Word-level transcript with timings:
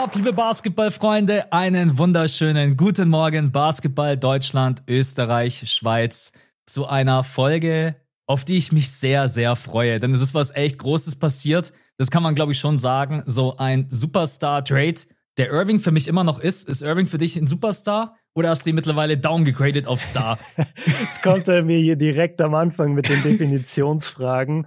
Ab, 0.00 0.14
liebe 0.14 0.32
Basketballfreunde? 0.32 1.52
Einen 1.52 1.98
wunderschönen 1.98 2.78
guten 2.78 3.10
Morgen, 3.10 3.52
Basketball 3.52 4.16
Deutschland, 4.16 4.82
Österreich, 4.88 5.70
Schweiz, 5.70 6.32
zu 6.64 6.86
einer 6.86 7.22
Folge, 7.22 7.96
auf 8.26 8.46
die 8.46 8.56
ich 8.56 8.72
mich 8.72 8.90
sehr, 8.90 9.28
sehr 9.28 9.56
freue. 9.56 10.00
Denn 10.00 10.14
es 10.14 10.22
ist 10.22 10.32
was 10.32 10.56
echt 10.56 10.78
Großes 10.78 11.16
passiert. 11.16 11.74
Das 11.98 12.10
kann 12.10 12.22
man, 12.22 12.34
glaube 12.34 12.52
ich, 12.52 12.58
schon 12.58 12.78
sagen. 12.78 13.22
So 13.26 13.58
ein 13.58 13.90
Superstar-Trade, 13.90 15.00
der 15.36 15.50
Irving 15.50 15.78
für 15.78 15.90
mich 15.90 16.08
immer 16.08 16.24
noch 16.24 16.38
ist. 16.38 16.66
Ist 16.66 16.80
Irving 16.80 17.04
für 17.04 17.18
dich 17.18 17.36
ein 17.36 17.46
Superstar? 17.46 18.16
Oder 18.34 18.48
hast 18.48 18.64
du 18.64 18.70
ihn 18.70 18.76
mittlerweile 18.76 19.18
downgegradet 19.18 19.86
auf 19.86 20.00
Star? 20.00 20.38
Jetzt 20.56 21.22
kommt 21.22 21.46
er 21.46 21.62
mir 21.62 21.78
hier 21.78 21.96
direkt 21.96 22.40
am 22.40 22.54
Anfang 22.54 22.94
mit 22.94 23.10
den 23.10 23.22
Definitionsfragen. 23.22 24.66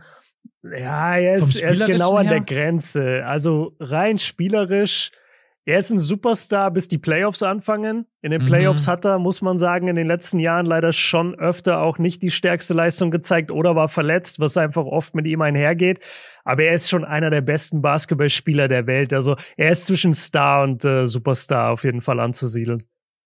Ja, 0.61 1.17
er 1.17 1.33
ist, 1.33 1.59
er 1.59 1.71
ist 1.71 1.85
genau 1.87 2.17
an 2.17 2.27
der 2.27 2.41
Grenze. 2.41 3.23
Also 3.25 3.75
rein 3.79 4.19
spielerisch, 4.19 5.09
er 5.65 5.79
ist 5.79 5.91
ein 5.91 5.99
Superstar, 5.99 6.71
bis 6.71 6.89
die 6.89 6.97
Playoffs 6.97 7.41
anfangen. 7.41 8.05
In 8.21 8.31
den 8.31 8.45
Playoffs 8.45 8.85
mhm. 8.85 8.91
hat 8.91 9.05
er, 9.05 9.17
muss 9.17 9.41
man 9.41 9.59
sagen, 9.59 9.87
in 9.87 9.95
den 9.95 10.07
letzten 10.07 10.39
Jahren 10.39 10.65
leider 10.65 10.91
schon 10.91 11.35
öfter 11.35 11.79
auch 11.79 11.97
nicht 11.97 12.21
die 12.21 12.31
stärkste 12.31 12.73
Leistung 12.73 13.11
gezeigt 13.11 13.49
oder 13.49 13.75
war 13.75 13.87
verletzt, 13.87 14.41
was 14.41 14.57
einfach 14.57 14.83
oft 14.83 15.15
mit 15.15 15.25
ihm 15.25 15.41
einhergeht. 15.41 15.99
Aber 16.43 16.63
er 16.63 16.73
ist 16.73 16.89
schon 16.89 17.05
einer 17.05 17.29
der 17.29 17.41
besten 17.41 17.81
Basketballspieler 17.81 18.67
der 18.67 18.87
Welt. 18.87 19.13
Also 19.13 19.37
er 19.55 19.71
ist 19.71 19.85
zwischen 19.85 20.13
Star 20.13 20.63
und 20.63 20.83
äh, 20.83 21.07
Superstar 21.07 21.71
auf 21.71 21.85
jeden 21.85 22.01
Fall 22.01 22.19
anzusiedeln. 22.19 22.83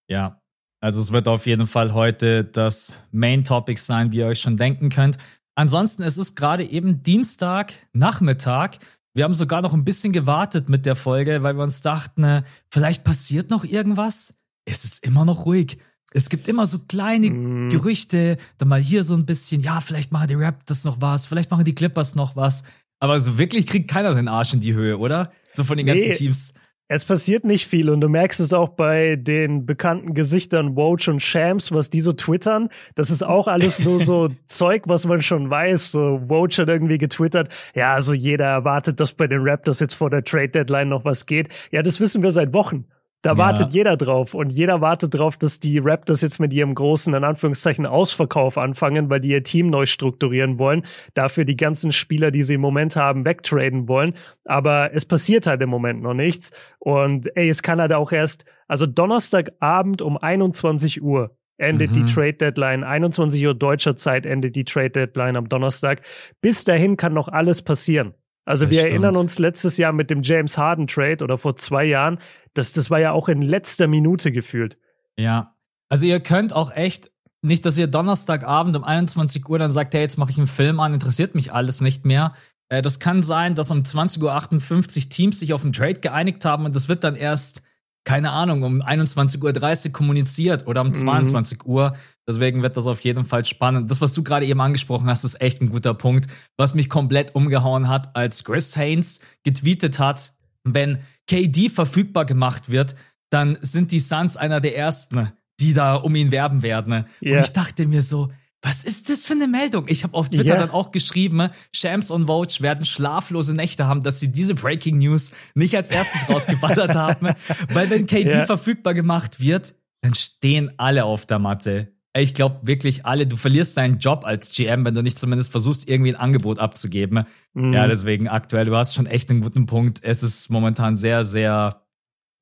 Ja, 0.08 0.40
also 0.80 1.02
es 1.02 1.12
wird 1.12 1.28
auf 1.28 1.48
jeden 1.48 1.66
Fall 1.66 1.94
heute 1.94 2.46
das 2.46 2.98
Main 3.12 3.44
Topic 3.44 3.82
sein, 3.82 4.12
wie 4.12 4.18
ihr 4.18 4.28
euch 4.28 4.42
schon 4.42 4.58
denken 4.58 4.90
könnt. 4.90 5.18
Ansonsten, 5.56 6.04
es 6.04 6.20
ist 6.20 6.36
gerade 6.36 6.64
eben 6.64 7.02
Dienstag, 7.02 7.74
Nachmittag. 7.92 8.78
Wir 9.18 9.23
haben 9.23 9.34
sogar 9.34 9.64
noch 9.64 9.73
ein 9.73 9.84
bisschen 9.84 10.14
gewartet 10.14 10.70
mit 10.70 10.86
der 10.86 10.96
Folge, 10.96 11.42
weil 11.42 11.56
wir 11.56 11.64
uns 11.64 11.82
dachten, 11.82 12.23
äh, 12.23 12.44
vielleicht 12.70 13.04
passiert 13.04 13.50
noch 13.50 13.64
irgendwas. 13.64 14.36
Es 14.64 14.84
ist 14.84 15.04
immer 15.04 15.26
noch 15.26 15.48
ruhig. 15.48 15.80
Es 16.12 16.30
gibt 16.30 16.48
immer 16.48 16.68
so 16.68 16.78
kleine 16.88 17.32
mm. 17.32 17.70
Gerüchte, 17.70 18.38
dann 18.60 18.68
mal 18.68 18.80
hier 18.80 19.04
so 19.04 19.16
ein 19.16 19.26
bisschen, 19.26 19.60
ja, 19.62 19.82
vielleicht 19.82 20.12
machen 20.12 20.28
die 20.28 20.36
Raptors 20.36 20.84
noch 20.84 21.02
was, 21.02 21.26
vielleicht 21.26 21.50
machen 21.50 21.66
die 21.66 21.73
Clippers 21.73 22.14
noch 22.14 22.36
was. 22.36 22.64
Aber 23.00 23.20
so 23.20 23.40
wirklich 23.40 23.66
kriegt 23.66 23.90
keiner 23.90 24.14
den 24.14 24.28
Arsch 24.28 24.54
in 24.54 24.60
die 24.60 24.76
Höhe, 24.76 25.00
oder? 25.00 25.32
So 25.52 25.64
von 25.64 25.78
den 25.78 25.88
ganzen 25.88 26.10
nee. 26.10 26.16
Teams. 26.16 26.54
Es 26.90 27.04
passiert 27.04 27.44
nicht 27.44 27.68
viel 27.68 27.90
und 27.90 28.00
du 28.00 28.08
merkst 28.08 28.40
es 28.40 28.54
auch 28.54 28.70
bei 28.70 29.18
den 29.18 29.66
bekannten 29.66 30.14
Gesichtern 30.14 30.78
Woj 30.78 31.10
und 31.10 31.22
Shams, 31.22 31.74
was 31.74 31.90
die 31.90 32.00
so 32.00 32.14
twittern. 32.14 32.70
Das 32.96 33.10
ist 33.10 33.24
auch 33.24 33.50
alles 33.50 33.80
nur 33.80 34.00
so 34.00 34.30
Zeug, 34.46 34.84
was 34.86 35.06
man 35.06 35.22
schon 35.22 35.50
weiß. 35.50 35.92
So 35.92 36.22
Woj 36.30 36.50
hat 36.58 36.70
irgendwie 36.70 36.98
getwittert, 36.98 37.54
ja, 37.76 37.94
also 37.94 38.14
jeder 38.14 38.46
erwartet, 38.46 39.02
dass 39.02 39.14
bei 39.14 39.28
den 39.28 39.42
Raptors 39.42 39.82
jetzt 39.82 39.96
vor 39.96 40.10
der 40.10 40.24
Trade 40.24 40.48
Deadline 40.48 40.88
noch 40.88 41.04
was 41.04 41.26
geht. 41.26 41.50
Ja, 41.72 41.84
das 41.84 42.00
wissen 42.00 42.24
wir 42.24 42.32
seit 42.32 42.54
Wochen. 42.54 42.86
Da 43.23 43.32
ja. 43.32 43.38
wartet 43.38 43.72
jeder 43.72 43.98
drauf 43.98 44.34
und 44.34 44.52
jeder 44.52 44.80
wartet 44.80 45.16
drauf, 45.16 45.38
dass 45.38 45.60
die 45.60 45.80
Raptors 45.80 46.22
jetzt 46.22 46.40
mit 46.40 46.54
ihrem 46.54 46.76
großen, 46.76 47.14
in 47.14 47.23
Anführungszeichen, 47.23 47.86
Ausverkauf 47.86 48.58
anfangen, 48.58 49.10
weil 49.10 49.20
die 49.20 49.30
ihr 49.30 49.44
Team 49.44 49.70
neu 49.70 49.86
strukturieren 49.86 50.60
wollen, 50.60 50.86
dafür 51.14 51.44
die 51.44 51.58
ganzen 51.58 51.92
Spieler, 51.92 52.30
die 52.30 52.44
sie 52.44 52.56
im 52.56 52.62
Moment 52.62 52.95
haben, 52.95 53.26
wegtraden 53.26 53.88
wollen. 53.88 54.14
Aber 54.45 54.94
es 54.94 55.06
passiert 55.06 55.48
halt 55.48 55.62
im 55.62 55.70
Moment 55.70 56.02
noch 56.02 56.14
nichts. 56.14 56.52
Und 56.80 57.36
ey, 57.36 57.50
es 57.50 57.64
kann 57.64 57.82
halt 57.82 57.92
auch 57.92 58.12
erst, 58.12 58.45
also 58.68 58.86
Donnerstagabend 58.86 60.02
um 60.02 60.18
21 60.18 61.02
Uhr 61.02 61.36
endet 61.58 61.92
mhm. 61.92 62.05
die 62.05 62.14
Trade 62.14 62.34
Deadline. 62.34 62.84
21 62.84 63.45
Uhr 63.45 63.55
deutscher 63.55 63.95
Zeit 63.95 64.26
endet 64.26 64.55
die 64.55 64.64
Trade 64.64 64.92
Deadline 64.92 65.38
am 65.38 65.49
Donnerstag. 65.49 66.02
Bis 66.42 66.64
dahin 66.64 66.98
kann 66.98 67.14
noch 67.14 67.28
alles 67.28 67.64
passieren. 67.64 68.14
Also 68.48 68.66
das 68.66 68.72
wir 68.72 68.80
stimmt. 68.80 68.92
erinnern 68.94 69.18
uns 69.18 69.40
letztes 69.40 69.78
Jahr 69.78 69.92
mit 69.92 70.10
dem 70.10 70.22
James 70.24 70.58
Harden 70.58 70.88
Trade 70.88 71.22
oder 71.22 71.38
vor 71.38 71.58
zwei 71.58 71.84
Jahren, 71.84 72.20
das, 72.54 72.72
das 72.72 72.90
war 72.90 73.00
ja 73.00 73.12
auch 73.12 73.28
in 73.28 73.42
letzter 73.42 73.88
Minute 73.88 74.32
gefühlt. 74.32 74.78
Ja. 75.18 75.54
Also 75.90 76.06
ihr 76.06 76.22
könnt 76.22 76.54
auch 76.54 76.72
echt 76.72 77.12
nicht, 77.42 77.66
dass 77.66 77.78
ihr 77.78 77.88
Donnerstagabend 77.88 78.76
um 78.78 78.86
21 78.86 79.48
Uhr 79.50 79.60
dann 79.60 79.74
sagt, 79.74 79.94
hey, 79.94 80.02
jetzt 80.02 80.18
mache 80.18 80.32
ich 80.32 80.38
einen 80.38 80.48
Film 80.48 80.80
an, 80.80 80.94
interessiert 80.94 81.36
mich 81.36 81.52
alles 81.52 81.82
nicht 81.82 82.06
mehr. 82.06 82.34
Äh, 82.70 82.82
das 82.82 83.00
kann 83.00 83.22
sein, 83.22 83.54
dass 83.54 83.70
um 83.70 83.80
20.58 83.80 84.24
Uhr 84.24 85.10
Teams 85.10 85.40
sich 85.40 85.54
auf 85.54 85.64
einen 85.64 85.74
Trade 85.74 86.00
geeinigt 86.00 86.46
haben 86.46 86.64
und 86.64 86.74
das 86.74 86.88
wird 86.88 87.04
dann 87.04 87.16
erst, 87.16 87.64
keine 88.08 88.32
Ahnung, 88.32 88.64
um 88.64 88.82
21.30 88.82 89.88
Uhr 89.88 89.92
kommuniziert 89.92 90.66
oder 90.66 90.80
um 90.80 90.88
mhm. 90.88 90.94
22 90.94 91.66
Uhr. 91.66 91.94
Deswegen 92.26 92.64
wird 92.64 92.78
das 92.78 92.88
auf 92.88 93.02
jeden 93.02 93.26
Fall 93.26 93.44
spannend. 93.44 93.92
Das, 93.92 94.00
was 94.00 94.14
du 94.14 94.23
gerade 94.23 94.45
eben 94.45 94.62
angesprochen 94.62 95.08
hast, 95.08 95.26
ist 95.26 95.42
echt 95.42 95.62
ein 95.62 95.68
guter 95.68 95.94
Punkt. 95.94 96.26
Was 96.56 96.73
mich 96.73 96.88
komplett 96.88 97.36
umgehauen 97.36 97.90
hat, 97.90 98.16
als 98.16 98.46
Chris 98.46 98.78
Haynes 98.78 99.20
getweetet 99.44 100.00
hat, 100.00 100.32
wenn 100.64 101.00
KD 101.28 101.67
verfügbar 101.67 102.23
gemacht 102.23 102.72
wird, 102.72 102.96
dann 103.30 103.58
sind 103.60 103.92
die 103.92 104.00
Suns 104.00 104.38
einer 104.38 104.62
der 104.62 104.78
ersten, 104.78 105.34
die 105.60 105.73
da 105.73 105.96
um 105.96 106.16
ihn 106.16 106.32
werben 106.32 106.64
werden. 106.64 107.08
Yeah. 107.22 107.40
Und 107.40 107.44
ich 107.44 107.52
dachte 107.52 107.88
mir 107.88 108.02
so, 108.02 108.30
was 108.67 108.83
ist 108.83 109.10
das 109.10 109.26
für 109.26 109.33
eine 109.33 109.48
Meldung? 109.48 109.86
Ich 109.88 110.04
habe 110.04 110.14
auf 110.14 110.28
Twitter 110.28 110.55
yeah. 110.55 110.58
dann 110.58 110.72
auch 110.72 110.92
geschrieben, 110.92 111.50
Shams 111.73 112.11
und 112.11 112.28
Vogue 112.28 112.54
werden 112.60 112.83
schlaflose 112.83 113.55
Nächte 113.55 113.88
haben, 113.88 114.04
dass 114.04 114.20
sie 114.20 114.30
diese 114.30 114.55
Breaking 114.55 114.98
News 114.98 115.32
nicht 115.55 115.76
als 115.76 115.89
erstes 115.89 116.28
rausgeballert 116.30 116.94
haben. 116.94 117.30
Weil 117.72 117.89
wenn 117.89 118.08
KD 118.08 118.26
yeah. 118.26 118.45
verfügbar 118.45 118.94
gemacht 118.94 119.39
wird, 119.39 119.73
dann 120.02 120.14
stehen 120.14 120.72
alle 120.78 121.05
auf 121.05 121.26
der 121.26 121.39
Matte. 121.39 121.94
Ich 122.17 122.33
glaube 122.33 122.60
wirklich 122.64 123.05
alle, 123.05 123.26
du 123.26 123.38
verlierst 123.38 123.78
deinen 123.78 124.00
Job 124.00 124.26
als 124.26 124.54
GM, 124.54 124.84
wenn 124.84 124.94
du 124.94 125.02
nicht 125.02 125.17
zumindest 125.17 125.52
versuchst, 125.52 125.88
irgendwie 125.88 126.14
ein 126.14 126.20
Angebot 126.20 126.60
abzugeben. 126.60 127.26
Mhm. 127.54 127.72
Ja, 127.73 127.88
deswegen 127.88 128.28
aktuell, 128.28 128.66
du 128.66 128.75
hast 128.75 128.95
schon 128.95 129.06
echt 129.06 129.30
einen 129.30 129.42
guten 129.42 129.66
Punkt. 129.66 130.00
Es 130.04 130.24
ist 130.24 130.50
momentan 130.50 130.98
sehr, 130.98 131.24
sehr 131.24 131.84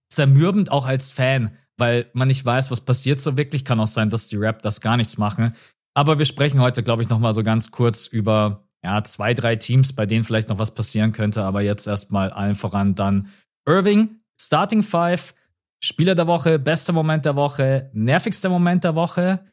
zermürbend, 0.09 0.71
auch 0.71 0.87
als 0.87 1.11
Fan, 1.11 1.51
weil 1.77 2.09
man 2.13 2.29
nicht 2.29 2.43
weiß, 2.43 2.71
was 2.71 2.81
passiert 2.81 3.19
so 3.19 3.37
wirklich. 3.37 3.63
Kann 3.63 3.79
auch 3.79 3.87
sein, 3.87 4.09
dass 4.09 4.27
die 4.27 4.37
Rap 4.37 4.63
das 4.63 4.81
gar 4.81 4.97
nichts 4.97 5.17
machen. 5.17 5.53
Aber 5.95 6.19
wir 6.19 6.25
sprechen 6.25 6.59
heute, 6.59 6.83
glaube 6.83 7.01
ich, 7.01 7.09
noch 7.09 7.19
mal 7.19 7.33
so 7.33 7.41
ganz 7.41 7.71
kurz 7.71 8.07
über 8.07 8.67
ja, 8.83 9.03
zwei, 9.03 9.33
drei 9.33 9.55
Teams, 9.55 9.93
bei 9.93 10.05
denen 10.05 10.23
vielleicht 10.23 10.49
noch 10.49 10.59
was 10.59 10.75
passieren 10.75 11.13
könnte. 11.13 11.43
Aber 11.43 11.61
jetzt 11.61 11.87
erstmal 11.87 12.31
allen 12.31 12.55
voran 12.55 12.93
dann 12.93 13.29
Irving, 13.67 14.19
Starting 14.39 14.83
Five, 14.83 15.33
Spieler 15.81 16.13
der 16.13 16.27
Woche, 16.27 16.59
bester 16.59 16.93
Moment 16.93 17.25
der 17.25 17.35
Woche, 17.35 17.89
nervigster 17.93 18.49
Moment 18.49 18.83
der 18.83 18.95
Woche. 18.95 19.45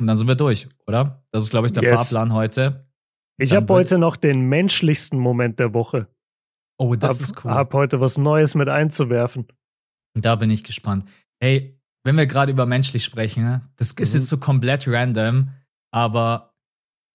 Und 0.00 0.06
dann 0.06 0.16
sind 0.16 0.26
wir 0.26 0.34
durch, 0.34 0.68
oder? 0.86 1.22
Das 1.30 1.44
ist, 1.44 1.50
glaube 1.50 1.66
ich, 1.66 1.72
der 1.72 1.82
yes. 1.82 1.92
Fahrplan 1.92 2.32
heute. 2.32 2.88
Ich 3.38 3.54
habe 3.54 3.72
heute 3.72 3.98
noch 3.98 4.16
den 4.16 4.48
menschlichsten 4.48 5.18
Moment 5.18 5.58
der 5.60 5.74
Woche. 5.74 6.08
Oh, 6.78 6.94
das 6.94 7.14
hab, 7.14 7.20
ist 7.20 7.44
cool. 7.44 7.50
Hab 7.52 7.74
heute 7.74 8.00
was 8.00 8.16
Neues 8.16 8.54
mit 8.54 8.68
einzuwerfen. 8.68 9.46
Da 10.14 10.36
bin 10.36 10.50
ich 10.50 10.64
gespannt. 10.64 11.04
Hey, 11.38 11.79
wenn 12.04 12.16
wir 12.16 12.26
gerade 12.26 12.52
über 12.52 12.66
menschlich 12.66 13.04
sprechen, 13.04 13.44
ne? 13.44 13.60
das 13.76 13.92
ist 13.92 14.14
mhm. 14.14 14.20
jetzt 14.20 14.28
so 14.28 14.38
komplett 14.38 14.86
random, 14.88 15.50
aber 15.90 16.54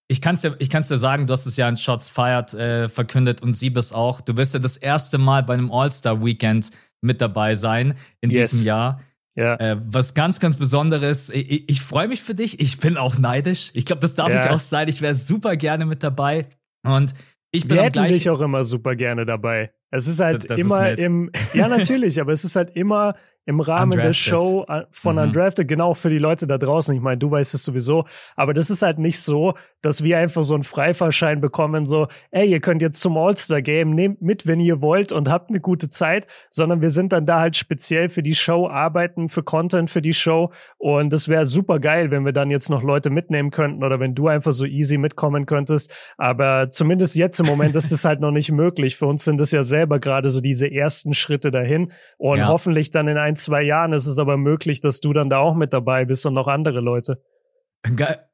ich 0.08 0.20
kann 0.20 0.36
es 0.36 0.42
dir, 0.42 0.54
ich 0.58 0.70
kann's 0.70 0.88
dir 0.88 0.98
sagen, 0.98 1.26
du 1.26 1.32
hast 1.32 1.46
es 1.46 1.56
ja 1.56 1.68
in 1.68 1.76
Shots 1.76 2.08
Fired 2.08 2.54
äh, 2.54 2.88
verkündet 2.88 3.42
und 3.42 3.54
Siebes 3.54 3.92
auch. 3.92 4.20
Du 4.20 4.36
wirst 4.36 4.54
ja 4.54 4.60
das 4.60 4.76
erste 4.76 5.18
Mal 5.18 5.42
bei 5.42 5.54
einem 5.54 5.72
All-Star-Weekend 5.72 6.70
mit 7.00 7.20
dabei 7.20 7.54
sein 7.56 7.94
in 8.20 8.30
yes. 8.30 8.50
diesem 8.50 8.64
Jahr. 8.64 9.00
Ja. 9.34 9.56
Äh, 9.56 9.76
was 9.84 10.14
ganz, 10.14 10.40
ganz 10.40 10.56
Besonderes. 10.56 11.30
Ich, 11.30 11.68
ich 11.68 11.80
freue 11.82 12.08
mich 12.08 12.22
für 12.22 12.34
dich. 12.34 12.60
Ich 12.60 12.78
bin 12.78 12.96
auch 12.96 13.18
neidisch. 13.18 13.70
Ich 13.74 13.84
glaube, 13.84 14.00
das 14.00 14.14
darf 14.14 14.30
ja. 14.32 14.44
ich 14.44 14.50
auch 14.50 14.58
sein. 14.58 14.88
Ich 14.88 15.02
wäre 15.02 15.14
super 15.14 15.56
gerne 15.56 15.84
mit 15.84 16.02
dabei. 16.02 16.46
Und 16.84 17.12
ich 17.50 17.66
bin 17.66 17.76
Wir 17.76 17.84
hätten 17.84 18.04
dich 18.04 18.30
auch 18.30 18.40
immer 18.40 18.64
super 18.64 18.94
gerne 18.96 19.26
dabei. 19.26 19.72
Es 19.90 20.06
ist 20.06 20.20
halt 20.20 20.48
das 20.50 20.58
immer 20.58 20.90
ist 20.90 20.98
im, 20.98 21.30
ja 21.52 21.68
natürlich, 21.68 22.20
aber 22.20 22.32
es 22.32 22.44
ist 22.44 22.56
halt 22.56 22.76
immer 22.76 23.14
im 23.46 23.60
Rahmen 23.60 23.92
Undrafted. 23.92 24.04
der 24.04 24.12
Show 24.12 24.66
äh, 24.68 24.82
von 24.90 25.16
mhm. 25.16 25.22
Undrafted, 25.22 25.68
genau 25.68 25.94
für 25.94 26.10
die 26.10 26.18
Leute 26.18 26.46
da 26.46 26.58
draußen. 26.58 26.94
Ich 26.94 27.00
meine, 27.00 27.18
du 27.18 27.30
weißt 27.30 27.54
es 27.54 27.62
sowieso, 27.62 28.04
aber 28.34 28.52
das 28.52 28.70
ist 28.70 28.82
halt 28.82 28.98
nicht 28.98 29.20
so, 29.20 29.54
dass 29.86 30.02
wir 30.02 30.18
einfach 30.18 30.42
so 30.42 30.54
einen 30.54 30.64
Freifahrschein 30.64 31.40
bekommen, 31.40 31.86
so, 31.86 32.08
ey, 32.32 32.50
ihr 32.50 32.58
könnt 32.58 32.82
jetzt 32.82 33.00
zum 33.00 33.16
All-Star-Game, 33.16 33.90
nehmt 33.90 34.20
mit, 34.20 34.44
wenn 34.44 34.58
ihr 34.58 34.82
wollt 34.82 35.12
und 35.12 35.30
habt 35.30 35.48
eine 35.48 35.60
gute 35.60 35.88
Zeit, 35.88 36.26
sondern 36.50 36.80
wir 36.80 36.90
sind 36.90 37.12
dann 37.12 37.24
da 37.24 37.38
halt 37.38 37.56
speziell 37.56 38.08
für 38.08 38.24
die 38.24 38.34
Show, 38.34 38.66
arbeiten 38.66 39.28
für 39.28 39.44
Content 39.44 39.88
für 39.88 40.02
die 40.02 40.12
Show 40.12 40.50
und 40.76 41.12
das 41.12 41.28
wäre 41.28 41.44
super 41.44 41.78
geil, 41.78 42.10
wenn 42.10 42.24
wir 42.24 42.32
dann 42.32 42.50
jetzt 42.50 42.68
noch 42.68 42.82
Leute 42.82 43.10
mitnehmen 43.10 43.52
könnten 43.52 43.84
oder 43.84 44.00
wenn 44.00 44.16
du 44.16 44.26
einfach 44.26 44.52
so 44.52 44.64
easy 44.64 44.98
mitkommen 44.98 45.46
könntest, 45.46 45.94
aber 46.18 46.68
zumindest 46.70 47.14
jetzt 47.14 47.38
im 47.38 47.46
Moment 47.46 47.76
ist 47.76 47.92
das 47.92 48.04
halt 48.04 48.18
noch 48.18 48.32
nicht 48.32 48.50
möglich. 48.50 48.96
Für 48.96 49.06
uns 49.06 49.22
sind 49.24 49.38
das 49.38 49.52
ja 49.52 49.62
selber 49.62 50.00
gerade 50.00 50.30
so 50.30 50.40
diese 50.40 50.68
ersten 50.68 51.14
Schritte 51.14 51.52
dahin 51.52 51.92
und 52.18 52.38
ja. 52.38 52.48
hoffentlich 52.48 52.90
dann 52.90 53.06
in 53.06 53.18
ein, 53.18 53.36
zwei 53.36 53.62
Jahren 53.62 53.92
ist 53.92 54.06
es 54.06 54.18
aber 54.18 54.36
möglich, 54.36 54.80
dass 54.80 54.98
du 54.98 55.12
dann 55.12 55.30
da 55.30 55.38
auch 55.38 55.54
mit 55.54 55.72
dabei 55.72 56.04
bist 56.04 56.26
und 56.26 56.34
noch 56.34 56.48
andere 56.48 56.80
Leute. 56.80 57.22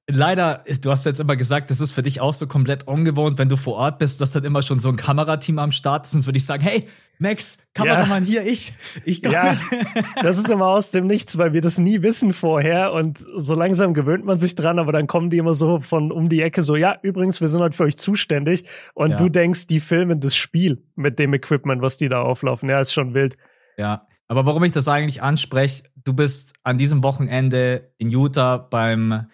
Leider, 0.09 0.65
du 0.83 0.91
hast 0.91 1.07
jetzt 1.07 1.21
immer 1.21 1.37
gesagt, 1.37 1.71
das 1.71 1.81
ist 1.81 1.93
für 1.93 2.03
dich 2.03 2.21
auch 2.21 2.35
so 2.35 2.47
komplett 2.47 2.89
ungewohnt, 2.89 3.39
wenn 3.39 3.49
du 3.49 3.57
vor 3.57 3.77
Ort 3.77 3.99
bist, 3.99 4.21
dass 4.21 4.33
dann 4.33 4.45
immer 4.45 4.61
schon 4.61 4.79
so 4.79 4.89
ein 4.89 4.97
Kamerateam 4.97 5.59
am 5.59 5.71
Start 5.71 6.05
ist. 6.05 6.13
Sonst 6.13 6.27
würde 6.27 6.39
ich 6.39 6.45
sagen, 6.45 6.63
hey, 6.63 6.87
Max, 7.19 7.59
Kameramann, 7.73 8.25
ja. 8.25 8.41
hier, 8.41 8.47
ich. 8.47 8.75
Ich 9.05 9.23
komm 9.23 9.33
ja, 9.33 9.55
das 10.23 10.39
ist 10.39 10.51
immer 10.51 10.67
aus 10.67 10.91
dem 10.91 11.07
Nichts, 11.07 11.39
weil 11.39 11.53
wir 11.53 11.61
das 11.61 11.79
nie 11.79 12.03
wissen 12.03 12.33
vorher 12.33 12.93
und 12.93 13.25
so 13.37 13.55
langsam 13.55 13.95
gewöhnt 13.95 14.25
man 14.25 14.39
sich 14.39 14.57
dran, 14.57 14.81
aber 14.81 14.91
dann 14.91 15.07
kommen 15.07 15.31
die 15.31 15.39
immer 15.39 15.55
so 15.55 15.79
von 15.79 16.11
um 16.11 16.29
die 16.29 16.43
Ecke 16.43 16.63
so, 16.63 16.75
ja, 16.75 16.99
übrigens, 17.03 17.41
wir 17.41 17.47
sind 17.47 17.61
heute 17.61 17.77
für 17.77 17.85
euch 17.85 17.97
zuständig 17.97 18.65
und 18.95 19.13
ja. 19.13 19.17
du 19.17 19.29
denkst, 19.29 19.69
die 19.69 19.79
filmen 19.79 20.19
das 20.19 20.35
Spiel 20.35 20.83
mit 20.97 21.21
dem 21.21 21.33
Equipment, 21.33 21.81
was 21.81 21.97
die 21.97 22.09
da 22.09 22.23
auflaufen. 22.23 22.69
Ja, 22.69 22.81
ist 22.81 22.93
schon 22.93 23.15
wild. 23.15 23.37
Ja, 23.77 24.07
aber 24.27 24.47
warum 24.47 24.65
ich 24.65 24.73
das 24.73 24.89
eigentlich 24.89 25.23
anspreche, 25.23 25.85
du 25.95 26.15
bist 26.15 26.55
an 26.65 26.77
diesem 26.77 27.05
Wochenende 27.05 27.93
in 27.99 28.09
Utah 28.09 28.57
beim 28.57 29.27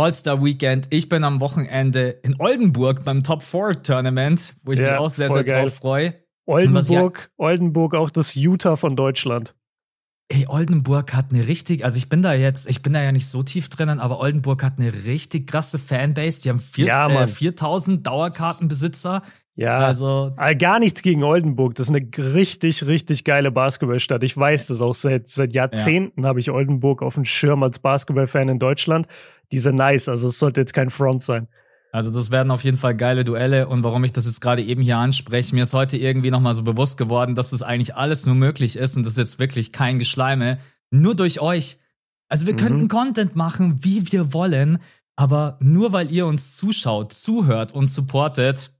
All-Star 0.00 0.42
Weekend. 0.42 0.86
Ich 0.88 1.10
bin 1.10 1.24
am 1.24 1.40
Wochenende 1.40 2.08
in 2.22 2.34
Oldenburg 2.38 3.04
beim 3.04 3.22
Top 3.22 3.42
4 3.42 3.82
Tournament, 3.82 4.54
wo 4.64 4.72
ich 4.72 4.78
ja, 4.78 4.92
mich 4.92 4.98
auch 4.98 5.10
sehr, 5.10 5.30
sehr 5.30 5.44
geil. 5.44 5.64
drauf 5.64 5.74
freue. 5.74 6.14
Oldenburg, 6.46 7.30
ja, 7.38 7.44
Oldenburg 7.44 7.94
auch 7.94 8.08
das 8.08 8.34
Utah 8.34 8.76
von 8.76 8.96
Deutschland. 8.96 9.54
Ey, 10.28 10.46
Oldenburg 10.48 11.12
hat 11.12 11.32
eine 11.32 11.46
richtig, 11.48 11.84
also 11.84 11.98
ich 11.98 12.08
bin 12.08 12.22
da 12.22 12.32
jetzt, 12.32 12.66
ich 12.70 12.82
bin 12.82 12.94
da 12.94 13.02
ja 13.02 13.12
nicht 13.12 13.28
so 13.28 13.42
tief 13.42 13.68
drinnen, 13.68 14.00
aber 14.00 14.20
Oldenburg 14.20 14.62
hat 14.62 14.78
eine 14.78 15.04
richtig 15.04 15.46
krasse 15.46 15.78
Fanbase. 15.78 16.40
Die 16.40 16.48
haben 16.48 16.60
vier, 16.60 16.86
ja, 16.86 17.22
äh, 17.22 17.26
4000 17.26 18.06
Dauerkartenbesitzer. 18.06 19.22
Ja, 19.56 19.78
also 19.78 20.32
äh, 20.38 20.56
gar 20.56 20.78
nichts 20.78 21.02
gegen 21.02 21.22
Oldenburg. 21.22 21.74
Das 21.74 21.90
ist 21.90 21.94
eine 21.94 22.08
richtig, 22.34 22.86
richtig 22.86 23.24
geile 23.24 23.50
Basketballstadt. 23.50 24.22
Ich 24.22 24.36
weiß 24.36 24.68
das 24.68 24.80
auch 24.80 24.94
seit 24.94 25.28
seit 25.28 25.52
Jahrzehnten 25.52 26.22
ja. 26.22 26.28
habe 26.28 26.40
ich 26.40 26.50
Oldenburg 26.50 27.02
auf 27.02 27.14
dem 27.14 27.24
Schirm 27.24 27.62
als 27.62 27.78
Basketballfan 27.78 28.48
in 28.48 28.58
Deutschland. 28.58 29.06
Die 29.52 29.58
sind 29.58 29.76
nice, 29.76 30.08
also 30.08 30.28
es 30.28 30.38
sollte 30.38 30.60
jetzt 30.60 30.72
kein 30.72 30.90
Front 30.90 31.22
sein. 31.22 31.48
Also 31.92 32.10
das 32.10 32.30
werden 32.30 32.52
auf 32.52 32.62
jeden 32.62 32.76
Fall 32.76 32.94
geile 32.94 33.24
Duelle 33.24 33.66
und 33.66 33.82
warum 33.82 34.04
ich 34.04 34.12
das 34.12 34.26
jetzt 34.26 34.40
gerade 34.40 34.62
eben 34.62 34.80
hier 34.80 34.98
anspreche, 34.98 35.54
mir 35.54 35.64
ist 35.64 35.74
heute 35.74 35.96
irgendwie 35.96 36.30
nochmal 36.30 36.54
so 36.54 36.62
bewusst 36.62 36.96
geworden, 36.96 37.34
dass 37.34 37.50
das 37.50 37.62
eigentlich 37.62 37.96
alles 37.96 38.26
nur 38.26 38.36
möglich 38.36 38.76
ist 38.76 38.96
und 38.96 39.02
das 39.02 39.14
ist 39.14 39.18
jetzt 39.18 39.38
wirklich 39.40 39.72
kein 39.72 39.98
Geschleime, 39.98 40.58
nur 40.90 41.16
durch 41.16 41.40
euch. 41.40 41.78
Also 42.28 42.46
wir 42.46 42.54
mhm. 42.54 42.58
könnten 42.58 42.88
Content 42.88 43.34
machen, 43.34 43.82
wie 43.82 44.12
wir 44.12 44.32
wollen, 44.32 44.78
aber 45.16 45.58
nur 45.60 45.92
weil 45.92 46.12
ihr 46.12 46.26
uns 46.26 46.56
zuschaut, 46.56 47.12
zuhört 47.12 47.72
und 47.72 47.88
supportet, 47.88 48.70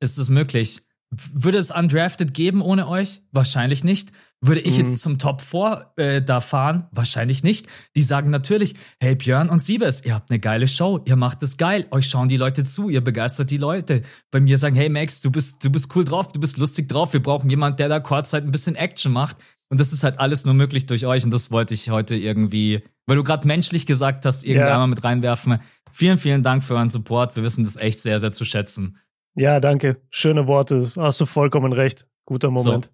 ist 0.00 0.18
es 0.18 0.28
möglich. 0.28 0.82
Würde 1.10 1.56
es 1.56 1.70
Undrafted 1.70 2.34
geben 2.34 2.60
ohne 2.60 2.86
euch? 2.86 3.22
Wahrscheinlich 3.32 3.82
nicht. 3.82 4.12
Würde 4.42 4.60
ich 4.60 4.74
mhm. 4.74 4.80
jetzt 4.80 5.00
zum 5.00 5.16
Top 5.16 5.40
4 5.40 5.92
äh, 5.96 6.22
da 6.22 6.40
fahren? 6.40 6.86
Wahrscheinlich 6.92 7.42
nicht. 7.42 7.66
Die 7.96 8.02
sagen 8.02 8.30
natürlich, 8.30 8.74
hey 9.00 9.16
Björn 9.16 9.48
und 9.48 9.60
Siebes, 9.60 10.04
ihr 10.04 10.14
habt 10.14 10.30
eine 10.30 10.38
geile 10.38 10.68
Show, 10.68 11.00
ihr 11.06 11.16
macht 11.16 11.42
es 11.42 11.56
geil, 11.56 11.86
euch 11.90 12.08
schauen 12.08 12.28
die 12.28 12.36
Leute 12.36 12.62
zu, 12.62 12.90
ihr 12.90 13.00
begeistert 13.00 13.50
die 13.50 13.56
Leute. 13.56 14.02
Bei 14.30 14.38
mir 14.38 14.58
sagen, 14.58 14.76
hey 14.76 14.90
Max, 14.90 15.22
du 15.22 15.30
bist, 15.30 15.64
du 15.64 15.70
bist 15.70 15.94
cool 15.96 16.04
drauf, 16.04 16.30
du 16.30 16.40
bist 16.40 16.58
lustig 16.58 16.88
drauf, 16.88 17.14
wir 17.14 17.22
brauchen 17.22 17.48
jemanden, 17.48 17.78
der 17.78 17.88
da 17.88 18.00
kurzzeit 18.00 18.44
ein 18.44 18.50
bisschen 18.50 18.76
Action 18.76 19.10
macht. 19.10 19.38
Und 19.70 19.80
das 19.80 19.92
ist 19.92 20.04
halt 20.04 20.20
alles 20.20 20.44
nur 20.44 20.54
möglich 20.54 20.86
durch 20.86 21.06
euch 21.06 21.24
und 21.24 21.30
das 21.30 21.50
wollte 21.50 21.74
ich 21.74 21.90
heute 21.90 22.14
irgendwie, 22.14 22.82
weil 23.06 23.16
du 23.16 23.24
gerade 23.24 23.46
menschlich 23.46 23.86
gesagt 23.86 24.24
hast, 24.24 24.44
irgendwann 24.44 24.68
ja. 24.68 24.78
mal 24.78 24.86
mit 24.86 25.04
reinwerfen. 25.04 25.58
Vielen, 25.90 26.18
vielen 26.18 26.42
Dank 26.42 26.62
für 26.62 26.74
euren 26.74 26.88
Support. 26.88 27.34
Wir 27.34 27.42
wissen 27.42 27.64
das 27.64 27.76
echt 27.76 27.98
sehr, 28.00 28.20
sehr 28.20 28.32
zu 28.32 28.44
schätzen. 28.44 28.98
Ja, 29.38 29.60
danke. 29.60 30.00
Schöne 30.10 30.46
Worte. 30.46 30.90
Hast 30.96 31.20
du 31.20 31.26
vollkommen 31.26 31.72
recht. 31.72 32.06
Guter 32.24 32.50
Moment. 32.50 32.86
So. 32.86 32.90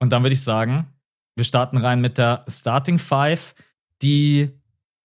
Und 0.00 0.12
dann 0.12 0.22
würde 0.22 0.32
ich 0.32 0.42
sagen, 0.42 0.86
wir 1.36 1.44
starten 1.44 1.76
rein 1.76 2.00
mit 2.00 2.18
der 2.18 2.44
Starting 2.48 2.98
Five, 2.98 3.54
die 4.02 4.50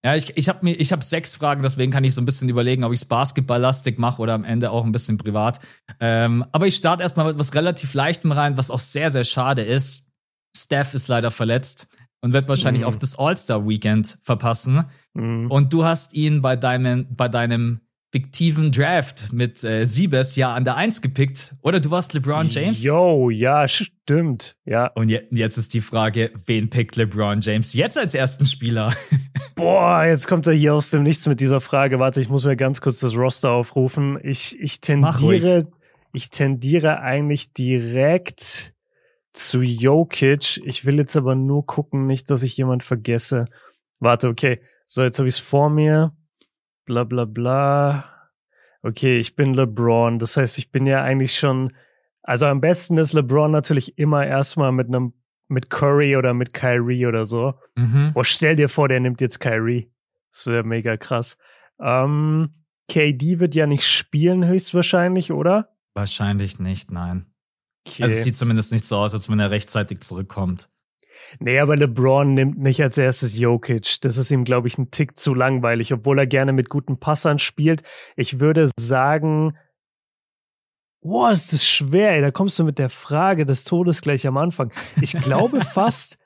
ja, 0.03 0.15
ich, 0.15 0.37
ich 0.37 0.47
habe 0.47 0.65
habe 0.65 1.03
sechs 1.03 1.35
Fragen, 1.35 1.61
deswegen 1.61 1.91
kann 1.91 2.05
ich 2.05 2.15
so 2.15 2.21
ein 2.21 2.25
bisschen 2.25 2.47
überlegen, 2.47 2.85
ob 2.85 2.93
ich 2.93 3.01
es 3.01 3.05
basketballlastig 3.05 3.97
mache 3.97 4.21
oder 4.21 4.33
am 4.33 4.45
Ende 4.45 4.71
auch 4.71 4.85
ein 4.85 4.93
bisschen 4.93 5.17
privat. 5.17 5.59
Ähm, 5.99 6.45
aber 6.53 6.67
ich 6.67 6.77
starte 6.77 7.03
erstmal 7.03 7.25
mit 7.27 7.37
was 7.37 7.53
relativ 7.53 7.93
leichtem 7.93 8.31
rein, 8.31 8.55
was 8.55 8.71
auch 8.71 8.79
sehr 8.79 9.11
sehr 9.11 9.25
schade 9.25 9.61
ist. 9.61 10.07
Steph 10.55 10.93
ist 10.93 11.09
leider 11.09 11.31
verletzt 11.31 11.89
und 12.21 12.33
wird 12.33 12.47
wahrscheinlich 12.47 12.83
mhm. 12.83 12.89
auch 12.89 12.95
das 12.95 13.19
All-Star 13.19 13.67
Weekend 13.67 14.17
verpassen. 14.21 14.85
Mhm. 15.13 15.51
Und 15.51 15.73
du 15.73 15.83
hast 15.83 16.13
ihn 16.13 16.41
bei 16.41 16.55
deinem 16.55 17.13
bei 17.13 17.27
deinem 17.27 17.81
fiktiven 18.11 18.71
Draft 18.71 19.31
mit 19.31 19.63
äh, 19.63 19.85
Siebes 19.85 20.35
ja 20.35 20.53
an 20.53 20.63
der 20.63 20.75
Eins 20.75 21.01
gepickt. 21.01 21.55
Oder 21.61 21.79
du 21.79 21.91
warst 21.91 22.13
LeBron 22.13 22.49
James? 22.49 22.83
Yo, 22.83 23.29
ja, 23.29 23.67
stimmt. 23.67 24.57
Ja. 24.65 24.87
Und 24.87 25.09
je, 25.09 25.21
jetzt 25.29 25.57
ist 25.57 25.73
die 25.73 25.81
Frage, 25.81 26.31
wen 26.45 26.69
pickt 26.69 26.95
LeBron 26.95 27.41
James 27.41 27.73
jetzt 27.73 27.97
als 27.97 28.15
ersten 28.15 28.45
Spieler? 28.45 28.93
Boah, 29.55 30.05
jetzt 30.05 30.27
kommt 30.27 30.47
er 30.47 30.53
hier 30.53 30.73
aus 30.73 30.89
dem 30.89 31.03
Nichts 31.03 31.27
mit 31.27 31.39
dieser 31.39 31.61
Frage. 31.61 31.99
Warte, 31.99 32.19
ich 32.19 32.29
muss 32.29 32.45
mir 32.45 32.55
ganz 32.55 32.81
kurz 32.81 32.99
das 32.99 33.15
Roster 33.15 33.51
aufrufen. 33.51 34.17
Ich, 34.23 34.59
ich 34.59 34.81
tendiere, 34.81 35.67
ich 36.11 36.29
tendiere 36.29 37.01
eigentlich 37.01 37.53
direkt 37.53 38.73
zu 39.33 39.61
Jokic. 39.61 40.61
Ich 40.65 40.85
will 40.85 40.97
jetzt 40.97 41.15
aber 41.15 41.35
nur 41.35 41.65
gucken, 41.65 42.07
nicht, 42.07 42.29
dass 42.31 42.41
ich 42.41 42.57
jemand 42.57 42.83
vergesse. 42.83 43.45
Warte, 43.99 44.29
okay. 44.29 44.61
So, 44.85 45.03
jetzt 45.03 45.19
habe 45.19 45.29
ich 45.29 45.35
es 45.35 45.39
vor 45.39 45.69
mir 45.69 46.13
bla 46.89 47.03
bla 47.03 47.25
bla. 47.25 48.31
Okay, 48.81 49.19
ich 49.19 49.35
bin 49.35 49.53
LeBron. 49.53 50.17
Das 50.17 50.35
heißt, 50.37 50.57
ich 50.57 50.71
bin 50.71 50.87
ja 50.87 51.03
eigentlich 51.03 51.37
schon. 51.37 51.73
Also 52.23 52.47
am 52.47 52.61
besten 52.61 52.97
ist 52.97 53.13
LeBron 53.13 53.51
natürlich 53.51 53.99
immer 53.99 54.25
erstmal 54.25 54.71
mit 54.71 54.87
einem 54.87 55.13
mit 55.47 55.69
Curry 55.69 56.15
oder 56.15 56.33
mit 56.33 56.53
Kyrie 56.53 57.05
oder 57.05 57.25
so. 57.25 57.53
Mhm. 57.75 58.11
Oh, 58.15 58.23
stell 58.23 58.55
dir 58.55 58.69
vor, 58.69 58.87
der 58.87 58.99
nimmt 58.99 59.21
jetzt 59.21 59.39
Kyrie. 59.39 59.91
Das 60.31 60.47
wäre 60.47 60.63
mega 60.63 60.97
krass. 60.97 61.37
Ähm, 61.79 62.55
KD 62.87 63.39
wird 63.39 63.53
ja 63.55 63.67
nicht 63.67 63.85
spielen, 63.87 64.45
höchstwahrscheinlich, 64.45 65.31
oder? 65.31 65.75
Wahrscheinlich 65.93 66.59
nicht, 66.59 66.91
nein. 66.91 67.25
Okay. 67.85 68.03
Also 68.03 68.15
es 68.15 68.23
sieht 68.23 68.35
zumindest 68.35 68.71
nicht 68.71 68.85
so 68.85 68.97
aus, 68.97 69.13
als 69.13 69.29
wenn 69.29 69.39
er 69.39 69.51
rechtzeitig 69.51 70.01
zurückkommt. 70.01 70.69
Nee, 71.39 71.59
aber 71.59 71.75
LeBron 71.75 72.33
nimmt 72.33 72.59
nicht 72.59 72.81
als 72.81 72.97
erstes 72.97 73.37
Jokic. 73.37 74.01
Das 74.01 74.17
ist 74.17 74.31
ihm, 74.31 74.43
glaube 74.43 74.67
ich, 74.67 74.77
ein 74.77 74.91
Tick 74.91 75.17
zu 75.17 75.33
langweilig, 75.33 75.93
obwohl 75.93 76.19
er 76.19 76.27
gerne 76.27 76.53
mit 76.53 76.69
guten 76.69 76.99
Passern 76.99 77.39
spielt. 77.39 77.83
Ich 78.15 78.39
würde 78.39 78.69
sagen, 78.79 79.57
boah, 81.01 81.31
ist 81.31 81.53
das 81.53 81.67
schwer, 81.67 82.11
ey. 82.13 82.21
Da 82.21 82.31
kommst 82.31 82.59
du 82.59 82.63
mit 82.63 82.79
der 82.79 82.89
Frage 82.89 83.45
des 83.45 83.63
Todes 83.63 84.01
gleich 84.01 84.27
am 84.27 84.37
Anfang. 84.37 84.71
Ich 85.01 85.13
glaube 85.13 85.61
fast, 85.73 86.17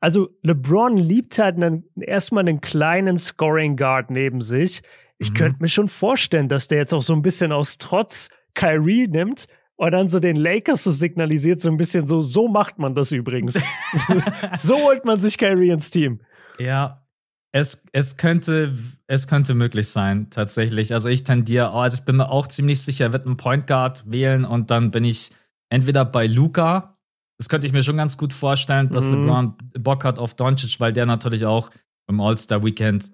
also 0.00 0.28
LeBron 0.42 0.96
liebt 0.96 1.38
halt 1.38 1.56
einen, 1.56 1.84
erstmal 2.00 2.42
einen 2.42 2.60
kleinen 2.60 3.18
Scoring 3.18 3.76
Guard 3.76 4.10
neben 4.10 4.40
sich. 4.40 4.82
Ich 5.18 5.30
mhm. 5.30 5.34
könnte 5.34 5.62
mir 5.62 5.68
schon 5.68 5.88
vorstellen, 5.88 6.48
dass 6.48 6.68
der 6.68 6.78
jetzt 6.78 6.94
auch 6.94 7.02
so 7.02 7.14
ein 7.14 7.22
bisschen 7.22 7.52
aus 7.52 7.78
Trotz 7.78 8.30
Kyrie 8.54 9.06
nimmt 9.06 9.46
und 9.76 9.92
dann 9.92 10.08
so 10.08 10.20
den 10.20 10.36
Lakers 10.36 10.84
so 10.84 10.90
signalisiert, 10.90 11.60
so 11.60 11.70
ein 11.70 11.76
bisschen 11.76 12.06
so, 12.06 12.20
so 12.20 12.48
macht 12.48 12.78
man 12.78 12.94
das 12.94 13.12
übrigens. 13.12 13.54
so 14.62 14.76
holt 14.76 15.04
man 15.04 15.20
sich 15.20 15.38
Kyrie 15.38 15.70
ins 15.70 15.90
Team. 15.90 16.20
Ja, 16.58 17.06
es, 17.52 17.84
es 17.92 18.16
könnte, 18.16 18.72
es 19.06 19.28
könnte 19.28 19.54
möglich 19.54 19.88
sein, 19.88 20.28
tatsächlich. 20.30 20.92
Also 20.92 21.08
ich 21.08 21.24
tendiere, 21.24 21.72
also 21.72 21.98
ich 21.98 22.04
bin 22.04 22.16
mir 22.16 22.30
auch 22.30 22.46
ziemlich 22.46 22.82
sicher, 22.82 23.06
er 23.06 23.12
wird 23.12 23.26
einen 23.26 23.36
Point 23.36 23.66
Guard 23.66 24.10
wählen 24.10 24.44
und 24.44 24.70
dann 24.70 24.90
bin 24.90 25.04
ich 25.04 25.32
entweder 25.68 26.04
bei 26.04 26.26
Luca. 26.26 26.98
Das 27.38 27.48
könnte 27.50 27.66
ich 27.66 27.72
mir 27.72 27.82
schon 27.82 27.98
ganz 27.98 28.16
gut 28.16 28.32
vorstellen, 28.32 28.88
dass 28.88 29.04
mhm. 29.04 29.22
LeBron 29.22 29.54
Bock 29.78 30.04
hat 30.04 30.18
auf 30.18 30.34
Doncic, 30.34 30.80
weil 30.80 30.92
der 30.92 31.04
natürlich 31.04 31.44
auch 31.44 31.70
im 32.08 32.20
All-Star-Weekend, 32.20 33.10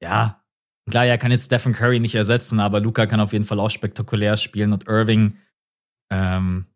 ja, 0.00 0.42
klar, 0.88 1.06
er 1.06 1.18
kann 1.18 1.32
jetzt 1.32 1.46
Stephen 1.46 1.72
Curry 1.72 1.98
nicht 1.98 2.14
ersetzen, 2.14 2.60
aber 2.60 2.80
Luca 2.80 3.06
kann 3.06 3.18
auf 3.18 3.32
jeden 3.32 3.44
Fall 3.44 3.58
auch 3.58 3.70
spektakulär 3.70 4.36
spielen 4.36 4.72
und 4.72 4.86
Irving 4.86 5.36
ähm, 6.10 6.66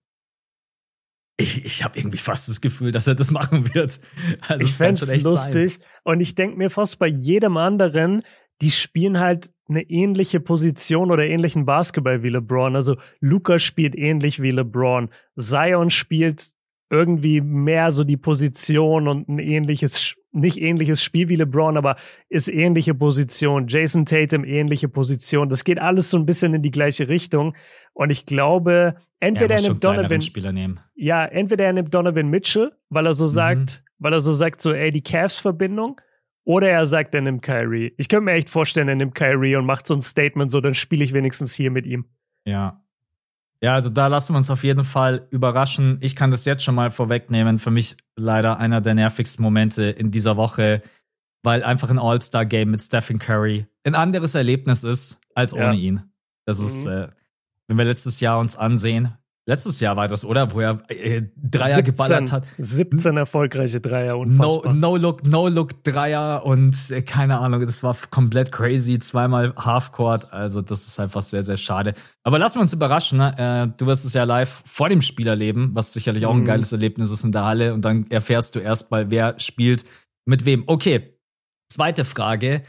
ich, 1.40 1.64
ich 1.64 1.84
habe 1.84 1.98
irgendwie 1.98 2.18
fast 2.18 2.48
das 2.48 2.60
Gefühl, 2.60 2.92
dass 2.92 3.06
er 3.06 3.14
das 3.14 3.30
machen 3.30 3.74
wird. 3.74 4.00
Also 4.48 4.64
ich 4.64 4.72
fände 4.72 5.04
es 5.04 5.22
lustig. 5.22 5.74
Sein. 5.74 5.84
Und 6.04 6.20
ich 6.20 6.34
denke 6.34 6.56
mir 6.56 6.70
fast 6.70 6.98
bei 6.98 7.06
jedem 7.06 7.56
anderen, 7.56 8.22
die 8.60 8.70
spielen 8.70 9.18
halt 9.18 9.50
eine 9.68 9.82
ähnliche 9.82 10.40
Position 10.40 11.10
oder 11.10 11.24
ähnlichen 11.24 11.64
Basketball 11.64 12.22
wie 12.22 12.28
LeBron. 12.28 12.76
Also 12.76 12.96
Luca 13.20 13.58
spielt 13.58 13.96
ähnlich 13.96 14.42
wie 14.42 14.50
LeBron. 14.50 15.10
Zion 15.38 15.90
spielt 15.90 16.50
irgendwie 16.90 17.40
mehr 17.40 17.92
so 17.92 18.04
die 18.04 18.16
Position 18.16 19.08
und 19.08 19.28
ein 19.28 19.38
ähnliches, 19.38 20.16
nicht 20.32 20.60
ähnliches 20.60 21.02
Spiel 21.02 21.28
wie 21.28 21.36
LeBron, 21.36 21.76
aber 21.76 21.96
ist 22.28 22.48
ähnliche 22.48 22.94
Position. 22.94 23.66
Jason 23.68 24.06
Tatum 24.06 24.44
ähnliche 24.44 24.88
Position. 24.88 25.48
Das 25.48 25.64
geht 25.64 25.80
alles 25.80 26.10
so 26.10 26.18
ein 26.18 26.26
bisschen 26.26 26.54
in 26.54 26.62
die 26.62 26.70
gleiche 26.70 27.08
Richtung. 27.08 27.56
Und 27.92 28.10
ich 28.10 28.26
glaube, 28.26 28.96
entweder 29.18 29.56
er, 29.56 29.62
er 29.62 29.68
nimmt 29.68 29.84
Donovan, 29.84 30.20
Spieler 30.20 30.52
nehmen. 30.52 30.80
ja, 30.94 31.24
entweder 31.24 31.64
er 31.64 31.72
nimmt 31.72 31.92
Donovan 31.92 32.28
Mitchell, 32.28 32.72
weil 32.88 33.06
er 33.06 33.14
so 33.14 33.24
mhm. 33.24 33.28
sagt, 33.28 33.84
weil 33.98 34.12
er 34.12 34.20
so 34.20 34.32
sagt, 34.32 34.60
so, 34.60 34.72
ey, 34.72 34.92
die 34.92 35.02
Cavs-Verbindung. 35.02 36.00
Oder 36.44 36.70
er 36.70 36.86
sagt, 36.86 37.14
er 37.14 37.20
nimmt 37.20 37.42
Kyrie. 37.42 37.92
Ich 37.98 38.08
könnte 38.08 38.24
mir 38.24 38.32
echt 38.32 38.48
vorstellen, 38.48 38.88
er 38.88 38.94
nimmt 38.94 39.14
Kyrie 39.14 39.56
und 39.56 39.66
macht 39.66 39.86
so 39.86 39.94
ein 39.94 40.00
Statement, 40.00 40.50
so, 40.50 40.60
dann 40.60 40.74
spiele 40.74 41.04
ich 41.04 41.12
wenigstens 41.12 41.54
hier 41.54 41.70
mit 41.70 41.86
ihm. 41.86 42.06
Ja, 42.44 42.79
ja, 43.62 43.74
also 43.74 43.90
da 43.90 44.06
lassen 44.06 44.32
wir 44.32 44.38
uns 44.38 44.50
auf 44.50 44.64
jeden 44.64 44.84
Fall 44.84 45.26
überraschen. 45.30 45.98
Ich 46.00 46.16
kann 46.16 46.30
das 46.30 46.44
jetzt 46.44 46.64
schon 46.64 46.74
mal 46.74 46.90
vorwegnehmen. 46.90 47.58
Für 47.58 47.70
mich 47.70 47.96
leider 48.16 48.58
einer 48.58 48.80
der 48.80 48.94
nervigsten 48.94 49.42
Momente 49.42 49.84
in 49.84 50.10
dieser 50.10 50.36
Woche. 50.36 50.82
weil 51.42 51.62
einfach 51.64 51.88
ein 51.88 51.98
All-Star-Game 51.98 52.70
mit 52.70 52.82
Stephen 52.82 53.18
Curry 53.18 53.66
ein 53.84 53.94
anderes 53.94 54.34
Erlebnis 54.34 54.84
ist 54.84 55.20
als 55.34 55.54
ohne 55.54 55.64
ja. 55.66 55.72
ihn. 55.72 56.02
Das 56.44 56.58
mhm. 56.58 56.66
ist, 56.66 56.86
äh, 56.86 57.08
wenn 57.66 57.78
wir 57.78 57.84
letztes 57.84 58.20
Jahr 58.20 58.38
uns 58.38 58.56
ansehen, 58.56 59.16
Letztes 59.50 59.80
Jahr 59.80 59.96
war 59.96 60.06
das, 60.06 60.24
oder? 60.24 60.52
Wo 60.52 60.60
er 60.60 60.80
äh, 60.86 61.22
Dreier 61.34 61.74
17, 61.74 61.84
geballert 61.84 62.30
hat. 62.30 62.44
17 62.58 63.16
erfolgreiche 63.16 63.80
Dreier 63.80 64.16
und 64.16 64.36
no, 64.36 64.62
no 64.72 64.96
Look, 64.96 65.26
No 65.26 65.48
Look 65.48 65.82
Dreier 65.82 66.46
und 66.46 66.76
äh, 66.90 67.02
keine 67.02 67.40
Ahnung, 67.40 67.62
das 67.66 67.82
war 67.82 67.96
komplett 68.10 68.52
crazy. 68.52 69.00
Zweimal 69.00 69.52
Halfcourt, 69.56 70.32
also 70.32 70.62
das 70.62 70.86
ist 70.86 71.00
einfach 71.00 71.22
sehr, 71.22 71.42
sehr 71.42 71.56
schade. 71.56 71.94
Aber 72.22 72.38
lassen 72.38 72.58
wir 72.58 72.60
uns 72.60 72.72
überraschen. 72.72 73.18
Ne? 73.18 73.34
Äh, 73.38 73.76
du 73.76 73.86
wirst 73.86 74.04
es 74.04 74.14
ja 74.14 74.22
live 74.22 74.62
vor 74.66 74.88
dem 74.88 75.02
Spiel 75.02 75.26
erleben, 75.26 75.70
was 75.74 75.92
sicherlich 75.92 76.26
auch 76.26 76.34
ein 76.34 76.42
mhm. 76.42 76.44
geiles 76.44 76.70
Erlebnis 76.70 77.10
ist 77.10 77.24
in 77.24 77.32
der 77.32 77.44
Halle. 77.44 77.74
Und 77.74 77.84
dann 77.84 78.08
erfährst 78.08 78.54
du 78.54 78.60
erstmal, 78.60 79.10
wer 79.10 79.34
spielt 79.40 79.84
mit 80.26 80.46
wem. 80.46 80.62
Okay, 80.68 81.18
zweite 81.68 82.04
Frage. 82.04 82.62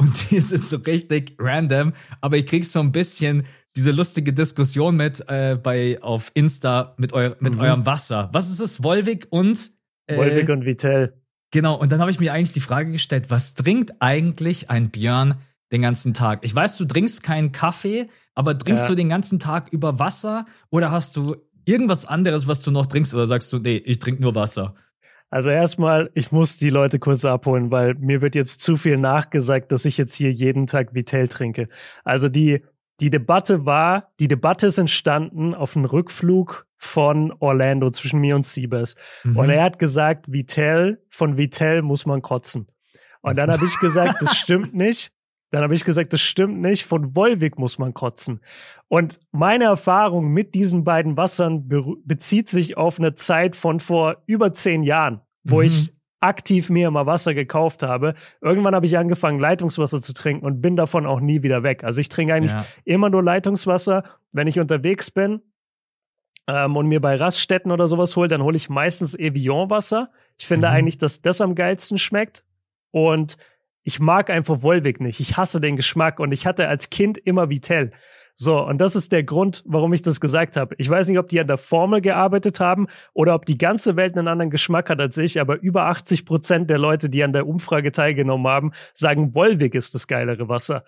Und 0.00 0.30
die 0.30 0.36
ist 0.36 0.52
jetzt 0.52 0.70
so 0.70 0.76
richtig 0.76 1.34
random, 1.40 1.94
aber 2.20 2.36
ich 2.36 2.46
krieg's 2.46 2.72
so 2.72 2.78
ein 2.78 2.92
bisschen 2.92 3.44
diese 3.78 3.92
lustige 3.92 4.32
Diskussion 4.32 4.96
mit 4.96 5.24
äh, 5.28 5.56
bei 5.62 6.02
auf 6.02 6.32
Insta 6.34 6.94
mit, 6.98 7.12
eu 7.12 7.30
mit 7.38 7.54
mhm. 7.54 7.60
eurem 7.60 7.86
Wasser. 7.86 8.28
Was 8.32 8.50
ist 8.50 8.58
es? 8.58 8.82
Wolvik 8.82 9.28
und 9.30 9.70
äh, 10.08 10.16
Wolvik 10.16 10.48
und 10.48 10.66
Vitell. 10.66 11.14
Genau, 11.52 11.76
und 11.76 11.92
dann 11.92 12.00
habe 12.00 12.10
ich 12.10 12.18
mir 12.18 12.32
eigentlich 12.32 12.52
die 12.52 12.60
Frage 12.60 12.90
gestellt, 12.90 13.26
was 13.28 13.54
trinkt 13.54 13.94
eigentlich 14.00 14.68
ein 14.68 14.90
Björn 14.90 15.36
den 15.70 15.80
ganzen 15.80 16.12
Tag? 16.12 16.40
Ich 16.42 16.54
weiß, 16.54 16.76
du 16.76 16.86
trinkst 16.86 17.22
keinen 17.22 17.52
Kaffee, 17.52 18.08
aber 18.34 18.58
trinkst 18.58 18.84
ja. 18.84 18.88
du 18.90 18.96
den 18.96 19.08
ganzen 19.08 19.38
Tag 19.38 19.68
über 19.72 20.00
Wasser 20.00 20.44
oder 20.70 20.90
hast 20.90 21.16
du 21.16 21.36
irgendwas 21.64 22.04
anderes, 22.04 22.48
was 22.48 22.62
du 22.62 22.72
noch 22.72 22.86
trinkst 22.86 23.14
oder 23.14 23.28
sagst 23.28 23.52
du, 23.52 23.60
nee, 23.60 23.76
ich 23.76 24.00
trinke 24.00 24.20
nur 24.20 24.34
Wasser? 24.34 24.74
Also 25.30 25.50
erstmal, 25.50 26.10
ich 26.14 26.32
muss 26.32 26.56
die 26.56 26.70
Leute 26.70 26.98
kurz 26.98 27.24
abholen, 27.24 27.70
weil 27.70 27.94
mir 27.94 28.22
wird 28.22 28.34
jetzt 28.34 28.60
zu 28.60 28.76
viel 28.76 28.96
nachgesagt, 28.96 29.70
dass 29.70 29.84
ich 29.84 29.98
jetzt 29.98 30.16
hier 30.16 30.32
jeden 30.32 30.66
Tag 30.66 30.94
Vitell 30.94 31.28
trinke. 31.28 31.68
Also 32.02 32.28
die 32.28 32.64
die 33.00 33.10
Debatte 33.10 33.64
war, 33.64 34.12
die 34.18 34.28
Debatte 34.28 34.66
ist 34.66 34.78
entstanden 34.78 35.54
auf 35.54 35.76
einem 35.76 35.84
Rückflug 35.84 36.66
von 36.76 37.32
Orlando 37.38 37.90
zwischen 37.90 38.20
mir 38.20 38.36
und 38.36 38.44
Siebes. 38.44 38.96
Mhm. 39.24 39.36
Und 39.36 39.50
er 39.50 39.62
hat 39.62 39.78
gesagt, 39.78 40.30
Vitell, 40.32 41.02
von 41.08 41.36
Vitell 41.36 41.82
muss 41.82 42.06
man 42.06 42.22
kotzen. 42.22 42.68
Und 43.20 43.36
dann 43.36 43.50
habe 43.50 43.64
ich 43.64 43.78
gesagt, 43.80 44.16
das 44.20 44.36
stimmt 44.36 44.74
nicht. 44.74 45.12
Dann 45.50 45.62
habe 45.62 45.74
ich 45.74 45.84
gesagt, 45.84 46.12
das 46.12 46.20
stimmt 46.20 46.60
nicht. 46.60 46.84
Von 46.84 47.14
Wolwig 47.14 47.58
muss 47.58 47.78
man 47.78 47.94
kotzen. 47.94 48.40
Und 48.88 49.18
meine 49.32 49.64
Erfahrung 49.64 50.30
mit 50.30 50.54
diesen 50.54 50.84
beiden 50.84 51.16
Wassern 51.16 51.68
be 51.68 51.82
bezieht 52.04 52.48
sich 52.48 52.76
auf 52.76 52.98
eine 52.98 53.14
Zeit 53.14 53.56
von 53.56 53.80
vor 53.80 54.22
über 54.26 54.52
zehn 54.52 54.82
Jahren, 54.82 55.20
wo 55.44 55.58
mhm. 55.58 55.66
ich 55.66 55.92
aktiv 56.20 56.70
mir 56.70 56.88
immer 56.88 57.06
Wasser 57.06 57.34
gekauft 57.34 57.82
habe. 57.82 58.14
Irgendwann 58.40 58.74
habe 58.74 58.86
ich 58.86 58.98
angefangen, 58.98 59.38
Leitungswasser 59.38 60.00
zu 60.00 60.12
trinken 60.12 60.44
und 60.44 60.60
bin 60.60 60.76
davon 60.76 61.06
auch 61.06 61.20
nie 61.20 61.42
wieder 61.42 61.62
weg. 61.62 61.84
Also 61.84 62.00
ich 62.00 62.08
trinke 62.08 62.34
eigentlich 62.34 62.52
ja. 62.52 62.64
immer 62.84 63.10
nur 63.10 63.22
Leitungswasser. 63.22 64.04
Wenn 64.32 64.46
ich 64.46 64.58
unterwegs 64.58 65.10
bin 65.10 65.40
ähm, 66.46 66.76
und 66.76 66.86
mir 66.88 67.00
bei 67.00 67.14
Raststätten 67.16 67.70
oder 67.70 67.86
sowas 67.86 68.16
hole, 68.16 68.28
dann 68.28 68.42
hole 68.42 68.56
ich 68.56 68.68
meistens 68.68 69.14
Evian-Wasser. 69.14 70.10
Ich 70.36 70.46
finde 70.46 70.68
mhm. 70.68 70.74
eigentlich, 70.74 70.98
dass 70.98 71.22
das 71.22 71.40
am 71.40 71.54
geilsten 71.54 71.98
schmeckt. 71.98 72.44
Und 72.90 73.36
ich 73.82 74.00
mag 74.00 74.28
einfach 74.28 74.62
Wolwig 74.62 75.00
nicht. 75.00 75.20
Ich 75.20 75.36
hasse 75.36 75.60
den 75.60 75.76
Geschmack 75.76 76.20
und 76.20 76.32
ich 76.32 76.46
hatte 76.46 76.68
als 76.68 76.90
Kind 76.90 77.16
immer 77.16 77.48
Vitell. 77.48 77.92
So, 78.40 78.64
und 78.64 78.78
das 78.80 78.94
ist 78.94 79.10
der 79.10 79.24
Grund, 79.24 79.64
warum 79.66 79.92
ich 79.92 80.02
das 80.02 80.20
gesagt 80.20 80.56
habe. 80.56 80.72
Ich 80.78 80.88
weiß 80.88 81.08
nicht, 81.08 81.18
ob 81.18 81.26
die 81.26 81.40
an 81.40 81.48
der 81.48 81.58
Formel 81.58 82.00
gearbeitet 82.00 82.60
haben 82.60 82.86
oder 83.12 83.34
ob 83.34 83.46
die 83.46 83.58
ganze 83.58 83.96
Welt 83.96 84.16
einen 84.16 84.28
anderen 84.28 84.52
Geschmack 84.52 84.90
hat 84.90 85.00
als 85.00 85.18
ich, 85.18 85.40
aber 85.40 85.60
über 85.60 85.86
80 85.86 86.24
Prozent 86.24 86.70
der 86.70 86.78
Leute, 86.78 87.10
die 87.10 87.24
an 87.24 87.32
der 87.32 87.48
Umfrage 87.48 87.90
teilgenommen 87.90 88.46
haben, 88.46 88.70
sagen, 88.94 89.34
Wolwig 89.34 89.74
ist 89.74 89.96
das 89.96 90.06
geilere 90.06 90.48
Wasser. 90.48 90.84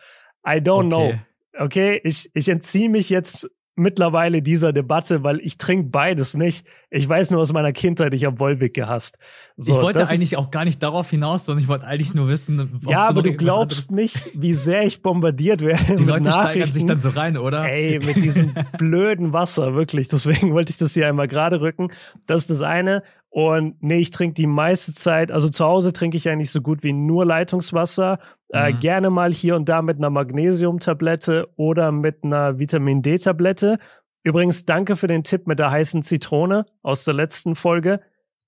I 0.46 0.60
don't 0.60 0.94
okay. 0.94 1.18
know. 1.56 1.64
Okay, 1.64 2.00
ich, 2.04 2.30
ich 2.34 2.48
entziehe 2.48 2.88
mich 2.88 3.10
jetzt 3.10 3.50
mittlerweile 3.80 4.42
dieser 4.42 4.72
Debatte, 4.72 5.24
weil 5.24 5.40
ich 5.40 5.58
trinke 5.58 5.88
beides 5.88 6.36
nicht. 6.36 6.66
Ich 6.90 7.08
weiß 7.08 7.30
nur 7.30 7.40
aus 7.40 7.52
meiner 7.52 7.72
Kindheit, 7.72 8.14
ich 8.14 8.24
habe 8.24 8.38
Wolwig 8.38 8.74
gehasst. 8.74 9.18
So, 9.56 9.72
ich 9.74 9.82
wollte 9.82 10.06
eigentlich 10.06 10.36
auch 10.36 10.50
gar 10.50 10.64
nicht 10.64 10.82
darauf 10.82 11.10
hinaus, 11.10 11.46
sondern 11.46 11.62
ich 11.62 11.68
wollte 11.68 11.86
eigentlich 11.86 12.14
nur 12.14 12.28
wissen, 12.28 12.80
Ja, 12.86 13.06
aber 13.06 13.22
du 13.22 13.32
glaubst 13.32 13.90
nicht, 13.90 14.16
wie 14.34 14.54
sehr 14.54 14.84
ich 14.84 15.02
bombardiert 15.02 15.62
werde. 15.62 15.94
Die 15.96 16.04
Leute 16.04 16.30
steigern 16.30 16.70
sich 16.70 16.86
dann 16.86 16.98
so 16.98 17.08
rein, 17.08 17.36
oder? 17.36 17.68
Ey, 17.68 17.98
mit 18.04 18.16
diesem 18.16 18.54
blöden 18.78 19.32
Wasser, 19.32 19.74
wirklich. 19.74 20.08
Deswegen 20.08 20.52
wollte 20.52 20.70
ich 20.70 20.76
das 20.76 20.94
hier 20.94 21.08
einmal 21.08 21.28
gerade 21.28 21.60
rücken. 21.60 21.88
Das 22.26 22.42
ist 22.42 22.50
das 22.50 22.62
eine. 22.62 23.02
Und 23.30 23.80
nee, 23.80 23.98
ich 23.98 24.10
trinke 24.10 24.34
die 24.34 24.48
meiste 24.48 24.92
Zeit, 24.92 25.30
also 25.30 25.48
zu 25.48 25.64
Hause 25.64 25.92
trinke 25.92 26.16
ich 26.16 26.28
eigentlich 26.28 26.50
so 26.50 26.60
gut 26.60 26.82
wie 26.82 26.92
nur 26.92 27.24
Leitungswasser. 27.24 28.18
Äh, 28.52 28.72
mhm. 28.72 28.80
Gerne 28.80 29.10
mal 29.10 29.32
hier 29.32 29.56
und 29.56 29.68
da 29.68 29.82
mit 29.82 29.98
einer 29.98 30.10
Magnesiumtablette 30.10 31.48
oder 31.56 31.92
mit 31.92 32.24
einer 32.24 32.58
Vitamin 32.58 33.02
D-Tablette. 33.02 33.78
Übrigens, 34.22 34.64
danke 34.66 34.96
für 34.96 35.06
den 35.06 35.24
Tipp 35.24 35.46
mit 35.46 35.58
der 35.58 35.70
heißen 35.70 36.02
Zitrone 36.02 36.66
aus 36.82 37.04
der 37.04 37.14
letzten 37.14 37.54
Folge. 37.54 38.00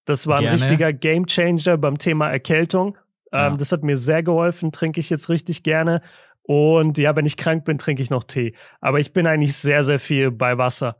Das 0.04 0.26
war 0.26 0.38
ein 0.38 0.42
gerne. 0.42 0.60
richtiger 0.60 0.92
Gamechanger 0.92 1.76
beim 1.78 1.98
Thema 1.98 2.28
Erkältung. 2.28 2.98
Ähm, 3.32 3.52
ja. 3.52 3.56
Das 3.56 3.72
hat 3.72 3.82
mir 3.82 3.96
sehr 3.96 4.22
geholfen, 4.22 4.72
trinke 4.72 5.00
ich 5.00 5.08
jetzt 5.08 5.28
richtig 5.28 5.62
gerne. 5.62 6.02
Und 6.42 6.98
ja, 6.98 7.14
wenn 7.14 7.24
ich 7.24 7.36
krank 7.36 7.64
bin, 7.64 7.78
trinke 7.78 8.02
ich 8.02 8.10
noch 8.10 8.24
Tee. 8.24 8.54
Aber 8.80 8.98
ich 8.98 9.12
bin 9.12 9.26
eigentlich 9.26 9.56
sehr, 9.56 9.84
sehr 9.84 10.00
viel 10.00 10.32
bei 10.32 10.58
Wasser. 10.58 10.96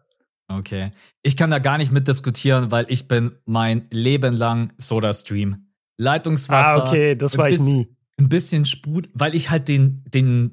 Okay. 0.49 0.93
Ich 1.23 1.37
kann 1.37 1.51
da 1.51 1.59
gar 1.59 1.79
nicht 1.79 1.93
mitdiskutieren, 1.93 2.71
weil 2.71 2.87
ich 2.89 3.09
bin 3.09 3.33
mein 3.45 3.83
Leben 3.91 4.35
lang 4.35 4.73
Soda-Stream. 4.77 5.67
Leitungswasser. 5.99 6.85
Ah, 6.85 6.87
okay, 6.87 7.17
das 7.17 7.37
war 7.37 7.49
ich 7.49 7.61
nie. 7.61 7.89
Ein 8.19 8.29
bisschen 8.29 8.67
Sprudel, 8.67 9.11
weil 9.15 9.35
ich 9.35 9.51
halt 9.51 9.69
den, 9.69 10.05
den, 10.07 10.53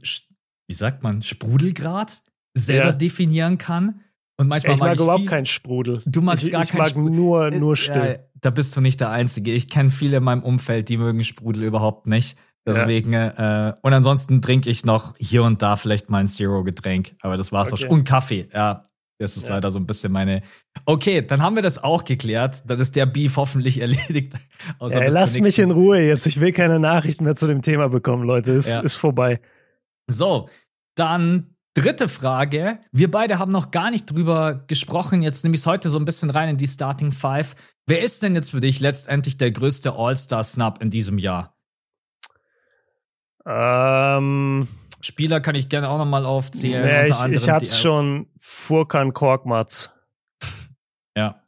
wie 0.68 0.74
sagt 0.74 1.04
man, 1.04 1.22
Sprudelgrad 1.22 2.22
selber 2.54 2.88
ja. 2.88 2.92
definieren 2.92 3.58
kann. 3.58 4.02
Und 4.38 4.48
manchmal 4.48 4.76
ich 4.76 4.80
mag, 4.80 4.88
mag 4.88 4.96
ich 4.96 5.02
überhaupt 5.02 5.22
viel, 5.22 5.30
keinen 5.30 5.46
Sprudel. 5.46 6.02
Du 6.06 6.22
magst 6.22 6.46
ich, 6.46 6.52
gar 6.52 6.64
ich 6.64 6.70
keinen 6.70 6.86
Sprudel. 6.86 7.16
nur, 7.16 7.52
nur 7.52 7.76
still. 7.76 8.20
Ja, 8.20 8.20
da 8.40 8.50
bist 8.52 8.76
du 8.76 8.82
nicht 8.82 9.02
der 9.02 9.10
Einzige. 9.10 9.52
Ich 9.52 9.68
kenne 9.68 9.90
viele 9.90 10.18
in 10.18 10.24
meinem 10.24 10.44
Umfeld, 10.44 10.88
die 10.88 10.98
mögen 10.98 11.24
Sprudel 11.24 11.64
überhaupt 11.64 12.08
nicht. 12.08 12.38
Deswegen, 12.66 13.14
ja. 13.14 13.70
äh, 13.70 13.74
und 13.82 13.94
ansonsten 13.94 14.42
trinke 14.42 14.70
ich 14.70 14.86
noch 14.86 15.16
hier 15.18 15.44
und 15.44 15.62
da 15.62 15.76
vielleicht 15.76 16.10
mal 16.10 16.20
ein 16.20 16.28
Zero-Getränk, 16.28 17.16
aber 17.22 17.36
das 17.36 17.52
war's 17.52 17.74
okay. 17.74 17.84
auch 17.84 17.88
schon. 17.88 18.00
Und 18.00 18.08
Kaffee, 18.08 18.48
ja. 18.54 18.84
Das 19.20 19.36
ist 19.36 19.44
ja. 19.44 19.56
leider 19.56 19.70
so 19.70 19.78
ein 19.78 19.86
bisschen 19.86 20.14
meine. 20.14 20.42
Okay, 20.86 21.22
dann 21.22 21.42
haben 21.42 21.56
wir 21.56 21.62
das 21.62 21.84
auch 21.84 22.06
geklärt. 22.06 22.64
Dann 22.70 22.80
ist 22.80 22.96
der 22.96 23.06
Beef 23.06 23.36
hoffentlich 23.36 23.82
erledigt. 23.82 24.34
Außer 24.80 25.04
ja, 25.04 25.12
lasst 25.12 25.40
mich 25.40 25.60
in 25.60 25.72
Ruhe 25.72 26.00
jetzt. 26.02 26.26
Ich 26.26 26.40
will 26.40 26.54
keine 26.54 26.80
Nachrichten 26.80 27.26
mehr 27.26 27.36
zu 27.36 27.46
dem 27.46 27.62
Thema 27.62 27.90
bekommen, 27.90 28.24
Leute. 28.24 28.52
Ist, 28.52 28.70
ja. 28.70 28.80
ist 28.80 28.96
vorbei. 28.96 29.42
So, 30.08 30.48
dann 30.96 31.54
dritte 31.74 32.08
Frage. 32.08 32.80
Wir 32.94 33.12
beide 33.12 33.40
haben 33.40 33.52
noch 33.52 33.72
gar 33.72 33.92
nicht 33.92 34.06
drüber 34.06 34.64
gesprochen. 34.68 35.22
Jetzt 35.22 35.44
nehme 35.44 35.54
ich 35.54 35.62
es 35.62 35.68
heute 35.68 35.90
so 35.90 36.00
ein 36.00 36.06
bisschen 36.06 36.30
rein 36.30 36.50
in 36.50 36.58
die 36.58 36.68
Starting 36.68 37.12
Five. 37.12 37.56
Wer 37.88 38.02
ist 38.02 38.24
denn 38.24 38.36
jetzt 38.36 38.52
für 38.52 38.62
dich 38.62 38.80
letztendlich 38.80 39.36
der 39.36 39.52
größte 39.52 39.94
All-Star-Snap 39.94 40.82
in 40.82 40.90
diesem 40.90 41.18
Jahr? 41.18 41.58
Ähm. 43.46 44.70
Spieler 45.02 45.40
kann 45.40 45.56
ich 45.56 45.70
gerne 45.70 45.90
auch 45.90 45.98
nochmal 45.98 46.26
aufzählen. 46.26 46.88
Ja, 46.88 47.06
ich, 47.06 47.14
anderem, 47.14 47.34
ich 47.34 47.50
hab's 47.50 47.80
schon 47.80 48.28
Furkan 48.40 49.14
Korkmaz. 49.14 49.94
ja. 51.16 51.42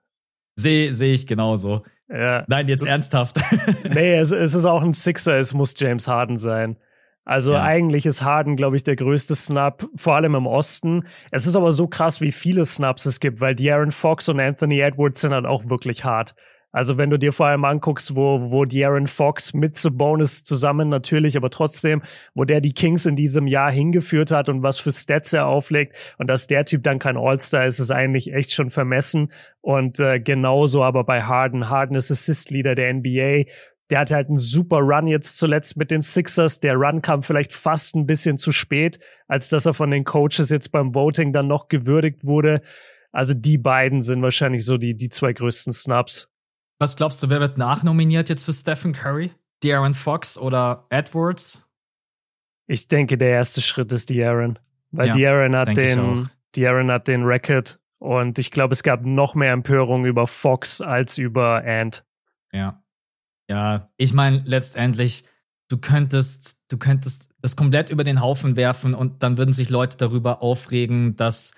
Sehe 0.55 0.93
seh 0.93 1.13
ich 1.13 1.27
genauso. 1.27 1.81
Ja. 2.09 2.43
Nein, 2.47 2.67
jetzt 2.67 2.85
ernsthaft. 2.85 3.39
nee, 3.89 4.15
es, 4.15 4.31
es, 4.31 4.53
ist 4.53 4.65
auch 4.65 4.81
ein 4.81 4.93
Sixer, 4.93 5.37
es 5.37 5.53
muss 5.53 5.73
James 5.77 6.07
Harden 6.07 6.37
sein. 6.37 6.77
Also 7.23 7.53
ja. 7.53 7.63
eigentlich 7.63 8.05
ist 8.05 8.21
Harden, 8.21 8.55
glaube 8.55 8.75
ich, 8.75 8.83
der 8.83 8.95
größte 8.95 9.35
Snap, 9.35 9.87
vor 9.95 10.15
allem 10.15 10.35
im 10.35 10.47
Osten. 10.47 11.07
Es 11.29 11.45
ist 11.45 11.55
aber 11.55 11.71
so 11.71 11.87
krass, 11.87 12.19
wie 12.19 12.31
viele 12.31 12.65
Snaps 12.65 13.05
es 13.05 13.19
gibt, 13.19 13.39
weil 13.39 13.53
De'Aaron 13.53 13.91
Fox 13.91 14.27
und 14.27 14.39
Anthony 14.39 14.79
Edwards 14.79 15.21
sind 15.21 15.31
halt 15.31 15.45
auch 15.45 15.69
wirklich 15.69 16.03
hart. 16.03 16.35
Also 16.71 16.97
wenn 16.97 17.09
du 17.09 17.17
dir 17.17 17.33
vor 17.33 17.47
allem 17.47 17.65
anguckst, 17.65 18.15
wo, 18.15 18.49
wo 18.49 18.63
De'Aaron 18.63 19.07
Fox 19.07 19.53
mit 19.53 19.75
Sabonis 19.75 20.43
zusammen 20.43 20.87
natürlich, 20.89 21.35
aber 21.35 21.49
trotzdem, 21.49 22.01
wo 22.33 22.45
der 22.45 22.61
die 22.61 22.73
Kings 22.73 23.05
in 23.05 23.15
diesem 23.15 23.47
Jahr 23.47 23.71
hingeführt 23.71 24.31
hat 24.31 24.47
und 24.47 24.63
was 24.63 24.79
für 24.79 24.91
Stats 24.91 25.33
er 25.33 25.47
auflegt 25.47 25.95
und 26.17 26.29
dass 26.29 26.47
der 26.47 26.63
Typ 26.63 26.83
dann 26.83 26.99
kein 26.99 27.17
All-Star 27.17 27.65
ist, 27.65 27.79
ist 27.79 27.91
eigentlich 27.91 28.33
echt 28.33 28.53
schon 28.53 28.69
vermessen. 28.69 29.31
Und 29.59 29.99
äh, 29.99 30.19
genauso 30.19 30.83
aber 30.83 31.03
bei 31.03 31.23
Harden. 31.23 31.69
Harden 31.69 31.95
ist 31.95 32.09
Assist-Leader 32.09 32.75
der 32.75 32.93
NBA. 32.93 33.43
Der 33.89 33.99
hatte 33.99 34.15
halt 34.15 34.29
einen 34.29 34.37
super 34.37 34.77
Run 34.77 35.07
jetzt 35.07 35.37
zuletzt 35.37 35.75
mit 35.75 35.91
den 35.91 36.01
Sixers. 36.01 36.61
Der 36.61 36.75
Run 36.75 37.01
kam 37.01 37.23
vielleicht 37.23 37.51
fast 37.51 37.95
ein 37.95 38.05
bisschen 38.05 38.37
zu 38.37 38.53
spät, 38.53 38.99
als 39.27 39.49
dass 39.49 39.65
er 39.65 39.73
von 39.73 39.91
den 39.91 40.05
Coaches 40.05 40.49
jetzt 40.49 40.71
beim 40.71 40.95
Voting 40.95 41.33
dann 41.33 41.47
noch 41.47 41.67
gewürdigt 41.67 42.25
wurde. 42.25 42.61
Also 43.11 43.33
die 43.33 43.57
beiden 43.57 44.01
sind 44.01 44.21
wahrscheinlich 44.21 44.63
so 44.63 44.77
die, 44.77 44.95
die 44.95 45.09
zwei 45.09 45.33
größten 45.33 45.73
Snaps. 45.73 46.30
Was 46.81 46.95
glaubst 46.95 47.21
du, 47.21 47.29
wer 47.29 47.39
wird 47.39 47.59
nachnominiert 47.59 48.27
jetzt 48.27 48.43
für 48.43 48.53
Stephen 48.53 48.91
Curry? 48.91 49.29
De'Aaron 49.63 49.93
Fox 49.93 50.35
oder 50.35 50.87
Edwards? 50.89 51.69
Ich 52.65 52.87
denke, 52.87 53.19
der 53.19 53.29
erste 53.29 53.61
Schritt 53.61 53.91
ist 53.91 54.09
De'Aaron. 54.09 54.55
Weil 54.89 55.09
ja, 55.09 55.13
De'Aaron 55.13 55.55
hat 55.55 55.77
den, 55.77 56.27
De'Aaron 56.55 56.91
hat 56.91 57.07
den 57.07 57.21
Record 57.23 57.79
und 57.99 58.39
ich 58.39 58.49
glaube, 58.49 58.73
es 58.73 58.81
gab 58.81 59.05
noch 59.05 59.35
mehr 59.35 59.51
Empörung 59.51 60.05
über 60.05 60.25
Fox 60.25 60.81
als 60.81 61.19
über 61.19 61.63
Ant. 61.63 62.03
Ja. 62.51 62.83
Ja, 63.47 63.91
ich 63.97 64.13
meine, 64.13 64.41
letztendlich, 64.45 65.25
du 65.67 65.77
könntest, 65.77 66.63
du 66.67 66.79
könntest 66.79 67.29
das 67.41 67.55
komplett 67.55 67.91
über 67.91 68.03
den 68.03 68.21
Haufen 68.21 68.57
werfen 68.57 68.95
und 68.95 69.21
dann 69.21 69.37
würden 69.37 69.53
sich 69.53 69.69
Leute 69.69 69.97
darüber 69.97 70.41
aufregen, 70.41 71.15
dass 71.15 71.53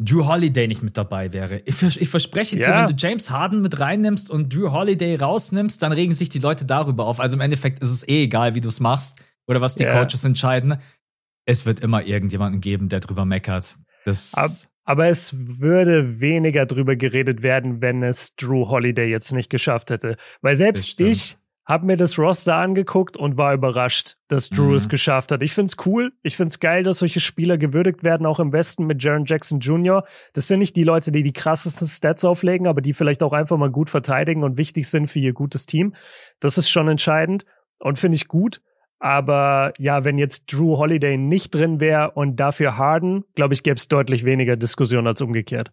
Drew 0.00 0.26
Holiday 0.26 0.68
nicht 0.68 0.82
mit 0.82 0.96
dabei 0.96 1.32
wäre. 1.32 1.60
Ich, 1.64 1.82
ich 1.82 2.08
verspreche 2.08 2.58
ja. 2.58 2.66
dir, 2.66 2.78
wenn 2.78 2.86
du 2.86 2.94
James 2.96 3.30
Harden 3.30 3.60
mit 3.60 3.80
reinnimmst 3.80 4.30
und 4.30 4.54
Drew 4.54 4.70
Holiday 4.70 5.16
rausnimmst, 5.16 5.82
dann 5.82 5.92
regen 5.92 6.12
sich 6.12 6.28
die 6.28 6.38
Leute 6.38 6.64
darüber 6.64 7.06
auf. 7.06 7.18
Also 7.18 7.36
im 7.36 7.40
Endeffekt 7.40 7.80
ist 7.80 7.90
es 7.90 8.08
eh 8.08 8.24
egal, 8.24 8.54
wie 8.54 8.60
du 8.60 8.68
es 8.68 8.78
machst 8.78 9.20
oder 9.46 9.60
was 9.60 9.74
die 9.74 9.84
ja. 9.84 9.90
Coaches 9.90 10.24
entscheiden. 10.24 10.80
Es 11.44 11.66
wird 11.66 11.80
immer 11.80 12.04
irgendjemanden 12.04 12.60
geben, 12.60 12.88
der 12.88 13.00
drüber 13.00 13.24
meckert. 13.24 13.76
Das 14.04 14.34
Ab, 14.34 14.50
aber 14.84 15.08
es 15.08 15.34
würde 15.36 16.20
weniger 16.20 16.64
drüber 16.64 16.94
geredet 16.94 17.42
werden, 17.42 17.82
wenn 17.82 18.02
es 18.02 18.34
Drew 18.36 18.68
Holiday 18.68 19.10
jetzt 19.10 19.32
nicht 19.32 19.50
geschafft 19.50 19.90
hätte. 19.90 20.16
Weil 20.40 20.56
selbst 20.56 21.00
ich 21.00 21.36
habe 21.68 21.84
mir 21.84 21.98
das 21.98 22.18
Roster 22.18 22.56
angeguckt 22.56 23.18
und 23.18 23.36
war 23.36 23.52
überrascht, 23.52 24.16
dass 24.28 24.48
Drew 24.48 24.70
mhm. 24.70 24.74
es 24.74 24.88
geschafft 24.88 25.30
hat. 25.30 25.42
Ich 25.42 25.52
find's 25.52 25.76
cool. 25.84 26.12
Ich 26.22 26.34
find's 26.34 26.60
geil, 26.60 26.82
dass 26.82 27.00
solche 27.00 27.20
Spieler 27.20 27.58
gewürdigt 27.58 28.02
werden, 28.02 28.26
auch 28.26 28.40
im 28.40 28.54
Westen 28.54 28.86
mit 28.86 29.02
Jaron 29.02 29.26
Jackson 29.26 29.60
Jr. 29.60 30.04
Das 30.32 30.48
sind 30.48 30.60
nicht 30.60 30.76
die 30.76 30.82
Leute, 30.82 31.12
die 31.12 31.22
die 31.22 31.34
krassesten 31.34 31.86
Stats 31.86 32.24
auflegen, 32.24 32.66
aber 32.66 32.80
die 32.80 32.94
vielleicht 32.94 33.22
auch 33.22 33.34
einfach 33.34 33.58
mal 33.58 33.70
gut 33.70 33.90
verteidigen 33.90 34.44
und 34.44 34.56
wichtig 34.56 34.88
sind 34.88 35.08
für 35.08 35.18
ihr 35.18 35.34
gutes 35.34 35.66
Team. 35.66 35.94
Das 36.40 36.56
ist 36.56 36.70
schon 36.70 36.88
entscheidend 36.88 37.44
und 37.78 37.98
finde 37.98 38.16
ich 38.16 38.28
gut. 38.28 38.62
Aber 38.98 39.74
ja, 39.78 40.04
wenn 40.04 40.16
jetzt 40.16 40.50
Drew 40.50 40.78
Holiday 40.78 41.18
nicht 41.18 41.54
drin 41.54 41.80
wäre 41.80 42.12
und 42.12 42.36
dafür 42.36 42.78
Harden, 42.78 43.24
glaube 43.34 43.52
ich, 43.52 43.62
gäbe 43.62 43.76
es 43.76 43.88
deutlich 43.88 44.24
weniger 44.24 44.56
Diskussion 44.56 45.06
als 45.06 45.20
umgekehrt. 45.20 45.70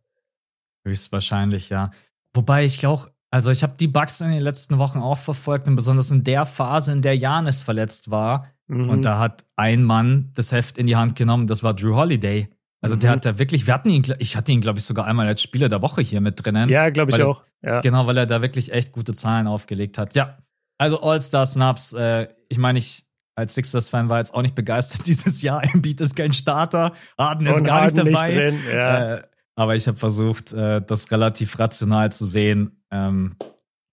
Höchstwahrscheinlich, 0.83 1.69
ja. 1.69 1.91
Wobei 2.33 2.65
ich 2.65 2.85
auch 2.85 3.07
also 3.35 3.51
ich 3.51 3.63
habe 3.63 3.73
die 3.77 3.89
Bugs 3.89 4.21
in 4.21 4.31
den 4.31 4.39
letzten 4.39 4.77
Wochen 4.77 4.99
auch 4.99 5.17
verfolgt 5.17 5.67
und 5.67 5.75
besonders 5.75 6.09
in 6.09 6.23
der 6.23 6.45
Phase, 6.45 6.93
in 6.93 7.01
der 7.01 7.17
Janis 7.17 7.63
verletzt 7.63 8.09
war. 8.09 8.47
Mhm. 8.67 8.89
Und 8.89 9.03
da 9.03 9.19
hat 9.19 9.43
ein 9.57 9.83
Mann 9.83 10.31
das 10.35 10.53
Heft 10.53 10.77
in 10.77 10.87
die 10.87 10.95
Hand 10.95 11.17
genommen, 11.17 11.45
das 11.45 11.61
war 11.61 11.73
Drew 11.73 11.97
Holiday. 11.97 12.47
Also 12.79 12.95
mhm. 12.95 12.99
der 13.01 13.11
hat 13.11 13.25
da 13.25 13.37
wirklich, 13.37 13.67
wir 13.67 13.73
hatten 13.73 13.89
ihn, 13.89 14.05
ich 14.19 14.37
hatte 14.37 14.53
ihn, 14.53 14.61
glaube 14.61 14.79
ich, 14.79 14.85
sogar 14.85 15.05
einmal 15.05 15.27
als 15.27 15.41
Spieler 15.41 15.67
der 15.67 15.81
Woche 15.81 16.01
hier 16.01 16.21
mit 16.21 16.45
drinnen. 16.45 16.69
Ja, 16.69 16.89
glaube 16.91 17.11
ich 17.11 17.21
auch. 17.21 17.43
Ja. 17.61 17.81
Genau, 17.81 18.07
weil 18.07 18.17
er 18.17 18.25
da 18.25 18.41
wirklich 18.41 18.71
echt 18.71 18.93
gute 18.93 19.13
Zahlen 19.13 19.47
aufgelegt 19.47 19.97
hat. 19.97 20.15
Ja, 20.15 20.37
also 20.77 21.01
All-Star-Snaps, 21.01 21.91
äh, 21.91 22.29
ich 22.47 22.57
meine, 22.57 22.79
ich 22.79 23.03
als 23.35 23.53
Sixers-Fan 23.55 24.07
war 24.07 24.19
jetzt 24.19 24.33
auch 24.33 24.43
nicht 24.43 24.55
begeistert 24.55 25.07
dieses 25.07 25.41
Jahr. 25.41 25.61
Embiid 25.73 25.99
ist 25.99 26.15
kein 26.15 26.31
Starter, 26.31 26.93
Harden 27.17 27.47
ist 27.47 27.57
und 27.57 27.63
gar 27.65 27.81
Harden 27.81 28.05
nicht 28.05 28.15
dabei. 28.15 28.51
Nicht 28.51 28.73
ja. 28.73 29.15
äh, 29.15 29.21
aber 29.57 29.75
ich 29.75 29.87
habe 29.87 29.97
versucht, 29.97 30.53
äh, 30.53 30.81
das 30.81 31.11
relativ 31.11 31.59
rational 31.59 32.11
zu 32.11 32.25
sehen, 32.25 32.83
ähm, 32.95 33.35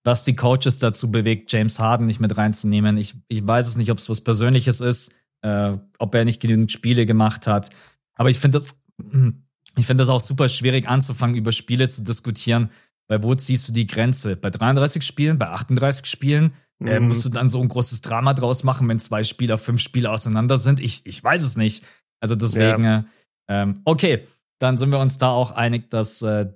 was 0.04 0.24
die 0.24 0.34
Coaches 0.34 0.78
dazu 0.78 1.10
bewegt, 1.10 1.52
James 1.52 1.78
Harden 1.78 2.06
nicht 2.06 2.20
mit 2.20 2.36
reinzunehmen. 2.36 2.96
Ich, 2.96 3.14
ich 3.28 3.46
weiß 3.46 3.68
es 3.68 3.76
nicht, 3.76 3.90
ob 3.90 3.98
es 3.98 4.08
was 4.08 4.20
Persönliches 4.20 4.80
ist, 4.80 5.14
äh, 5.42 5.76
ob 5.98 6.14
er 6.14 6.24
nicht 6.24 6.40
genügend 6.40 6.72
Spiele 6.72 7.06
gemacht 7.06 7.46
hat. 7.46 7.70
Aber 8.14 8.30
ich 8.30 8.38
finde 8.38 8.58
das, 8.58 8.74
ich 9.76 9.86
finde 9.86 10.02
das 10.02 10.08
auch 10.08 10.20
super 10.20 10.48
schwierig 10.48 10.88
anzufangen, 10.88 11.36
über 11.36 11.52
Spiele 11.52 11.86
zu 11.88 12.02
diskutieren. 12.02 12.70
Weil 13.08 13.22
wo 13.22 13.34
ziehst 13.34 13.68
du 13.68 13.72
die 13.72 13.86
Grenze? 13.86 14.36
Bei 14.36 14.50
33 14.50 15.02
Spielen, 15.02 15.38
bei 15.38 15.48
38 15.48 16.06
Spielen? 16.06 16.52
Äh, 16.80 16.98
mhm. 16.98 17.08
musst 17.08 17.24
du 17.24 17.28
dann 17.28 17.48
so 17.48 17.60
ein 17.60 17.68
großes 17.68 18.00
Drama 18.00 18.34
draus 18.34 18.64
machen, 18.64 18.88
wenn 18.88 18.98
zwei 18.98 19.22
Spieler 19.22 19.58
fünf 19.58 19.80
Spiele 19.80 20.10
auseinander 20.10 20.58
sind? 20.58 20.80
Ich, 20.80 21.06
ich 21.06 21.22
weiß 21.22 21.42
es 21.42 21.56
nicht. 21.56 21.84
Also 22.20 22.34
deswegen, 22.34 22.84
ja. 22.84 23.04
ähm, 23.48 23.80
okay, 23.84 24.26
dann 24.58 24.76
sind 24.78 24.90
wir 24.90 24.98
uns 24.98 25.18
da 25.18 25.30
auch 25.30 25.50
einig, 25.52 25.90
dass 25.90 26.22
äh, 26.22 26.52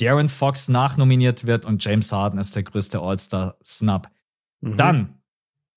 Darren 0.00 0.28
Fox 0.28 0.68
nachnominiert 0.68 1.46
wird 1.46 1.64
und 1.64 1.84
James 1.84 2.12
Harden 2.12 2.38
ist 2.38 2.54
der 2.56 2.62
größte 2.62 3.00
All-Star-Snub. 3.00 4.08
Mhm. 4.60 4.76
Dann, 4.76 5.18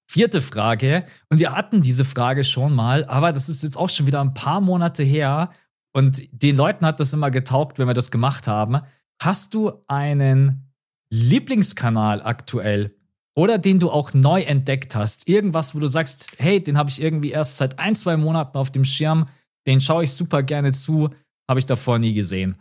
vierte 0.09 0.41
Frage. 0.41 1.05
Und 1.29 1.39
wir 1.39 1.53
hatten 1.53 1.81
diese 1.81 2.05
Frage 2.05 2.43
schon 2.43 2.75
mal, 2.75 3.05
aber 3.05 3.31
das 3.31 3.49
ist 3.49 3.63
jetzt 3.63 3.77
auch 3.77 3.89
schon 3.89 4.07
wieder 4.07 4.21
ein 4.21 4.33
paar 4.33 4.61
Monate 4.61 5.03
her. 5.03 5.51
Und 5.93 6.21
den 6.31 6.55
Leuten 6.55 6.85
hat 6.85 6.99
das 6.99 7.13
immer 7.13 7.31
getaugt, 7.31 7.79
wenn 7.79 7.87
wir 7.87 7.93
das 7.93 8.11
gemacht 8.11 8.47
haben. 8.47 8.81
Hast 9.21 9.53
du 9.53 9.71
einen 9.87 10.73
Lieblingskanal 11.09 12.21
aktuell 12.21 12.95
oder 13.35 13.57
den 13.57 13.79
du 13.79 13.89
auch 13.89 14.13
neu 14.13 14.41
entdeckt 14.41 14.95
hast? 14.95 15.27
Irgendwas, 15.27 15.75
wo 15.75 15.79
du 15.79 15.87
sagst, 15.87 16.35
hey, 16.37 16.61
den 16.61 16.77
habe 16.77 16.89
ich 16.89 17.01
irgendwie 17.01 17.31
erst 17.31 17.57
seit 17.57 17.79
ein, 17.79 17.95
zwei 17.95 18.17
Monaten 18.17 18.57
auf 18.57 18.71
dem 18.71 18.83
Schirm, 18.83 19.27
den 19.67 19.79
schaue 19.79 20.03
ich 20.03 20.13
super 20.13 20.43
gerne 20.43 20.71
zu, 20.71 21.09
habe 21.49 21.59
ich 21.59 21.65
davor 21.65 21.99
nie 21.99 22.13
gesehen. 22.13 22.55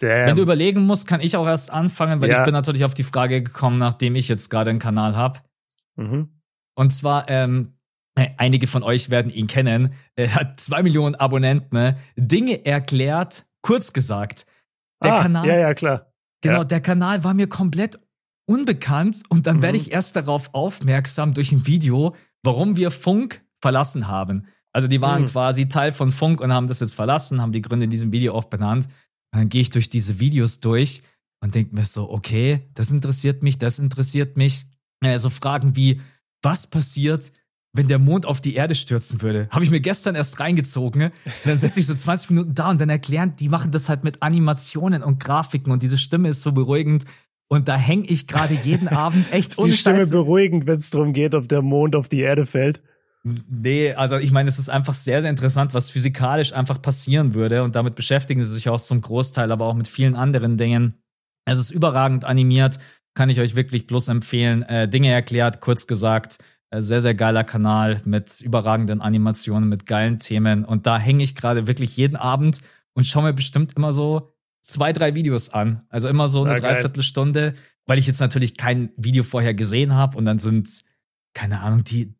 Damn. 0.00 0.26
Wenn 0.26 0.36
du 0.36 0.42
überlegen 0.42 0.86
musst, 0.86 1.06
kann 1.06 1.20
ich 1.20 1.36
auch 1.36 1.46
erst 1.46 1.70
anfangen, 1.70 2.22
weil 2.22 2.30
ja. 2.30 2.38
ich 2.38 2.44
bin 2.44 2.52
natürlich 2.52 2.84
auf 2.84 2.94
die 2.94 3.04
Frage 3.04 3.42
gekommen, 3.42 3.78
nachdem 3.78 4.14
ich 4.14 4.28
jetzt 4.28 4.48
gerade 4.50 4.70
einen 4.70 4.78
Kanal 4.78 5.16
habe. 5.16 5.40
Mhm. 5.96 6.28
Und 6.74 6.90
zwar, 6.92 7.28
ähm, 7.28 7.74
äh, 8.14 8.30
einige 8.38 8.66
von 8.66 8.82
euch 8.82 9.10
werden 9.10 9.30
ihn 9.30 9.46
kennen. 9.46 9.94
Er 10.16 10.34
hat 10.34 10.60
zwei 10.60 10.82
Millionen 10.82 11.14
Abonnenten. 11.14 11.76
Ne? 11.76 11.98
Dinge 12.16 12.64
erklärt, 12.64 13.44
kurz 13.62 13.92
gesagt. 13.92 14.46
Der 15.02 15.14
ah, 15.14 15.22
Kanal. 15.22 15.46
Ja, 15.46 15.56
ja, 15.56 15.74
klar. 15.74 16.12
Genau, 16.42 16.58
ja. 16.58 16.64
der 16.64 16.80
Kanal 16.80 17.24
war 17.24 17.34
mir 17.34 17.48
komplett 17.48 17.98
unbekannt 18.46 19.22
und 19.28 19.46
dann 19.46 19.58
mhm. 19.58 19.62
werde 19.62 19.78
ich 19.78 19.92
erst 19.92 20.16
darauf 20.16 20.54
aufmerksam 20.54 21.34
durch 21.34 21.52
ein 21.52 21.66
Video, 21.66 22.16
warum 22.42 22.76
wir 22.76 22.90
Funk 22.90 23.42
verlassen 23.60 24.08
haben. 24.08 24.46
Also 24.72 24.88
die 24.88 25.00
waren 25.00 25.22
mhm. 25.22 25.26
quasi 25.26 25.68
Teil 25.68 25.92
von 25.92 26.10
Funk 26.10 26.40
und 26.40 26.52
haben 26.52 26.66
das 26.66 26.80
jetzt 26.80 26.94
verlassen, 26.94 27.40
haben 27.42 27.52
die 27.52 27.62
Gründe 27.62 27.84
in 27.84 27.90
diesem 27.90 28.12
Video 28.12 28.34
auch 28.34 28.44
benannt. 28.44 28.88
Und 29.32 29.40
dann 29.40 29.48
gehe 29.48 29.60
ich 29.60 29.70
durch 29.70 29.90
diese 29.90 30.20
Videos 30.20 30.60
durch 30.60 31.02
und 31.42 31.54
denke 31.54 31.74
mir 31.74 31.84
so, 31.84 32.10
okay, 32.10 32.60
das 32.74 32.90
interessiert 32.90 33.42
mich, 33.42 33.58
das 33.58 33.78
interessiert 33.78 34.36
mich. 34.36 34.66
Naja, 35.02 35.18
so 35.18 35.30
Fragen 35.30 35.76
wie, 35.76 36.00
was 36.42 36.66
passiert, 36.66 37.32
wenn 37.72 37.86
der 37.86 37.98
Mond 37.98 38.26
auf 38.26 38.40
die 38.40 38.54
Erde 38.54 38.74
stürzen 38.74 39.22
würde? 39.22 39.48
Habe 39.50 39.64
ich 39.64 39.70
mir 39.70 39.80
gestern 39.80 40.14
erst 40.14 40.40
reingezogen. 40.40 41.04
Und 41.04 41.12
dann 41.44 41.58
sitze 41.58 41.80
ich 41.80 41.86
so 41.86 41.94
20 41.94 42.30
Minuten 42.30 42.54
da 42.54 42.70
und 42.70 42.80
dann 42.80 42.90
erklären, 42.90 43.34
die 43.36 43.48
machen 43.48 43.70
das 43.70 43.88
halt 43.88 44.04
mit 44.04 44.22
Animationen 44.22 45.02
und 45.02 45.20
Grafiken 45.20 45.72
und 45.72 45.82
diese 45.82 45.98
Stimme 45.98 46.28
ist 46.28 46.42
so 46.42 46.52
beruhigend. 46.52 47.04
Und 47.48 47.68
da 47.68 47.76
hänge 47.76 48.06
ich 48.06 48.26
gerade 48.26 48.54
jeden 48.54 48.88
Abend 48.88 49.32
echt 49.32 49.58
Die 49.62 49.72
Stimme 49.72 50.06
beruhigend, 50.06 50.66
wenn 50.66 50.76
es 50.76 50.90
darum 50.90 51.12
geht, 51.12 51.34
ob 51.34 51.48
der 51.48 51.62
Mond 51.62 51.96
auf 51.96 52.08
die 52.08 52.20
Erde 52.20 52.46
fällt. 52.46 52.82
Nee, 53.22 53.92
also 53.92 54.16
ich 54.16 54.30
meine, 54.30 54.48
es 54.48 54.58
ist 54.58 54.70
einfach 54.70 54.94
sehr, 54.94 55.20
sehr 55.20 55.30
interessant, 55.30 55.74
was 55.74 55.90
physikalisch 55.90 56.54
einfach 56.54 56.80
passieren 56.80 57.34
würde. 57.34 57.62
Und 57.62 57.76
damit 57.76 57.94
beschäftigen 57.94 58.42
sie 58.42 58.52
sich 58.52 58.68
auch 58.68 58.80
zum 58.80 59.00
Großteil, 59.00 59.52
aber 59.52 59.66
auch 59.66 59.74
mit 59.74 59.88
vielen 59.88 60.14
anderen 60.16 60.56
Dingen. 60.56 60.94
Es 61.44 61.58
ist 61.58 61.70
überragend 61.70 62.24
animiert, 62.24 62.78
kann 63.14 63.28
ich 63.28 63.40
euch 63.40 63.56
wirklich 63.56 63.86
bloß 63.86 64.08
empfehlen. 64.08 64.62
Äh, 64.62 64.88
Dinge 64.88 65.10
erklärt, 65.10 65.60
kurz 65.60 65.86
gesagt. 65.86 66.38
Äh, 66.70 66.82
sehr, 66.82 67.00
sehr 67.00 67.14
geiler 67.14 67.44
Kanal 67.44 68.00
mit 68.04 68.40
überragenden 68.40 69.02
Animationen, 69.02 69.68
mit 69.68 69.86
geilen 69.86 70.18
Themen. 70.18 70.64
Und 70.64 70.86
da 70.86 70.98
hänge 70.98 71.22
ich 71.22 71.34
gerade 71.34 71.66
wirklich 71.66 71.96
jeden 71.96 72.16
Abend 72.16 72.60
und 72.94 73.06
schaue 73.06 73.24
mir 73.24 73.32
bestimmt 73.34 73.76
immer 73.76 73.92
so 73.92 74.30
zwei, 74.62 74.92
drei 74.92 75.14
Videos 75.14 75.50
an. 75.50 75.82
Also 75.88 76.08
immer 76.08 76.28
so 76.28 76.44
eine 76.44 76.54
ja, 76.54 76.60
Dreiviertelstunde, 76.60 77.54
weil 77.86 77.98
ich 77.98 78.06
jetzt 78.06 78.20
natürlich 78.20 78.56
kein 78.56 78.90
Video 78.96 79.24
vorher 79.24 79.52
gesehen 79.52 79.94
habe 79.94 80.16
und 80.16 80.24
dann 80.24 80.38
sind, 80.38 80.70
keine 81.34 81.60
Ahnung, 81.60 81.84
die 81.84 82.14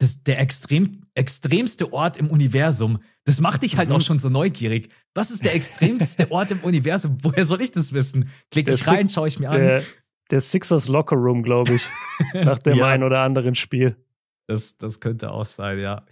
das, 0.00 0.22
der 0.24 0.40
extrem, 0.40 0.92
extremste 1.14 1.92
Ort 1.92 2.16
im 2.16 2.30
Universum. 2.30 3.02
Das 3.24 3.40
macht 3.40 3.62
dich 3.62 3.76
halt 3.76 3.90
mhm. 3.90 3.96
auch 3.96 4.00
schon 4.00 4.18
so 4.18 4.30
neugierig. 4.30 4.88
Was 5.14 5.30
ist 5.30 5.44
der 5.44 5.54
extremste 5.56 6.30
Ort 6.30 6.52
im 6.52 6.60
Universum? 6.60 7.18
Woher 7.22 7.44
soll 7.44 7.62
ich 7.62 7.70
das 7.70 7.92
wissen? 7.92 8.30
Klicke 8.50 8.72
ich 8.72 8.86
rein, 8.88 9.10
schaue 9.10 9.28
ich 9.28 9.38
mir 9.38 9.50
der, 9.50 9.76
an. 9.76 9.82
Der 10.30 10.40
Sixers 10.40 10.88
Locker 10.88 11.16
Room, 11.16 11.42
glaube 11.42 11.74
ich. 11.74 11.86
nach 12.34 12.58
dem 12.58 12.78
ja. 12.78 12.86
einen 12.86 13.02
oder 13.02 13.20
anderen 13.20 13.54
Spiel. 13.54 13.96
Das, 14.46 14.78
das 14.78 15.00
könnte 15.00 15.32
auch 15.32 15.44
sein, 15.44 15.78
ja. 15.78 16.04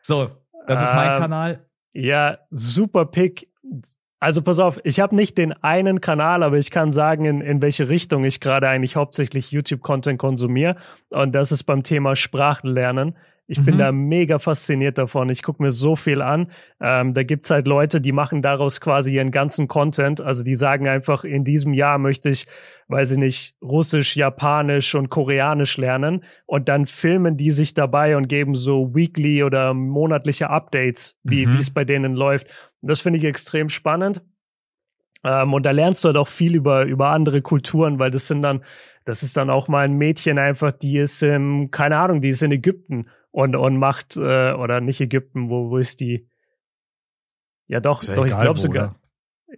So, 0.00 0.30
das 0.66 0.82
ist 0.82 0.94
mein 0.94 1.14
ähm, 1.14 1.18
Kanal. 1.18 1.66
Ja, 1.92 2.38
super 2.50 3.04
Pick. 3.04 3.48
Also 4.20 4.40
pass 4.40 4.58
auf, 4.58 4.80
ich 4.84 5.00
habe 5.00 5.14
nicht 5.14 5.36
den 5.36 5.52
einen 5.52 6.00
Kanal, 6.00 6.42
aber 6.42 6.56
ich 6.56 6.70
kann 6.70 6.94
sagen, 6.94 7.26
in, 7.26 7.40
in 7.42 7.60
welche 7.60 7.90
Richtung 7.90 8.24
ich 8.24 8.40
gerade 8.40 8.68
eigentlich 8.68 8.96
hauptsächlich 8.96 9.50
YouTube-Content 9.50 10.18
konsumiere. 10.18 10.76
Und 11.10 11.32
das 11.32 11.52
ist 11.52 11.64
beim 11.64 11.82
Thema 11.82 12.16
Sprachenlernen. 12.16 13.16
Ich 13.46 13.60
mhm. 13.60 13.64
bin 13.64 13.78
da 13.78 13.92
mega 13.92 14.38
fasziniert 14.38 14.96
davon. 14.96 15.28
Ich 15.28 15.42
gucke 15.42 15.62
mir 15.62 15.70
so 15.70 15.96
viel 15.96 16.22
an. 16.22 16.50
Ähm, 16.80 17.12
da 17.12 17.22
gibt's 17.24 17.50
halt 17.50 17.66
Leute, 17.66 18.00
die 18.00 18.12
machen 18.12 18.40
daraus 18.40 18.80
quasi 18.80 19.14
ihren 19.14 19.30
ganzen 19.30 19.68
Content. 19.68 20.20
Also 20.20 20.42
die 20.42 20.54
sagen 20.54 20.88
einfach, 20.88 21.24
in 21.24 21.44
diesem 21.44 21.74
Jahr 21.74 21.98
möchte 21.98 22.30
ich, 22.30 22.46
weiß 22.88 23.12
ich 23.12 23.18
nicht, 23.18 23.54
Russisch, 23.62 24.16
Japanisch 24.16 24.94
und 24.94 25.10
Koreanisch 25.10 25.76
lernen. 25.76 26.24
Und 26.46 26.70
dann 26.70 26.86
filmen 26.86 27.36
die 27.36 27.50
sich 27.50 27.74
dabei 27.74 28.16
und 28.16 28.28
geben 28.28 28.54
so 28.54 28.94
weekly 28.94 29.42
oder 29.42 29.74
monatliche 29.74 30.48
Updates, 30.48 31.18
wie 31.22 31.44
mhm. 31.44 31.56
es 31.56 31.70
bei 31.70 31.84
denen 31.84 32.14
läuft. 32.14 32.46
Und 32.80 32.90
das 32.90 33.02
finde 33.02 33.18
ich 33.18 33.24
extrem 33.26 33.68
spannend. 33.68 34.22
Ähm, 35.22 35.52
und 35.52 35.66
da 35.66 35.70
lernst 35.70 36.02
du 36.02 36.08
halt 36.08 36.16
auch 36.16 36.28
viel 36.28 36.54
über, 36.54 36.84
über 36.84 37.08
andere 37.08 37.42
Kulturen, 37.42 37.98
weil 37.98 38.10
das 38.10 38.26
sind 38.26 38.40
dann, 38.40 38.64
das 39.04 39.22
ist 39.22 39.36
dann 39.36 39.50
auch 39.50 39.68
mal 39.68 39.84
ein 39.84 39.98
Mädchen 39.98 40.38
einfach, 40.38 40.72
die 40.72 40.96
ist, 40.96 41.22
ähm, 41.22 41.70
keine 41.70 41.98
Ahnung, 41.98 42.22
die 42.22 42.28
ist 42.28 42.42
in 42.42 42.50
Ägypten 42.50 43.06
und, 43.34 43.56
und 43.56 43.76
macht, 43.78 44.16
äh, 44.16 44.52
oder 44.52 44.80
nicht 44.80 45.00
Ägypten, 45.00 45.50
wo, 45.50 45.68
wo 45.68 45.78
ist 45.78 45.98
die? 45.98 46.28
Ja, 47.66 47.80
doch, 47.80 48.00
doch 48.04 48.26
ich 48.26 48.38
glaube 48.38 48.60
sogar. 48.60 48.94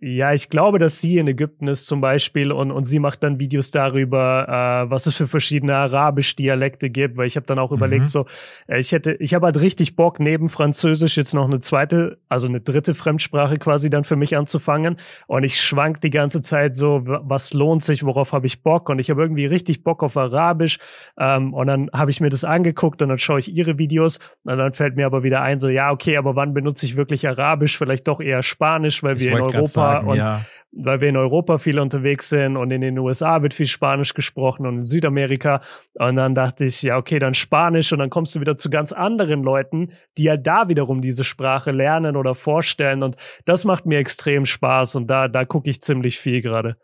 Ja, 0.00 0.32
ich 0.32 0.50
glaube, 0.50 0.78
dass 0.78 1.00
sie 1.00 1.18
in 1.18 1.28
Ägypten 1.28 1.68
ist 1.68 1.86
zum 1.86 2.00
Beispiel 2.00 2.52
und, 2.52 2.70
und 2.70 2.84
sie 2.84 2.98
macht 2.98 3.22
dann 3.22 3.38
Videos 3.38 3.70
darüber, 3.70 4.84
äh, 4.86 4.90
was 4.90 5.06
es 5.06 5.16
für 5.16 5.26
verschiedene 5.26 5.74
Arabisch-Dialekte 5.74 6.90
gibt, 6.90 7.16
weil 7.16 7.26
ich 7.26 7.36
habe 7.36 7.46
dann 7.46 7.58
auch 7.58 7.70
mhm. 7.70 7.76
überlegt, 7.76 8.10
so, 8.10 8.26
äh, 8.66 8.78
ich 8.78 8.92
hätte, 8.92 9.14
ich 9.14 9.32
habe 9.32 9.46
halt 9.46 9.60
richtig 9.60 9.96
Bock, 9.96 10.20
neben 10.20 10.48
Französisch 10.48 11.16
jetzt 11.16 11.34
noch 11.34 11.46
eine 11.46 11.60
zweite, 11.60 12.18
also 12.28 12.46
eine 12.46 12.60
dritte 12.60 12.94
Fremdsprache 12.94 13.58
quasi 13.58 13.88
dann 13.88 14.04
für 14.04 14.16
mich 14.16 14.36
anzufangen. 14.36 14.96
Und 15.28 15.44
ich 15.44 15.60
schwank 15.60 16.00
die 16.00 16.10
ganze 16.10 16.42
Zeit 16.42 16.74
so, 16.74 17.02
was 17.04 17.54
lohnt 17.54 17.82
sich, 17.82 18.04
worauf 18.04 18.32
habe 18.32 18.46
ich 18.46 18.62
Bock? 18.62 18.90
Und 18.90 18.98
ich 18.98 19.08
habe 19.10 19.22
irgendwie 19.22 19.46
richtig 19.46 19.82
Bock 19.82 20.02
auf 20.02 20.16
Arabisch. 20.16 20.78
Ähm, 21.18 21.54
und 21.54 21.68
dann 21.68 21.90
habe 21.92 22.10
ich 22.10 22.20
mir 22.20 22.30
das 22.30 22.44
angeguckt 22.44 23.00
und 23.02 23.08
dann 23.08 23.18
schaue 23.18 23.38
ich 23.38 23.54
ihre 23.54 23.78
Videos 23.78 24.18
und 24.44 24.58
dann 24.58 24.72
fällt 24.72 24.96
mir 24.96 25.06
aber 25.06 25.22
wieder 25.22 25.42
ein, 25.42 25.58
so, 25.58 25.68
ja, 25.68 25.90
okay, 25.90 26.16
aber 26.16 26.36
wann 26.36 26.52
benutze 26.52 26.84
ich 26.86 26.96
wirklich 26.96 27.26
Arabisch? 27.26 27.78
Vielleicht 27.78 28.08
doch 28.08 28.20
eher 28.20 28.42
Spanisch, 28.42 29.02
weil 29.02 29.18
wir 29.20 29.32
in 29.32 29.40
Europa 29.40 29.85
sagen, 29.92 30.08
und 30.08 30.16
ja. 30.16 30.40
weil 30.72 31.00
wir 31.00 31.08
in 31.08 31.16
Europa 31.16 31.58
viel 31.58 31.78
unterwegs 31.78 32.28
sind 32.28 32.56
und 32.56 32.70
in 32.70 32.80
den 32.80 32.98
USA 32.98 33.42
wird 33.42 33.54
viel 33.54 33.66
Spanisch 33.66 34.14
gesprochen 34.14 34.66
und 34.66 34.78
in 34.78 34.84
Südamerika. 34.84 35.62
Und 35.94 36.16
dann 36.16 36.34
dachte 36.34 36.64
ich, 36.64 36.82
ja, 36.82 36.96
okay, 36.96 37.18
dann 37.18 37.34
Spanisch 37.34 37.92
und 37.92 37.98
dann 37.98 38.10
kommst 38.10 38.34
du 38.34 38.40
wieder 38.40 38.56
zu 38.56 38.70
ganz 38.70 38.92
anderen 38.92 39.42
Leuten, 39.42 39.92
die 40.18 40.24
ja 40.24 40.36
da 40.36 40.68
wiederum 40.68 41.00
diese 41.00 41.24
Sprache 41.24 41.70
lernen 41.70 42.16
oder 42.16 42.34
vorstellen. 42.34 43.02
Und 43.02 43.16
das 43.44 43.64
macht 43.64 43.86
mir 43.86 43.98
extrem 43.98 44.46
Spaß 44.46 44.96
und 44.96 45.08
da, 45.08 45.28
da 45.28 45.44
gucke 45.44 45.70
ich 45.70 45.80
ziemlich 45.80 46.18
viel 46.18 46.40
gerade. 46.40 46.76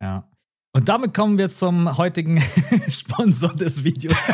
Ja. 0.00 0.28
Und 0.76 0.90
damit 0.90 1.14
kommen 1.14 1.38
wir 1.38 1.48
zum 1.48 1.96
heutigen 1.96 2.38
Sponsor 2.88 3.54
des 3.54 3.82
Videos. 3.82 4.14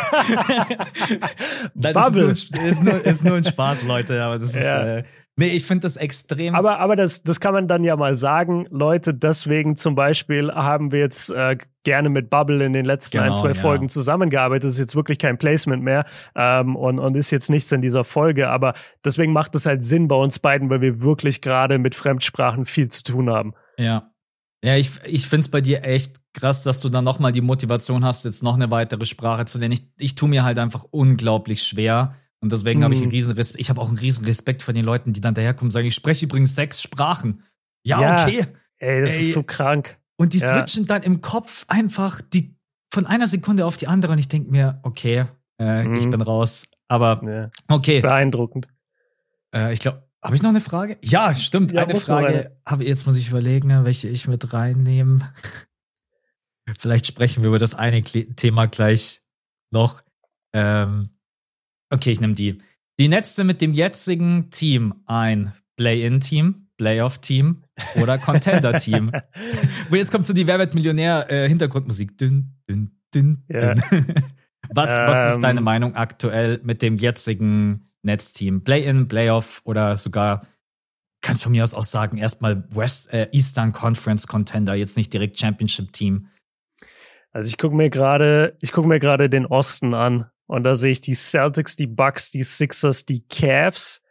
das 1.77 2.09
ist 2.09 2.53
nur, 2.53 2.63
ist, 2.65 2.83
nur, 2.83 2.95
ist 3.07 3.25
nur 3.25 3.37
ein 3.37 3.45
Spaß, 3.45 3.85
Leute, 3.85 4.21
aber 4.21 4.41
das 4.41 4.57
ja. 4.57 4.61
ist. 4.61 5.05
Äh, 5.05 5.09
Nee, 5.37 5.49
ich 5.49 5.64
finde 5.64 5.83
das 5.83 5.97
extrem. 5.97 6.55
Aber, 6.55 6.79
aber 6.79 6.95
das, 6.95 7.23
das 7.23 7.40
kann 7.40 7.55
man 7.55 7.66
dann 7.66 7.85
ja 7.85 7.97
mal 7.97 8.14
sagen. 8.14 8.66
Leute, 8.71 9.14
deswegen 9.14 9.77
zum 9.77 9.95
Beispiel 9.95 10.53
haben 10.53 10.92
wir 10.92 11.01
jetzt 11.01 11.31
äh, 11.31 11.57
gerne 11.85 12.11
mit 12.11 12.29
Bubble 12.29 12.62
in 12.64 12.75
den 12.75 12.85
letzten 12.85 13.18
genau, 13.18 13.31
ein, 13.31 13.35
zwei 13.35 13.53
ja. 13.53 13.55
Folgen 13.55 13.88
zusammengearbeitet. 13.88 14.64
Das 14.64 14.75
ist 14.75 14.81
jetzt 14.81 14.95
wirklich 14.95 15.18
kein 15.18 15.38
Placement 15.38 15.83
mehr 15.83 16.05
ähm, 16.37 16.77
und, 16.77 16.99
und 16.99 17.16
ist 17.16 17.31
jetzt 17.31 17.49
nichts 17.49 17.73
in 17.73 17.81
dieser 17.81 18.05
Folge. 18.05 18.51
Aber 18.51 18.75
deswegen 19.05 19.33
macht 19.33 19.55
es 19.55 19.64
halt 19.64 19.83
Sinn 19.83 20.07
bei 20.07 20.16
uns 20.16 20.38
beiden, 20.38 20.68
weil 20.68 20.83
wir 20.83 21.01
wirklich 21.01 21.40
gerade 21.40 21.79
mit 21.79 21.95
Fremdsprachen 21.95 22.66
viel 22.66 22.88
zu 22.88 23.03
tun 23.03 23.31
haben. 23.31 23.55
Ja. 23.79 24.11
Ja, 24.64 24.77
ich, 24.77 24.90
ich 25.07 25.27
finde 25.27 25.40
es 25.40 25.51
bei 25.51 25.61
dir 25.61 25.83
echt 25.83 26.21
krass, 26.35 26.62
dass 26.62 26.81
du 26.81 26.88
dann 26.88 27.05
nochmal 27.05 27.33
die 27.33 27.40
Motivation 27.40 28.05
hast, 28.05 28.25
jetzt 28.25 28.45
noch 28.45 28.55
eine 28.55 28.71
weitere 28.71 29.07
Sprache 29.07 29.45
zu 29.45 29.59
lernen. 29.59 29.73
Ich, 29.73 29.83
ich 29.99 30.14
tue 30.14 30.29
mir 30.29 30.45
halt 30.45 30.59
einfach 30.59 30.85
unglaublich 30.90 31.62
schwer 31.62 32.14
und 32.42 32.50
deswegen 32.50 32.81
mhm. 32.81 32.85
habe 32.85 32.94
ich 32.94 33.02
einen 33.02 33.12
riesen 33.12 33.37
Respekt. 33.37 33.61
Ich 33.61 33.70
habe 33.70 33.81
auch 33.81 33.88
einen 33.88 33.98
riesen 33.98 34.24
Respekt 34.24 34.62
vor 34.62 34.74
den 34.74 34.85
Leuten, 34.85 35.12
die 35.12 35.20
dann 35.20 35.33
daherkommen 35.33 35.68
und 35.68 35.72
sagen, 35.72 35.87
ich 35.87 35.94
spreche 35.94 36.24
übrigens 36.26 36.57
sechs 36.57 36.83
Sprachen. 36.83 37.44
Ja, 37.85 38.00
ja 38.00 38.14
okay. 38.14 38.46
Ey, 38.78 39.02
das 39.02 39.14
ey. 39.14 39.20
ist 39.28 39.33
so 39.33 39.44
krank. 39.44 39.98
Und 40.16 40.35
die 40.35 40.38
ja. 40.38 40.52
switchen 40.52 40.87
dann 40.87 41.02
im 41.05 41.20
Kopf 41.20 41.64
einfach 41.68 42.20
die 42.20 42.57
von 42.92 43.07
einer 43.07 43.28
Sekunde 43.28 43.64
auf 43.64 43.76
die 43.76 43.87
andere 43.87 44.12
und 44.12 44.18
ich 44.18 44.28
denke 44.28 44.50
mir, 44.50 44.81
okay, 44.83 45.24
äh, 45.59 45.85
mhm. 45.85 45.94
ich 45.94 46.11
bin 46.11 46.20
raus. 46.20 46.68
Aber 46.88 47.22
ja. 47.24 47.50
okay. 47.68 48.00
Beeindruckend. 48.00 48.66
Äh, 49.55 49.72
ich 49.72 49.78
glaube, 49.78 50.07
habe 50.20 50.35
ich 50.35 50.42
noch 50.42 50.50
eine 50.50 50.61
Frage? 50.61 50.98
Ja, 51.02 51.35
stimmt. 51.35 51.72
Ja, 51.72 51.85
eine 51.85 51.98
Frage. 51.98 52.59
Aber 52.64 52.83
jetzt 52.83 53.07
muss 53.07 53.16
ich 53.16 53.31
überlegen, 53.31 53.85
welche 53.85 54.09
ich 54.09 54.26
mit 54.26 54.52
reinnehme. 54.52 55.33
Vielleicht 56.78 57.07
sprechen 57.07 57.42
wir 57.42 57.48
über 57.48 57.59
das 57.59 57.74
eine 57.74 58.02
Thema 58.02 58.66
gleich 58.66 59.22
noch. 59.70 60.02
Ähm, 60.52 61.12
Okay, 61.92 62.11
ich 62.11 62.20
nehme 62.20 62.35
die. 62.35 62.57
Die 62.98 63.11
sind 63.22 63.46
mit 63.46 63.61
dem 63.61 63.74
jetzigen 63.74 64.48
Team 64.50 64.94
ein 65.05 65.52
Play-In-Team, 65.76 66.68
Playoff-Team 66.78 67.64
oder 68.00 68.16
Contender-Team. 68.18 69.12
Und 69.90 69.96
jetzt 69.96 70.11
kommt 70.11 70.24
so 70.24 70.33
die 70.33 70.46
Werwert-Millionär-Hintergrundmusik. 70.46 72.12
Äh, 72.12 72.16
dünn, 72.16 72.55
dünn, 72.68 72.90
dünn, 73.14 73.44
yeah. 73.50 73.74
dünn. 73.74 74.07
was, 74.70 74.96
ähm, 74.96 75.07
was 75.07 75.35
ist 75.35 75.40
deine 75.40 75.59
ähm. 75.59 75.64
Meinung 75.64 75.94
aktuell 75.94 76.61
mit 76.64 76.81
dem 76.81 76.96
jetzigen 76.96 77.90
Nets-Team? 78.02 78.64
Play-In, 78.64 79.09
Playoff 79.09 79.61
oder 79.64 79.94
sogar, 79.96 80.46
kannst 81.20 81.42
du 81.42 81.44
von 81.44 81.52
mir 81.52 81.62
aus 81.62 81.74
auch 81.74 81.85
sagen, 81.85 82.16
erstmal 82.16 82.64
West, 82.74 83.12
äh, 83.12 83.28
Eastern 83.33 83.72
Conference 83.72 84.26
Contender, 84.26 84.74
jetzt 84.74 84.96
nicht 84.96 85.12
direkt 85.12 85.38
Championship-Team. 85.38 86.28
Also 87.33 87.48
ich 87.48 87.59
gucke 87.59 87.76
mir 87.76 87.90
gerade, 87.90 88.57
ich 88.61 88.72
gucke 88.72 88.88
mir 88.88 88.98
gerade 88.98 89.28
den 89.28 89.44
Osten 89.44 89.92
an 89.92 90.31
und 90.53 90.65
da 90.65 90.75
sehe 90.75 90.91
ich 90.91 91.01
die 91.01 91.15
Celtics, 91.15 91.77
die 91.77 91.87
Bucks, 91.87 92.31
die 92.31 92.43
Sixers, 92.43 93.07
die 93.07 93.27
Cavs. 93.27 94.03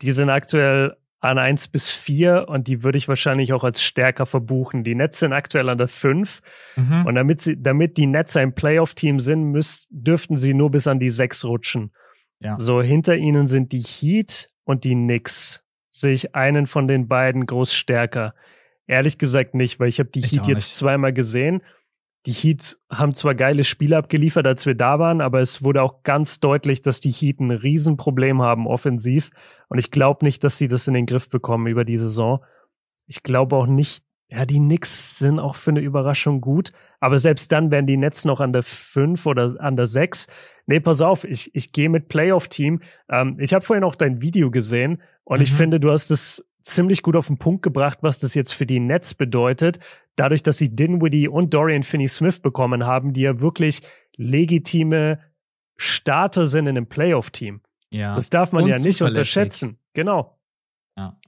Die 0.00 0.12
sind 0.12 0.30
aktuell 0.30 0.96
an 1.20 1.36
eins 1.36 1.68
bis 1.68 1.90
vier 1.90 2.46
und 2.48 2.66
die 2.66 2.82
würde 2.82 2.96
ich 2.96 3.08
wahrscheinlich 3.08 3.52
auch 3.52 3.62
als 3.62 3.82
stärker 3.82 4.24
verbuchen. 4.24 4.84
Die 4.84 4.94
Nets 4.94 5.18
sind 5.18 5.34
aktuell 5.34 5.68
an 5.68 5.76
der 5.76 5.88
fünf 5.88 6.40
mhm. 6.76 7.04
und 7.04 7.14
damit 7.14 7.42
sie, 7.42 7.60
damit 7.60 7.98
die 7.98 8.06
Nets 8.06 8.38
ein 8.38 8.54
Playoff-Team 8.54 9.20
sind, 9.20 9.44
müsst, 9.44 9.86
dürften 9.90 10.38
sie 10.38 10.54
nur 10.54 10.70
bis 10.70 10.86
an 10.86 10.98
die 10.98 11.10
sechs 11.10 11.44
rutschen. 11.44 11.92
Ja. 12.40 12.56
So 12.56 12.80
hinter 12.80 13.16
ihnen 13.16 13.46
sind 13.46 13.72
die 13.72 13.82
Heat 13.82 14.48
und 14.64 14.84
die 14.84 14.94
Knicks. 14.94 15.62
Sehe 15.90 16.14
ich 16.14 16.34
einen 16.34 16.66
von 16.66 16.88
den 16.88 17.06
beiden 17.06 17.44
groß 17.44 17.74
stärker? 17.74 18.34
Ehrlich 18.86 19.18
gesagt 19.18 19.54
nicht, 19.54 19.78
weil 19.78 19.88
ich 19.88 19.98
habe 19.98 20.08
die 20.08 20.20
ich 20.20 20.32
Heat 20.32 20.46
jetzt 20.46 20.74
zweimal 20.74 21.12
gesehen 21.12 21.60
die 22.26 22.32
Heat 22.32 22.78
haben 22.90 23.14
zwar 23.14 23.34
geile 23.34 23.64
Spiele 23.64 23.96
abgeliefert, 23.96 24.46
als 24.46 24.64
wir 24.64 24.74
da 24.74 24.98
waren, 24.98 25.20
aber 25.20 25.40
es 25.40 25.62
wurde 25.62 25.82
auch 25.82 26.02
ganz 26.04 26.38
deutlich, 26.38 26.80
dass 26.80 27.00
die 27.00 27.10
Heat 27.10 27.40
ein 27.40 27.50
Riesenproblem 27.50 28.42
haben 28.42 28.68
offensiv. 28.68 29.30
Und 29.68 29.78
ich 29.78 29.90
glaube 29.90 30.24
nicht, 30.24 30.44
dass 30.44 30.56
sie 30.56 30.68
das 30.68 30.86
in 30.86 30.94
den 30.94 31.06
Griff 31.06 31.28
bekommen 31.28 31.66
über 31.66 31.84
die 31.84 31.98
Saison. 31.98 32.44
Ich 33.06 33.24
glaube 33.24 33.56
auch 33.56 33.66
nicht, 33.66 34.04
ja, 34.28 34.46
die 34.46 34.60
Knicks 34.60 35.18
sind 35.18 35.40
auch 35.40 35.56
für 35.56 35.72
eine 35.72 35.80
Überraschung 35.80 36.40
gut, 36.40 36.72
aber 37.00 37.18
selbst 37.18 37.50
dann 37.50 37.70
wären 37.70 37.86
die 37.86 37.96
Nets 37.96 38.24
noch 38.24 38.40
an 38.40 38.52
der 38.52 38.62
5 38.62 39.26
oder 39.26 39.56
an 39.58 39.76
der 39.76 39.86
6. 39.86 40.26
Nee, 40.66 40.80
pass 40.80 41.02
auf, 41.02 41.24
ich, 41.24 41.54
ich 41.54 41.72
gehe 41.72 41.88
mit 41.88 42.08
Playoff-Team. 42.08 42.80
Ähm, 43.10 43.36
ich 43.40 43.52
habe 43.52 43.64
vorhin 43.64 43.84
auch 43.84 43.96
dein 43.96 44.22
Video 44.22 44.50
gesehen 44.50 45.02
und 45.24 45.38
mhm. 45.38 45.42
ich 45.42 45.52
finde, 45.52 45.80
du 45.80 45.90
hast 45.90 46.10
es 46.10 46.46
ziemlich 46.62 47.02
gut 47.02 47.16
auf 47.16 47.26
den 47.26 47.38
Punkt 47.38 47.62
gebracht, 47.62 47.98
was 48.02 48.18
das 48.18 48.34
jetzt 48.34 48.52
für 48.52 48.66
die 48.66 48.80
Nets 48.80 49.14
bedeutet. 49.14 49.78
Dadurch, 50.16 50.42
dass 50.42 50.58
sie 50.58 50.74
Dinwiddie 50.74 51.28
und 51.28 51.54
Dorian 51.54 51.82
Finney-Smith 51.82 52.40
bekommen 52.40 52.86
haben, 52.86 53.12
die 53.12 53.22
ja 53.22 53.40
wirklich 53.40 53.82
legitime 54.16 55.18
Starter 55.76 56.46
sind 56.46 56.66
in 56.66 56.76
einem 56.76 56.86
Playoff-Team. 56.86 57.60
Ja. 57.92 58.14
Das 58.14 58.30
darf 58.30 58.52
man 58.52 58.64
und 58.64 58.70
ja 58.70 58.78
nicht 58.78 59.02
unterschätzen. 59.02 59.78
Genau. 59.94 60.38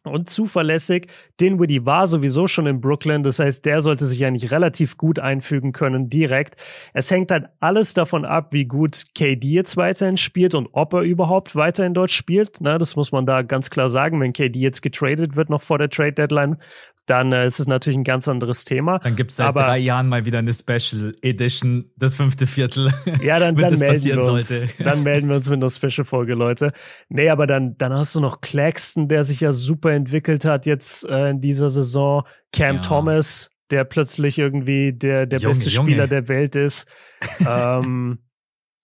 Und 0.05 0.29
zuverlässig. 0.29 1.07
Dinwiddie 1.41 1.87
war 1.87 2.07
sowieso 2.07 2.47
schon 2.47 2.67
in 2.67 2.83
Brooklyn, 2.83 3.23
das 3.23 3.39
heißt, 3.39 3.65
der 3.65 3.81
sollte 3.81 4.05
sich 4.05 4.23
eigentlich 4.25 4.51
relativ 4.51 4.99
gut 4.99 5.19
einfügen 5.19 5.73
können, 5.73 6.11
direkt. 6.11 6.57
Es 6.93 7.11
hängt 7.11 7.31
halt 7.31 7.47
alles 7.61 7.95
davon 7.95 8.27
ab, 8.27 8.53
wie 8.53 8.67
gut 8.67 9.05
KD 9.15 9.49
jetzt 9.49 9.79
weiterhin 9.79 10.19
spielt 10.19 10.55
und 10.55 10.69
ob 10.73 10.93
er 10.93 11.01
überhaupt 11.01 11.57
weiterhin 11.57 11.95
dort 11.95 12.11
spielt. 12.11 12.59
Na, 12.61 12.77
das 12.77 12.97
muss 12.97 13.13
man 13.13 13.25
da 13.25 13.41
ganz 13.41 13.71
klar 13.71 13.89
sagen. 13.89 14.21
Wenn 14.21 14.35
KD 14.35 14.59
jetzt 14.59 14.83
getradet 14.83 15.37
wird, 15.37 15.49
noch 15.49 15.63
vor 15.63 15.79
der 15.79 15.89
Trade 15.89 16.13
Deadline, 16.13 16.59
dann 17.07 17.33
äh, 17.33 17.47
ist 17.47 17.61
es 17.61 17.67
natürlich 17.67 17.99
ein 17.99 18.05
ganz 18.05 18.29
anderes 18.29 18.65
Thema. 18.65 18.99
Dann 18.99 19.17
gibt 19.17 19.31
es 19.31 19.37
seit 19.37 19.49
Aber, 19.49 19.63
drei 19.63 19.79
Jahren 19.79 20.09
mal 20.09 20.25
wieder 20.25 20.39
eine 20.39 20.53
Special 20.53 21.15
Edition, 21.23 21.91
das 21.97 22.15
fünfte 22.15 22.47
Viertel. 22.47 22.93
Ja, 23.23 23.39
dann, 23.39 23.55
dann 23.55 23.79
melden 23.79 24.05
wir 24.05 24.17
uns. 24.17 24.27
Sollte. 24.27 24.69
Dann 24.79 25.03
melden 25.05 25.29
wir 25.29 25.37
uns 25.37 25.49
mit 25.49 25.63
einer 25.63 25.71
Special-Folge, 25.71 26.35
Leute. 26.35 26.73
Nee, 27.09 27.29
aber 27.29 27.47
dann, 27.47 27.77
dann 27.79 27.93
hast 27.93 28.15
du 28.15 28.21
noch 28.21 28.41
Claxton, 28.41 29.09
der 29.09 29.25
sich 29.25 29.41
ja 29.41 29.53
super 29.53 29.93
entwickelt 29.93 30.45
hat 30.45 30.67
jetzt 30.67 31.07
äh, 31.07 31.31
in 31.31 31.41
dieser 31.41 31.71
Saison. 31.71 32.25
Cam 32.53 32.77
ja. 32.77 32.83
Thomas, 32.83 33.51
der 33.71 33.85
plötzlich 33.85 34.39
irgendwie 34.39 34.93
der, 34.93 35.27
der 35.27 35.39
Junge, 35.39 35.55
beste 35.55 35.71
Spieler 35.71 36.05
Junge. 36.05 36.09
der 36.09 36.29
Welt 36.29 36.57
ist. 36.57 36.87
ähm, 37.41 38.19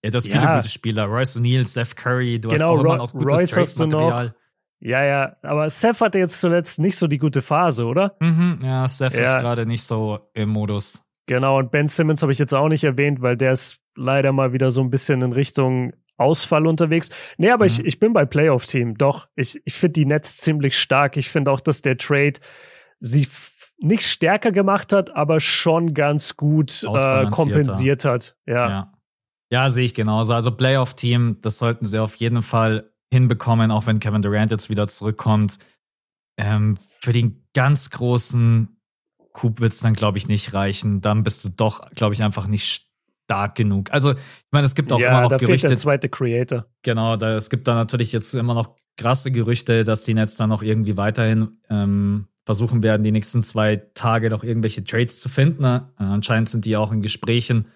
ja, 0.03 0.09
du 0.09 0.17
hast 0.17 0.27
viele 0.27 0.55
gute 0.55 0.69
Spieler. 0.69 1.05
Royce 1.05 1.37
O'Neal, 1.37 1.65
Seth 1.67 1.95
Curry, 1.95 2.39
du 2.39 2.49
genau, 2.49 2.59
hast 2.59 2.67
auch 2.67 2.79
immer 2.79 2.97
noch 2.97 3.11
gutes 3.11 3.55
Royce 3.55 3.75
Trade-Material. 3.75 4.35
Ja, 4.81 5.03
ja, 5.05 5.35
aber 5.43 5.69
Seth 5.69 6.01
hatte 6.01 6.17
jetzt 6.17 6.41
zuletzt 6.41 6.79
nicht 6.79 6.97
so 6.97 7.07
die 7.07 7.19
gute 7.19 7.43
Phase, 7.43 7.85
oder? 7.85 8.15
Mhm, 8.19 8.57
ja, 8.63 8.87
Seth 8.87 9.13
ja. 9.13 9.21
ist 9.21 9.39
gerade 9.39 9.67
nicht 9.67 9.83
so 9.83 10.19
im 10.33 10.49
Modus. 10.49 11.05
Genau, 11.27 11.59
und 11.59 11.71
Ben 11.71 11.87
Simmons 11.87 12.23
habe 12.23 12.31
ich 12.31 12.39
jetzt 12.39 12.53
auch 12.53 12.67
nicht 12.67 12.83
erwähnt, 12.83 13.21
weil 13.21 13.37
der 13.37 13.51
ist 13.51 13.77
leider 13.95 14.31
mal 14.31 14.53
wieder 14.53 14.71
so 14.71 14.81
ein 14.81 14.89
bisschen 14.89 15.21
in 15.21 15.33
Richtung 15.33 15.93
Ausfall 16.17 16.65
unterwegs. 16.65 17.09
Nee, 17.37 17.51
aber 17.51 17.65
mhm. 17.65 17.71
ich, 17.71 17.85
ich 17.85 17.99
bin 17.99 18.13
bei 18.13 18.25
Playoff-Team. 18.25 18.97
Doch, 18.97 19.27
ich, 19.35 19.61
ich 19.65 19.73
finde 19.73 19.93
die 19.93 20.05
Nets 20.05 20.37
ziemlich 20.37 20.77
stark. 20.77 21.15
Ich 21.15 21.29
finde 21.29 21.51
auch, 21.51 21.59
dass 21.59 21.81
der 21.81 21.97
Trade 21.97 22.33
sie 22.99 23.27
nicht 23.79 24.03
stärker 24.03 24.51
gemacht 24.51 24.93
hat, 24.93 25.15
aber 25.15 25.39
schon 25.39 25.93
ganz 25.93 26.37
gut 26.37 26.83
äh, 26.83 27.25
kompensiert 27.31 28.05
hat. 28.05 28.35
Ja. 28.45 28.69
ja. 28.69 28.93
Ja, 29.51 29.69
sehe 29.69 29.83
ich 29.83 29.93
genauso. 29.93 30.33
Also 30.33 30.51
Playoff-Team, 30.51 31.39
das 31.41 31.59
sollten 31.59 31.83
sie 31.85 31.99
auf 31.99 32.15
jeden 32.15 32.41
Fall 32.41 32.90
hinbekommen, 33.11 33.71
auch 33.71 33.87
wenn 33.87 33.99
Kevin 33.99 34.21
Durant 34.21 34.51
jetzt 34.51 34.69
wieder 34.69 34.87
zurückkommt. 34.87 35.59
Ähm, 36.37 36.77
für 37.01 37.11
den 37.11 37.43
ganz 37.53 37.89
großen 37.89 38.77
Coup 39.33 39.59
wird 39.59 39.73
es 39.73 39.79
dann, 39.79 39.93
glaube 39.93 40.17
ich, 40.17 40.27
nicht 40.27 40.53
reichen. 40.53 41.01
Dann 41.01 41.23
bist 41.23 41.43
du 41.45 41.49
doch, 41.49 41.89
glaube 41.91 42.13
ich, 42.13 42.23
einfach 42.23 42.47
nicht 42.47 42.87
stark 43.25 43.55
genug. 43.55 43.91
Also, 43.91 44.11
ich 44.11 44.17
meine, 44.51 44.65
es 44.65 44.75
gibt 44.75 44.91
auch 44.91 44.99
ja, 44.99 45.09
immer 45.09 45.21
noch 45.21 45.29
da 45.29 45.37
Gerüchte. 45.37 45.67
Fehlt 45.67 45.71
der 45.71 45.77
zweite 45.77 46.09
Creator. 46.09 46.65
Genau, 46.81 47.15
da, 47.15 47.35
es 47.35 47.49
gibt 47.49 47.67
da 47.67 47.75
natürlich 47.75 48.11
jetzt 48.11 48.33
immer 48.33 48.53
noch 48.53 48.75
krasse 48.97 49.31
Gerüchte, 49.31 49.83
dass 49.85 50.03
die 50.03 50.13
Nets 50.13 50.35
dann 50.35 50.49
noch 50.49 50.61
irgendwie 50.61 50.97
weiterhin 50.97 51.57
ähm, 51.69 52.27
versuchen 52.45 52.83
werden, 52.83 53.03
die 53.03 53.11
nächsten 53.11 53.41
zwei 53.41 53.77
Tage 53.93 54.29
noch 54.29 54.43
irgendwelche 54.43 54.83
Trades 54.83 55.19
zu 55.19 55.29
finden. 55.29 55.63
Äh, 55.63 55.81
anscheinend 55.97 56.49
sind 56.49 56.65
die 56.65 56.75
auch 56.75 56.91
in 56.91 57.01
Gesprächen 57.01 57.67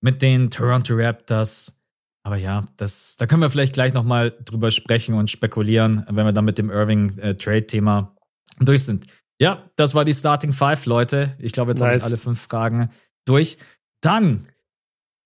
mit 0.00 0.22
den 0.22 0.50
Toronto 0.50 0.94
Raptors. 0.94 1.80
Aber 2.24 2.36
ja, 2.36 2.64
das, 2.78 3.16
da 3.16 3.26
können 3.26 3.42
wir 3.42 3.50
vielleicht 3.50 3.74
gleich 3.74 3.92
nochmal 3.92 4.34
drüber 4.44 4.70
sprechen 4.70 5.14
und 5.14 5.30
spekulieren, 5.30 6.04
wenn 6.08 6.24
wir 6.24 6.32
dann 6.32 6.46
mit 6.46 6.56
dem 6.56 6.70
Irving-Trade-Thema 6.70 8.16
äh, 8.60 8.64
durch 8.64 8.84
sind. 8.84 9.04
Ja, 9.38 9.70
das 9.76 9.94
war 9.94 10.06
die 10.06 10.14
Starting 10.14 10.54
Five, 10.54 10.86
Leute. 10.86 11.36
Ich 11.38 11.52
glaube, 11.52 11.72
jetzt 11.72 11.80
nice. 11.80 11.88
habe 11.88 11.96
ich 11.98 12.04
alle 12.04 12.16
fünf 12.16 12.40
Fragen 12.40 12.88
durch. 13.26 13.58
Dann 14.00 14.48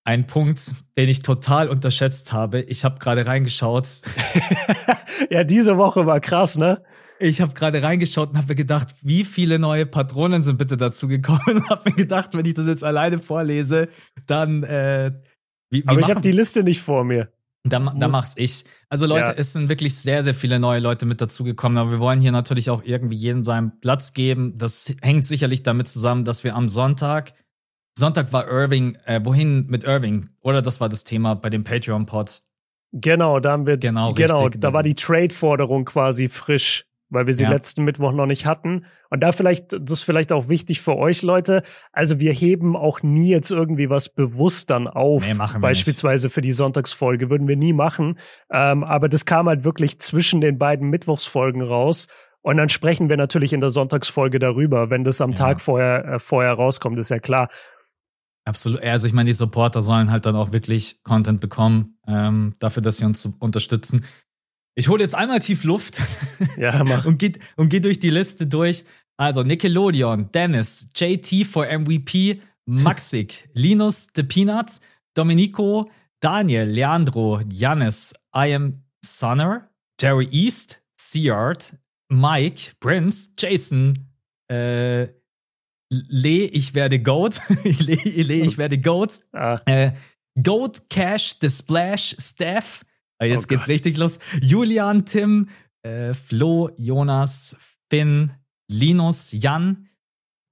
ein 0.03 0.27
Punkt, 0.27 0.73
den 0.97 1.07
ich 1.07 1.21
total 1.21 1.69
unterschätzt 1.69 2.33
habe. 2.33 2.61
Ich 2.61 2.83
habe 2.83 2.99
gerade 2.99 3.25
reingeschaut. 3.25 3.87
ja, 5.29 5.45
diese 5.45 5.77
Woche 5.77 6.05
war 6.05 6.19
krass, 6.19 6.57
ne? 6.57 6.83
Ich 7.19 7.39
habe 7.39 7.53
gerade 7.53 7.81
reingeschaut 7.81 8.31
und 8.31 8.37
habe 8.37 8.47
mir 8.49 8.55
gedacht, 8.55 8.95
wie 9.03 9.23
viele 9.23 9.59
neue 9.59 9.85
Patronen 9.85 10.41
sind 10.41 10.57
bitte 10.57 10.75
dazu 10.75 11.07
gekommen? 11.07 11.41
Und 11.47 11.69
habe 11.69 11.91
mir 11.91 11.95
gedacht, 11.95 12.31
wenn 12.33 12.45
ich 12.45 12.55
das 12.55 12.67
jetzt 12.67 12.83
alleine 12.83 13.19
vorlese, 13.19 13.87
dann. 14.25 14.63
Äh, 14.63 15.13
wie, 15.69 15.83
wie 15.83 15.87
Aber 15.87 15.99
ich 15.99 16.09
habe 16.09 16.21
die 16.21 16.31
Liste 16.31 16.63
nicht 16.63 16.81
vor 16.81 17.03
mir. 17.03 17.29
Da, 17.63 17.79
da 17.79 18.07
mach's 18.07 18.35
ich. 18.37 18.63
Also 18.87 19.05
Leute, 19.05 19.31
ja. 19.31 19.37
es 19.37 19.53
sind 19.53 19.69
wirklich 19.69 19.95
sehr, 19.95 20.23
sehr 20.23 20.33
viele 20.33 20.59
neue 20.59 20.79
Leute 20.79 21.05
mit 21.05 21.19
dazugekommen, 21.19 21.77
aber 21.77 21.91
wir 21.91 21.99
wollen 21.99 22.21
hier 22.21 22.31
natürlich 22.31 22.69
auch 22.69 22.83
irgendwie 22.83 23.17
jedem 23.17 23.43
seinen 23.43 23.79
Platz 23.81 24.13
geben. 24.13 24.57
Das 24.57 24.95
hängt 25.01 25.25
sicherlich 25.25 25.63
damit 25.63 25.87
zusammen, 25.87 26.23
dass 26.23 26.43
wir 26.43 26.55
am 26.55 26.69
Sonntag, 26.69 27.33
Sonntag 27.97 28.31
war 28.31 28.47
Irving, 28.47 28.97
äh, 29.05 29.19
wohin 29.23 29.67
mit 29.67 29.83
Irving? 29.83 30.29
Oder 30.39 30.61
das 30.61 30.79
war 30.79 30.87
das 30.87 31.03
Thema 31.03 31.35
bei 31.35 31.49
den 31.49 31.65
Patreon-Pods. 31.65 32.47
Genau, 32.93 33.39
da 33.39 33.51
haben 33.51 33.67
wir, 33.67 33.77
genau, 33.77 34.13
genau 34.13 34.43
richtig, 34.45 34.61
da 34.61 34.73
war 34.73 34.81
die 34.81 34.95
Trade-Forderung 34.95 35.85
quasi 35.85 36.27
frisch 36.29 36.85
weil 37.09 37.25
wir 37.25 37.33
sie 37.33 37.43
ja. 37.43 37.49
letzten 37.49 37.83
Mittwoch 37.83 38.11
noch 38.11 38.25
nicht 38.25 38.45
hatten. 38.45 38.85
Und 39.09 39.21
da 39.21 39.31
vielleicht, 39.31 39.73
das 39.73 39.99
ist 39.99 40.03
vielleicht 40.03 40.31
auch 40.31 40.47
wichtig 40.47 40.81
für 40.81 40.95
euch 40.95 41.21
Leute. 41.21 41.63
Also 41.91 42.19
wir 42.19 42.31
heben 42.31 42.75
auch 42.75 43.01
nie 43.01 43.29
jetzt 43.29 43.51
irgendwie 43.51 43.89
was 43.89 44.09
bewusst 44.09 44.69
dann 44.69 44.87
auf. 44.87 45.25
Nee, 45.25 45.33
machen 45.33 45.61
wir 45.61 45.67
Beispielsweise 45.67 46.27
nicht. 46.27 46.33
für 46.33 46.41
die 46.41 46.51
Sonntagsfolge 46.51 47.29
würden 47.29 47.47
wir 47.47 47.57
nie 47.57 47.73
machen. 47.73 48.19
Ähm, 48.51 48.83
aber 48.83 49.09
das 49.09 49.25
kam 49.25 49.47
halt 49.47 49.63
wirklich 49.63 49.99
zwischen 49.99 50.41
den 50.41 50.57
beiden 50.57 50.89
Mittwochsfolgen 50.89 51.61
raus. 51.61 52.07
Und 52.41 52.57
dann 52.57 52.69
sprechen 52.69 53.09
wir 53.09 53.17
natürlich 53.17 53.53
in 53.53 53.59
der 53.59 53.69
Sonntagsfolge 53.69 54.39
darüber, 54.39 54.89
wenn 54.89 55.03
das 55.03 55.19
am 55.21 55.31
ja. 55.31 55.35
Tag 55.35 55.61
vorher, 55.61 56.05
äh, 56.05 56.19
vorher 56.19 56.53
rauskommt, 56.53 56.97
ist 56.97 57.09
ja 57.09 57.19
klar. 57.19 57.49
Absolut. 58.45 58.81
Also 58.81 59.07
ich 59.07 59.13
meine, 59.13 59.27
die 59.27 59.33
Supporter 59.33 59.81
sollen 59.81 60.09
halt 60.11 60.25
dann 60.25 60.35
auch 60.35 60.51
wirklich 60.51 61.03
Content 61.03 61.41
bekommen, 61.41 61.99
ähm, 62.07 62.53
dafür, 62.59 62.81
dass 62.81 62.97
sie 62.97 63.05
uns 63.05 63.25
unterstützen. 63.39 64.05
Ich 64.75 64.87
hole 64.87 65.01
jetzt 65.01 65.15
einmal 65.15 65.39
tief 65.39 65.63
Luft 65.63 66.01
ja, 66.57 66.83
mach. 66.83 67.05
und 67.05 67.17
gehe 67.17 67.33
und 67.55 67.69
geh 67.69 67.79
durch 67.79 67.99
die 67.99 68.09
Liste 68.09 68.47
durch. 68.47 68.85
Also 69.17 69.43
Nickelodeon, 69.43 70.31
Dennis, 70.31 70.87
JT 70.95 71.45
for 71.45 71.65
MVP, 71.65 72.39
Maxik, 72.65 73.49
Linus 73.53 74.07
The 74.15 74.23
Peanuts, 74.23 74.79
Domenico, 75.13 75.89
Daniel, 76.21 76.69
Leandro, 76.69 77.41
Janis, 77.51 78.13
I 78.33 78.53
am 78.53 78.83
Sonner, 79.03 79.69
Jerry 79.99 80.27
East, 80.31 80.81
Seart, 80.97 81.73
Mike, 82.09 82.73
Prince, 82.79 83.33
Jason, 83.37 83.93
äh, 84.49 85.07
Le, 85.91 86.45
ich 86.45 86.75
werde 86.75 87.01
Goat. 87.01 87.41
Le, 87.63 88.23
Le, 88.23 88.33
ich 88.45 88.57
werde 88.57 88.77
Goat. 88.77 89.23
Ah. 89.33 89.59
Äh, 89.65 89.93
Goat, 90.41 90.89
Cash, 90.89 91.37
The 91.41 91.49
Splash, 91.49 92.15
Steph, 92.19 92.85
jetzt 93.25 93.45
oh 93.45 93.47
geht's 93.47 93.61
Gott. 93.63 93.69
richtig 93.69 93.97
los. 93.97 94.19
Julian, 94.41 95.05
Tim, 95.05 95.49
äh, 95.83 96.13
Flo, 96.13 96.71
Jonas, 96.77 97.57
Finn, 97.89 98.31
Linus, 98.69 99.31
Jan, 99.31 99.89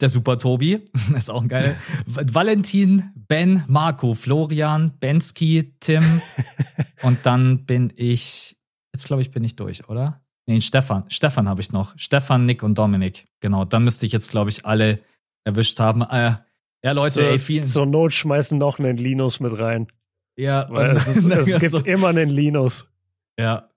der 0.02 0.10
Super 0.10 0.38
Tobi, 0.38 0.90
ist 1.16 1.30
auch 1.30 1.48
geil. 1.48 1.78
Valentin, 2.06 3.12
Ben, 3.16 3.64
Marco, 3.68 4.14
Florian, 4.14 4.98
Bensky, 5.00 5.76
Tim 5.80 6.22
und 7.02 7.26
dann 7.26 7.66
bin 7.66 7.92
ich, 7.96 8.58
jetzt 8.94 9.08
glaube 9.08 9.22
ich, 9.22 9.32
bin 9.32 9.44
ich 9.44 9.56
durch, 9.56 9.88
oder? 9.90 10.22
Nee, 10.50 10.62
Stefan. 10.62 11.04
Stefan 11.10 11.50
habe 11.50 11.60
ich 11.60 11.74
noch. 11.74 11.94
Stefan, 11.98 12.46
Nick 12.46 12.64
und 12.64 12.78
Dominik. 12.78 13.28
Genau, 13.42 13.66
dann 13.66 13.84
müsste 13.84 14.06
ich 14.06 14.14
jetzt, 14.14 14.32
glaube 14.32 14.50
ich, 14.50 14.66
alle 14.66 15.00
erwischt 15.44 15.80
haben. 15.82 16.04
Äh, 16.04 16.36
ja, 16.84 16.92
Leute, 16.94 17.16
so, 17.16 17.22
ey, 17.22 17.38
vielen. 17.38 17.64
Zur 17.64 17.86
Not 17.86 18.14
schmeißen 18.14 18.58
noch 18.58 18.80
einen 18.80 18.96
Linus 18.96 19.42
mit 19.42 19.58
rein. 19.60 19.88
Ja, 20.38 20.68
Weil 20.70 20.96
es, 20.96 21.08
ist, 21.08 21.26
es 21.26 21.72
gibt 21.72 21.88
immer 21.88 22.10
einen 22.10 22.30
Linus. 22.30 22.86
Ja. 23.40 23.70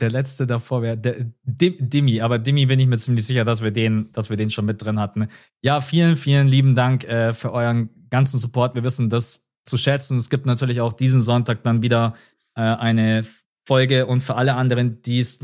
Der 0.00 0.10
letzte 0.10 0.46
davor 0.46 0.80
wäre 0.80 0.96
Dimi, 1.44 2.22
aber 2.22 2.38
Dimi 2.38 2.64
bin 2.64 2.80
ich 2.80 2.86
mir 2.86 2.96
ziemlich 2.96 3.26
sicher, 3.26 3.44
dass 3.44 3.62
wir 3.62 3.70
den, 3.70 4.10
dass 4.12 4.30
wir 4.30 4.38
den 4.38 4.50
schon 4.50 4.64
mit 4.64 4.82
drin 4.82 4.98
hatten. 4.98 5.28
Ja, 5.60 5.82
vielen, 5.82 6.16
vielen 6.16 6.48
lieben 6.48 6.74
Dank 6.74 7.04
äh, 7.04 7.34
für 7.34 7.52
euren 7.52 7.90
ganzen 8.08 8.38
Support. 8.38 8.74
Wir 8.74 8.82
wissen 8.82 9.10
das 9.10 9.50
zu 9.66 9.76
schätzen. 9.76 10.16
Es 10.16 10.30
gibt 10.30 10.46
natürlich 10.46 10.80
auch 10.80 10.94
diesen 10.94 11.20
Sonntag 11.20 11.62
dann 11.64 11.82
wieder 11.82 12.14
äh, 12.54 12.62
eine 12.62 13.26
Folge 13.66 14.06
und 14.06 14.22
für 14.22 14.36
alle 14.36 14.54
anderen, 14.54 15.02
die 15.02 15.18
es 15.18 15.38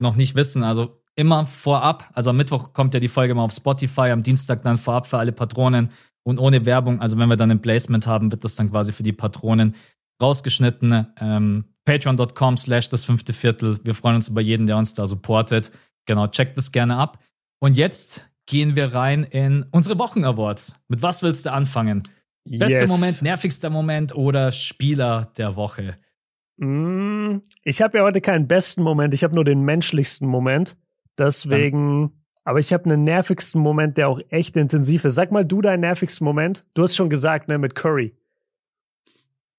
noch 0.00 0.16
nicht 0.16 0.34
wissen, 0.34 0.64
also 0.64 1.00
immer 1.14 1.46
vorab, 1.46 2.10
also 2.14 2.30
am 2.30 2.36
Mittwoch 2.36 2.72
kommt 2.72 2.94
ja 2.94 3.00
die 3.00 3.08
Folge 3.08 3.34
mal 3.34 3.44
auf 3.44 3.52
Spotify, 3.52 4.10
am 4.10 4.22
Dienstag 4.22 4.62
dann 4.62 4.78
vorab 4.78 5.06
für 5.06 5.18
alle 5.18 5.32
Patronen 5.32 5.90
und 6.22 6.38
ohne 6.38 6.66
Werbung, 6.66 7.00
also 7.00 7.18
wenn 7.18 7.28
wir 7.28 7.36
dann 7.36 7.50
ein 7.50 7.60
Placement 7.60 8.06
haben, 8.06 8.30
wird 8.32 8.44
das 8.44 8.54
dann 8.54 8.70
quasi 8.70 8.92
für 8.92 9.02
die 9.02 9.12
Patronen 9.12 9.74
rausgeschnitten. 10.20 11.06
Ähm, 11.20 11.64
Patreon.com 11.84 12.56
slash 12.56 12.88
das 12.88 13.04
fünfte 13.04 13.32
Viertel. 13.32 13.80
Wir 13.84 13.94
freuen 13.94 14.16
uns 14.16 14.28
über 14.28 14.40
jeden, 14.40 14.66
der 14.66 14.76
uns 14.76 14.94
da 14.94 15.06
supportet. 15.06 15.72
Genau, 16.06 16.26
checkt 16.26 16.56
das 16.56 16.72
gerne 16.72 16.96
ab. 16.96 17.18
Und 17.58 17.76
jetzt 17.76 18.30
gehen 18.46 18.76
wir 18.76 18.94
rein 18.94 19.24
in 19.24 19.64
unsere 19.70 19.98
Wochen-Awards. 19.98 20.84
Mit 20.88 21.02
was 21.02 21.22
willst 21.22 21.46
du 21.46 21.52
anfangen? 21.52 22.02
Bester 22.44 22.80
yes. 22.80 22.88
Moment, 22.88 23.22
nervigster 23.22 23.70
Moment 23.70 24.14
oder 24.14 24.50
Spieler 24.50 25.30
der 25.36 25.56
Woche? 25.56 25.96
Mm, 26.56 27.38
ich 27.62 27.82
habe 27.82 27.98
ja 27.98 28.04
heute 28.04 28.20
keinen 28.20 28.48
besten 28.48 28.82
Moment, 28.82 29.14
ich 29.14 29.24
habe 29.24 29.34
nur 29.34 29.44
den 29.44 29.62
menschlichsten 29.62 30.26
Moment. 30.26 30.76
Deswegen, 31.18 32.08
Dann. 32.08 32.12
aber 32.44 32.58
ich 32.58 32.72
habe 32.72 32.84
einen 32.84 33.04
nervigsten 33.04 33.60
Moment, 33.60 33.98
der 33.98 34.08
auch 34.08 34.20
echt 34.30 34.56
intensiv 34.56 35.04
ist. 35.04 35.14
Sag 35.14 35.32
mal 35.32 35.44
du 35.44 35.60
deinen 35.60 35.80
nervigsten 35.80 36.24
Moment. 36.24 36.64
Du 36.74 36.82
hast 36.82 36.96
schon 36.96 37.10
gesagt, 37.10 37.48
ne, 37.48 37.58
mit 37.58 37.74
Curry. 37.74 38.14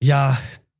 Ja, 0.01 0.37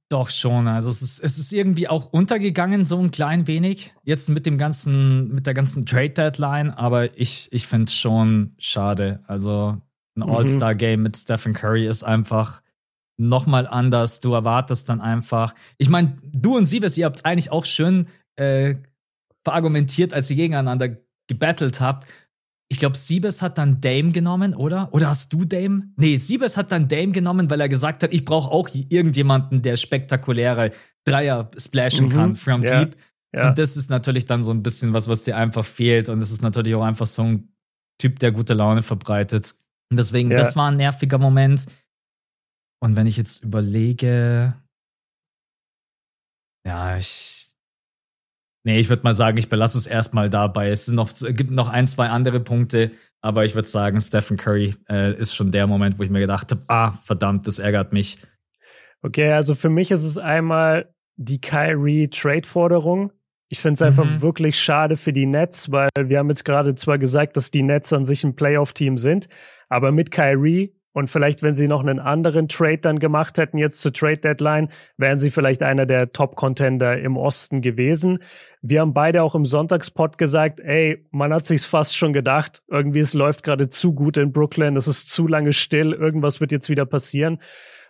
doch 0.10 0.30
schon. 0.30 0.68
Also 0.68 0.90
es 0.90 1.02
ist, 1.02 1.20
es 1.20 1.38
ist 1.38 1.54
irgendwie 1.54 1.88
auch 1.88 2.12
untergegangen, 2.12 2.84
so 2.86 3.00
ein 3.00 3.12
klein 3.12 3.48
wenig. 3.48 3.94
Jetzt 4.04 4.30
mit 4.30 4.46
dem 4.46 4.58
ganzen, 4.58 5.30
mit 5.34 5.48
der 5.48 5.54
ganzen 5.54 5.86
Trade 5.86 6.10
Deadline, 6.10 6.70
aber 6.72 7.18
ich, 7.18 7.48
ich 7.52 7.68
finde 7.68 7.86
es 7.86 7.96
schon 7.96 8.52
schade. 8.58 9.22
Also 9.28 9.78
ein 10.18 10.24
mhm. 10.24 10.30
All-Star-Game 10.30 11.02
mit 11.02 11.16
Stephen 11.16 11.54
Curry 11.54 11.88
ist 11.88 12.04
einfach 12.04 12.62
nochmal 13.18 13.68
anders. 13.68 14.20
Du 14.20 14.34
erwartest 14.34 14.90
dann 14.90 15.00
einfach. 15.00 15.56
Ich 15.78 15.90
meine, 15.90 16.18
du 16.34 16.58
und 16.58 16.66
Siebes, 16.66 16.98
ihr 16.98 17.06
habt 17.06 17.26
eigentlich 17.26 17.52
auch 17.52 17.66
schön 17.66 18.08
äh, 18.36 18.76
verargumentiert, 19.44 20.14
als 20.14 20.30
ihr 20.30 20.36
gegeneinander 20.36 20.98
gebettelt 21.28 21.80
habt 21.80 22.08
ich 22.72 22.80
glaube, 22.80 22.96
Siebes 22.96 23.42
hat 23.42 23.58
dann 23.58 23.82
Dame 23.82 24.14
genommen, 24.14 24.56
oder? 24.56 24.94
Oder 24.94 25.10
hast 25.10 25.34
du 25.34 25.44
Dame? 25.44 25.90
Nee, 25.98 26.16
Siebes 26.16 26.56
hat 26.56 26.72
dann 26.72 26.88
Dame 26.88 27.12
genommen, 27.12 27.50
weil 27.50 27.60
er 27.60 27.68
gesagt 27.68 28.02
hat, 28.02 28.14
ich 28.14 28.24
brauche 28.24 28.50
auch 28.50 28.70
irgendjemanden, 28.72 29.62
der 29.62 29.76
spektakuläre 29.76 30.72
Dreier 31.04 31.52
splashen 31.58 32.06
mhm. 32.06 32.12
kann 32.12 32.36
from 32.38 32.64
ja. 32.64 32.86
deep. 32.86 32.96
Ja. 33.36 33.50
Und 33.50 33.58
das 33.58 33.76
ist 33.76 33.90
natürlich 33.90 34.24
dann 34.24 34.42
so 34.42 34.52
ein 34.52 34.64
bisschen 34.64 34.94
was, 34.94 35.10
was 35.10 35.24
dir 35.24 35.36
einfach 35.36 35.66
fehlt. 35.66 36.08
Und 36.08 36.22
es 36.22 36.32
ist 36.32 36.44
natürlich 36.44 36.74
auch 36.74 36.84
einfach 36.84 37.08
so 37.08 37.24
ein 37.24 37.54
Typ, 37.98 38.20
der 38.20 38.32
gute 38.32 38.54
Laune 38.54 38.84
verbreitet. 38.84 39.54
Und 39.90 39.98
deswegen, 39.98 40.32
ja. 40.32 40.38
das 40.38 40.56
war 40.56 40.72
ein 40.72 40.78
nerviger 40.78 41.18
Moment. 41.18 41.66
Und 42.80 42.96
wenn 42.96 43.06
ich 43.06 43.18
jetzt 43.18 43.44
überlege, 43.44 44.56
ja, 46.66 46.96
ich, 46.96 47.51
Nee, 48.64 48.80
ich 48.80 48.90
würde 48.90 49.04
mal 49.04 49.14
sagen, 49.14 49.38
ich 49.38 49.50
belasse 49.50 49.78
es 49.78 49.88
erstmal 49.88 50.30
dabei. 50.30 50.70
Es 50.70 50.86
sind 50.86 50.96
noch, 50.96 51.10
es 51.10 51.26
gibt 51.36 51.52
noch 51.52 51.70
ein, 51.70 51.88
zwei 51.88 52.10
andere 52.10 52.40
Punkte, 52.40 52.92
aber 53.22 53.46
ich 53.46 53.56
würde 53.56 53.68
sagen, 53.68 54.00
Stephen 54.00 54.38
Curry 54.38 54.76
äh, 54.90 55.14
ist 55.18 55.36
schon 55.36 55.52
der 55.52 55.68
Moment, 55.68 55.98
wo 55.98 56.04
ich 56.04 56.10
mir 56.10 56.20
gedacht 56.20 56.52
habe, 56.52 56.64
ah, 56.68 56.92
verdammt, 57.04 57.48
das 57.48 57.60
ärgert 57.60 57.92
mich. 57.92 58.18
Okay, 59.02 59.32
also 59.32 59.56
für 59.56 59.70
mich 59.70 59.90
ist 59.92 60.04
es 60.04 60.18
einmal 60.18 60.94
die 61.16 61.42
Kyrie-Trade-Forderung. 61.42 63.12
Ich 63.50 63.60
finde 63.60 63.74
es 63.74 63.82
einfach 63.82 64.06
mhm. 64.06 64.22
wirklich 64.22 64.60
schade 64.60 64.96
für 64.96 65.12
die 65.12 65.26
Nets, 65.26 65.72
weil 65.72 65.90
wir 65.98 66.20
haben 66.20 66.30
jetzt 66.30 66.46
gerade 66.46 66.76
zwar 66.76 66.98
gesagt, 66.98 67.36
dass 67.36 67.52
die 67.52 67.64
Nets 67.64 67.92
an 67.94 68.06
sich 68.06 68.24
ein 68.24 68.36
Playoff-Team 68.36 68.98
sind, 68.98 69.28
aber 69.70 69.92
mit 69.92 70.12
Kyrie 70.12 70.74
und 70.94 71.10
vielleicht, 71.10 71.42
wenn 71.42 71.54
sie 71.54 71.68
noch 71.68 71.82
einen 71.82 72.00
anderen 72.00 72.48
Trade 72.48 72.80
dann 72.80 73.00
gemacht 73.00 73.38
hätten, 73.38 73.58
jetzt 73.58 73.82
zur 73.82 73.94
Trade 73.94 74.20
Deadline, 74.20 74.70
wären 74.98 75.20
sie 75.20 75.32
vielleicht 75.32 75.64
einer 75.64 75.86
der 75.86 76.12
Top-Contender 76.12 77.00
im 77.00 77.16
Osten 77.16 77.62
gewesen. 77.62 78.20
Wir 78.62 78.82
haben 78.82 78.94
beide 78.94 79.24
auch 79.24 79.34
im 79.34 79.46
Sonntagspot 79.46 80.18
gesagt, 80.18 80.60
ey, 80.60 81.06
man 81.12 81.34
hat 81.34 81.46
sich's 81.46 81.66
fast 81.66 81.96
schon 81.96 82.12
gedacht, 82.12 82.62
irgendwie 82.68 83.00
es 83.00 83.14
läuft 83.14 83.44
gerade 83.44 83.70
zu 83.70 83.94
gut 83.94 84.18
in 84.18 84.34
Brooklyn, 84.34 84.76
es 84.76 84.88
ist 84.88 85.10
zu 85.10 85.28
lange 85.28 85.54
still, 85.54 85.94
irgendwas 85.94 86.42
wird 86.42 86.52
jetzt 86.52 86.70
wieder 86.70 86.86
passieren. 86.86 87.40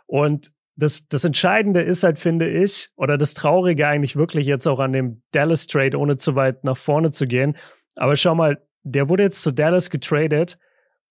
Und 0.05 0.51
das, 0.75 1.07
das 1.07 1.25
Entscheidende 1.25 1.81
ist 1.81 2.03
halt, 2.03 2.19
finde 2.19 2.49
ich, 2.49 2.89
oder 2.95 3.17
das 3.17 3.33
Traurige 3.33 3.87
eigentlich 3.87 4.15
wirklich 4.15 4.45
jetzt 4.45 4.67
auch 4.67 4.79
an 4.79 4.93
dem 4.93 5.21
Dallas 5.31 5.67
Trade, 5.67 5.97
ohne 5.97 6.17
zu 6.17 6.35
weit 6.35 6.63
nach 6.63 6.77
vorne 6.77 7.11
zu 7.11 7.27
gehen. 7.27 7.57
Aber 7.95 8.15
schau 8.15 8.35
mal, 8.35 8.61
der 8.83 9.09
wurde 9.09 9.23
jetzt 9.23 9.41
zu 9.41 9.51
Dallas 9.51 9.89
getradet 9.89 10.57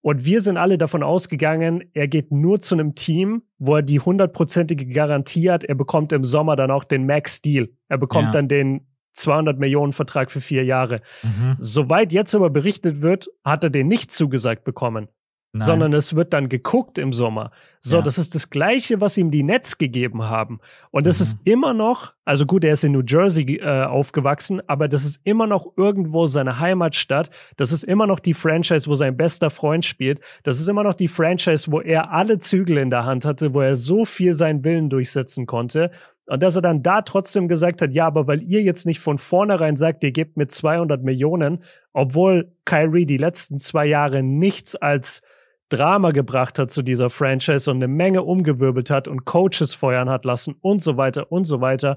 und 0.03 0.25
wir 0.25 0.41
sind 0.41 0.57
alle 0.57 0.79
davon 0.79 1.03
ausgegangen, 1.03 1.85
er 1.93 2.09
geht 2.09 2.33
nur 2.33 2.61
zu 2.61 2.75
einem 2.75 2.95
Team, 2.95 3.43
wo 3.59 3.77
er 3.77 3.83
die 3.83 4.01
hundertprozentige 4.01 4.87
Garantie 4.87 5.51
hat, 5.51 5.65
er 5.65 5.75
bekommt 5.75 6.13
im 6.13 6.25
Sommer 6.25 6.57
dann 6.57 6.71
auch 6.71 6.85
den 6.85 7.07
Max 7.07 7.43
Deal. 7.43 7.69
Er 7.89 7.99
bekommt 7.99 8.27
ja. 8.27 8.33
dann 8.33 8.49
den 8.49 8.87
200 9.15 9.59
Millionen 9.59 9.93
Vertrag 9.93 10.31
für 10.31 10.41
vier 10.41 10.65
Jahre. 10.65 11.03
Mhm. 11.23 11.57
Soweit 11.59 12.13
jetzt 12.13 12.35
aber 12.35 12.49
berichtet 12.49 13.03
wird, 13.03 13.29
hat 13.45 13.65
er 13.65 13.71
den 13.71 13.89
nicht 13.89 14.11
zugesagt 14.11 14.65
bekommen. 14.65 15.09
Nein. 15.53 15.67
sondern 15.67 15.93
es 15.95 16.15
wird 16.15 16.33
dann 16.33 16.49
geguckt 16.49 16.97
im 16.97 17.13
Sommer. 17.13 17.51
So, 17.81 17.97
ja. 17.97 18.03
das 18.03 18.19
ist 18.19 18.37
das 18.37 18.51
Gleiche, 18.51 19.01
was 19.01 19.19
ihm 19.19 19.33
die 19.33 19.43
Nets 19.43 19.79
gegeben 19.79 20.23
haben. 20.23 20.61
Und 20.93 21.07
das 21.07 21.19
mhm. 21.19 21.23
ist 21.25 21.39
immer 21.43 21.75
noch, 21.75 22.13
also 22.25 22.47
gut, 22.47 22.63
er 22.63 22.75
ist 22.75 22.85
in 22.85 22.93
New 22.93 23.03
Jersey 23.05 23.57
äh, 23.57 23.83
aufgewachsen, 23.83 24.63
aber 24.69 24.87
das 24.87 25.05
ist 25.05 25.21
immer 25.25 25.49
noch 25.49 25.67
irgendwo 25.77 26.27
seine 26.27 26.61
Heimatstadt. 26.61 27.31
Das 27.57 27.73
ist 27.73 27.83
immer 27.83 28.07
noch 28.07 28.21
die 28.21 28.35
Franchise, 28.35 28.87
wo 28.87 28.95
sein 28.95 29.17
bester 29.17 29.51
Freund 29.51 29.85
spielt. 29.85 30.21
Das 30.45 30.61
ist 30.61 30.69
immer 30.69 30.85
noch 30.85 30.95
die 30.95 31.09
Franchise, 31.09 31.73
wo 31.73 31.81
er 31.81 32.13
alle 32.13 32.39
Zügel 32.39 32.77
in 32.79 32.91
der 32.91 33.05
Hand 33.05 33.25
hatte, 33.25 33.53
wo 33.53 33.61
er 33.61 33.75
so 33.75 34.05
viel 34.05 34.35
seinen 34.35 34.63
Willen 34.63 34.89
durchsetzen 34.89 35.47
konnte. 35.47 35.91
Und 36.29 36.45
dass 36.45 36.55
er 36.55 36.63
dann 36.63 36.85
da 36.85 37.03
trotzdem 37.03 37.49
gesagt 37.49 37.83
hat, 37.83 37.93
ja, 37.93 38.07
aber 38.07 38.29
weil 38.29 38.41
ihr 38.41 38.63
jetzt 38.63 38.87
nicht 38.87 39.01
von 39.01 39.19
vornherein 39.19 39.77
sagt, 39.77 40.05
ihr 40.05 40.13
gebt 40.13 40.37
mir 40.37 40.47
200 40.47 41.03
Millionen, 41.03 41.65
obwohl 41.93 42.53
Kyrie 42.65 43.05
die 43.05 43.17
letzten 43.17 43.59
zwei 43.59 43.87
Jahre 43.87 44.23
nichts 44.23 44.77
als 44.77 45.23
Drama 45.71 46.11
gebracht 46.11 46.59
hat 46.59 46.71
zu 46.71 46.83
dieser 46.83 47.09
Franchise 47.11 47.71
und 47.71 47.79
eine 47.79 47.89
Menge 47.89 48.23
umgewirbelt 48.23 48.91
hat 48.91 49.09
und 49.09 49.25
Coaches 49.25 49.75
feuern 49.75 50.11
hat 50.11 50.25
lassen 50.25 50.57
und 50.61 50.83
so 50.83 50.97
weiter 50.97 51.33
und 51.33 51.45
so 51.45 51.61
weiter, 51.61 51.97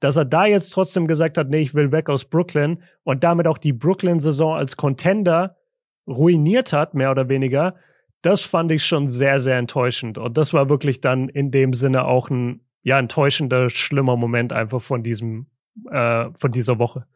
dass 0.00 0.16
er 0.16 0.24
da 0.24 0.46
jetzt 0.46 0.70
trotzdem 0.70 1.06
gesagt 1.06 1.38
hat, 1.38 1.48
nee, 1.48 1.60
ich 1.60 1.74
will 1.74 1.92
weg 1.92 2.08
aus 2.08 2.24
Brooklyn 2.24 2.82
und 3.04 3.22
damit 3.22 3.46
auch 3.46 3.58
die 3.58 3.74
Brooklyn-Saison 3.74 4.56
als 4.56 4.76
Contender 4.76 5.56
ruiniert 6.08 6.72
hat, 6.72 6.94
mehr 6.94 7.10
oder 7.10 7.28
weniger, 7.28 7.76
das 8.22 8.40
fand 8.40 8.72
ich 8.72 8.84
schon 8.84 9.08
sehr, 9.08 9.38
sehr 9.38 9.58
enttäuschend. 9.58 10.18
Und 10.18 10.36
das 10.36 10.52
war 10.52 10.68
wirklich 10.68 11.00
dann 11.00 11.28
in 11.28 11.50
dem 11.50 11.72
Sinne 11.74 12.06
auch 12.06 12.30
ein, 12.30 12.60
ja, 12.82 12.98
enttäuschender, 12.98 13.70
schlimmer 13.70 14.16
Moment 14.16 14.52
einfach 14.52 14.82
von 14.82 15.02
diesem, 15.02 15.46
äh, 15.90 16.26
von 16.38 16.52
dieser 16.52 16.78
Woche. 16.78 17.06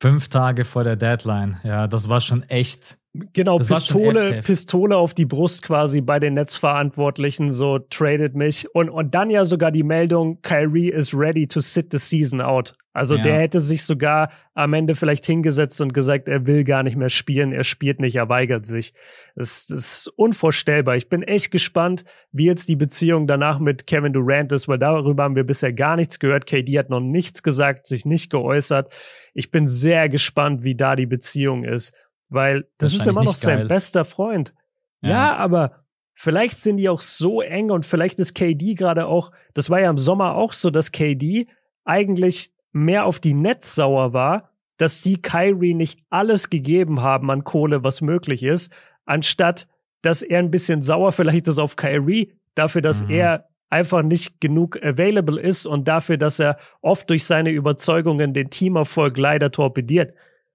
Fünf 0.00 0.28
Tage 0.28 0.64
vor 0.64 0.84
der 0.84 0.96
Deadline. 0.96 1.56
Ja, 1.64 1.88
das 1.88 2.08
war 2.08 2.20
schon 2.20 2.44
echt 2.44 2.98
Genau, 3.32 3.58
das 3.58 3.68
Pistole, 3.68 4.40
Pistole 4.42 4.96
auf 4.96 5.14
die 5.14 5.24
Brust 5.24 5.62
quasi 5.62 6.00
bei 6.00 6.18
den 6.18 6.34
Netzverantwortlichen, 6.34 7.52
so 7.52 7.78
tradet 7.78 8.34
mich. 8.34 8.72
Und, 8.74 8.88
und 8.90 9.14
dann 9.14 9.30
ja 9.30 9.44
sogar 9.44 9.70
die 9.70 9.82
Meldung, 9.82 10.40
Kyrie 10.42 10.90
is 10.90 11.16
ready 11.16 11.46
to 11.46 11.60
sit 11.60 11.92
the 11.92 11.98
season 11.98 12.40
out. 12.40 12.74
Also 12.98 13.14
ja. 13.14 13.22
der 13.22 13.38
hätte 13.38 13.60
sich 13.60 13.84
sogar 13.84 14.30
am 14.54 14.72
Ende 14.72 14.96
vielleicht 14.96 15.24
hingesetzt 15.24 15.80
und 15.80 15.94
gesagt, 15.94 16.26
er 16.26 16.46
will 16.46 16.64
gar 16.64 16.82
nicht 16.82 16.96
mehr 16.96 17.10
spielen, 17.10 17.52
er 17.52 17.62
spielt 17.62 18.00
nicht, 18.00 18.16
er 18.16 18.28
weigert 18.28 18.66
sich. 18.66 18.92
Das, 19.36 19.68
das 19.68 19.78
ist 19.78 20.12
unvorstellbar. 20.16 20.96
Ich 20.96 21.08
bin 21.08 21.22
echt 21.22 21.52
gespannt, 21.52 22.04
wie 22.32 22.46
jetzt 22.46 22.68
die 22.68 22.74
Beziehung 22.74 23.28
danach 23.28 23.60
mit 23.60 23.86
Kevin 23.86 24.12
Durant 24.12 24.50
ist, 24.50 24.66
weil 24.66 24.78
darüber 24.78 25.22
haben 25.22 25.36
wir 25.36 25.44
bisher 25.44 25.72
gar 25.72 25.94
nichts 25.94 26.18
gehört. 26.18 26.46
KD 26.46 26.76
hat 26.76 26.90
noch 26.90 27.00
nichts 27.00 27.44
gesagt, 27.44 27.86
sich 27.86 28.04
nicht 28.04 28.30
geäußert. 28.30 28.92
Ich 29.32 29.52
bin 29.52 29.68
sehr 29.68 30.08
gespannt, 30.08 30.64
wie 30.64 30.74
da 30.74 30.96
die 30.96 31.06
Beziehung 31.06 31.62
ist. 31.62 31.94
Weil 32.28 32.68
das 32.78 32.92
ist 32.94 33.06
immer 33.06 33.24
noch 33.24 33.34
sein 33.34 33.68
bester 33.68 34.04
Freund. 34.04 34.54
Ja. 35.00 35.10
ja, 35.10 35.36
aber 35.36 35.84
vielleicht 36.14 36.58
sind 36.58 36.76
die 36.76 36.88
auch 36.88 37.00
so 37.00 37.40
eng 37.40 37.70
und 37.70 37.86
vielleicht 37.86 38.18
ist 38.18 38.34
KD 38.34 38.74
gerade 38.74 39.06
auch, 39.06 39.30
das 39.54 39.70
war 39.70 39.80
ja 39.80 39.88
im 39.88 39.98
Sommer 39.98 40.34
auch 40.34 40.52
so, 40.52 40.70
dass 40.70 40.92
KD 40.92 41.46
eigentlich 41.84 42.52
mehr 42.72 43.06
auf 43.06 43.20
die 43.20 43.34
Netz 43.34 43.74
sauer 43.74 44.12
war, 44.12 44.50
dass 44.76 45.02
sie 45.02 45.22
Kyrie 45.22 45.74
nicht 45.74 46.00
alles 46.10 46.50
gegeben 46.50 47.02
haben 47.02 47.30
an 47.30 47.44
Kohle, 47.44 47.82
was 47.82 48.00
möglich 48.00 48.42
ist, 48.42 48.72
anstatt 49.04 49.68
dass 50.02 50.22
er 50.22 50.38
ein 50.38 50.50
bisschen 50.50 50.82
sauer 50.82 51.12
vielleicht 51.12 51.48
ist 51.48 51.58
auf 51.58 51.76
Kyrie 51.76 52.32
dafür, 52.54 52.82
dass 52.82 53.02
mhm. 53.02 53.10
er 53.10 53.48
einfach 53.70 54.02
nicht 54.02 54.40
genug 54.40 54.82
available 54.82 55.40
ist 55.40 55.66
und 55.66 55.88
dafür, 55.88 56.16
dass 56.16 56.38
er 56.38 56.58
oft 56.80 57.10
durch 57.10 57.24
seine 57.24 57.50
Überzeugungen 57.50 58.32
den 58.32 58.50
Teamerfolg 58.50 59.18
leider 59.18 59.50
torpediert. 59.50 60.14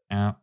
Ja. 0.09 0.39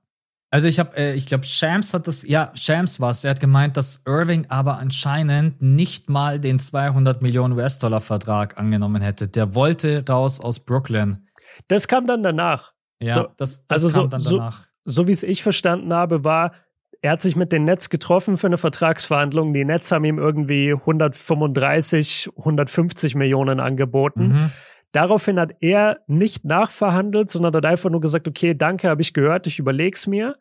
Also 0.52 0.66
ich 0.66 0.80
habe, 0.80 0.96
äh, 0.96 1.14
ich 1.14 1.26
glaube, 1.26 1.44
Shams 1.44 1.94
hat 1.94 2.08
das, 2.08 2.26
ja, 2.26 2.50
Shams 2.54 2.98
war 2.98 3.10
es. 3.10 3.24
Er 3.24 3.30
hat 3.30 3.40
gemeint, 3.40 3.76
dass 3.76 4.02
Irving 4.04 4.46
aber 4.48 4.78
anscheinend 4.78 5.62
nicht 5.62 6.10
mal 6.10 6.40
den 6.40 6.58
200 6.58 7.22
Millionen 7.22 7.54
US-Dollar 7.54 8.00
Vertrag 8.00 8.58
angenommen 8.58 9.00
hätte. 9.00 9.28
Der 9.28 9.54
wollte 9.54 10.04
raus 10.08 10.40
aus 10.40 10.60
Brooklyn. 10.60 11.28
Das 11.68 11.86
kam 11.86 12.06
dann 12.06 12.24
danach. 12.24 12.72
Ja, 13.00 13.14
so, 13.14 13.28
das, 13.36 13.66
das 13.66 13.84
also 13.84 14.00
kam 14.00 14.10
so, 14.10 14.16
dann 14.16 14.38
danach. 14.38 14.64
So, 14.84 15.02
so 15.02 15.06
wie 15.06 15.12
es 15.12 15.22
ich 15.22 15.44
verstanden 15.44 15.92
habe, 15.94 16.24
war, 16.24 16.52
er 17.00 17.12
hat 17.12 17.22
sich 17.22 17.36
mit 17.36 17.52
den 17.52 17.64
Nets 17.64 17.88
getroffen 17.88 18.36
für 18.36 18.48
eine 18.48 18.58
Vertragsverhandlung. 18.58 19.54
Die 19.54 19.64
Nets 19.64 19.90
haben 19.92 20.04
ihm 20.04 20.18
irgendwie 20.18 20.72
135, 20.72 22.28
150 22.36 23.14
Millionen 23.14 23.60
angeboten. 23.60 24.28
Mhm. 24.28 24.50
Daraufhin 24.92 25.38
hat 25.38 25.56
er 25.60 26.00
nicht 26.06 26.44
nachverhandelt, 26.44 27.30
sondern 27.30 27.54
hat 27.54 27.64
einfach 27.64 27.90
nur 27.90 28.00
gesagt, 28.00 28.26
okay, 28.26 28.54
danke, 28.54 28.88
habe 28.88 29.02
ich 29.02 29.14
gehört, 29.14 29.46
ich 29.46 29.58
überleg's 29.58 30.06
mir. 30.06 30.36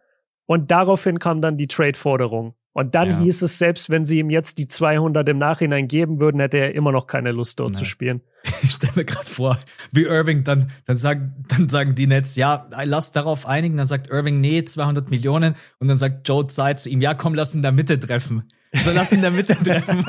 Und 0.45 0.71
daraufhin 0.71 1.19
kam 1.19 1.41
dann 1.41 1.57
die 1.57 1.67
Trade-Forderung. 1.67 2.55
Und 2.73 2.95
dann 2.95 3.09
ja. 3.09 3.19
hieß 3.19 3.41
es, 3.41 3.57
selbst 3.57 3.89
wenn 3.89 4.05
sie 4.05 4.19
ihm 4.19 4.29
jetzt 4.29 4.57
die 4.57 4.67
200 4.67 5.27
im 5.27 5.37
Nachhinein 5.37 5.87
geben 5.87 6.19
würden, 6.19 6.39
hätte 6.39 6.57
er 6.57 6.75
immer 6.75 6.91
noch 6.91 7.07
keine 7.07 7.31
Lust, 7.31 7.59
dort 7.59 7.71
Nein. 7.71 7.79
zu 7.79 7.85
spielen. 7.85 8.21
Ich 8.61 8.71
stelle 8.71 8.93
mir 8.95 9.05
gerade 9.05 9.25
vor, 9.25 9.57
wie 9.91 10.03
Irving 10.03 10.43
dann, 10.43 10.71
dann 10.85 10.95
sagen, 10.95 11.45
dann 11.49 11.67
sagen 11.69 11.95
die 11.95 12.07
Nets, 12.07 12.35
ja, 12.35 12.67
lass 12.83 13.11
darauf 13.11 13.45
einigen. 13.45 13.77
Dann 13.77 13.85
sagt 13.85 14.09
Irving, 14.09 14.39
nee, 14.39 14.63
200 14.63 15.09
Millionen. 15.09 15.55
Und 15.79 15.87
dann 15.87 15.97
sagt 15.97 16.27
Joe 16.27 16.47
Tsai 16.47 16.73
zu 16.75 16.89
ihm, 16.89 17.01
ja, 17.01 17.13
komm, 17.13 17.33
lass 17.33 17.53
in 17.53 17.61
der 17.61 17.71
Mitte 17.71 17.99
treffen. 17.99 18.43
So, 18.73 18.91
lass 18.91 19.11
in 19.11 19.21
der 19.21 19.31
Mitte 19.31 19.55
treffen. 19.63 20.05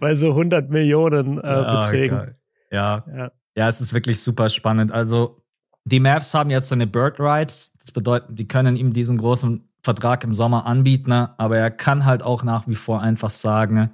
Weil 0.00 0.14
so 0.14 0.30
100 0.30 0.70
Millionen 0.70 1.38
äh, 1.38 1.40
Beträgen. 1.40 2.34
Ja. 2.70 3.04
ja. 3.12 3.32
Ja, 3.58 3.66
es 3.66 3.80
ist 3.80 3.92
wirklich 3.92 4.20
super 4.20 4.50
spannend. 4.50 4.92
Also, 4.92 5.42
die 5.84 5.98
Mavs 5.98 6.32
haben 6.32 6.48
jetzt 6.48 6.68
seine 6.68 6.86
Bird 6.86 7.18
Rights. 7.18 7.72
Das 7.80 7.90
bedeutet, 7.90 8.38
die 8.38 8.46
können 8.46 8.76
ihm 8.76 8.92
diesen 8.92 9.18
großen 9.18 9.68
Vertrag 9.82 10.22
im 10.22 10.32
Sommer 10.32 10.64
anbieten, 10.64 11.10
aber 11.10 11.58
er 11.58 11.72
kann 11.72 12.04
halt 12.04 12.22
auch 12.22 12.44
nach 12.44 12.68
wie 12.68 12.76
vor 12.76 13.00
einfach 13.00 13.30
sagen, 13.30 13.90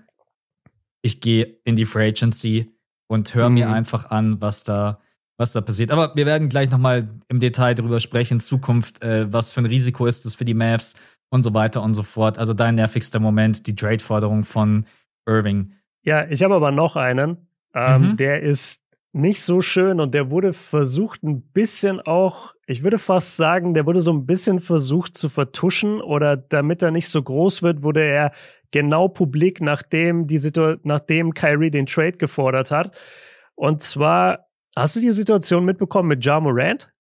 ich 1.01 1.23
gehe 1.23 1.45
in 1.65 1.77
die 1.77 1.87
Free 1.87 2.09
Agency 2.09 2.77
und 3.07 3.35
höre 3.35 3.49
mhm. 3.49 3.55
mir 3.55 3.71
einfach 3.71 4.11
an, 4.11 4.43
was 4.43 4.65
da, 4.65 5.01
was 5.39 5.55
da 5.55 5.63
passiert. 5.63 5.93
Aber 5.93 6.15
wir 6.15 6.27
werden 6.27 6.51
gleich 6.51 6.71
nochmal 6.71 7.09
im 7.29 7.41
Detail 7.41 7.75
darüber 7.75 8.01
sprechen, 8.01 8.41
Zukunft, 8.41 9.03
äh, 9.03 9.33
was 9.33 9.53
für 9.53 9.63
ein 9.63 9.67
Risiko 9.67 10.05
ist 10.05 10.27
das 10.27 10.35
für 10.35 10.45
die 10.45 10.53
Mavs 10.53 10.97
und 11.31 11.43
so 11.43 11.55
weiter 11.55 11.83
und 11.83 11.95
so 11.95 12.03
fort. 12.03 12.39
Also 12.39 12.53
dein 12.53 12.75
nervigster 12.75 13.19
Moment, 13.19 13.67
die 13.67 13.77
Trade-Forderung 13.77 14.45
von 14.45 14.85
Irving. 15.27 15.73
Ja, 16.03 16.29
ich 16.29 16.43
habe 16.43 16.55
aber 16.55 16.71
noch 16.71 16.97
einen. 16.97 17.49
Ähm, 17.75 18.11
mhm. 18.11 18.17
Der 18.19 18.43
ist 18.43 18.84
nicht 19.15 19.43
so 19.43 19.63
schön 19.63 20.01
und 20.01 20.13
der 20.13 20.31
wurde 20.31 20.53
versucht 20.53 21.23
ein 21.23 21.41
bisschen 21.41 22.01
auch, 22.01 22.55
ich 22.67 22.83
würde 22.83 22.99
fast 22.99 23.37
sagen, 23.37 23.73
der 23.73 23.87
wurde 23.87 24.01
so 24.01 24.13
ein 24.13 24.27
bisschen 24.27 24.61
versucht 24.61 25.17
zu 25.17 25.29
vertuschen 25.29 26.01
oder 26.01 26.37
damit 26.37 26.83
er 26.83 26.91
nicht 26.91 27.09
so 27.09 27.23
groß 27.23 27.63
wird, 27.63 27.83
wurde 27.83 28.03
er 28.03 28.33
genau 28.73 29.07
publik, 29.09 29.61
nachdem 29.61 30.27
die 30.27 30.39
Situation, 30.39 30.81
nachdem 30.83 31.33
Kyrie 31.33 31.71
den 31.71 31.87
Trade 31.87 32.17
gefordert 32.17 32.73
hat. 32.73 32.97
Und 33.55 33.83
zwar, 33.83 34.49
hast 34.75 34.97
du 34.97 35.01
die 35.01 35.13
Situation 35.13 35.65
mitbekommen 35.65 36.09
mit 36.09 36.25
Ja 36.25 36.41
Morant? 36.41 36.93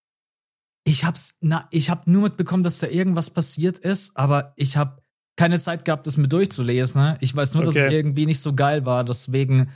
Ich 0.85 1.05
hab's, 1.05 1.37
na, 1.40 1.66
ich 1.72 1.90
hab 1.90 2.07
nur 2.07 2.22
mitbekommen, 2.22 2.62
dass 2.62 2.79
da 2.79 2.87
irgendwas 2.87 3.31
passiert 3.31 3.81
ist, 3.81 4.16
aber 4.16 4.53
ich 4.55 4.77
hab 4.77 5.03
keine 5.37 5.59
Zeit 5.59 5.85
gehabt, 5.85 6.07
das 6.07 6.16
mir 6.16 6.29
durchzulesen. 6.29 7.03
Ne? 7.03 7.16
Ich 7.20 7.35
weiß 7.35 7.55
nur, 7.55 7.64
okay. 7.64 7.74
dass 7.74 7.87
es 7.87 7.92
irgendwie 7.92 8.27
nicht 8.27 8.40
so 8.40 8.55
geil 8.55 8.87
war, 8.87 9.03
deswegen 9.03 9.70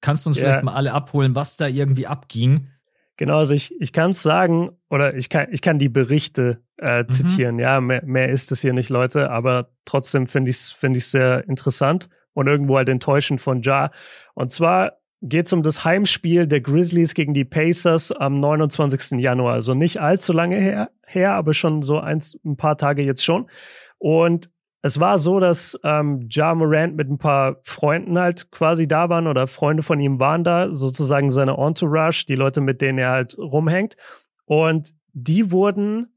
Kannst 0.00 0.24
du 0.24 0.30
uns 0.30 0.36
ja. 0.36 0.44
vielleicht 0.44 0.64
mal 0.64 0.74
alle 0.74 0.92
abholen, 0.92 1.34
was 1.34 1.56
da 1.56 1.66
irgendwie 1.66 2.06
abging? 2.06 2.68
Genau, 3.16 3.38
also 3.38 3.52
ich, 3.52 3.74
ich 3.80 3.92
kann 3.92 4.12
es 4.12 4.22
sagen, 4.22 4.70
oder 4.88 5.16
ich 5.16 5.28
kann, 5.28 5.48
ich 5.50 5.60
kann 5.60 5.80
die 5.80 5.88
Berichte 5.88 6.62
äh, 6.78 7.02
mhm. 7.02 7.08
zitieren, 7.08 7.58
ja, 7.58 7.80
mehr, 7.80 8.04
mehr 8.04 8.28
ist 8.30 8.52
es 8.52 8.60
hier 8.60 8.72
nicht, 8.72 8.90
Leute, 8.90 9.30
aber 9.30 9.70
trotzdem 9.84 10.26
finde 10.26 10.50
ich 10.50 10.56
es 10.56 10.70
find 10.70 10.96
ich 10.96 11.08
sehr 11.08 11.46
interessant 11.48 12.08
und 12.32 12.46
irgendwo 12.46 12.76
halt 12.76 12.88
enttäuschend 12.88 13.40
von 13.40 13.62
Ja. 13.62 13.90
Und 14.34 14.52
zwar 14.52 14.98
geht 15.20 15.46
es 15.46 15.52
um 15.52 15.64
das 15.64 15.84
Heimspiel 15.84 16.46
der 16.46 16.60
Grizzlies 16.60 17.14
gegen 17.14 17.34
die 17.34 17.44
Pacers 17.44 18.12
am 18.12 18.38
29. 18.38 19.18
Januar, 19.18 19.54
also 19.54 19.74
nicht 19.74 20.00
allzu 20.00 20.32
lange 20.32 20.56
her, 20.56 20.90
her 21.04 21.34
aber 21.34 21.54
schon 21.54 21.82
so 21.82 21.98
eins, 21.98 22.38
ein 22.44 22.56
paar 22.56 22.76
Tage 22.76 23.02
jetzt 23.02 23.24
schon. 23.24 23.50
Und 23.98 24.48
es 24.82 25.00
war 25.00 25.18
so, 25.18 25.40
dass 25.40 25.78
ähm, 25.82 26.28
Ja 26.30 26.54
Morant 26.54 26.96
mit 26.96 27.08
ein 27.10 27.18
paar 27.18 27.56
Freunden 27.62 28.18
halt 28.18 28.50
quasi 28.52 28.86
da 28.86 29.08
waren 29.08 29.26
oder 29.26 29.48
Freunde 29.48 29.82
von 29.82 29.98
ihm 29.98 30.20
waren 30.20 30.44
da, 30.44 30.72
sozusagen 30.74 31.30
seine 31.30 31.56
Entourage, 31.56 32.26
die 32.26 32.36
Leute, 32.36 32.60
mit 32.60 32.80
denen 32.80 32.98
er 32.98 33.10
halt 33.10 33.36
rumhängt. 33.38 33.96
Und 34.44 34.94
die 35.12 35.50
wurden 35.50 36.12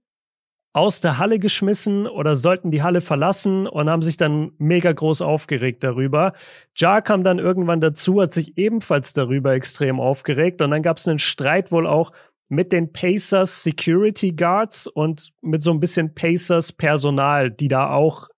aus 0.73 1.01
der 1.01 1.17
Halle 1.17 1.39
geschmissen 1.39 2.07
oder 2.07 2.35
sollten 2.35 2.71
die 2.71 2.81
Halle 2.81 3.01
verlassen 3.01 3.67
und 3.67 3.89
haben 3.89 4.01
sich 4.01 4.15
dann 4.15 4.51
mega 4.57 4.91
groß 4.91 5.21
aufgeregt 5.21 5.83
darüber. 5.83 6.33
Ja 6.77 7.01
kam 7.01 7.23
dann 7.23 7.39
irgendwann 7.39 7.81
dazu, 7.81 8.21
hat 8.21 8.31
sich 8.31 8.57
ebenfalls 8.57 9.11
darüber 9.11 9.53
extrem 9.53 9.99
aufgeregt 9.99 10.61
und 10.61 10.71
dann 10.71 10.83
gab 10.83 10.97
es 10.97 11.07
einen 11.07 11.19
Streit 11.19 11.71
wohl 11.71 11.87
auch 11.87 12.11
mit 12.47 12.71
den 12.71 12.93
Pacers 12.93 13.63
Security 13.63 14.33
Guards 14.33 14.87
und 14.87 15.31
mit 15.41 15.61
so 15.61 15.71
ein 15.71 15.79
bisschen 15.79 16.13
Pacers 16.13 16.71
Personal, 16.73 17.51
die 17.51 17.67
da 17.67 17.89
auch, 17.89 18.29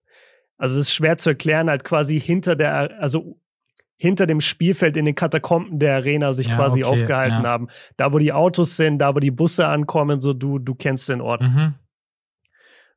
also 0.56 0.78
es 0.78 0.88
ist 0.88 0.94
schwer 0.94 1.18
zu 1.18 1.30
erklären, 1.30 1.68
halt 1.68 1.84
quasi 1.84 2.20
hinter 2.20 2.56
der, 2.56 3.00
also 3.00 3.38
hinter 3.96 4.26
dem 4.26 4.40
Spielfeld 4.40 4.96
in 4.96 5.04
den 5.04 5.14
Katakomben 5.14 5.78
der 5.78 5.96
Arena 5.96 6.32
sich 6.32 6.48
ja, 6.48 6.56
quasi 6.56 6.84
okay, 6.84 6.92
aufgehalten 6.92 7.42
ja. 7.42 7.48
haben. 7.48 7.68
Da, 7.96 8.12
wo 8.12 8.18
die 8.18 8.32
Autos 8.32 8.76
sind, 8.76 8.98
da, 8.98 9.14
wo 9.14 9.20
die 9.20 9.30
Busse 9.30 9.68
ankommen, 9.68 10.20
so 10.20 10.32
du, 10.32 10.58
du 10.58 10.74
kennst 10.74 11.08
den 11.08 11.20
Ort. 11.20 11.42
Mhm. 11.42 11.74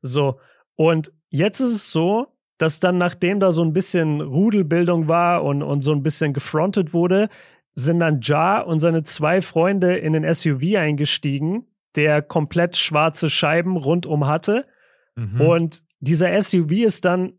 So. 0.02 0.40
Und 0.74 1.12
jetzt 1.28 1.60
ist 1.60 1.72
es 1.72 1.92
so, 1.92 2.26
dass 2.58 2.80
dann, 2.80 2.98
nachdem 2.98 3.40
da 3.40 3.52
so 3.52 3.62
ein 3.62 3.72
bisschen 3.72 4.20
Rudelbildung 4.20 5.08
war 5.08 5.44
und, 5.44 5.62
und 5.62 5.80
so 5.80 5.92
ein 5.92 6.02
bisschen 6.02 6.32
gefrontet 6.32 6.92
wurde, 6.92 7.28
sind 7.74 8.00
dann 8.00 8.20
Ja 8.20 8.60
und 8.60 8.80
seine 8.80 9.04
zwei 9.04 9.40
Freunde 9.40 9.96
in 9.96 10.12
den 10.12 10.32
SUV 10.32 10.76
eingestiegen, 10.76 11.66
der 11.94 12.22
komplett 12.22 12.76
schwarze 12.76 13.30
Scheiben 13.30 13.76
rundum 13.76 14.26
hatte. 14.26 14.66
Mhm. 15.14 15.40
Und 15.40 15.82
dieser 16.00 16.40
SUV 16.40 16.72
ist 16.72 17.04
dann, 17.04 17.38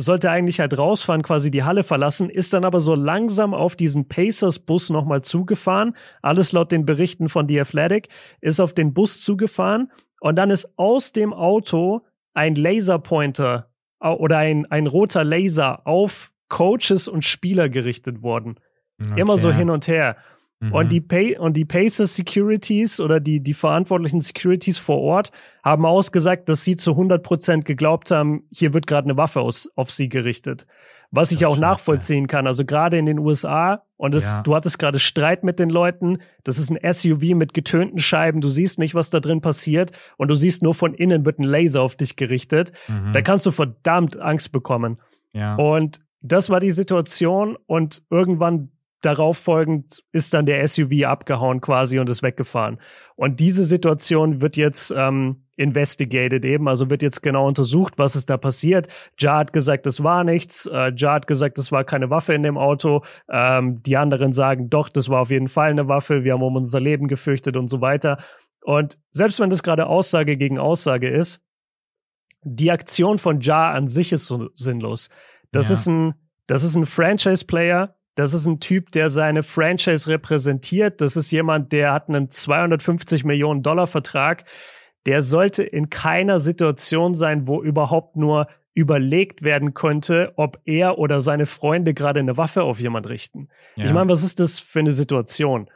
sollte 0.00 0.30
eigentlich 0.30 0.60
halt 0.60 0.78
rausfahren, 0.78 1.22
quasi 1.22 1.50
die 1.50 1.64
Halle 1.64 1.82
verlassen, 1.82 2.30
ist 2.30 2.52
dann 2.52 2.64
aber 2.64 2.78
so 2.78 2.94
langsam 2.94 3.52
auf 3.52 3.74
diesen 3.74 4.06
Pacers-Bus 4.06 4.90
nochmal 4.90 5.22
zugefahren. 5.22 5.96
Alles 6.22 6.52
laut 6.52 6.70
den 6.70 6.86
Berichten 6.86 7.28
von 7.28 7.48
The 7.48 7.60
Athletic, 7.60 8.08
ist 8.40 8.60
auf 8.60 8.72
den 8.72 8.94
Bus 8.94 9.20
zugefahren 9.20 9.90
und 10.20 10.36
dann 10.36 10.50
ist 10.50 10.72
aus 10.76 11.10
dem 11.10 11.32
Auto 11.32 12.02
ein 12.32 12.54
Laserpointer 12.54 13.72
oder 14.00 14.38
ein, 14.38 14.66
ein 14.66 14.86
roter 14.86 15.24
Laser 15.24 15.84
auf 15.84 16.30
Coaches 16.48 17.08
und 17.08 17.24
Spieler 17.24 17.68
gerichtet 17.68 18.22
worden. 18.22 18.60
Okay. 19.02 19.20
Immer 19.20 19.36
so 19.36 19.52
hin 19.52 19.68
und 19.68 19.88
her. 19.88 20.16
Mhm. 20.60 20.74
Und 20.74 20.92
die 20.92 21.00
Pay 21.00 21.38
und 21.38 21.56
die 21.56 21.64
Pacers 21.64 22.16
Securities 22.16 23.00
oder 23.00 23.20
die, 23.20 23.40
die 23.40 23.54
verantwortlichen 23.54 24.20
Securities 24.20 24.78
vor 24.78 24.98
Ort 24.98 25.30
haben 25.62 25.86
ausgesagt, 25.86 26.48
dass 26.48 26.64
sie 26.64 26.74
zu 26.74 26.92
100 26.92 27.22
Prozent 27.22 27.64
geglaubt 27.64 28.10
haben, 28.10 28.42
hier 28.50 28.74
wird 28.74 28.86
gerade 28.86 29.06
eine 29.06 29.16
Waffe 29.16 29.40
aus, 29.40 29.70
auf 29.76 29.90
sie 29.90 30.08
gerichtet. 30.08 30.66
Was 31.10 31.32
ich 31.32 31.46
auch 31.46 31.52
Scheiße. 31.52 31.60
nachvollziehen 31.60 32.26
kann. 32.26 32.46
Also 32.46 32.64
gerade 32.64 32.98
in 32.98 33.06
den 33.06 33.18
USA 33.18 33.84
und 33.96 34.14
es, 34.14 34.32
ja. 34.32 34.42
du 34.42 34.54
hattest 34.54 34.78
gerade 34.78 34.98
Streit 34.98 35.42
mit 35.42 35.58
den 35.58 35.70
Leuten. 35.70 36.18
Das 36.44 36.58
ist 36.58 36.70
ein 36.70 36.92
SUV 36.92 37.34
mit 37.34 37.54
getönten 37.54 37.98
Scheiben. 37.98 38.40
Du 38.40 38.48
siehst 38.48 38.78
nicht, 38.78 38.94
was 38.94 39.10
da 39.10 39.20
drin 39.20 39.40
passiert 39.40 39.92
und 40.18 40.28
du 40.28 40.34
siehst 40.34 40.62
nur 40.62 40.74
von 40.74 40.92
innen 40.92 41.24
wird 41.24 41.38
ein 41.38 41.44
Laser 41.44 41.82
auf 41.82 41.96
dich 41.96 42.16
gerichtet. 42.16 42.72
Mhm. 42.88 43.12
Da 43.12 43.22
kannst 43.22 43.46
du 43.46 43.52
verdammt 43.52 44.18
Angst 44.18 44.52
bekommen. 44.52 44.98
Ja. 45.32 45.54
Und 45.54 46.00
das 46.20 46.50
war 46.50 46.60
die 46.60 46.72
Situation 46.72 47.56
und 47.66 48.02
irgendwann 48.10 48.70
darauf 49.02 49.38
folgend 49.38 50.02
ist 50.12 50.34
dann 50.34 50.46
der 50.46 50.66
SUV 50.66 51.04
abgehauen 51.04 51.60
quasi 51.60 51.98
und 51.98 52.08
ist 52.10 52.22
weggefahren. 52.22 52.80
Und 53.16 53.40
diese 53.40 53.64
Situation 53.64 54.40
wird 54.40 54.56
jetzt 54.56 54.92
ähm, 54.96 55.44
investigated 55.56 56.44
eben, 56.44 56.68
also 56.68 56.88
wird 56.90 57.02
jetzt 57.02 57.22
genau 57.22 57.46
untersucht, 57.46 57.98
was 57.98 58.16
ist 58.16 58.30
da 58.30 58.36
passiert. 58.36 58.88
Ja 59.18 59.38
hat 59.38 59.52
gesagt, 59.52 59.86
es 59.86 60.02
war 60.02 60.24
nichts. 60.24 60.66
Äh, 60.66 60.92
ja 60.96 61.14
hat 61.14 61.26
gesagt, 61.26 61.58
es 61.58 61.70
war 61.72 61.84
keine 61.84 62.10
Waffe 62.10 62.34
in 62.34 62.42
dem 62.42 62.58
Auto. 62.58 63.02
Ähm, 63.30 63.82
die 63.82 63.96
anderen 63.96 64.32
sagen, 64.32 64.70
doch, 64.70 64.88
das 64.88 65.08
war 65.08 65.20
auf 65.20 65.30
jeden 65.30 65.48
Fall 65.48 65.70
eine 65.70 65.88
Waffe. 65.88 66.24
Wir 66.24 66.34
haben 66.34 66.42
um 66.42 66.56
unser 66.56 66.80
Leben 66.80 67.08
gefürchtet 67.08 67.56
und 67.56 67.68
so 67.68 67.80
weiter. 67.80 68.18
Und 68.62 68.98
selbst 69.10 69.40
wenn 69.40 69.50
das 69.50 69.62
gerade 69.62 69.86
Aussage 69.86 70.36
gegen 70.36 70.58
Aussage 70.58 71.08
ist, 71.08 71.42
die 72.42 72.70
Aktion 72.70 73.18
von 73.18 73.40
Ja 73.40 73.72
an 73.72 73.88
sich 73.88 74.12
ist 74.12 74.26
so 74.26 74.48
sinnlos. 74.54 75.10
Das 75.50 75.68
ja. 75.68 75.74
ist 75.74 75.86
ein, 75.86 76.14
das 76.46 76.62
ist 76.62 76.76
ein 76.76 76.86
Franchise-Player, 76.86 77.96
das 78.18 78.34
ist 78.34 78.46
ein 78.46 78.58
Typ, 78.58 78.90
der 78.90 79.10
seine 79.10 79.44
Franchise 79.44 80.10
repräsentiert. 80.10 81.00
Das 81.00 81.14
ist 81.14 81.30
jemand, 81.30 81.70
der 81.70 81.92
hat 81.92 82.08
einen 82.08 82.30
250 82.30 83.24
Millionen 83.24 83.62
Dollar 83.62 83.86
Vertrag. 83.86 84.44
Der 85.06 85.22
sollte 85.22 85.62
in 85.62 85.88
keiner 85.88 86.40
Situation 86.40 87.14
sein, 87.14 87.46
wo 87.46 87.62
überhaupt 87.62 88.16
nur 88.16 88.48
überlegt 88.74 89.42
werden 89.42 89.72
könnte, 89.72 90.32
ob 90.34 90.58
er 90.64 90.98
oder 90.98 91.20
seine 91.20 91.46
Freunde 91.46 91.94
gerade 91.94 92.18
eine 92.18 92.36
Waffe 92.36 92.64
auf 92.64 92.80
jemand 92.80 93.08
richten. 93.08 93.50
Ja. 93.76 93.84
Ich 93.84 93.92
meine, 93.92 94.10
was 94.10 94.24
ist 94.24 94.40
das 94.40 94.58
für 94.58 94.80
eine 94.80 94.90
Situation? 94.90 95.70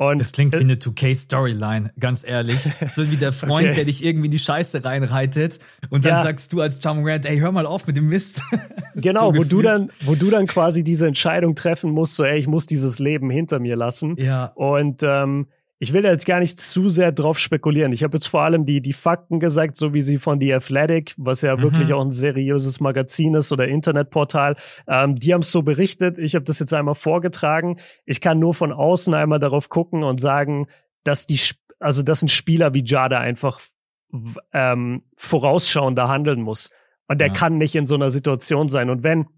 Und 0.00 0.18
das 0.18 0.32
klingt 0.32 0.54
wie 0.54 0.60
eine 0.60 0.76
2K-Storyline, 0.76 1.90
ganz 2.00 2.26
ehrlich. 2.26 2.58
So 2.92 3.10
wie 3.10 3.16
der 3.16 3.32
Freund, 3.32 3.66
okay. 3.66 3.74
der 3.74 3.84
dich 3.84 4.02
irgendwie 4.02 4.26
in 4.26 4.30
die 4.30 4.38
Scheiße 4.38 4.82
reinreitet 4.82 5.58
und 5.90 6.06
dann 6.06 6.16
ja. 6.16 6.22
sagst 6.22 6.52
du 6.52 6.62
als 6.62 6.82
John 6.82 7.04
Grant, 7.04 7.26
ey, 7.26 7.38
hör 7.38 7.52
mal 7.52 7.66
auf 7.66 7.86
mit 7.86 7.98
dem 7.98 8.08
Mist. 8.08 8.42
Genau, 8.96 9.32
so 9.32 9.38
wo 9.38 9.44
du 9.44 9.62
dann, 9.62 9.90
wo 10.00 10.16
du 10.16 10.30
dann 10.30 10.46
quasi 10.46 10.82
diese 10.82 11.06
Entscheidung 11.06 11.54
treffen 11.54 11.92
musst, 11.92 12.16
so, 12.16 12.24
ey, 12.24 12.38
ich 12.38 12.48
muss 12.48 12.66
dieses 12.66 12.98
Leben 12.98 13.30
hinter 13.30 13.60
mir 13.60 13.76
lassen. 13.76 14.16
Ja. 14.18 14.46
Und 14.56 15.02
ähm, 15.04 15.46
ich 15.82 15.94
will 15.94 16.04
jetzt 16.04 16.26
gar 16.26 16.40
nicht 16.40 16.60
zu 16.60 16.88
sehr 16.88 17.10
drauf 17.10 17.38
spekulieren. 17.38 17.92
Ich 17.92 18.04
habe 18.04 18.18
jetzt 18.18 18.26
vor 18.26 18.42
allem 18.42 18.66
die, 18.66 18.82
die 18.82 18.92
Fakten 18.92 19.40
gesagt, 19.40 19.78
so 19.78 19.94
wie 19.94 20.02
sie 20.02 20.18
von 20.18 20.38
The 20.38 20.52
Athletic, 20.52 21.14
was 21.16 21.40
ja 21.40 21.56
mhm. 21.56 21.62
wirklich 21.62 21.94
auch 21.94 22.02
ein 22.02 22.12
seriöses 22.12 22.80
Magazin 22.80 23.34
ist 23.34 23.50
oder 23.50 23.66
Internetportal, 23.66 24.56
ähm, 24.86 25.16
die 25.16 25.32
haben 25.32 25.40
es 25.40 25.50
so 25.50 25.62
berichtet. 25.62 26.18
Ich 26.18 26.34
habe 26.34 26.44
das 26.44 26.58
jetzt 26.58 26.74
einmal 26.74 26.94
vorgetragen. 26.94 27.80
Ich 28.04 28.20
kann 28.20 28.38
nur 28.38 28.52
von 28.52 28.72
außen 28.72 29.14
einmal 29.14 29.38
darauf 29.38 29.70
gucken 29.70 30.04
und 30.04 30.20
sagen, 30.20 30.66
dass 31.02 31.24
die, 31.24 31.40
also 31.78 32.02
dass 32.02 32.20
ein 32.20 32.28
Spieler 32.28 32.74
wie 32.74 32.84
Jada 32.84 33.18
einfach 33.18 33.60
ähm, 34.52 35.02
vorausschauender 35.16 36.08
handeln 36.08 36.42
muss. 36.42 36.68
Und 37.08 37.22
der 37.22 37.28
ja. 37.28 37.32
kann 37.32 37.56
nicht 37.56 37.74
in 37.74 37.86
so 37.86 37.94
einer 37.94 38.10
Situation 38.10 38.68
sein. 38.68 38.90
Und 38.90 39.02
wenn, 39.02 39.28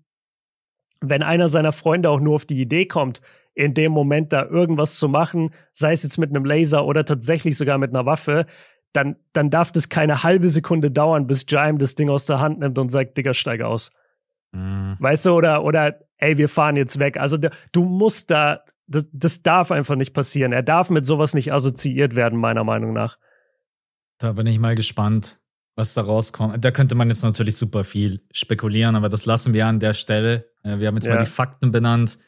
wenn 1.01 1.23
einer 1.23 1.49
seiner 1.49 1.73
Freunde 1.73 2.11
auch 2.11 2.19
nur 2.19 2.35
auf 2.35 2.47
die 2.47 2.61
Idee 2.61 2.87
kommt, 2.87 3.23
in 3.55 3.75
dem 3.75 3.93
Moment 3.93 4.33
da 4.33 4.45
irgendwas 4.45 4.99
zu 4.99 5.09
machen, 5.09 5.51
sei 5.73 5.93
es 5.93 6.03
jetzt 6.03 6.19
mit 6.19 6.31
einem 6.31 6.45
Laser 6.45 6.87
oder 6.87 7.05
tatsächlich 7.05 7.57
sogar 7.57 7.79
mit 7.79 7.91
einer 7.91 8.07
Waffe, 8.07 8.47
dann, 8.93 9.17
dann 9.33 9.51
darf 9.51 9.73
das 9.73 9.89
keine 9.89 10.23
halbe 10.23 10.49
Sekunde 10.49 10.91
dauern, 10.91 11.27
bis 11.27 11.45
Jaime 11.49 11.79
das 11.79 11.95
Ding 11.95 12.11
aus 12.11 12.27
der 12.27 12.41
Hand 12.41 12.61
nimmt 12.61 12.79
und 12.79 12.91
sagt, 12.91 13.17
Digga, 13.17 13.35
steig 13.35 13.63
aus. 13.63 13.91
Mhm. 14.53 14.97
Weißt 14.99 15.27
du, 15.27 15.33
oder, 15.33 15.65
oder, 15.65 15.99
ey, 16.19 16.37
wir 16.39 16.49
fahren 16.49 16.77
jetzt 16.77 16.99
weg. 16.99 17.17
Also, 17.17 17.39
du 17.39 17.85
musst 17.85 18.31
da, 18.31 18.61
das, 18.87 19.07
das 19.13 19.43
darf 19.43 19.71
einfach 19.71 19.97
nicht 19.97 20.13
passieren. 20.13 20.53
Er 20.53 20.63
darf 20.63 20.91
mit 20.91 21.07
sowas 21.07 21.35
nicht 21.35 21.53
assoziiert 21.53 22.15
werden, 22.15 22.39
meiner 22.39 22.65
Meinung 22.65 22.93
nach. 22.93 23.19
Da 24.19 24.33
bin 24.33 24.47
ich 24.47 24.59
mal 24.59 24.77
gespannt, 24.77 25.41
was 25.75 25.95
da 25.95 26.03
rauskommt. 26.03 26.63
Da 26.63 26.71
könnte 26.71 26.95
man 26.95 27.09
jetzt 27.09 27.23
natürlich 27.23 27.57
super 27.57 27.85
viel 27.85 28.21
spekulieren, 28.33 28.95
aber 28.95 29.09
das 29.09 29.25
lassen 29.27 29.55
wir 29.55 29.67
an 29.67 29.81
der 29.81 29.95
Stelle. 29.95 30.51
Äh, 30.63 30.79
wir 30.79 30.89
haben 30.89 30.97
jetzt 30.97 31.07
ja. 31.07 31.15
mal 31.15 31.25
die 31.25 31.31
Fakten 31.31 31.71
benannt. 31.71 32.19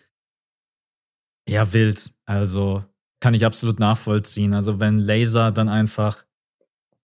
Ja, 1.49 1.72
wild. 1.72 2.12
Also 2.26 2.84
kann 3.20 3.34
ich 3.34 3.47
absolut 3.47 3.78
nachvollziehen. 3.80 4.55
Also 4.55 4.80
wenn 4.80 4.99
Laser 4.99 5.51
dann 5.51 5.68
einfach, 5.68 6.24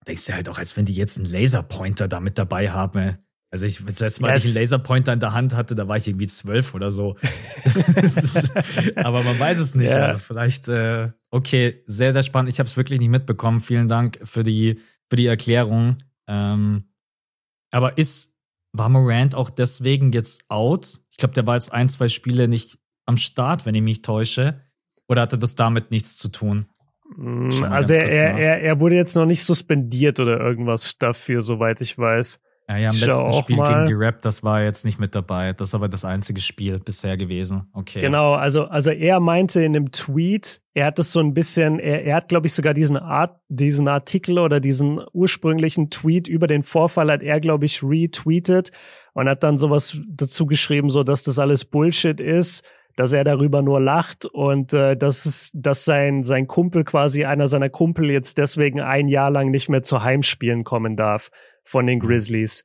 denkst 0.06 0.26
du 0.26 0.34
halt 0.34 0.48
auch, 0.48 0.58
als 0.58 0.76
wenn 0.76 0.84
die 0.84 0.94
jetzt 0.94 1.16
einen 1.16 1.30
Laserpointer 1.30 2.08
da 2.08 2.20
mit 2.20 2.38
dabei 2.38 2.70
haben. 2.70 3.16
Also 3.50 3.66
ich, 3.66 3.84
das 3.84 4.00
letzte 4.00 4.22
Mal, 4.22 4.28
yes. 4.28 4.34
als 4.34 4.44
ich 4.44 4.50
einen 4.50 4.62
Laserpointer 4.62 5.12
in 5.12 5.20
der 5.20 5.32
Hand 5.32 5.56
hatte, 5.56 5.74
da 5.74 5.88
war 5.88 5.96
ich 5.96 6.06
irgendwie 6.06 6.26
zwölf 6.26 6.74
oder 6.74 6.92
so. 6.92 7.16
ist, 7.64 8.52
aber 8.96 9.22
man 9.22 9.38
weiß 9.38 9.58
es 9.58 9.74
nicht. 9.74 9.90
Yeah. 9.90 10.08
Also 10.08 10.18
vielleicht, 10.18 10.68
äh, 10.68 11.10
okay, 11.30 11.82
sehr, 11.86 12.12
sehr 12.12 12.22
spannend. 12.22 12.50
Ich 12.50 12.58
habe 12.60 12.68
es 12.68 12.76
wirklich 12.76 13.00
nicht 13.00 13.08
mitbekommen. 13.08 13.60
Vielen 13.60 13.88
Dank 13.88 14.20
für 14.24 14.42
die, 14.42 14.78
für 15.08 15.16
die 15.16 15.26
Erklärung. 15.26 15.98
Ähm, 16.28 16.84
aber 17.72 17.98
ist, 17.98 18.36
war 18.72 18.88
Morant 18.88 19.34
auch 19.34 19.50
deswegen 19.50 20.12
jetzt 20.12 20.44
out? 20.48 21.00
Ich 21.10 21.16
glaube, 21.16 21.34
der 21.34 21.46
war 21.46 21.56
jetzt 21.56 21.72
ein, 21.72 21.88
zwei 21.88 22.08
Spiele 22.08 22.46
nicht 22.46 22.78
am 23.10 23.18
Start, 23.18 23.66
wenn 23.66 23.74
ich 23.74 23.82
mich 23.82 24.02
täusche. 24.02 24.60
Oder 25.08 25.22
hatte 25.22 25.36
das 25.36 25.56
damit 25.56 25.90
nichts 25.90 26.16
zu 26.16 26.28
tun? 26.28 26.66
Mm, 27.16 27.50
also 27.68 27.92
er, 27.92 28.38
er, 28.38 28.60
er, 28.62 28.80
wurde 28.80 28.94
jetzt 28.94 29.16
noch 29.16 29.26
nicht 29.26 29.42
suspendiert 29.42 30.20
oder 30.20 30.38
irgendwas 30.38 30.96
dafür, 30.96 31.42
soweit 31.42 31.80
ich 31.80 31.98
weiß. 31.98 32.40
Ja, 32.68 32.76
ja, 32.76 32.90
im 32.90 32.94
ich 32.94 33.04
letzten 33.04 33.32
Spiel 33.32 33.56
mal. 33.56 33.74
gegen 33.74 33.86
die 33.86 33.94
Rap, 33.94 34.22
das 34.22 34.44
war 34.44 34.62
jetzt 34.62 34.84
nicht 34.84 35.00
mit 35.00 35.16
dabei. 35.16 35.52
Das 35.52 35.70
ist 35.70 35.74
aber 35.74 35.88
das 35.88 36.04
einzige 36.04 36.40
Spiel 36.40 36.78
bisher 36.78 37.16
gewesen. 37.16 37.68
Okay. 37.72 38.00
Genau, 38.00 38.34
also, 38.34 38.66
also 38.66 38.92
er 38.92 39.18
meinte 39.18 39.60
in 39.64 39.72
dem 39.72 39.90
Tweet, 39.90 40.62
er 40.72 40.86
hat 40.86 41.00
das 41.00 41.10
so 41.10 41.18
ein 41.18 41.34
bisschen, 41.34 41.80
er, 41.80 42.04
er 42.04 42.14
hat, 42.14 42.28
glaube 42.28 42.46
ich, 42.46 42.52
sogar 42.52 42.72
diesen 42.72 42.96
Art, 42.96 43.40
diesen 43.48 43.88
Artikel 43.88 44.38
oder 44.38 44.60
diesen 44.60 45.00
ursprünglichen 45.12 45.90
Tweet 45.90 46.28
über 46.28 46.46
den 46.46 46.62
Vorfall 46.62 47.10
hat 47.10 47.24
er, 47.24 47.40
glaube 47.40 47.64
ich, 47.64 47.82
retweetet 47.82 48.70
und 49.14 49.28
hat 49.28 49.42
dann 49.42 49.58
sowas 49.58 49.98
dazu 50.08 50.46
geschrieben, 50.46 50.90
so 50.90 51.02
dass 51.02 51.24
das 51.24 51.40
alles 51.40 51.64
Bullshit 51.64 52.20
ist 52.20 52.62
dass 52.96 53.12
er 53.12 53.24
darüber 53.24 53.62
nur 53.62 53.80
lacht 53.80 54.24
und 54.24 54.72
äh, 54.72 54.96
dass, 54.96 55.26
es, 55.26 55.50
dass 55.54 55.84
sein, 55.84 56.24
sein 56.24 56.46
Kumpel 56.46 56.84
quasi, 56.84 57.24
einer 57.24 57.46
seiner 57.46 57.70
Kumpel 57.70 58.10
jetzt 58.10 58.38
deswegen 58.38 58.80
ein 58.80 59.08
Jahr 59.08 59.30
lang 59.30 59.50
nicht 59.50 59.68
mehr 59.68 59.82
zu 59.82 60.02
Heimspielen 60.02 60.64
kommen 60.64 60.96
darf 60.96 61.30
von 61.64 61.86
den. 61.86 62.00
Grizzlies. 62.00 62.64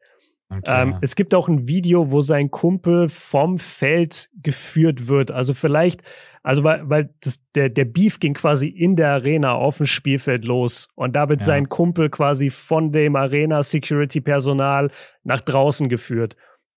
Okay. 0.50 0.62
Ähm, 0.66 0.98
es 1.02 1.16
gibt 1.16 1.34
auch 1.34 1.48
ein 1.48 1.68
Video, 1.68 2.12
wo 2.12 2.22
sein 2.22 2.52
Kumpel 2.52 3.10
vom 3.10 3.58
Feld 3.58 4.30
geführt 4.44 5.08
wird. 5.08 5.32
Also 5.32 5.54
vielleicht, 5.54 6.02
also 6.44 6.64
weil, 6.64 6.88
weil 6.88 7.10
das, 7.22 7.40
der, 7.56 7.70
der 7.70 7.86
Beef 7.86 8.20
ging 8.20 8.36
quasi 8.36 8.68
in 8.68 8.96
der 8.96 9.10
Arena 9.10 9.54
auf 9.54 9.78
dem 9.78 9.88
Spielfeld 9.88 10.46
los. 10.46 10.88
Und 10.94 11.16
da 11.16 11.30
wird 11.30 11.42
ja. 11.42 11.48
sein 11.48 11.68
Kumpel 11.68 12.10
quasi 12.10 12.52
von 12.52 12.92
dem 12.92 13.16
Arena-Security-Personal 13.16 14.92
nach 15.24 15.42
draußen 15.42 15.90
geführt. 15.90 16.36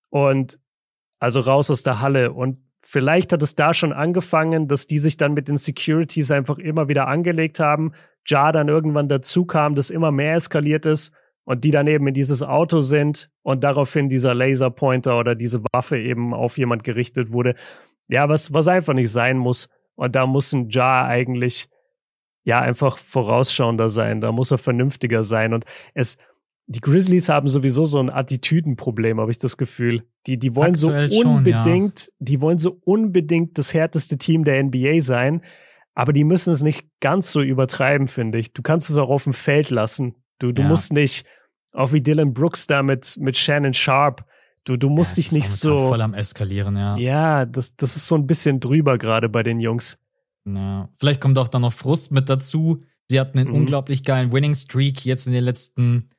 Und 0.08 0.58
also 1.18 1.40
raus 1.40 1.70
aus 1.70 1.82
der 1.82 2.00
Halle. 2.00 2.32
Und 2.32 2.58
Vielleicht 2.90 3.34
hat 3.34 3.42
es 3.42 3.54
da 3.54 3.74
schon 3.74 3.92
angefangen, 3.92 4.66
dass 4.66 4.86
die 4.86 4.96
sich 4.96 5.18
dann 5.18 5.34
mit 5.34 5.46
den 5.46 5.58
Securities 5.58 6.30
einfach 6.30 6.56
immer 6.56 6.88
wieder 6.88 7.06
angelegt 7.06 7.60
haben. 7.60 7.92
Ja 8.26 8.50
dann 8.50 8.68
irgendwann 8.68 9.10
dazu 9.10 9.44
kam, 9.44 9.74
das 9.74 9.90
immer 9.90 10.10
mehr 10.10 10.36
eskaliert 10.36 10.86
ist 10.86 11.12
und 11.44 11.64
die 11.64 11.70
dann 11.70 11.86
eben 11.86 12.06
in 12.06 12.14
dieses 12.14 12.42
Auto 12.42 12.80
sind 12.80 13.28
und 13.42 13.62
daraufhin 13.62 14.08
dieser 14.08 14.32
Laserpointer 14.32 15.18
oder 15.18 15.34
diese 15.34 15.62
Waffe 15.70 15.98
eben 15.98 16.32
auf 16.32 16.56
jemand 16.56 16.82
gerichtet 16.82 17.30
wurde. 17.30 17.56
Ja, 18.08 18.30
was, 18.30 18.54
was 18.54 18.68
einfach 18.68 18.94
nicht 18.94 19.12
sein 19.12 19.36
muss. 19.36 19.68
Und 19.94 20.16
da 20.16 20.24
muss 20.24 20.54
ein 20.54 20.70
Ja 20.70 21.04
eigentlich 21.04 21.68
ja 22.44 22.62
einfach 22.62 22.96
vorausschauender 22.96 23.90
sein. 23.90 24.22
Da 24.22 24.32
muss 24.32 24.50
er 24.50 24.56
vernünftiger 24.56 25.24
sein. 25.24 25.52
Und 25.52 25.66
es, 25.92 26.16
die 26.70 26.80
Grizzlies 26.80 27.30
haben 27.30 27.48
sowieso 27.48 27.86
so 27.86 27.98
ein 27.98 28.10
Attitüdenproblem, 28.10 29.18
habe 29.18 29.30
ich 29.30 29.38
das 29.38 29.56
Gefühl. 29.56 30.04
Die, 30.26 30.38
die 30.38 30.54
wollen 30.54 30.74
Aktuell 30.74 31.10
so 31.10 31.28
unbedingt, 31.28 32.00
schon, 32.00 32.08
ja. 32.10 32.16
die 32.18 32.40
wollen 32.42 32.58
so 32.58 32.78
unbedingt 32.84 33.56
das 33.56 33.72
härteste 33.72 34.18
Team 34.18 34.44
der 34.44 34.62
NBA 34.62 35.00
sein. 35.00 35.42
Aber 35.94 36.12
die 36.12 36.24
müssen 36.24 36.52
es 36.52 36.62
nicht 36.62 36.86
ganz 37.00 37.32
so 37.32 37.40
übertreiben, 37.40 38.06
finde 38.06 38.38
ich. 38.38 38.52
Du 38.52 38.60
kannst 38.60 38.90
es 38.90 38.98
auch 38.98 39.08
auf 39.08 39.24
dem 39.24 39.32
Feld 39.32 39.70
lassen. 39.70 40.14
Du, 40.38 40.52
du 40.52 40.62
ja. 40.62 40.68
musst 40.68 40.92
nicht 40.92 41.26
auch 41.72 41.92
wie 41.92 42.02
Dylan 42.02 42.34
Brooks 42.34 42.66
da 42.66 42.82
mit, 42.82 43.16
mit 43.18 43.36
Shannon 43.38 43.72
Sharp. 43.72 44.24
Du, 44.64 44.76
du 44.76 44.90
musst 44.90 45.16
ja, 45.16 45.22
dich 45.22 45.32
nicht 45.32 45.50
so. 45.50 45.88
Voll 45.88 46.02
am 46.02 46.12
Eskalieren, 46.12 46.76
ja. 46.76 46.98
Ja, 46.98 47.46
das, 47.46 47.74
das 47.76 47.96
ist 47.96 48.06
so 48.06 48.14
ein 48.14 48.26
bisschen 48.26 48.60
drüber 48.60 48.98
gerade 48.98 49.30
bei 49.30 49.42
den 49.42 49.58
Jungs. 49.58 49.98
Ja. 50.44 50.90
Vielleicht 50.98 51.20
kommt 51.22 51.38
auch 51.38 51.48
da 51.48 51.58
noch 51.58 51.72
Frust 51.72 52.12
mit 52.12 52.28
dazu. 52.28 52.78
Sie 53.06 53.18
hatten 53.18 53.38
einen 53.38 53.48
mhm. 53.48 53.56
unglaublich 53.56 54.02
geilen 54.02 54.32
Winning 54.32 54.54
Streak. 54.54 55.06
Jetzt 55.06 55.26
in 55.26 55.32
den 55.32 55.44
letzten 55.44 56.10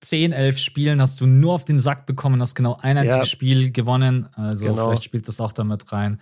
10, 0.00 0.32
11 0.32 0.58
Spielen 0.58 1.00
hast 1.00 1.20
du 1.20 1.26
nur 1.26 1.52
auf 1.52 1.64
den 1.64 1.78
Sack 1.78 2.06
bekommen, 2.06 2.40
hast 2.40 2.54
genau 2.54 2.78
ein 2.80 2.96
einziges 2.98 3.16
ja. 3.16 3.26
Spiel 3.26 3.72
gewonnen. 3.72 4.28
Also 4.34 4.68
genau. 4.68 4.86
vielleicht 4.86 5.04
spielt 5.04 5.28
das 5.28 5.40
auch 5.40 5.52
damit 5.52 5.92
rein. 5.92 6.20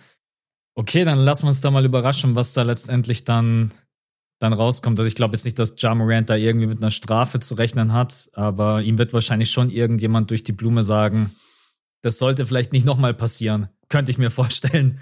Okay, 0.75 1.05
dann 1.05 1.19
lassen 1.19 1.43
wir 1.43 1.49
uns 1.49 1.61
da 1.61 1.71
mal 1.71 1.85
überraschen, 1.85 2.35
was 2.35 2.53
da 2.53 2.63
letztendlich 2.63 3.23
dann 3.23 3.71
dann 4.39 4.53
rauskommt. 4.53 4.99
Also 4.99 5.07
ich 5.07 5.15
glaube 5.15 5.33
jetzt 5.33 5.45
nicht, 5.45 5.57
dass 5.59 5.75
Ja 5.79 5.95
Morant 5.95 6.29
da 6.29 6.35
irgendwie 6.35 6.67
mit 6.67 6.77
einer 6.79 6.91
Strafe 6.91 7.39
zu 7.39 7.55
rechnen 7.55 7.93
hat, 7.93 8.29
aber 8.33 8.81
ihm 8.81 8.97
wird 8.97 9.13
wahrscheinlich 9.13 9.51
schon 9.51 9.69
irgendjemand 9.69 10.29
durch 10.29 10.43
die 10.43 10.51
Blume 10.51 10.83
sagen, 10.83 11.31
das 12.03 12.19
sollte 12.19 12.45
vielleicht 12.45 12.71
nicht 12.71 12.85
nochmal 12.85 13.13
passieren. 13.13 13.69
Könnte 13.89 14.11
ich 14.11 14.17
mir 14.17 14.29
vorstellen. 14.31 14.99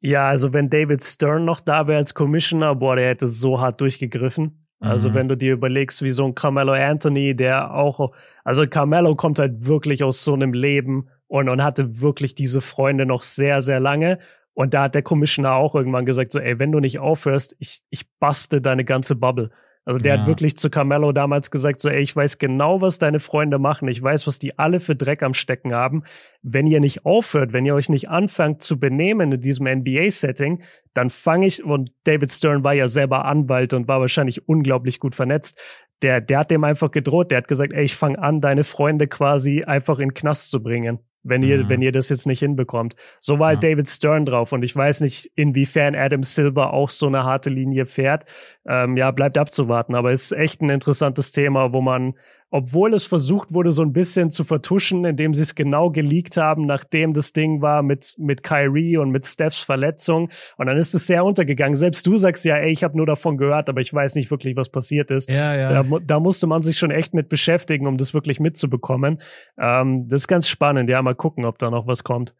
Ja, 0.00 0.28
also 0.28 0.52
wenn 0.52 0.70
David 0.70 1.02
Stern 1.02 1.44
noch 1.44 1.60
da 1.60 1.86
wäre 1.86 1.98
als 1.98 2.14
Commissioner, 2.14 2.74
boah, 2.74 2.96
der 2.96 3.08
hätte 3.08 3.28
so 3.28 3.60
hart 3.60 3.80
durchgegriffen. 3.80 4.65
Also 4.80 5.10
mhm. 5.10 5.14
wenn 5.14 5.28
du 5.28 5.36
dir 5.36 5.52
überlegst, 5.52 6.02
wie 6.02 6.10
so 6.10 6.24
ein 6.26 6.34
Carmelo 6.34 6.72
Anthony, 6.72 7.34
der 7.34 7.72
auch, 7.74 8.12
also 8.44 8.66
Carmelo 8.66 9.14
kommt 9.14 9.38
halt 9.38 9.66
wirklich 9.66 10.04
aus 10.04 10.22
so 10.22 10.34
einem 10.34 10.52
Leben 10.52 11.08
und, 11.28 11.48
und 11.48 11.62
hatte 11.62 12.00
wirklich 12.00 12.34
diese 12.34 12.60
Freunde 12.60 13.06
noch 13.06 13.22
sehr, 13.22 13.62
sehr 13.62 13.80
lange. 13.80 14.18
Und 14.52 14.74
da 14.74 14.84
hat 14.84 14.94
der 14.94 15.02
Commissioner 15.02 15.54
auch 15.54 15.74
irgendwann 15.74 16.06
gesagt, 16.06 16.32
so, 16.32 16.40
ey, 16.40 16.58
wenn 16.58 16.72
du 16.72 16.80
nicht 16.80 16.98
aufhörst, 16.98 17.56
ich, 17.58 17.82
ich 17.90 18.10
baste 18.18 18.60
deine 18.60 18.84
ganze 18.84 19.14
Bubble. 19.14 19.50
Also 19.86 20.00
der 20.00 20.16
ja. 20.16 20.20
hat 20.20 20.26
wirklich 20.26 20.56
zu 20.56 20.68
Carmelo 20.68 21.12
damals 21.12 21.52
gesagt, 21.52 21.80
so, 21.80 21.88
ey, 21.88 22.00
ich 22.00 22.14
weiß 22.14 22.38
genau, 22.38 22.80
was 22.80 22.98
deine 22.98 23.20
Freunde 23.20 23.60
machen. 23.60 23.86
Ich 23.86 24.02
weiß, 24.02 24.26
was 24.26 24.40
die 24.40 24.58
alle 24.58 24.80
für 24.80 24.96
Dreck 24.96 25.22
am 25.22 25.32
Stecken 25.32 25.72
haben. 25.72 26.02
Wenn 26.42 26.66
ihr 26.66 26.80
nicht 26.80 27.06
aufhört, 27.06 27.52
wenn 27.52 27.64
ihr 27.64 27.74
euch 27.76 27.88
nicht 27.88 28.08
anfangt 28.08 28.62
zu 28.62 28.80
benehmen 28.80 29.30
in 29.30 29.40
diesem 29.40 29.68
NBA-Setting, 29.68 30.60
dann 30.92 31.08
fange 31.08 31.46
ich, 31.46 31.62
und 31.62 31.92
David 32.02 32.32
Stern 32.32 32.64
war 32.64 32.74
ja 32.74 32.88
selber 32.88 33.26
Anwalt 33.26 33.74
und 33.74 33.86
war 33.86 34.00
wahrscheinlich 34.00 34.48
unglaublich 34.48 34.98
gut 34.98 35.14
vernetzt. 35.14 35.56
Der, 36.02 36.20
der 36.20 36.40
hat 36.40 36.50
dem 36.50 36.64
einfach 36.64 36.90
gedroht. 36.90 37.30
Der 37.30 37.38
hat 37.38 37.48
gesagt, 37.48 37.72
ey, 37.72 37.84
ich 37.84 37.94
fange 37.94 38.18
an, 38.18 38.40
deine 38.40 38.64
Freunde 38.64 39.06
quasi 39.06 39.62
einfach 39.62 40.00
in 40.00 40.08
den 40.08 40.14
Knast 40.14 40.50
zu 40.50 40.60
bringen 40.64 40.98
wenn 41.28 41.42
ihr, 41.42 41.64
mhm. 41.64 41.68
wenn 41.68 41.82
ihr 41.82 41.92
das 41.92 42.08
jetzt 42.08 42.26
nicht 42.26 42.40
hinbekommt. 42.40 42.96
So 43.20 43.38
war 43.38 43.48
halt 43.48 43.62
ja. 43.62 43.70
David 43.70 43.88
Stern 43.88 44.24
drauf 44.24 44.52
und 44.52 44.62
ich 44.62 44.74
weiß 44.74 45.00
nicht, 45.00 45.30
inwiefern 45.34 45.94
Adam 45.94 46.22
Silver 46.22 46.72
auch 46.72 46.90
so 46.90 47.06
eine 47.06 47.24
harte 47.24 47.50
Linie 47.50 47.86
fährt. 47.86 48.24
Ähm, 48.66 48.96
ja, 48.96 49.10
bleibt 49.10 49.38
abzuwarten, 49.38 49.94
aber 49.94 50.12
ist 50.12 50.32
echt 50.32 50.60
ein 50.60 50.70
interessantes 50.70 51.30
Thema, 51.30 51.72
wo 51.72 51.80
man 51.80 52.14
obwohl 52.50 52.94
es 52.94 53.06
versucht 53.06 53.52
wurde, 53.52 53.72
so 53.72 53.82
ein 53.82 53.92
bisschen 53.92 54.30
zu 54.30 54.44
vertuschen, 54.44 55.04
indem 55.04 55.34
sie 55.34 55.42
es 55.42 55.54
genau 55.54 55.90
geleakt 55.90 56.36
haben, 56.36 56.66
nachdem 56.66 57.12
das 57.12 57.32
Ding 57.32 57.60
war 57.60 57.82
mit, 57.82 58.14
mit 58.18 58.42
Kyrie 58.42 58.96
und 58.96 59.10
mit 59.10 59.26
Stephs 59.26 59.62
Verletzung. 59.62 60.30
Und 60.56 60.66
dann 60.66 60.76
ist 60.76 60.94
es 60.94 61.06
sehr 61.06 61.24
untergegangen. 61.24 61.74
Selbst 61.74 62.06
du 62.06 62.16
sagst 62.16 62.44
ja, 62.44 62.56
ey, 62.56 62.70
ich 62.70 62.84
habe 62.84 62.96
nur 62.96 63.06
davon 63.06 63.36
gehört, 63.36 63.68
aber 63.68 63.80
ich 63.80 63.92
weiß 63.92 64.14
nicht 64.14 64.30
wirklich, 64.30 64.56
was 64.56 64.68
passiert 64.68 65.10
ist. 65.10 65.28
Ja, 65.28 65.54
ja. 65.54 65.82
Da, 65.82 65.98
da 66.04 66.20
musste 66.20 66.46
man 66.46 66.62
sich 66.62 66.78
schon 66.78 66.90
echt 66.90 67.14
mit 67.14 67.28
beschäftigen, 67.28 67.86
um 67.86 67.96
das 67.96 68.14
wirklich 68.14 68.38
mitzubekommen. 68.38 69.20
Ähm, 69.58 70.08
das 70.08 70.20
ist 70.20 70.28
ganz 70.28 70.48
spannend. 70.48 70.88
Ja, 70.88 71.02
mal 71.02 71.14
gucken, 71.14 71.44
ob 71.44 71.58
da 71.58 71.70
noch 71.70 71.86
was 71.86 72.04
kommt. 72.04 72.34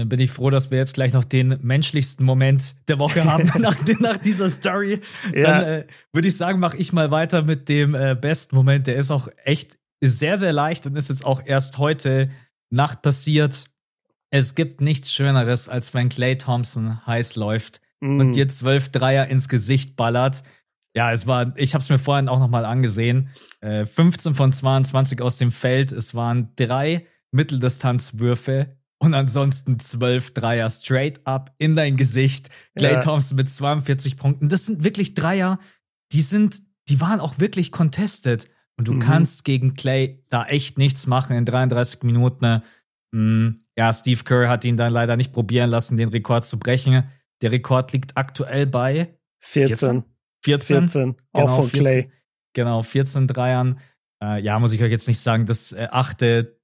Dann 0.00 0.08
bin 0.08 0.18
ich 0.18 0.30
froh, 0.30 0.48
dass 0.48 0.70
wir 0.70 0.78
jetzt 0.78 0.94
gleich 0.94 1.12
noch 1.12 1.24
den 1.24 1.58
menschlichsten 1.60 2.24
Moment 2.24 2.74
der 2.88 2.98
Woche 2.98 3.22
haben 3.24 3.44
nach, 3.60 3.76
nach, 3.98 4.16
dieser 4.16 4.48
Story. 4.48 4.98
Ja. 5.34 5.42
Dann 5.42 5.62
äh, 5.62 5.86
würde 6.14 6.28
ich 6.28 6.38
sagen, 6.38 6.58
mache 6.58 6.78
ich 6.78 6.94
mal 6.94 7.10
weiter 7.10 7.42
mit 7.42 7.68
dem 7.68 7.94
äh, 7.94 8.16
besten 8.18 8.56
Moment. 8.56 8.86
Der 8.86 8.96
ist 8.96 9.10
auch 9.10 9.28
echt 9.44 9.78
sehr, 10.00 10.38
sehr 10.38 10.54
leicht 10.54 10.86
und 10.86 10.96
ist 10.96 11.10
jetzt 11.10 11.26
auch 11.26 11.42
erst 11.44 11.76
heute 11.76 12.30
Nacht 12.70 13.02
passiert. 13.02 13.66
Es 14.30 14.54
gibt 14.54 14.80
nichts 14.80 15.12
Schöneres, 15.12 15.68
als 15.68 15.92
wenn 15.92 16.08
Clay 16.08 16.38
Thompson 16.38 17.04
heiß 17.06 17.36
läuft 17.36 17.82
mm. 18.00 18.20
und 18.20 18.32
dir 18.32 18.48
zwölf 18.48 18.88
Dreier 18.88 19.26
ins 19.26 19.50
Gesicht 19.50 19.96
ballert. 19.96 20.44
Ja, 20.96 21.12
es 21.12 21.26
war, 21.26 21.52
ich 21.58 21.74
habe 21.74 21.82
es 21.82 21.90
mir 21.90 21.98
vorhin 21.98 22.30
auch 22.30 22.38
nochmal 22.38 22.64
angesehen. 22.64 23.28
Äh, 23.60 23.84
15 23.84 24.34
von 24.34 24.50
22 24.50 25.20
aus 25.20 25.36
dem 25.36 25.52
Feld. 25.52 25.92
Es 25.92 26.14
waren 26.14 26.54
drei 26.56 27.06
Mitteldistanzwürfe 27.32 28.79
und 29.02 29.14
ansonsten 29.14 29.80
zwölf 29.80 30.34
Dreier 30.34 30.68
straight 30.68 31.26
up 31.26 31.54
in 31.58 31.74
dein 31.74 31.96
Gesicht. 31.96 32.50
Clay 32.76 32.92
ja. 32.92 33.00
Thompson 33.00 33.36
mit 33.36 33.48
42 33.48 34.18
Punkten. 34.18 34.48
Das 34.50 34.66
sind 34.66 34.84
wirklich 34.84 35.14
Dreier, 35.14 35.58
die 36.12 36.20
sind, 36.20 36.60
die 36.88 37.00
waren 37.00 37.18
auch 37.18 37.38
wirklich 37.38 37.72
contested. 37.72 38.50
Und 38.76 38.88
du 38.88 38.92
mhm. 38.94 39.00
kannst 39.00 39.44
gegen 39.44 39.74
Clay 39.74 40.22
da 40.28 40.44
echt 40.44 40.78
nichts 40.78 41.06
machen 41.06 41.34
in 41.34 41.46
33 41.46 42.02
Minuten. 42.02 42.62
Mhm. 43.12 43.64
Ja, 43.76 43.92
Steve 43.92 44.22
Kerr 44.22 44.50
hat 44.50 44.64
ihn 44.66 44.76
dann 44.76 44.92
leider 44.92 45.16
nicht 45.16 45.32
probieren 45.32 45.70
lassen, 45.70 45.96
den 45.96 46.10
Rekord 46.10 46.44
zu 46.44 46.58
brechen. 46.58 47.04
Der 47.40 47.52
Rekord 47.52 47.92
liegt 47.92 48.18
aktuell 48.18 48.66
bei 48.66 49.18
14. 49.40 50.04
14. 50.44 50.86
14. 50.88 51.16
Genau, 51.32 51.46
auch 51.46 51.56
von 51.56 51.68
14, 51.70 51.80
Clay. 51.80 52.12
Genau, 52.52 52.82
14 52.82 53.26
Dreiern. 53.26 53.80
Äh, 54.22 54.42
ja, 54.42 54.58
muss 54.58 54.72
ich 54.72 54.82
euch 54.82 54.90
jetzt 54.90 55.08
nicht 55.08 55.20
sagen, 55.20 55.46
das 55.46 55.72
äh, 55.72 55.88
achte 55.90 56.59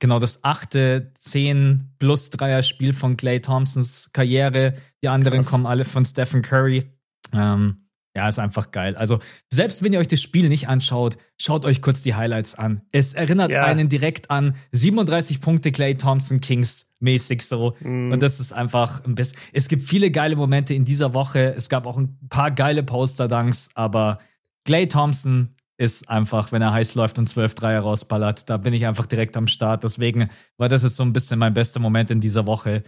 genau 0.00 0.18
das 0.18 0.42
achte 0.42 1.12
10 1.14 1.94
plus 1.98 2.30
Dreier 2.30 2.62
Spiel 2.62 2.92
von 2.92 3.16
Clay 3.16 3.40
Thompsons 3.40 4.10
Karriere. 4.12 4.74
Die 5.04 5.08
anderen 5.08 5.40
Krass. 5.40 5.50
kommen 5.50 5.66
alle 5.66 5.84
von 5.84 6.04
Stephen 6.04 6.42
Curry. 6.42 6.90
Ähm, 7.32 7.86
ja, 8.16 8.26
ist 8.26 8.40
einfach 8.40 8.72
geil. 8.72 8.96
Also, 8.96 9.20
selbst 9.52 9.84
wenn 9.84 9.92
ihr 9.92 10.00
euch 10.00 10.08
das 10.08 10.20
Spiel 10.20 10.48
nicht 10.48 10.68
anschaut, 10.68 11.16
schaut 11.38 11.64
euch 11.64 11.80
kurz 11.80 12.02
die 12.02 12.16
Highlights 12.16 12.56
an. 12.56 12.82
Es 12.90 13.14
erinnert 13.14 13.54
ja. 13.54 13.62
einen 13.62 13.88
direkt 13.88 14.30
an 14.32 14.56
37 14.72 15.40
Punkte 15.40 15.70
Clay 15.70 15.94
Thompson 15.94 16.40
Kings 16.40 16.92
mäßig 16.98 17.42
so. 17.42 17.76
Mm. 17.80 18.10
Und 18.12 18.20
das 18.20 18.40
ist 18.40 18.52
einfach 18.52 19.04
ein 19.04 19.14
bisschen. 19.14 19.38
Es 19.52 19.68
gibt 19.68 19.84
viele 19.84 20.10
geile 20.10 20.34
Momente 20.34 20.74
in 20.74 20.84
dieser 20.84 21.14
Woche. 21.14 21.54
Es 21.56 21.68
gab 21.68 21.86
auch 21.86 21.98
ein 21.98 22.18
paar 22.28 22.50
geile 22.50 22.82
Poster-Dunks, 22.82 23.70
aber 23.74 24.18
Clay 24.64 24.88
Thompson 24.88 25.54
ist 25.80 26.10
einfach, 26.10 26.52
wenn 26.52 26.60
er 26.60 26.74
heiß 26.74 26.94
läuft 26.94 27.18
und 27.18 27.26
12 27.26 27.54
Dreier 27.54 27.80
rausballert, 27.80 28.50
da 28.50 28.58
bin 28.58 28.74
ich 28.74 28.86
einfach 28.86 29.06
direkt 29.06 29.34
am 29.38 29.46
Start. 29.46 29.82
Deswegen 29.82 30.28
war 30.58 30.68
das 30.68 30.84
ist 30.84 30.96
so 30.96 31.02
ein 31.02 31.14
bisschen 31.14 31.38
mein 31.38 31.54
bester 31.54 31.80
Moment 31.80 32.10
in 32.10 32.20
dieser 32.20 32.46
Woche. 32.46 32.82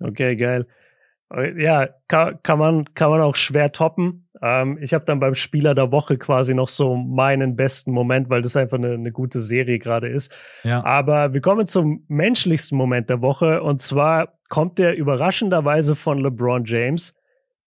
Okay, 0.00 0.36
geil. 0.36 0.66
Ja, 1.56 1.88
kann, 2.08 2.38
kann, 2.42 2.58
man, 2.58 2.94
kann 2.94 3.10
man 3.10 3.22
auch 3.22 3.36
schwer 3.36 3.72
toppen. 3.72 4.28
Ähm, 4.42 4.78
ich 4.82 4.92
habe 4.92 5.06
dann 5.06 5.18
beim 5.18 5.34
Spieler 5.34 5.74
der 5.74 5.90
Woche 5.90 6.18
quasi 6.18 6.54
noch 6.54 6.68
so 6.68 6.94
meinen 6.94 7.56
besten 7.56 7.90
Moment, 7.90 8.28
weil 8.28 8.42
das 8.42 8.54
einfach 8.54 8.76
eine, 8.76 8.92
eine 8.92 9.12
gute 9.12 9.40
Serie 9.40 9.78
gerade 9.78 10.08
ist. 10.08 10.30
Ja. 10.62 10.84
Aber 10.84 11.32
wir 11.32 11.40
kommen 11.40 11.64
zum 11.64 12.04
menschlichsten 12.06 12.76
Moment 12.76 13.08
der 13.08 13.22
Woche 13.22 13.62
und 13.62 13.80
zwar 13.80 14.34
kommt 14.50 14.78
der 14.78 14.94
überraschenderweise 14.94 15.96
von 15.96 16.18
LeBron 16.18 16.64
James, 16.66 17.14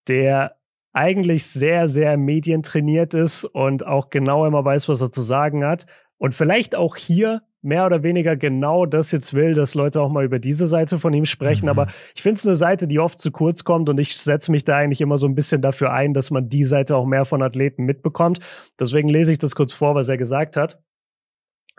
der 0.07 0.58
eigentlich 0.93 1.45
sehr, 1.45 1.87
sehr 1.87 2.17
medientrainiert 2.17 3.13
ist 3.13 3.45
und 3.45 3.85
auch 3.85 4.09
genau 4.09 4.45
immer 4.45 4.63
weiß, 4.65 4.89
was 4.89 5.01
er 5.01 5.11
zu 5.11 5.21
sagen 5.21 5.63
hat. 5.65 5.85
Und 6.17 6.35
vielleicht 6.35 6.75
auch 6.75 6.95
hier 6.95 7.41
mehr 7.61 7.85
oder 7.85 8.03
weniger 8.03 8.37
genau 8.37 8.85
das 8.85 9.11
jetzt 9.11 9.33
will, 9.33 9.53
dass 9.53 9.75
Leute 9.75 10.01
auch 10.01 10.09
mal 10.09 10.23
über 10.23 10.39
diese 10.39 10.65
Seite 10.65 10.97
von 10.97 11.13
ihm 11.13 11.25
sprechen. 11.25 11.65
Mhm. 11.65 11.69
Aber 11.69 11.87
ich 12.15 12.21
finde 12.21 12.37
es 12.37 12.47
eine 12.47 12.55
Seite, 12.55 12.87
die 12.87 12.99
oft 12.99 13.19
zu 13.19 13.31
kurz 13.31 13.63
kommt 13.63 13.89
und 13.89 13.99
ich 13.99 14.17
setze 14.17 14.51
mich 14.51 14.63
da 14.63 14.77
eigentlich 14.77 15.01
immer 15.01 15.17
so 15.17 15.27
ein 15.27 15.35
bisschen 15.35 15.61
dafür 15.61 15.91
ein, 15.91 16.13
dass 16.13 16.31
man 16.31 16.47
die 16.47 16.63
Seite 16.63 16.95
auch 16.95 17.05
mehr 17.05 17.25
von 17.25 17.41
Athleten 17.41 17.83
mitbekommt. 17.83 18.39
Deswegen 18.79 19.09
lese 19.09 19.31
ich 19.31 19.37
das 19.37 19.55
kurz 19.55 19.73
vor, 19.73 19.95
was 19.95 20.07
er 20.09 20.17
gesagt 20.17 20.55
hat. 20.55 20.81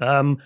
Ähm, 0.01 0.41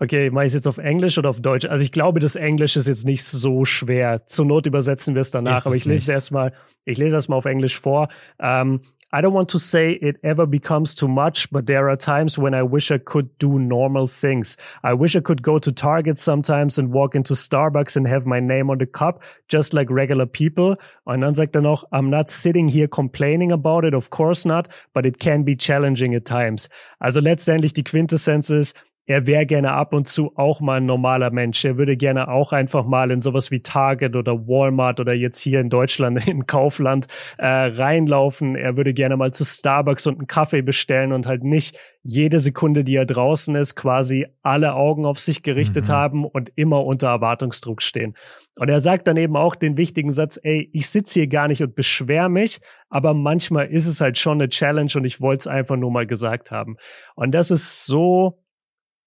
Okay, 0.00 0.30
mache 0.30 0.46
ich 0.46 0.50
es 0.50 0.54
jetzt 0.54 0.66
auf 0.66 0.78
Englisch 0.78 1.18
oder 1.18 1.30
auf 1.30 1.40
Deutsch? 1.40 1.66
Also 1.66 1.84
ich 1.84 1.92
glaube, 1.92 2.18
das 2.18 2.34
Englisch 2.34 2.76
ist 2.76 2.88
jetzt 2.88 3.04
nicht 3.04 3.22
so 3.22 3.64
schwer. 3.64 4.26
Zur 4.26 4.44
Not 4.44 4.66
übersetzen 4.66 5.14
wir 5.14 5.20
es 5.20 5.30
danach, 5.30 5.64
aber 5.64 5.76
ich 5.76 5.84
lese 5.84 6.12
erstmal, 6.12 6.52
ich 6.84 6.98
lese 6.98 7.16
erstmal 7.16 7.38
auf 7.38 7.44
Englisch 7.44 7.78
vor. 7.78 8.08
Um, 8.38 8.80
I 9.12 9.20
don't 9.20 9.32
want 9.32 9.48
to 9.50 9.58
say 9.58 9.92
it 9.92 10.16
ever 10.24 10.44
becomes 10.44 10.92
too 10.92 11.06
much, 11.06 11.48
but 11.52 11.66
there 11.66 11.88
are 11.88 11.96
times 11.96 12.36
when 12.36 12.52
I 12.52 12.62
wish 12.64 12.90
I 12.90 12.98
could 12.98 13.28
do 13.38 13.60
normal 13.60 14.08
things. 14.08 14.56
I 14.82 14.92
wish 14.92 15.14
I 15.14 15.20
could 15.20 15.40
go 15.40 15.60
to 15.60 15.70
Target 15.70 16.18
sometimes 16.18 16.78
and 16.78 16.92
walk 16.92 17.14
into 17.14 17.34
Starbucks 17.34 17.94
and 17.96 18.08
have 18.08 18.26
my 18.26 18.40
name 18.40 18.70
on 18.70 18.78
the 18.80 18.86
cup, 18.86 19.22
just 19.48 19.72
like 19.72 19.88
regular 19.88 20.26
people. 20.26 20.76
Und 21.04 21.20
dann 21.20 21.36
sagt 21.36 21.54
er 21.54 21.62
noch, 21.62 21.84
I'm 21.92 22.10
not 22.10 22.28
sitting 22.28 22.66
here 22.66 22.88
complaining 22.88 23.52
about 23.52 23.84
it, 23.86 23.94
of 23.94 24.10
course 24.10 24.44
not, 24.44 24.68
but 24.92 25.06
it 25.06 25.20
can 25.20 25.44
be 25.44 25.54
challenging 25.54 26.16
at 26.16 26.24
times. 26.24 26.68
Also 26.98 27.20
letztendlich 27.20 27.72
die 27.72 27.84
Quintessenz 27.84 28.50
ist, 28.50 28.74
er 29.06 29.26
wäre 29.26 29.44
gerne 29.44 29.72
ab 29.72 29.92
und 29.92 30.08
zu 30.08 30.32
auch 30.36 30.60
mal 30.60 30.78
ein 30.78 30.86
normaler 30.86 31.30
Mensch. 31.30 31.64
Er 31.64 31.76
würde 31.76 31.96
gerne 31.96 32.28
auch 32.28 32.52
einfach 32.52 32.86
mal 32.86 33.10
in 33.10 33.20
sowas 33.20 33.50
wie 33.50 33.60
Target 33.60 34.16
oder 34.16 34.46
Walmart 34.46 34.98
oder 34.98 35.12
jetzt 35.12 35.40
hier 35.40 35.60
in 35.60 35.68
Deutschland 35.68 36.26
in 36.28 36.46
Kaufland 36.46 37.06
äh, 37.36 37.46
reinlaufen. 37.46 38.56
Er 38.56 38.76
würde 38.76 38.94
gerne 38.94 39.16
mal 39.16 39.32
zu 39.32 39.44
Starbucks 39.44 40.06
und 40.06 40.18
einen 40.18 40.26
Kaffee 40.26 40.62
bestellen 40.62 41.12
und 41.12 41.26
halt 41.26 41.44
nicht 41.44 41.78
jede 42.02 42.38
Sekunde, 42.38 42.84
die 42.84 42.96
er 42.96 43.06
draußen 43.06 43.54
ist, 43.56 43.76
quasi 43.76 44.26
alle 44.42 44.74
Augen 44.74 45.04
auf 45.04 45.18
sich 45.18 45.42
gerichtet 45.42 45.88
mhm. 45.88 45.92
haben 45.92 46.24
und 46.24 46.50
immer 46.54 46.84
unter 46.84 47.08
Erwartungsdruck 47.08 47.82
stehen. 47.82 48.14
Und 48.56 48.68
er 48.68 48.80
sagt 48.80 49.08
dann 49.08 49.16
eben 49.16 49.36
auch 49.36 49.54
den 49.54 49.76
wichtigen 49.76 50.12
Satz, 50.12 50.38
ey, 50.42 50.70
ich 50.72 50.88
sitze 50.88 51.20
hier 51.20 51.26
gar 51.26 51.48
nicht 51.48 51.62
und 51.62 51.74
beschwer 51.74 52.28
mich, 52.28 52.60
aber 52.88 53.12
manchmal 53.12 53.66
ist 53.66 53.86
es 53.86 54.00
halt 54.00 54.16
schon 54.16 54.40
eine 54.40 54.48
Challenge 54.48 54.92
und 54.94 55.04
ich 55.04 55.20
wollte 55.20 55.40
es 55.40 55.46
einfach 55.46 55.76
nur 55.76 55.90
mal 55.90 56.06
gesagt 56.06 56.50
haben. 56.50 56.76
Und 57.16 57.32
das 57.32 57.50
ist 57.50 57.84
so 57.86 58.43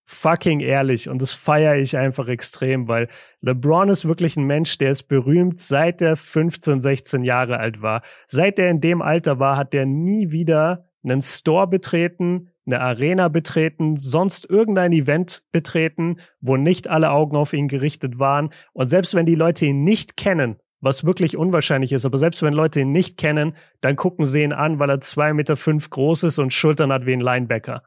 fucking 0.07 0.61
ehrlich 0.61 1.09
und 1.09 1.21
das 1.21 1.33
feiere 1.33 1.75
ich 1.75 1.97
einfach 1.97 2.29
extrem, 2.29 2.87
weil 2.87 3.09
LeBron 3.41 3.89
ist 3.89 4.07
wirklich 4.07 4.37
ein 4.37 4.45
Mensch, 4.45 4.77
der 4.77 4.91
ist 4.91 5.03
berühmt, 5.03 5.59
seit 5.59 6.01
er 6.01 6.15
15, 6.15 6.81
16 6.81 7.23
Jahre 7.23 7.59
alt 7.59 7.81
war. 7.81 8.01
Seit 8.25 8.57
er 8.57 8.69
in 8.69 8.79
dem 8.79 9.01
Alter 9.01 9.37
war, 9.39 9.57
hat 9.57 9.73
er 9.73 9.85
nie 9.85 10.31
wieder 10.31 10.85
einen 11.03 11.21
Store 11.21 11.67
betreten, 11.67 12.49
eine 12.65 12.79
Arena 12.79 13.27
betreten, 13.27 13.97
sonst 13.97 14.49
irgendein 14.49 14.93
Event 14.93 15.43
betreten, 15.51 16.17
wo 16.39 16.55
nicht 16.55 16.87
alle 16.87 17.11
Augen 17.11 17.35
auf 17.35 17.53
ihn 17.53 17.67
gerichtet 17.67 18.17
waren. 18.17 18.49
Und 18.73 18.87
selbst 18.87 19.13
wenn 19.13 19.25
die 19.25 19.35
Leute 19.35 19.65
ihn 19.65 19.83
nicht 19.83 20.15
kennen, 20.15 20.57
was 20.79 21.03
wirklich 21.05 21.35
unwahrscheinlich 21.35 21.91
ist, 21.91 22.05
aber 22.05 22.17
selbst 22.17 22.43
wenn 22.43 22.53
Leute 22.53 22.81
ihn 22.81 22.91
nicht 22.93 23.17
kennen, 23.17 23.55
dann 23.81 23.97
gucken 23.97 24.25
sie 24.25 24.43
ihn 24.43 24.53
an, 24.53 24.79
weil 24.79 24.89
er 24.89 25.01
zwei 25.01 25.33
Meter 25.33 25.57
fünf 25.57 25.89
groß 25.89 26.23
ist 26.23 26.39
und 26.39 26.53
Schultern 26.53 26.93
hat 26.93 27.05
wie 27.05 27.13
ein 27.13 27.21
Linebacker. 27.21 27.83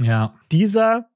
Ja. 0.00 0.34
Dieser 0.52 1.06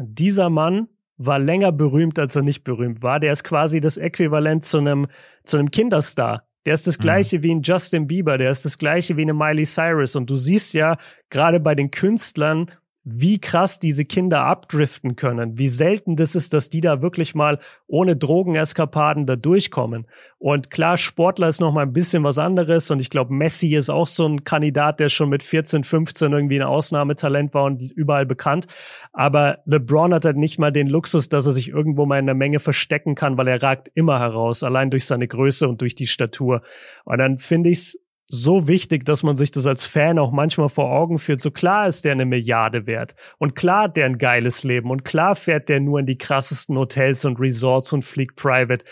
dieser 0.00 0.50
Mann 0.50 0.88
war 1.16 1.38
länger 1.38 1.72
berühmt, 1.72 2.18
als 2.18 2.34
er 2.34 2.42
nicht 2.42 2.64
berühmt 2.64 3.02
war. 3.02 3.20
Der 3.20 3.32
ist 3.32 3.44
quasi 3.44 3.80
das 3.80 3.98
Äquivalent 3.98 4.64
zu 4.64 4.78
einem, 4.78 5.06
zu 5.44 5.58
einem 5.58 5.70
Kinderstar. 5.70 6.44
Der 6.66 6.74
ist 6.74 6.86
das 6.86 6.98
mhm. 6.98 7.02
gleiche 7.02 7.38
mhm. 7.38 7.42
wie 7.42 7.54
ein 7.54 7.62
Justin 7.62 8.06
Bieber, 8.06 8.38
der 8.38 8.50
ist 8.50 8.64
das 8.64 8.78
gleiche 8.78 9.16
wie 9.16 9.22
eine 9.22 9.34
Miley 9.34 9.64
Cyrus. 9.64 10.16
Und 10.16 10.30
du 10.30 10.36
siehst 10.36 10.74
ja 10.74 10.96
gerade 11.28 11.60
bei 11.60 11.74
den 11.74 11.90
Künstlern, 11.90 12.70
wie 13.02 13.40
krass 13.40 13.78
diese 13.78 14.04
Kinder 14.04 14.44
abdriften 14.44 15.16
können, 15.16 15.58
wie 15.58 15.68
selten 15.68 16.16
das 16.16 16.34
ist, 16.34 16.52
dass 16.52 16.68
die 16.68 16.82
da 16.82 17.00
wirklich 17.00 17.34
mal 17.34 17.58
ohne 17.86 18.14
Drogeneskapaden 18.14 19.24
da 19.24 19.36
durchkommen. 19.36 20.06
Und 20.38 20.70
klar, 20.70 20.98
Sportler 20.98 21.48
ist 21.48 21.60
noch 21.60 21.72
mal 21.72 21.82
ein 21.82 21.94
bisschen 21.94 22.24
was 22.24 22.36
anderes 22.36 22.90
und 22.90 23.00
ich 23.00 23.08
glaube, 23.08 23.32
Messi 23.32 23.74
ist 23.74 23.88
auch 23.88 24.06
so 24.06 24.26
ein 24.26 24.44
Kandidat, 24.44 25.00
der 25.00 25.08
schon 25.08 25.30
mit 25.30 25.42
14, 25.42 25.84
15 25.84 26.32
irgendwie 26.32 26.60
ein 26.60 26.66
Ausnahmetalent 26.66 27.54
war 27.54 27.64
und 27.64 27.82
überall 27.92 28.26
bekannt. 28.26 28.66
Aber 29.12 29.60
LeBron 29.64 30.12
hat 30.12 30.26
halt 30.26 30.36
nicht 30.36 30.58
mal 30.58 30.70
den 30.70 30.86
Luxus, 30.86 31.30
dass 31.30 31.46
er 31.46 31.52
sich 31.52 31.68
irgendwo 31.68 32.04
mal 32.04 32.18
in 32.18 32.26
der 32.26 32.34
Menge 32.34 32.60
verstecken 32.60 33.14
kann, 33.14 33.38
weil 33.38 33.48
er 33.48 33.62
ragt 33.62 33.90
immer 33.94 34.20
heraus, 34.20 34.62
allein 34.62 34.90
durch 34.90 35.06
seine 35.06 35.26
Größe 35.26 35.66
und 35.66 35.80
durch 35.80 35.94
die 35.94 36.06
Statur. 36.06 36.62
Und 37.04 37.18
dann 37.18 37.38
finde 37.38 37.70
ich 37.70 37.78
es 37.78 37.98
so 38.32 38.68
wichtig, 38.68 39.04
dass 39.04 39.22
man 39.22 39.36
sich 39.36 39.50
das 39.50 39.66
als 39.66 39.86
Fan 39.86 40.18
auch 40.18 40.30
manchmal 40.30 40.68
vor 40.68 40.90
Augen 40.90 41.18
führt. 41.18 41.40
So 41.40 41.50
klar 41.50 41.88
ist 41.88 42.04
der 42.04 42.12
eine 42.12 42.24
Milliarde 42.24 42.86
wert. 42.86 43.16
Und 43.38 43.56
klar 43.56 43.84
hat 43.84 43.96
der 43.96 44.06
ein 44.06 44.18
geiles 44.18 44.62
Leben. 44.62 44.90
Und 44.90 45.04
klar 45.04 45.34
fährt 45.34 45.68
der 45.68 45.80
nur 45.80 45.98
in 45.98 46.06
die 46.06 46.18
krassesten 46.18 46.78
Hotels 46.78 47.24
und 47.24 47.40
Resorts 47.40 47.92
und 47.92 48.04
fliegt 48.04 48.36
private. 48.36 48.84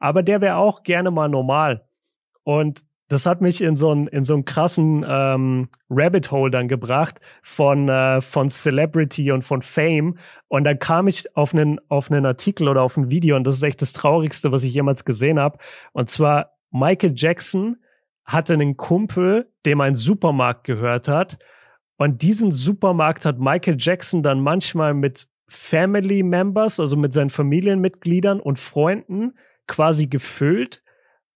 Aber 0.00 0.22
der 0.22 0.40
wäre 0.40 0.56
auch 0.56 0.82
gerne 0.82 1.10
mal 1.10 1.28
normal. 1.28 1.86
Und 2.42 2.84
das 3.08 3.26
hat 3.26 3.40
mich 3.40 3.60
in 3.60 3.76
so 3.76 3.90
einen 3.90 4.06
in 4.06 4.24
so 4.24 4.34
einen 4.34 4.44
krassen 4.44 5.04
ähm, 5.06 5.68
Rabbit 5.90 6.30
Hole 6.30 6.50
dann 6.50 6.68
gebracht 6.68 7.20
von 7.42 7.88
äh, 7.88 8.20
von 8.22 8.48
Celebrity 8.48 9.32
und 9.32 9.42
von 9.42 9.62
Fame 9.62 10.16
und 10.46 10.62
dann 10.62 10.78
kam 10.78 11.08
ich 11.08 11.36
auf 11.36 11.52
einen 11.52 11.80
auf 11.88 12.10
einen 12.10 12.24
Artikel 12.24 12.68
oder 12.68 12.82
auf 12.82 12.96
ein 12.96 13.10
Video 13.10 13.34
und 13.34 13.42
das 13.44 13.56
ist 13.56 13.64
echt 13.64 13.82
das 13.82 13.92
traurigste, 13.92 14.52
was 14.52 14.62
ich 14.62 14.72
jemals 14.72 15.04
gesehen 15.04 15.40
habe 15.40 15.58
und 15.92 16.08
zwar 16.08 16.52
Michael 16.70 17.14
Jackson 17.16 17.78
hatte 18.24 18.54
einen 18.54 18.76
Kumpel, 18.76 19.50
dem 19.66 19.80
ein 19.80 19.94
Supermarkt 19.94 20.64
gehört 20.64 21.08
hat. 21.08 21.38
Und 21.96 22.22
diesen 22.22 22.52
Supermarkt 22.52 23.24
hat 23.26 23.38
Michael 23.38 23.76
Jackson 23.78 24.22
dann 24.22 24.40
manchmal 24.40 24.94
mit 24.94 25.28
Family 25.48 26.22
Members, 26.22 26.78
also 26.78 26.96
mit 26.96 27.12
seinen 27.12 27.30
Familienmitgliedern 27.30 28.40
und 28.40 28.58
Freunden 28.58 29.34
quasi 29.66 30.06
gefüllt. 30.06 30.82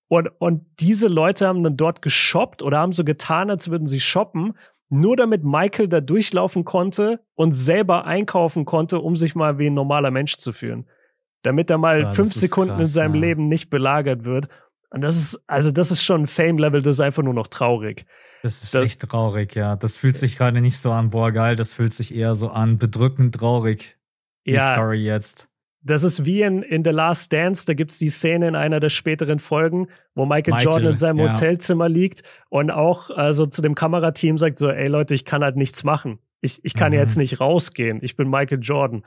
Und, 0.08 0.28
und 0.38 0.64
diese 0.80 1.08
Leute 1.08 1.48
haben 1.48 1.62
dann 1.62 1.76
dort 1.76 2.00
geshoppt 2.00 2.62
oder 2.62 2.78
haben 2.78 2.92
so 2.92 3.04
getan, 3.04 3.50
als 3.50 3.70
würden 3.70 3.88
sie 3.88 4.00
shoppen, 4.00 4.54
nur 4.90 5.16
damit 5.16 5.44
Michael 5.44 5.88
da 5.88 6.00
durchlaufen 6.00 6.64
konnte 6.64 7.20
und 7.34 7.52
selber 7.52 8.04
einkaufen 8.04 8.64
konnte, 8.64 9.00
um 9.00 9.16
sich 9.16 9.34
mal 9.34 9.58
wie 9.58 9.66
ein 9.66 9.74
normaler 9.74 10.10
Mensch 10.10 10.36
zu 10.36 10.52
fühlen. 10.52 10.86
Damit 11.42 11.68
er 11.70 11.78
mal 11.78 12.02
ja, 12.02 12.12
fünf 12.12 12.32
Sekunden 12.32 12.76
krass, 12.76 12.88
in 12.88 12.92
seinem 12.92 13.14
ja. 13.16 13.20
Leben 13.20 13.48
nicht 13.48 13.70
belagert 13.70 14.24
wird. 14.24 14.48
Und 14.94 15.00
das 15.00 15.16
ist, 15.16 15.40
also 15.48 15.72
das 15.72 15.90
ist 15.90 16.04
schon 16.04 16.22
ein 16.22 16.26
Fame-Level, 16.28 16.80
das 16.80 16.96
ist 16.96 17.00
einfach 17.00 17.24
nur 17.24 17.34
noch 17.34 17.48
traurig. 17.48 18.06
Das 18.44 18.62
ist 18.62 18.76
das, 18.76 18.84
echt 18.84 19.00
traurig, 19.00 19.56
ja. 19.56 19.74
Das 19.74 19.96
fühlt 19.96 20.16
sich 20.16 20.38
gerade 20.38 20.60
nicht 20.60 20.78
so 20.78 20.92
an, 20.92 21.10
boah, 21.10 21.32
geil, 21.32 21.56
das 21.56 21.72
fühlt 21.72 21.92
sich 21.92 22.14
eher 22.14 22.36
so 22.36 22.50
an, 22.50 22.78
bedrückend 22.78 23.34
traurig, 23.34 23.96
die 24.46 24.52
ja, 24.52 24.72
Story 24.72 25.02
jetzt. 25.02 25.48
Das 25.82 26.04
ist 26.04 26.24
wie 26.24 26.42
in, 26.42 26.62
in 26.62 26.84
The 26.84 26.90
Last 26.90 27.32
Dance, 27.32 27.66
da 27.66 27.74
gibt's 27.74 27.98
die 27.98 28.08
Szene 28.08 28.46
in 28.46 28.54
einer 28.54 28.78
der 28.78 28.88
späteren 28.88 29.40
Folgen, 29.40 29.88
wo 30.14 30.26
Michael, 30.26 30.54
Michael 30.54 30.64
Jordan 30.64 30.90
in 30.92 30.96
seinem 30.96 31.18
ja. 31.18 31.32
Hotelzimmer 31.32 31.88
liegt 31.88 32.22
und 32.48 32.70
auch 32.70 33.10
also 33.10 33.46
zu 33.46 33.62
dem 33.62 33.74
Kamerateam 33.74 34.38
sagt 34.38 34.58
so, 34.58 34.70
ey 34.70 34.86
Leute, 34.86 35.16
ich 35.16 35.24
kann 35.24 35.42
halt 35.42 35.56
nichts 35.56 35.82
machen. 35.82 36.20
Ich, 36.40 36.64
ich 36.64 36.74
kann 36.74 36.92
mhm. 36.92 36.98
jetzt 36.98 37.16
nicht 37.16 37.40
rausgehen. 37.40 37.98
Ich 38.00 38.16
bin 38.16 38.30
Michael 38.30 38.60
Jordan. 38.62 39.02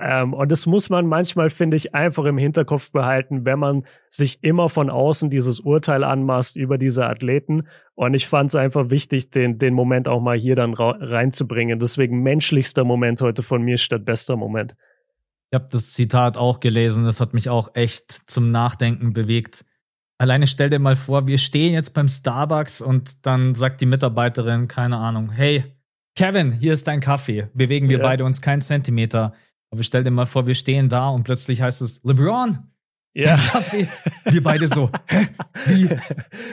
Ähm, 0.00 0.32
und 0.32 0.52
das 0.52 0.66
muss 0.66 0.90
man 0.90 1.06
manchmal, 1.06 1.50
finde 1.50 1.76
ich, 1.76 1.94
einfach 1.94 2.24
im 2.24 2.38
Hinterkopf 2.38 2.92
behalten, 2.92 3.44
wenn 3.44 3.58
man 3.58 3.84
sich 4.08 4.38
immer 4.42 4.68
von 4.68 4.90
außen 4.90 5.30
dieses 5.30 5.60
Urteil 5.60 6.04
anmaßt 6.04 6.56
über 6.56 6.78
diese 6.78 7.06
Athleten. 7.06 7.66
Und 7.94 8.14
ich 8.14 8.28
fand 8.28 8.50
es 8.50 8.54
einfach 8.54 8.90
wichtig, 8.90 9.30
den, 9.30 9.58
den 9.58 9.74
Moment 9.74 10.06
auch 10.06 10.20
mal 10.20 10.38
hier 10.38 10.56
dann 10.56 10.74
reinzubringen. 10.74 11.78
Deswegen 11.78 12.22
menschlichster 12.22 12.84
Moment 12.84 13.20
heute 13.20 13.42
von 13.42 13.62
mir 13.62 13.78
statt 13.78 14.04
bester 14.04 14.36
Moment. 14.36 14.76
Ich 15.50 15.54
habe 15.54 15.68
das 15.70 15.94
Zitat 15.94 16.36
auch 16.36 16.60
gelesen, 16.60 17.04
das 17.04 17.20
hat 17.20 17.32
mich 17.32 17.48
auch 17.48 17.74
echt 17.74 18.10
zum 18.10 18.50
Nachdenken 18.50 19.14
bewegt. 19.14 19.64
Alleine 20.18 20.46
stell 20.46 20.68
dir 20.68 20.78
mal 20.78 20.96
vor, 20.96 21.26
wir 21.26 21.38
stehen 21.38 21.72
jetzt 21.72 21.94
beim 21.94 22.08
Starbucks 22.08 22.82
und 22.82 23.24
dann 23.24 23.54
sagt 23.54 23.80
die 23.80 23.86
Mitarbeiterin, 23.86 24.68
keine 24.68 24.98
Ahnung, 24.98 25.30
hey, 25.30 25.64
Kevin, 26.16 26.52
hier 26.52 26.72
ist 26.72 26.86
dein 26.88 27.00
Kaffee. 27.00 27.48
Bewegen 27.54 27.88
wir 27.88 27.98
ja. 27.98 28.02
beide 28.02 28.24
uns 28.24 28.42
keinen 28.42 28.60
Zentimeter. 28.60 29.34
Aber 29.70 29.82
stell 29.82 30.04
dir 30.04 30.10
mal 30.10 30.26
vor, 30.26 30.46
wir 30.46 30.54
stehen 30.54 30.88
da 30.88 31.08
und 31.08 31.24
plötzlich 31.24 31.62
heißt 31.62 31.82
es 31.82 32.02
LeBron. 32.04 32.58
Ja. 33.14 33.36
Kaffee. 33.36 33.88
Wir 34.26 34.42
beide 34.42 34.68
so. 34.68 34.90
Hä? 35.08 35.26
Wie? 35.66 35.88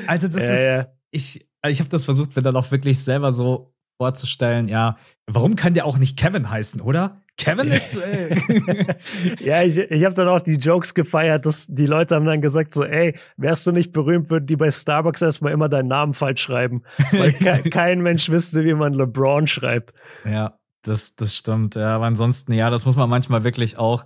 Also 0.07 0.27
das 0.27 0.43
ja, 0.43 0.53
ist 0.53 0.63
ja. 0.63 0.85
ich 1.11 1.47
ich 1.69 1.79
habe 1.79 1.89
das 1.89 2.03
versucht, 2.03 2.35
mir 2.35 2.41
dann 2.41 2.55
auch 2.55 2.71
wirklich 2.71 3.03
selber 3.03 3.31
so 3.31 3.73
vorzustellen, 3.97 4.67
ja, 4.67 4.97
warum 5.25 5.55
kann 5.55 5.73
der 5.73 5.85
auch 5.85 5.97
nicht 5.97 6.17
Kevin 6.17 6.49
heißen, 6.49 6.81
oder? 6.81 7.21
Kevin 7.37 7.69
ist. 7.71 7.97
Äh 7.97 8.35
ja, 9.39 9.63
ich, 9.63 9.77
ich 9.77 10.05
habe 10.05 10.15
dann 10.15 10.27
auch 10.27 10.41
die 10.41 10.55
Jokes 10.55 10.93
gefeiert, 10.93 11.45
dass 11.45 11.67
die 11.67 11.85
Leute 11.85 12.15
haben 12.15 12.25
dann 12.25 12.41
gesagt 12.41 12.73
so, 12.73 12.83
ey, 12.83 13.17
wärst 13.35 13.67
du 13.67 13.71
nicht 13.71 13.91
berühmt, 13.91 14.29
würden 14.29 14.45
die 14.45 14.55
bei 14.55 14.71
Starbucks 14.71 15.21
erstmal 15.21 15.51
immer 15.51 15.67
deinen 15.67 15.87
Namen 15.87 16.13
falsch 16.13 16.41
schreiben, 16.41 16.83
weil 17.11 17.33
ke 17.33 17.69
kein 17.69 18.01
Mensch 18.01 18.29
wüsste, 18.29 18.63
wie 18.63 18.73
man 18.73 18.93
LeBron 18.93 19.47
schreibt. 19.47 19.93
Ja, 20.23 20.57
das, 20.87 21.15
das 21.15 21.35
stimmt. 21.35 21.75
Ja, 21.75 21.95
aber 21.95 22.05
ansonsten, 22.05 22.53
ja, 22.53 22.69
das 22.69 22.85
muss 22.85 22.95
man 22.95 23.09
manchmal 23.09 23.43
wirklich 23.43 23.77
auch. 23.77 24.05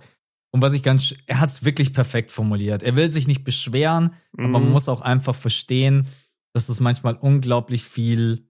Und 0.52 0.62
was 0.62 0.72
ich 0.72 0.82
ganz, 0.82 1.14
er 1.26 1.40
hat 1.40 1.50
es 1.50 1.64
wirklich 1.64 1.92
perfekt 1.92 2.32
formuliert. 2.32 2.82
Er 2.82 2.96
will 2.96 3.10
sich 3.10 3.28
nicht 3.28 3.44
beschweren, 3.44 4.14
mhm. 4.32 4.44
aber 4.44 4.48
man 4.48 4.64
mhm. 4.66 4.72
muss 4.72 4.88
auch 4.88 5.00
einfach 5.00 5.34
verstehen, 5.34 6.08
dass 6.52 6.68
es 6.68 6.80
manchmal 6.80 7.14
unglaublich 7.14 7.84
viel 7.84 8.48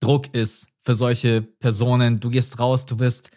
Druck 0.00 0.32
ist 0.34 0.68
für 0.80 0.94
solche 0.94 1.42
Personen. 1.42 2.20
Du 2.20 2.30
gehst 2.30 2.60
raus, 2.60 2.86
du 2.86 2.98
wirst, 2.98 3.30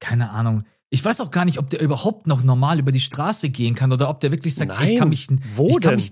keine 0.00 0.30
Ahnung. 0.30 0.64
Ich 0.90 1.04
weiß 1.04 1.20
auch 1.20 1.30
gar 1.30 1.44
nicht, 1.44 1.58
ob 1.58 1.70
der 1.70 1.80
überhaupt 1.80 2.26
noch 2.26 2.42
normal 2.42 2.78
über 2.78 2.92
die 2.92 3.00
Straße 3.00 3.50
gehen 3.50 3.74
kann 3.74 3.92
oder 3.92 4.08
ob 4.08 4.20
der 4.20 4.30
wirklich 4.30 4.54
sagt, 4.54 4.72
Nein, 4.72 4.88
ich 4.88 4.98
kann 4.98 5.08
mich, 5.08 5.28
wo 5.54 5.68
ich 5.68 5.80
kann 5.80 5.94
mich, 5.94 6.10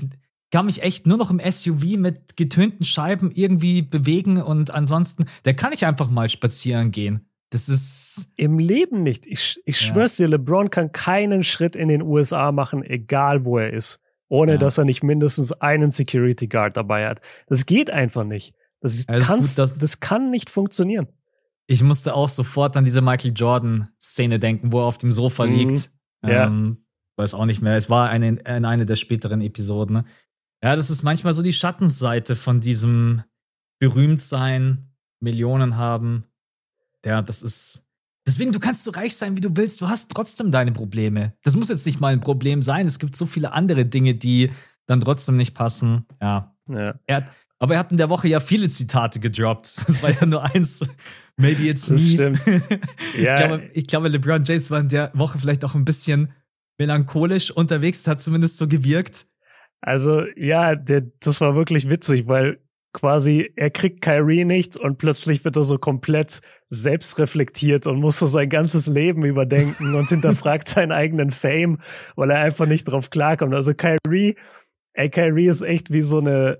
kann 0.50 0.66
mich 0.66 0.82
echt 0.82 1.06
nur 1.06 1.18
noch 1.18 1.30
im 1.30 1.40
SUV 1.40 1.96
mit 1.96 2.36
getönten 2.36 2.84
Scheiben 2.84 3.30
irgendwie 3.32 3.82
bewegen 3.82 4.40
und 4.40 4.70
ansonsten, 4.70 5.26
der 5.44 5.54
kann 5.54 5.72
ich 5.72 5.84
einfach 5.84 6.08
mal 6.10 6.28
spazieren 6.28 6.90
gehen. 6.90 7.27
Das 7.50 7.68
ist. 7.68 8.32
Im 8.36 8.58
Leben 8.58 9.02
nicht. 9.02 9.26
Ich, 9.26 9.60
ich 9.64 9.80
ja. 9.80 9.86
schwör's 9.88 10.16
dir, 10.16 10.28
LeBron 10.28 10.70
kann 10.70 10.92
keinen 10.92 11.42
Schritt 11.42 11.76
in 11.76 11.88
den 11.88 12.02
USA 12.02 12.52
machen, 12.52 12.82
egal 12.82 13.44
wo 13.44 13.58
er 13.58 13.72
ist, 13.72 14.00
ohne 14.28 14.52
ja. 14.52 14.58
dass 14.58 14.78
er 14.78 14.84
nicht 14.84 15.02
mindestens 15.02 15.52
einen 15.52 15.90
Security 15.90 16.46
Guard 16.46 16.76
dabei 16.76 17.08
hat. 17.08 17.20
Das 17.46 17.66
geht 17.66 17.90
einfach 17.90 18.24
nicht. 18.24 18.54
Das, 18.80 18.94
ist, 18.94 19.10
ja, 19.10 19.18
gut, 19.36 19.56
das, 19.56 19.78
das 19.78 20.00
kann 20.00 20.30
nicht 20.30 20.50
funktionieren. 20.50 21.08
Ich 21.66 21.82
musste 21.82 22.14
auch 22.14 22.28
sofort 22.28 22.76
an 22.76 22.84
diese 22.84 23.02
Michael 23.02 23.32
Jordan-Szene 23.34 24.38
denken, 24.38 24.72
wo 24.72 24.80
er 24.80 24.86
auf 24.86 24.98
dem 24.98 25.12
Sofa 25.12 25.46
mhm. 25.46 25.54
liegt. 25.54 25.90
Ja. 26.24 26.46
Ähm, 26.46 26.84
weiß 27.16 27.34
auch 27.34 27.46
nicht 27.46 27.60
mehr. 27.60 27.76
Es 27.76 27.90
war 27.90 28.08
eine, 28.08 28.28
in 28.28 28.64
eine 28.64 28.86
der 28.86 28.96
späteren 28.96 29.40
Episoden. 29.40 29.96
Ne? 29.96 30.04
Ja, 30.62 30.76
das 30.76 30.90
ist 30.90 31.02
manchmal 31.02 31.32
so 31.32 31.42
die 31.42 31.52
Schattenseite 31.52 32.36
von 32.36 32.60
diesem 32.60 33.22
Berühmtsein, 33.80 34.94
Millionen 35.20 35.76
haben. 35.76 36.24
Ja, 37.04 37.22
das 37.22 37.42
ist. 37.42 37.84
Deswegen, 38.26 38.52
du 38.52 38.60
kannst 38.60 38.84
so 38.84 38.90
reich 38.90 39.16
sein, 39.16 39.36
wie 39.36 39.40
du 39.40 39.56
willst. 39.56 39.80
Du 39.80 39.88
hast 39.88 40.10
trotzdem 40.10 40.50
deine 40.50 40.72
Probleme. 40.72 41.32
Das 41.44 41.56
muss 41.56 41.70
jetzt 41.70 41.86
nicht 41.86 42.00
mal 42.00 42.12
ein 42.12 42.20
Problem 42.20 42.60
sein. 42.60 42.86
Es 42.86 42.98
gibt 42.98 43.16
so 43.16 43.24
viele 43.24 43.52
andere 43.52 43.86
Dinge, 43.86 44.14
die 44.14 44.50
dann 44.86 45.00
trotzdem 45.00 45.36
nicht 45.36 45.54
passen. 45.54 46.06
Ja. 46.20 46.54
ja. 46.68 46.94
Er, 47.06 47.30
aber 47.58 47.74
er 47.74 47.80
hat 47.80 47.90
in 47.90 47.96
der 47.96 48.10
Woche 48.10 48.28
ja 48.28 48.40
viele 48.40 48.68
Zitate 48.68 49.20
gedroppt. 49.20 49.72
Das 49.86 50.02
war 50.02 50.10
ja 50.10 50.26
nur 50.26 50.44
eins. 50.54 50.84
Maybe 51.36 51.68
it's 51.68 51.86
das 51.86 52.02
me. 52.02 52.08
Stimmt. 52.10 52.40
Ja. 53.18 53.32
ich, 53.32 53.36
glaube, 53.36 53.70
ich 53.72 53.86
glaube, 53.86 54.08
LeBron 54.08 54.44
James 54.44 54.70
war 54.70 54.80
in 54.80 54.88
der 54.88 55.10
Woche 55.14 55.38
vielleicht 55.38 55.64
auch 55.64 55.74
ein 55.74 55.84
bisschen 55.84 56.32
melancholisch 56.78 57.50
unterwegs, 57.50 58.06
hat 58.06 58.20
zumindest 58.20 58.58
so 58.58 58.68
gewirkt. 58.68 59.26
Also, 59.80 60.22
ja, 60.36 60.74
der, 60.74 61.02
das 61.20 61.40
war 61.40 61.54
wirklich 61.54 61.88
witzig, 61.88 62.26
weil 62.26 62.60
quasi 62.98 63.52
er 63.54 63.70
kriegt 63.70 64.02
Kyrie 64.02 64.44
nichts 64.44 64.76
und 64.76 64.98
plötzlich 64.98 65.44
wird 65.44 65.54
er 65.54 65.62
so 65.62 65.78
komplett 65.78 66.40
selbstreflektiert 66.68 67.86
und 67.86 68.00
muss 68.00 68.18
so 68.18 68.26
sein 68.26 68.48
ganzes 68.48 68.88
Leben 68.88 69.24
überdenken 69.24 69.94
und 69.94 70.08
hinterfragt 70.08 70.68
seinen 70.68 70.90
eigenen 70.90 71.30
Fame, 71.30 71.78
weil 72.16 72.30
er 72.30 72.40
einfach 72.40 72.66
nicht 72.66 72.84
drauf 72.84 73.10
klarkommt. 73.10 73.54
Also 73.54 73.72
Kyrie, 73.72 74.34
ey, 74.94 75.10
Kyrie 75.10 75.46
ist 75.46 75.62
echt 75.62 75.92
wie 75.92 76.02
so 76.02 76.18
eine, 76.18 76.58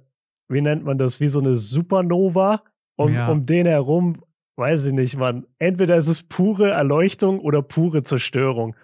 wie 0.49 0.61
nennt 0.61 0.85
man 0.85 0.97
das, 0.97 1.19
wie 1.19 1.29
so 1.29 1.41
eine 1.41 1.57
Supernova. 1.57 2.63
Um, 2.95 3.15
ja. 3.15 3.29
um 3.29 3.47
den 3.47 3.67
herum, 3.67 4.25
weiß 4.57 4.87
ich 4.87 4.93
nicht, 4.93 5.17
man. 5.17 5.47
Entweder 5.59 5.97
ist 5.97 6.09
es 6.09 6.25
pure 6.25 6.71
Erleuchtung 6.71 7.39
oder 7.39 7.63
pure 7.63 8.03
Zerstörung. 8.03 8.75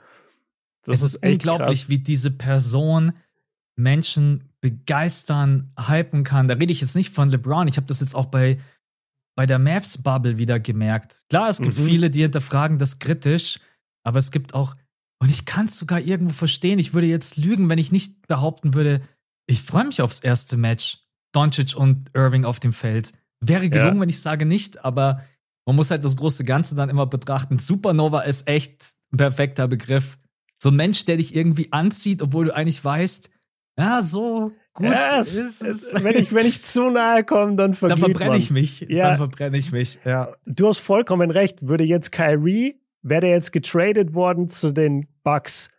Das 0.84 1.00
es 1.00 1.04
ist, 1.04 1.14
ist 1.16 1.24
unglaublich, 1.24 1.80
krass. 1.80 1.88
wie 1.88 1.98
diese 1.98 2.30
Person 2.30 3.12
Menschen 3.76 4.48
begeistern, 4.60 5.72
hypen 5.78 6.24
kann. 6.24 6.48
Da 6.48 6.54
rede 6.54 6.72
ich 6.72 6.80
jetzt 6.80 6.96
nicht 6.96 7.14
von 7.14 7.30
LeBron. 7.30 7.68
Ich 7.68 7.76
habe 7.76 7.86
das 7.86 8.00
jetzt 8.00 8.14
auch 8.14 8.26
bei, 8.26 8.58
bei 9.36 9.46
der 9.46 9.58
Mavs-Bubble 9.58 10.38
wieder 10.38 10.60
gemerkt. 10.60 11.24
Klar, 11.28 11.48
es 11.48 11.60
gibt 11.60 11.78
mhm. 11.78 11.84
viele, 11.84 12.10
die 12.10 12.22
hinterfragen 12.22 12.78
das 12.78 12.98
kritisch, 12.98 13.60
aber 14.04 14.18
es 14.18 14.30
gibt 14.30 14.54
auch, 14.54 14.74
und 15.20 15.30
ich 15.30 15.44
kann 15.44 15.66
es 15.66 15.78
sogar 15.78 16.00
irgendwo 16.00 16.32
verstehen, 16.32 16.78
ich 16.78 16.94
würde 16.94 17.06
jetzt 17.06 17.36
lügen, 17.36 17.68
wenn 17.68 17.78
ich 17.78 17.92
nicht 17.92 18.26
behaupten 18.26 18.74
würde, 18.74 19.02
ich 19.46 19.62
freue 19.62 19.84
mich 19.84 20.00
aufs 20.00 20.20
erste 20.20 20.56
Match. 20.56 20.98
Doncic 21.32 21.76
und 21.76 22.10
Irving 22.14 22.44
auf 22.44 22.60
dem 22.60 22.72
Feld. 22.72 23.12
Wäre 23.40 23.68
gelungen, 23.68 23.96
ja. 23.96 24.00
wenn 24.02 24.08
ich 24.08 24.20
sage 24.20 24.46
nicht, 24.46 24.84
aber 24.84 25.22
man 25.66 25.76
muss 25.76 25.90
halt 25.90 26.04
das 26.04 26.16
große 26.16 26.44
Ganze 26.44 26.74
dann 26.74 26.88
immer 26.88 27.06
betrachten. 27.06 27.58
Supernova 27.58 28.20
ist 28.20 28.46
echt 28.46 28.94
ein 29.12 29.16
perfekter 29.16 29.68
Begriff. 29.68 30.18
So 30.58 30.70
ein 30.70 30.76
Mensch, 30.76 31.04
der 31.04 31.16
dich 31.16 31.34
irgendwie 31.34 31.72
anzieht, 31.72 32.22
obwohl 32.22 32.46
du 32.46 32.54
eigentlich 32.54 32.84
weißt, 32.84 33.30
ja, 33.78 34.02
so 34.02 34.50
gut. 34.72 34.86
Ja, 34.86 35.20
es, 35.20 35.34
es, 35.34 36.02
wenn, 36.02 36.16
ich, 36.16 36.32
wenn 36.32 36.46
ich 36.46 36.64
zu 36.64 36.90
nahe 36.90 37.24
komme, 37.24 37.56
dann 37.56 37.74
verglüht 37.74 38.02
Dann 38.02 38.12
verbrenne 38.12 38.36
ich 38.36 38.50
mich. 38.50 38.80
Ja. 38.88 39.08
Dann 39.08 39.16
verbrenne 39.16 39.56
ich 39.56 39.72
mich, 39.72 39.98
ja. 40.04 40.34
Du 40.46 40.68
hast 40.68 40.80
vollkommen 40.80 41.30
recht. 41.30 41.66
Würde 41.66 41.84
jetzt 41.84 42.12
Kyrie, 42.12 42.80
wäre 43.02 43.22
der 43.22 43.30
jetzt 43.30 43.52
getradet 43.52 44.14
worden 44.14 44.48
zu 44.48 44.72
den 44.72 45.08
Bucks, 45.22 45.70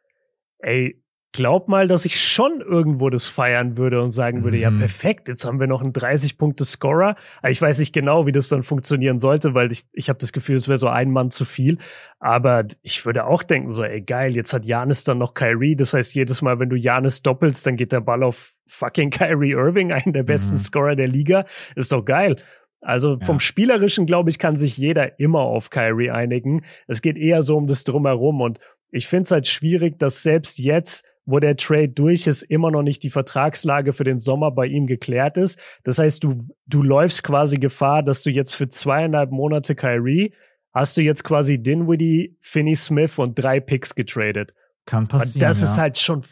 ey, 0.59 1.01
glaub 1.35 1.67
mal, 1.67 1.87
dass 1.87 2.05
ich 2.05 2.19
schon 2.19 2.61
irgendwo 2.61 3.09
das 3.09 3.27
feiern 3.27 3.77
würde 3.77 4.01
und 4.01 4.11
sagen 4.11 4.43
würde, 4.43 4.57
mhm. 4.57 4.63
ja 4.63 4.71
perfekt, 4.71 5.27
jetzt 5.27 5.45
haben 5.45 5.59
wir 5.59 5.67
noch 5.67 5.81
einen 5.81 5.91
30-Punkte-Scorer. 5.91 7.15
Ich 7.47 7.61
weiß 7.61 7.79
nicht 7.79 7.93
genau, 7.93 8.25
wie 8.25 8.31
das 8.31 8.47
dann 8.47 8.63
funktionieren 8.63 9.19
sollte, 9.19 9.53
weil 9.53 9.71
ich, 9.71 9.85
ich 9.91 10.09
habe 10.09 10.19
das 10.19 10.31
Gefühl, 10.31 10.55
es 10.55 10.67
wäre 10.67 10.77
so 10.77 10.87
ein 10.87 11.11
Mann 11.11 11.31
zu 11.31 11.43
viel. 11.45 11.77
Aber 12.19 12.65
ich 12.81 13.05
würde 13.05 13.25
auch 13.25 13.43
denken, 13.43 13.71
so, 13.71 13.83
ey 13.83 14.01
geil, 14.01 14.35
jetzt 14.35 14.53
hat 14.53 14.65
Janis 14.65 15.03
dann 15.03 15.17
noch 15.17 15.33
Kyrie. 15.33 15.75
Das 15.75 15.93
heißt, 15.93 16.15
jedes 16.15 16.41
Mal, 16.41 16.59
wenn 16.59 16.69
du 16.69 16.77
Janis 16.77 17.21
doppelst, 17.21 17.67
dann 17.67 17.75
geht 17.75 17.91
der 17.91 18.01
Ball 18.01 18.23
auf 18.23 18.53
fucking 18.67 19.09
Kyrie 19.09 19.51
Irving, 19.51 19.91
einen 19.91 20.13
der 20.13 20.23
besten 20.23 20.53
mhm. 20.53 20.59
Scorer 20.59 20.95
der 20.95 21.07
Liga. 21.07 21.45
Ist 21.75 21.91
doch 21.91 22.05
geil. 22.05 22.37
Also 22.81 23.17
vom 23.25 23.37
ja. 23.37 23.39
Spielerischen, 23.39 24.05
glaube 24.05 24.29
ich, 24.29 24.37
kann 24.37 24.57
sich 24.57 24.77
jeder 24.77 25.19
immer 25.19 25.41
auf 25.41 25.69
Kyrie 25.71 26.11
einigen. 26.11 26.63
Es 26.87 27.01
geht 27.01 27.17
eher 27.17 27.41
so 27.41 27.57
um 27.57 27.67
das 27.67 27.83
Drumherum. 27.83 28.41
Und 28.41 28.59
ich 28.91 29.07
finde 29.07 29.23
es 29.23 29.31
halt 29.31 29.47
schwierig, 29.47 29.99
dass 29.99 30.23
selbst 30.23 30.59
jetzt 30.59 31.03
wo 31.25 31.39
der 31.39 31.55
Trade 31.55 31.89
durch 31.89 32.27
ist, 32.27 32.43
immer 32.43 32.71
noch 32.71 32.83
nicht 32.83 33.03
die 33.03 33.09
Vertragslage 33.09 33.93
für 33.93 34.03
den 34.03 34.19
Sommer 34.19 34.51
bei 34.51 34.67
ihm 34.67 34.87
geklärt 34.87 35.37
ist. 35.37 35.59
Das 35.83 35.97
heißt, 35.97 36.23
du, 36.23 36.37
du 36.67 36.83
läufst 36.83 37.23
quasi 37.23 37.57
Gefahr, 37.57 38.03
dass 38.03 38.23
du 38.23 38.29
jetzt 38.29 38.55
für 38.55 38.69
zweieinhalb 38.69 39.31
Monate 39.31 39.75
Kyrie 39.75 40.33
hast 40.73 40.97
du 40.97 41.01
jetzt 41.01 41.23
quasi 41.23 41.61
Dinwiddie, 41.61 42.37
Finney 42.41 42.75
Smith 42.75 43.17
und 43.17 43.35
drei 43.35 43.59
Picks 43.59 43.95
getradet. 43.95 44.53
Kann 44.85 45.07
passieren. 45.07 45.47
Und 45.47 45.49
das 45.49 45.61
ja. 45.61 45.71
ist 45.71 45.77
halt 45.79 45.97
schon 45.97 46.23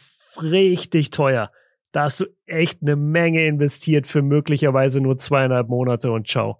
richtig 0.41 1.09
teuer. 1.09 1.51
Da 1.93 2.03
hast 2.03 2.19
du 2.19 2.25
echt 2.45 2.81
eine 2.81 2.95
Menge 2.95 3.45
investiert 3.45 4.05
für 4.05 4.21
möglicherweise 4.21 4.99
nur 4.99 5.17
zweieinhalb 5.17 5.69
Monate 5.69 6.11
und 6.11 6.27
ciao. 6.27 6.59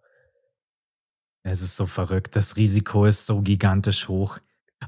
Es 1.43 1.61
ist 1.61 1.75
so 1.75 1.85
verrückt. 1.85 2.35
Das 2.35 2.55
Risiko 2.55 3.05
ist 3.05 3.25
so 3.25 3.41
gigantisch 3.41 4.07
hoch. 4.07 4.39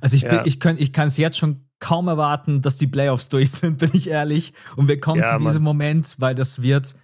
Also 0.01 0.15
ich, 0.15 0.23
ja. 0.23 0.45
ich, 0.45 0.59
kann, 0.59 0.77
ich 0.77 0.93
kann 0.93 1.07
es 1.07 1.17
jetzt 1.17 1.37
schon 1.37 1.65
kaum 1.79 2.07
erwarten, 2.07 2.61
dass 2.61 2.77
die 2.77 2.87
Playoffs 2.87 3.29
durch 3.29 3.51
sind, 3.51 3.77
bin 3.79 3.91
ich 3.93 4.09
ehrlich. 4.09 4.53
Und 4.75 4.87
wir 4.87 4.99
kommen 4.99 5.21
ja, 5.21 5.37
zu 5.37 5.43
diesem 5.43 5.63
Mann. 5.63 5.77
Moment, 5.77 6.15
weil 6.19 6.35
das 6.35 6.61
wird, 6.61 6.95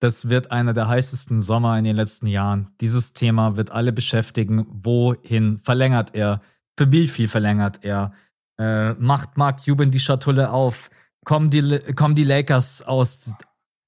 das 0.00 0.28
wird 0.28 0.50
einer 0.50 0.72
der 0.72 0.88
heißesten 0.88 1.42
Sommer 1.42 1.78
in 1.78 1.84
den 1.84 1.96
letzten 1.96 2.26
Jahren. 2.26 2.68
Dieses 2.80 3.12
Thema 3.12 3.56
wird 3.56 3.70
alle 3.70 3.92
beschäftigen. 3.92 4.66
Wohin 4.68 5.58
verlängert 5.58 6.14
er? 6.14 6.40
Für 6.78 6.90
wie 6.92 7.08
viel 7.08 7.28
verlängert 7.28 7.80
er? 7.82 8.12
Äh, 8.58 8.94
macht 8.94 9.36
Mark 9.36 9.64
Cuban 9.64 9.90
die 9.90 10.00
Schatulle 10.00 10.50
auf? 10.50 10.90
Kommen 11.24 11.50
die, 11.50 11.78
kommen 11.94 12.14
die 12.14 12.24
Lakers 12.24 12.82
aus, 12.82 13.32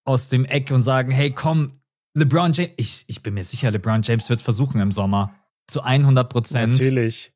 aus 0.05 0.29
dem 0.29 0.45
Eck 0.45 0.71
und 0.71 0.83
sagen, 0.83 1.11
hey, 1.11 1.33
komm, 1.33 1.81
LeBron 2.15 2.53
James, 2.53 2.73
ich, 2.77 3.05
ich 3.07 3.23
bin 3.23 3.35
mir 3.35 3.45
sicher, 3.45 3.71
LeBron 3.71 4.03
James 4.03 4.29
wird 4.29 4.39
es 4.41 4.43
versuchen 4.43 4.81
im 4.81 4.93
Sommer. 4.93 5.35
Zu 5.67 5.83
100 5.83 6.29
Prozent. 6.29 6.75
Natürlich. 6.75 7.33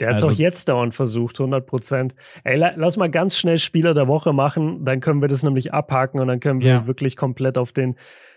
Der 0.00 0.08
hat 0.08 0.16
es 0.16 0.22
also, 0.22 0.34
auch 0.34 0.38
jetzt 0.38 0.68
dauernd 0.68 0.94
versucht, 0.94 1.38
100 1.38 1.66
Prozent. 1.66 2.14
Ey, 2.42 2.56
la 2.56 2.72
lass 2.76 2.96
mal 2.96 3.10
ganz 3.10 3.38
schnell 3.38 3.58
Spieler 3.58 3.94
der 3.94 4.08
Woche 4.08 4.32
machen, 4.32 4.84
dann 4.84 5.00
können 5.00 5.20
wir 5.20 5.28
das 5.28 5.42
nämlich 5.42 5.72
abhaken 5.72 6.20
und 6.20 6.28
dann 6.28 6.40
können 6.40 6.60
wir 6.60 6.68
ja. 6.68 6.86
wirklich 6.86 7.16
komplett 7.16 7.58
auf 7.58 7.72
den 7.72 7.96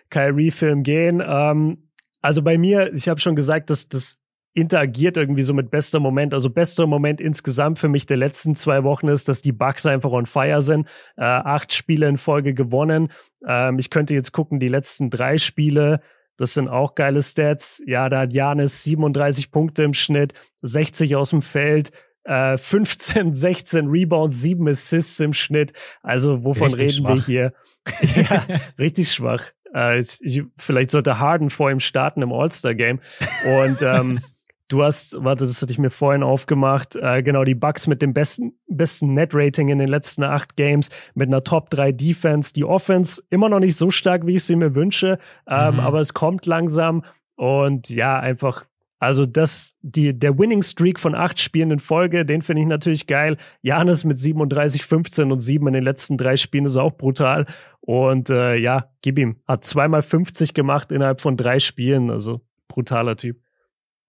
Kyrie-Film 0.09 0.84
gehen. 0.84 1.24
Ähm, 1.26 1.88
also 2.22 2.41
bei 2.41 2.57
mir, 2.57 2.93
ich 2.93 3.07
habe 3.09 3.20
schon 3.20 3.36
gesagt, 3.36 3.70
dass 3.70 3.88
das 3.88 4.18
interagiert 4.53 5.18
irgendwie 5.18 5.41
so 5.41 5.53
mit 5.53 5.72
bester 5.72 5.99
Moment. 5.99 6.34
Also 6.34 6.49
bester 6.49 6.86
Moment 6.86 7.20
insgesamt 7.20 7.80
für 7.80 7.89
mich 7.89 8.05
der 8.05 8.18
letzten 8.18 8.55
zwei 8.55 8.84
Wochen 8.84 9.07
ist, 9.07 9.28
dass 9.28 9.41
die 9.41 9.51
Bucks 9.51 9.86
einfach 9.86 10.11
on 10.11 10.26
fire 10.26 10.61
sind. 10.61 10.88
Äh, 11.18 11.24
acht 11.24 11.74
Spiele 11.74 12.07
in 12.07 12.18
Folge 12.18 12.53
gewonnen. 12.53 13.11
Ähm, 13.47 13.80
ich 13.80 13.89
könnte 13.89 14.14
jetzt 14.14 14.32
gucken, 14.32 14.59
die 14.59 14.68
letzten 14.68 15.09
drei 15.09 15.38
Spiele 15.38 16.01
das 16.38 16.54
sind 16.54 16.68
auch 16.68 16.96
geile 16.96 17.22
Stats. 17.22 17.82
Ja, 17.86 18.10
da 18.10 18.22
hat 18.22 18.34
Janis 18.34 18.84
37 18.84 19.52
Punkte 19.52 19.84
im 19.84 19.94
Schnitt, 19.94 20.34
60 20.62 21.16
aus 21.16 21.30
dem 21.32 21.42
Feld, 21.42 21.92
äh, 22.24 22.58
15, 22.58 23.36
16 23.36 23.88
Rebounds, 23.90 24.42
7 24.42 24.68
Assists 24.68 25.20
im 25.20 25.34
Schnitt. 25.34 25.74
Also 26.02 26.44
wovon 26.44 26.74
richtig 26.74 26.82
reden 26.82 27.06
schwach. 27.06 27.16
wir 27.16 27.24
hier? 27.26 27.54
ja, 28.30 28.46
richtig 28.78 29.12
schwach. 29.12 29.52
Äh, 29.74 30.00
ich, 30.00 30.44
vielleicht 30.58 30.92
sollte 30.92 31.20
Harden 31.20 31.50
vor 31.50 31.72
ihm 31.72 31.80
starten 31.80 32.22
im 32.22 32.32
All-Star-Game. 32.32 33.00
Und 33.46 33.82
ähm, 33.82 34.20
Du 34.74 34.82
hast, 34.82 35.15
warte, 35.24 35.45
das 35.45 35.61
hatte 35.61 35.71
ich 35.71 35.78
mir 35.78 35.91
vorhin 35.91 36.24
aufgemacht, 36.24 36.95
äh, 36.95 37.21
genau, 37.21 37.43
die 37.43 37.53
Bucks 37.53 37.86
mit 37.86 38.01
dem 38.01 38.11
besten, 38.11 38.53
besten 38.67 39.13
Net-Rating 39.13 39.67
in 39.67 39.78
den 39.78 39.88
letzten 39.88 40.24
acht 40.24 40.55
Games, 40.55 40.89
mit 41.13 41.28
einer 41.28 41.43
Top-3 41.43 41.91
Defense. 41.91 42.53
Die 42.53 42.65
Offense 42.65 43.21
immer 43.30 43.49
noch 43.49 43.59
nicht 43.59 43.76
so 43.76 43.91
stark, 43.91 44.26
wie 44.26 44.34
ich 44.34 44.43
sie 44.45 44.55
mir 44.55 44.74
wünsche, 44.74 45.19
ähm, 45.47 45.76
mhm. 45.76 45.80
aber 45.80 45.99
es 45.99 46.15
kommt 46.15 46.47
langsam 46.47 47.03
und 47.36 47.91
ja, 47.91 48.19
einfach 48.19 48.65
also 48.97 49.28
das, 49.28 49.76
die, 49.82 50.17
der 50.17 50.39
Winning 50.39 50.63
Streak 50.63 50.99
von 50.99 51.13
acht 51.13 51.39
Spielen 51.39 51.69
in 51.69 51.80
Folge, 51.80 52.26
den 52.26 52.41
finde 52.41 52.63
ich 52.63 52.67
natürlich 52.67 53.05
geil. 53.05 53.38
Janis 53.61 54.05
mit 54.05 54.17
37, 54.17 54.86
15 54.86 55.32
und 55.32 55.39
7 55.39 55.67
in 55.67 55.74
den 55.74 55.84
letzten 55.84 56.17
drei 56.17 56.36
Spielen 56.36 56.65
ist 56.65 56.78
auch 56.78 56.97
brutal. 56.97 57.45
Und 57.82 58.32
äh, 58.32 58.55
ja, 58.55 58.89
gib 59.03 59.19
ihm. 59.19 59.41
Hat 59.45 59.65
zweimal 59.65 60.01
50 60.01 60.55
gemacht 60.55 60.91
innerhalb 60.91 61.19
von 61.19 61.36
drei 61.36 61.59
Spielen. 61.59 62.09
Also 62.09 62.41
brutaler 62.69 63.17
Typ 63.17 63.43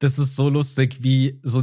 das 0.05 0.19
ist 0.19 0.37
so 0.37 0.51
lustig, 0.51 1.03
wie 1.03 1.41
so 1.43 1.63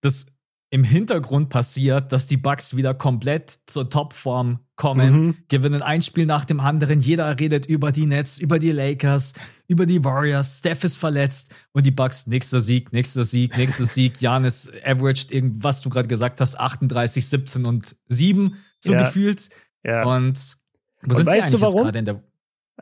das 0.00 0.26
im 0.70 0.82
Hintergrund 0.82 1.48
passiert, 1.48 2.10
dass 2.10 2.26
die 2.26 2.36
Bucks 2.36 2.76
wieder 2.76 2.92
komplett 2.92 3.56
zur 3.66 3.88
Topform 3.88 4.58
kommen, 4.74 5.12
mhm. 5.14 5.36
gewinnen 5.48 5.80
ein 5.80 6.02
Spiel 6.02 6.26
nach 6.26 6.44
dem 6.44 6.58
anderen. 6.58 6.98
Jeder 6.98 7.38
redet 7.38 7.66
über 7.66 7.92
die 7.92 8.06
Nets, 8.06 8.38
über 8.38 8.58
die 8.58 8.72
Lakers, 8.72 9.34
über 9.68 9.86
die 9.86 10.04
Warriors. 10.04 10.58
Steph 10.58 10.82
ist 10.82 10.96
verletzt 10.96 11.54
und 11.72 11.86
die 11.86 11.92
Bucks 11.92 12.26
nächster 12.26 12.58
Sieg, 12.58 12.92
nächster 12.92 13.24
Sieg, 13.24 13.56
nächster 13.56 13.86
Sieg. 13.86 14.20
Janis 14.20 14.70
averaged 14.84 15.30
irgendwas 15.30 15.82
du 15.82 15.88
gerade 15.88 16.08
gesagt 16.08 16.40
hast, 16.40 16.58
38, 16.58 17.26
17 17.26 17.64
und 17.64 17.94
7 18.08 18.56
so 18.80 18.92
ja. 18.92 18.98
gefühlt. 18.98 19.48
Ja. 19.84 20.02
Und 20.04 20.56
wo 21.02 21.10
und 21.10 21.14
sind 21.14 21.30
sie 21.30 21.40
eigentlich 21.40 21.60
gerade 21.60 21.98
in 22.00 22.04
der 22.04 22.22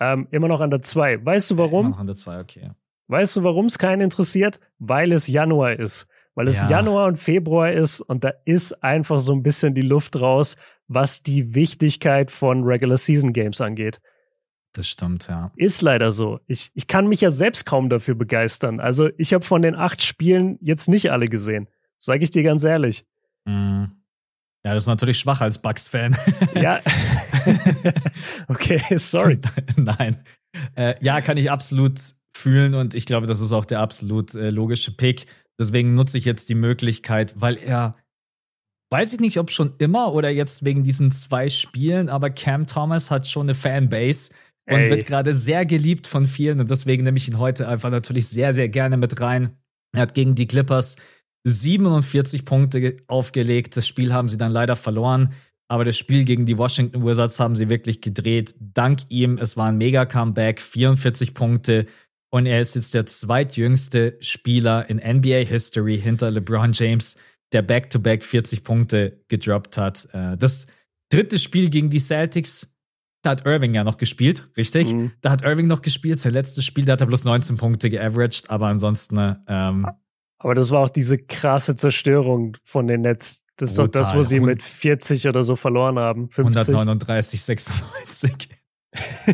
Ähm, 0.01 0.29
immer 0.31 0.49
noch 0.49 0.63
an 0.63 0.71
der 0.71 0.81
2. 0.81 1.25
Weißt 1.25 1.51
du 1.51 1.59
warum? 1.59 1.87
Immer 1.87 1.91
noch 1.91 2.01
an 2.01 2.07
der 2.07 2.17
2, 2.17 2.41
okay. 2.41 2.71
Weißt 3.09 3.37
du, 3.37 3.43
warum 3.43 3.67
es 3.67 3.79
keinen 3.79 4.01
interessiert? 4.01 4.61
Weil 4.79 5.13
es 5.13 5.27
Januar 5.27 5.79
ist. 5.79 6.07
Weil 6.35 6.49
es 6.49 6.63
Ja. 6.63 6.71
Januar 6.71 7.07
und 7.07 7.19
Februar 7.19 7.71
ist 7.73 8.01
und 8.01 8.25
da 8.25 8.33
ist 8.45 8.83
einfach 8.83 9.21
so 9.21 9.33
ein 9.33 9.43
bisschen 9.43 9.75
die 9.75 9.83
Luft 9.83 10.17
raus, 10.21 10.57
was 10.89 11.23
die 11.23 11.55
Wichtigkeit 11.55 12.31
von 12.31 12.65
Regular 12.65 12.97
Season 12.97 13.33
Games 13.33 13.61
angeht. 13.61 14.01
Das 14.73 14.89
stimmt, 14.89 15.29
ja. 15.29 15.53
Ist 15.57 15.83
leider 15.83 16.11
so. 16.11 16.41
Ich, 16.49 16.71
ich 16.75 16.89
kann 16.89 17.07
mich 17.07 17.21
ja 17.21 17.31
selbst 17.31 17.65
kaum 17.67 17.89
dafür 17.89 18.17
begeistern. 18.17 18.81
Also 18.81 19.09
ich 19.19 19.33
habe 19.33 19.45
von 19.45 19.63
den 19.63 19.77
acht 19.77 20.03
Spielen 20.03 20.59
jetzt 20.61 20.89
nicht 20.89 21.13
alle 21.13 21.27
gesehen. 21.27 21.69
Sage 21.99 22.25
ich 22.25 22.33
dir 22.33 22.43
ganz 22.43 22.65
ehrlich. 22.65 23.05
Mhm. 23.45 23.93
Ja, 24.65 24.73
das 24.75 24.85
ist 24.85 24.89
natürlich 24.89 25.19
schwach 25.19 25.41
als 25.43 25.61
Bucks-Fan. 25.63 26.17
Ja. 26.55 26.81
okay, 28.49 28.81
sorry. 28.99 29.39
Nein. 29.77 30.17
Äh, 30.75 30.95
ja, 31.01 31.21
kann 31.21 31.37
ich 31.37 31.51
absolut 31.51 32.01
fühlen 32.37 32.75
und 32.75 32.95
ich 32.95 33.07
glaube, 33.07 33.27
das 33.27 33.41
ist 33.41 33.53
auch 33.53 33.65
der 33.65 33.81
absolut 33.81 34.35
äh, 34.35 34.51
logische 34.51 34.93
Pick. 34.93 35.27
Deswegen 35.59 35.95
nutze 35.95 36.19
ich 36.19 36.25
jetzt 36.25 36.49
die 36.49 36.55
Möglichkeit, 36.57 37.35
weil 37.37 37.57
er, 37.57 37.93
weiß 38.93 39.13
ich 39.13 39.21
nicht, 39.21 39.39
ob 39.39 39.51
schon 39.51 39.75
immer 39.79 40.13
oder 40.13 40.31
jetzt 40.31 40.65
wegen 40.65 40.83
diesen 40.83 41.11
zwei 41.11 41.49
Spielen, 41.49 42.09
aber 42.09 42.31
Cam 42.31 42.67
Thomas 42.67 43.11
hat 43.11 43.27
schon 43.27 43.47
eine 43.47 43.55
Fanbase 43.55 44.33
und 44.69 44.81
Ey. 44.81 44.91
wird 44.91 45.07
gerade 45.07 45.33
sehr 45.35 45.65
geliebt 45.67 46.07
von 46.07 46.27
vielen 46.27 46.61
und 46.61 46.71
deswegen 46.71 47.05
nehme 47.05 47.19
ich 47.19 47.29
ihn 47.29 47.39
heute 47.39 47.69
einfach 47.69 47.91
natürlich 47.91 48.27
sehr, 48.29 48.53
sehr 48.53 48.69
gerne 48.69 48.97
mit 48.97 49.21
rein. 49.21 49.57
Er 49.95 50.03
hat 50.03 50.15
gegen 50.15 50.35
die 50.35 50.47
Clippers 50.47 50.97
47 51.47 52.45
Punkte 52.45 52.81
ge- 52.81 52.97
aufgelegt. 53.07 53.77
Das 53.77 53.87
Spiel 53.87 54.13
haben 54.13 54.29
sie 54.29 54.39
dann 54.39 54.53
leider 54.53 54.77
verloren. 54.77 55.33
Aber 55.69 55.85
das 55.85 55.97
Spiel 55.97 56.25
gegen 56.25 56.47
die 56.47 56.59
Washington 56.59 57.05
Wizards 57.07 57.41
haben 57.41 57.57
sie 57.57 57.71
wirklich 57.71 58.01
gedreht. 58.01 58.55
Dank 58.61 59.01
ihm, 59.09 59.39
es 59.39 59.57
war 59.57 59.69
ein 59.69 59.79
Mega-Comeback, 59.79 60.61
44 60.61 61.33
Punkte. 61.35 61.87
Und 62.35 62.47
er 62.47 62.61
ist 62.61 62.75
jetzt 62.75 62.95
der 62.95 63.07
zweitjüngste 63.07 64.17
Spieler 64.19 64.91
in 64.91 64.97
NBA 64.97 65.47
History 65.47 66.01
hinter 66.01 66.33
LeBron 66.33 66.73
James, 66.73 67.17
der 67.53 67.63
Back-to-Back 67.63 68.25
40 68.25 68.65
Punkte 68.65 69.23
gedroppt 69.29 69.79
hat. 69.79 70.09
Äh, 70.13 70.37
Das 70.37 70.67
dritte 71.13 71.39
Spiel 71.39 71.71
gegen 71.71 71.91
die 71.91 72.01
Celtics, 72.01 72.75
da 73.23 73.31
hat 73.31 73.47
Irving 73.47 73.73
ja 73.73 73.85
noch 73.85 73.99
gespielt, 73.99 74.49
richtig? 74.57 74.93
Mhm. 74.93 75.13
Da 75.21 75.31
hat 75.31 75.45
Irving 75.45 75.69
noch 75.69 75.81
gespielt. 75.81 76.19
Sein 76.19 76.33
letztes 76.33 76.65
Spiel, 76.65 76.85
da 76.85 76.95
hat 76.95 77.03
er 77.03 77.07
bloß 77.07 77.25
19 77.25 77.57
Punkte 77.57 77.89
geaveraged, 77.89 78.51
aber 78.51 78.67
ansonsten, 78.67 79.17
äh, 79.17 79.37
ähm, 79.47 79.87
Aber 80.39 80.57
das 80.57 80.73
war 80.73 80.81
auch 80.81 80.91
diese 80.91 81.19
krasse 81.19 81.77
Zerstörung 81.77 82.57
von 82.65 82.89
den 82.89 83.03
Netz. 83.03 83.45
Das 83.55 83.71
ist 83.71 83.79
doch 83.79 83.87
das, 83.87 84.13
wo 84.13 84.23
sie 84.23 84.41
mit 84.41 84.61
40 84.61 85.29
oder 85.29 85.45
so 85.45 85.55
verloren 85.55 86.01
haben. 86.01 86.31
50. 86.31 86.75
139, 86.75 87.41
96. 87.41 88.49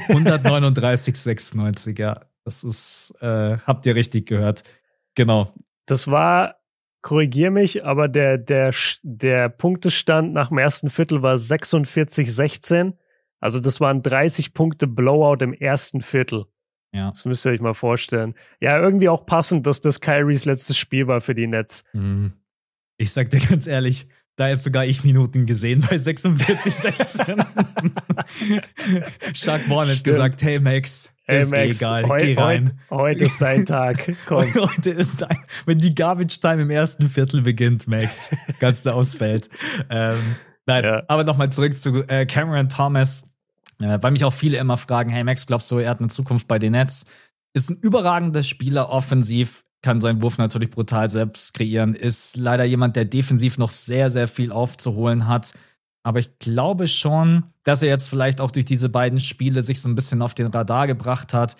139, 0.09 1.17
96, 1.17 1.99
ja. 1.99 2.21
Das 2.45 2.65
ist, 2.65 3.15
äh, 3.21 3.59
habt 3.59 3.87
ihr 3.87 3.95
richtig 3.95 4.27
gehört. 4.27 4.63
Genau. 5.15 5.55
Das 5.87 6.09
war, 6.09 6.57
korrigier 7.03 7.51
mich, 7.51 7.85
aber 7.85 8.09
der, 8.09 8.39
der, 8.39 8.75
der 9.03 9.49
Punktestand 9.49 10.33
nach 10.33 10.49
dem 10.49 10.59
ersten 10.59 10.91
Viertel 10.91 11.23
war 11.23 11.39
46, 11.39 12.33
16. 12.33 12.99
Also 13.41 13.61
das 13.61 13.81
waren 13.81 14.03
30 14.03 14.53
Punkte 14.53 14.87
Blowout 14.87 15.43
im 15.43 15.55
ersten 15.55 16.03
Viertel. 16.03 16.45
Ja. 16.93 17.11
Das 17.11 17.25
müsst 17.25 17.47
ihr 17.47 17.53
euch 17.53 17.61
mal 17.61 17.75
vorstellen. 17.75 18.35
Ja, 18.61 18.79
irgendwie 18.79 19.09
auch 19.09 19.25
passend, 19.25 19.67
dass 19.67 19.81
das 19.81 20.01
Kyries 20.01 20.45
letztes 20.45 20.77
Spiel 20.77 21.07
war 21.07 21.21
für 21.21 21.35
die 21.35 21.47
Nets. 21.47 21.85
Mhm. 21.93 22.33
Ich 22.97 23.13
sag 23.13 23.31
dir 23.31 23.41
ganz 23.41 23.67
ehrlich, 23.67 24.09
da 24.37 24.49
jetzt 24.49 24.65
sogar 24.65 24.85
ich 24.85 25.05
Minuten 25.05 25.47
gesehen 25.47 25.85
bei 25.89 25.99
46, 25.99 26.75
16. 26.75 27.45
Shaq 29.35 29.63
Vaughn 29.63 29.89
hat 29.89 30.05
gesagt, 30.05 30.43
hey 30.43 30.59
Max, 30.61 31.13
ist 31.39 31.51
Max, 31.51 31.77
egal, 31.77 32.09
heu- 32.09 32.19
geh 32.19 32.35
rein. 32.35 32.81
Heute, 32.91 33.03
heute 33.03 33.25
ist 33.25 33.41
dein 33.41 33.67
Tag. 33.67 34.15
Komm. 34.27 34.53
Heute 34.55 34.91
ist 34.91 35.23
dein, 35.23 35.37
wenn 35.67 35.79
die 35.79 35.95
Garbage 35.95 36.41
Time 36.41 36.63
im 36.63 36.71
ersten 36.71 37.09
Viertel 37.09 37.43
beginnt, 37.43 37.87
Max, 37.89 38.35
ganz 38.59 38.83
da 38.83 38.93
ausfällt. 38.93 39.49
Ähm, 39.89 40.17
nein, 40.67 40.85
Ja. 40.85 41.03
aber 41.09 41.25
nochmal 41.25 41.51
zurück 41.51 41.77
zu 41.77 42.03
äh, 42.09 42.27
Cameron 42.27 42.69
Thomas, 42.69 43.31
äh, 43.81 43.99
weil 44.01 44.11
mich 44.11 44.25
auch 44.25 44.33
viele 44.33 44.59
immer 44.59 44.77
fragen, 44.77 45.11
hey 45.11 45.25
Max, 45.25 45.47
glaubst 45.47 45.71
du, 45.71 45.79
er 45.79 45.91
hat 45.91 46.01
eine 46.01 46.09
Zukunft 46.09 46.49
bei 46.49 46.59
den 46.59 46.73
Nets? 46.73 47.07
Ist 47.53 47.71
ein 47.71 47.79
überragender 47.81 48.43
Spieler 48.43 48.91
offensiv, 48.91 49.65
kann 49.83 50.01
seinen 50.01 50.23
Wurf 50.23 50.39
natürlich 50.39 50.71
brutal 50.71 51.11
selbst 51.11 51.55
kreieren, 51.55 51.95
ist 51.95 52.37
leider 52.37 52.65
jemand, 52.65 52.97
der 52.97 53.07
defensiv 53.07 53.57
noch 53.59 53.71
sehr, 53.71 54.11
sehr 54.11 54.29
viel 54.29 54.53
aufzuholen 54.53 55.27
hat. 55.27 55.53
Aber 56.03 56.19
ich 56.19 56.39
glaube 56.39 56.89
schon, 56.89 57.45
dass 57.65 57.83
er 57.83 57.89
jetzt 57.89 58.09
vielleicht 58.09 58.41
auch 58.41 58.51
durch 58.51 58.65
diese 58.65 58.89
beiden 58.89 59.21
Spiele 59.21 59.63
sich 59.63 59.81
so 59.81 59.89
ein 59.89 59.95
bisschen 59.95 60.23
auf 60.23 60.35
den 60.35 60.47
Radar 60.47 60.87
gebracht 60.87 61.35
hat 61.35 61.57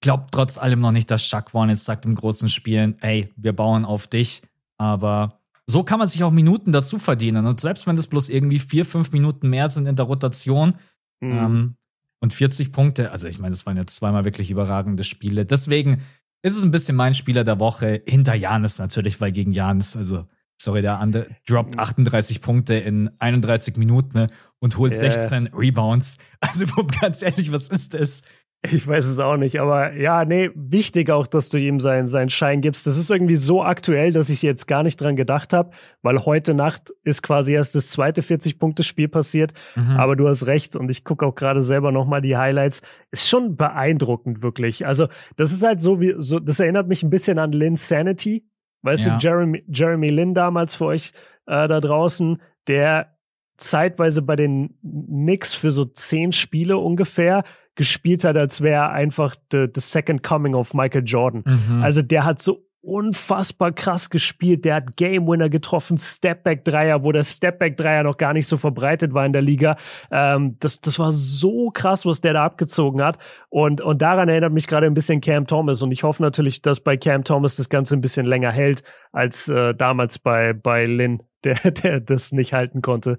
glaubt 0.00 0.32
trotz 0.32 0.58
allem 0.58 0.80
noch 0.80 0.92
nicht, 0.92 1.10
dass 1.10 1.24
Shaq 1.24 1.50
Vaughn 1.50 1.68
jetzt 1.68 1.84
sagt 1.84 2.04
im 2.06 2.14
großen 2.14 2.48
Spielen, 2.48 2.96
ey, 3.00 3.32
wir 3.36 3.52
bauen 3.52 3.84
auf 3.84 4.06
dich. 4.06 4.42
Aber 4.78 5.40
so 5.66 5.84
kann 5.84 5.98
man 5.98 6.08
sich 6.08 6.24
auch 6.24 6.30
Minuten 6.30 6.72
dazu 6.72 6.98
verdienen. 6.98 7.46
Und 7.46 7.60
selbst 7.60 7.86
wenn 7.86 7.96
es 7.96 8.06
bloß 8.06 8.30
irgendwie 8.30 8.58
vier, 8.58 8.84
fünf 8.84 9.12
Minuten 9.12 9.48
mehr 9.50 9.68
sind 9.68 9.86
in 9.86 9.96
der 9.96 10.06
Rotation 10.06 10.74
Mhm. 11.22 11.32
ähm, 11.32 11.76
und 12.20 12.32
40 12.32 12.72
Punkte, 12.72 13.12
also 13.12 13.28
ich 13.28 13.38
meine, 13.38 13.52
das 13.52 13.66
waren 13.66 13.76
jetzt 13.76 13.94
zweimal 13.94 14.24
wirklich 14.24 14.50
überragende 14.50 15.04
Spiele. 15.04 15.44
Deswegen 15.44 16.02
ist 16.42 16.56
es 16.56 16.64
ein 16.64 16.70
bisschen 16.70 16.96
mein 16.96 17.14
Spieler 17.14 17.44
der 17.44 17.60
Woche. 17.60 18.02
Hinter 18.06 18.34
Janis 18.34 18.78
natürlich, 18.78 19.20
weil 19.20 19.32
gegen 19.32 19.52
Janis, 19.52 19.96
also 19.96 20.26
sorry, 20.60 20.82
der 20.82 20.98
andere 20.98 21.26
droppt 21.48 21.78
38 21.78 22.42
Punkte 22.42 22.74
in 22.74 23.10
31 23.18 23.76
Minuten 23.76 24.18
ne, 24.18 24.26
und 24.58 24.78
holt 24.78 24.92
Ja. 24.94 25.00
16 25.00 25.50
Rebounds. 25.54 26.18
Also 26.40 26.66
ganz 27.00 27.22
ehrlich, 27.22 27.52
was 27.52 27.68
ist 27.68 27.94
das? 27.94 28.22
Ich 28.62 28.86
weiß 28.86 29.06
es 29.06 29.18
auch 29.18 29.38
nicht, 29.38 29.58
aber 29.58 29.94
ja, 29.94 30.26
nee, 30.26 30.50
wichtig 30.54 31.08
auch, 31.08 31.26
dass 31.26 31.48
du 31.48 31.56
ihm 31.56 31.80
seinen, 31.80 32.08
seinen 32.08 32.28
Schein 32.28 32.60
gibst. 32.60 32.86
Das 32.86 32.98
ist 32.98 33.10
irgendwie 33.10 33.36
so 33.36 33.62
aktuell, 33.62 34.12
dass 34.12 34.28
ich 34.28 34.42
jetzt 34.42 34.66
gar 34.66 34.82
nicht 34.82 35.00
dran 35.00 35.16
gedacht 35.16 35.54
habe, 35.54 35.70
weil 36.02 36.26
heute 36.26 36.52
Nacht 36.52 36.92
ist 37.02 37.22
quasi 37.22 37.54
erst 37.54 37.74
das 37.74 37.88
zweite 37.88 38.20
40-Punkte-Spiel 38.20 39.08
passiert. 39.08 39.54
Mhm. 39.76 39.96
Aber 39.96 40.14
du 40.14 40.28
hast 40.28 40.46
recht 40.46 40.76
und 40.76 40.90
ich 40.90 41.04
gucke 41.04 41.24
auch 41.24 41.36
gerade 41.36 41.62
selber 41.62 41.90
nochmal 41.90 42.20
die 42.20 42.36
Highlights. 42.36 42.82
Ist 43.10 43.30
schon 43.30 43.56
beeindruckend, 43.56 44.42
wirklich. 44.42 44.86
Also, 44.86 45.08
das 45.36 45.52
ist 45.52 45.62
halt 45.62 45.80
so 45.80 46.02
wie, 46.02 46.14
so, 46.18 46.38
das 46.38 46.60
erinnert 46.60 46.86
mich 46.86 47.02
ein 47.02 47.08
bisschen 47.10 47.38
an 47.38 47.52
Lynn 47.52 47.76
Sanity. 47.76 48.44
Weißt 48.82 49.06
Ja. 49.06 49.16
du, 49.16 49.26
Jeremy, 49.26 49.64
Jeremy 49.68 50.08
Lin 50.08 50.34
damals 50.34 50.74
für 50.74 50.86
euch 50.86 51.12
äh, 51.46 51.68
da 51.68 51.80
draußen, 51.80 52.40
der 52.66 53.16
zeitweise 53.56 54.22
bei 54.22 54.36
den 54.36 54.78
Knicks 54.82 55.54
für 55.54 55.70
so 55.70 55.84
zehn 55.84 56.32
Spiele 56.32 56.78
ungefähr 56.78 57.44
gespielt 57.74 58.24
hat, 58.24 58.36
als 58.36 58.62
wäre 58.62 58.74
er 58.84 58.90
einfach 58.90 59.36
the, 59.52 59.66
the 59.74 59.80
second 59.80 60.22
coming 60.22 60.54
of 60.54 60.72
Michael 60.74 61.04
Jordan. 61.04 61.44
Mhm. 61.46 61.82
Also 61.82 62.02
der 62.02 62.24
hat 62.24 62.40
so 62.40 62.66
unfassbar 62.82 63.72
krass 63.72 64.10
gespielt. 64.10 64.64
Der 64.64 64.76
hat 64.76 64.96
Game 64.96 65.26
Winner 65.26 65.48
getroffen, 65.48 65.98
Stepback 65.98 66.64
Dreier, 66.64 67.02
wo 67.04 67.12
der 67.12 67.22
Stepback 67.22 67.76
Dreier 67.76 68.02
noch 68.02 68.16
gar 68.16 68.32
nicht 68.32 68.46
so 68.46 68.56
verbreitet 68.56 69.12
war 69.12 69.26
in 69.26 69.32
der 69.32 69.42
Liga. 69.42 69.76
Ähm, 70.10 70.56
das, 70.60 70.80
das 70.80 70.98
war 70.98 71.12
so 71.12 71.70
krass, 71.70 72.06
was 72.06 72.20
der 72.20 72.32
da 72.34 72.44
abgezogen 72.44 73.02
hat. 73.02 73.18
Und, 73.48 73.80
und 73.80 74.00
daran 74.00 74.28
erinnert 74.28 74.52
mich 74.52 74.66
gerade 74.66 74.86
ein 74.86 74.94
bisschen 74.94 75.20
Cam 75.20 75.46
Thomas. 75.46 75.82
Und 75.82 75.92
ich 75.92 76.02
hoffe 76.02 76.22
natürlich, 76.22 76.62
dass 76.62 76.80
bei 76.80 76.96
Cam 76.96 77.24
Thomas 77.24 77.56
das 77.56 77.68
Ganze 77.68 77.96
ein 77.96 78.00
bisschen 78.00 78.26
länger 78.26 78.52
hält 78.52 78.82
als 79.12 79.48
äh, 79.48 79.74
damals 79.74 80.18
bei, 80.18 80.52
bei 80.54 80.84
Lynn, 80.86 81.22
der, 81.44 81.54
der 81.70 82.00
das 82.00 82.32
nicht 82.32 82.52
halten 82.54 82.80
konnte. 82.80 83.18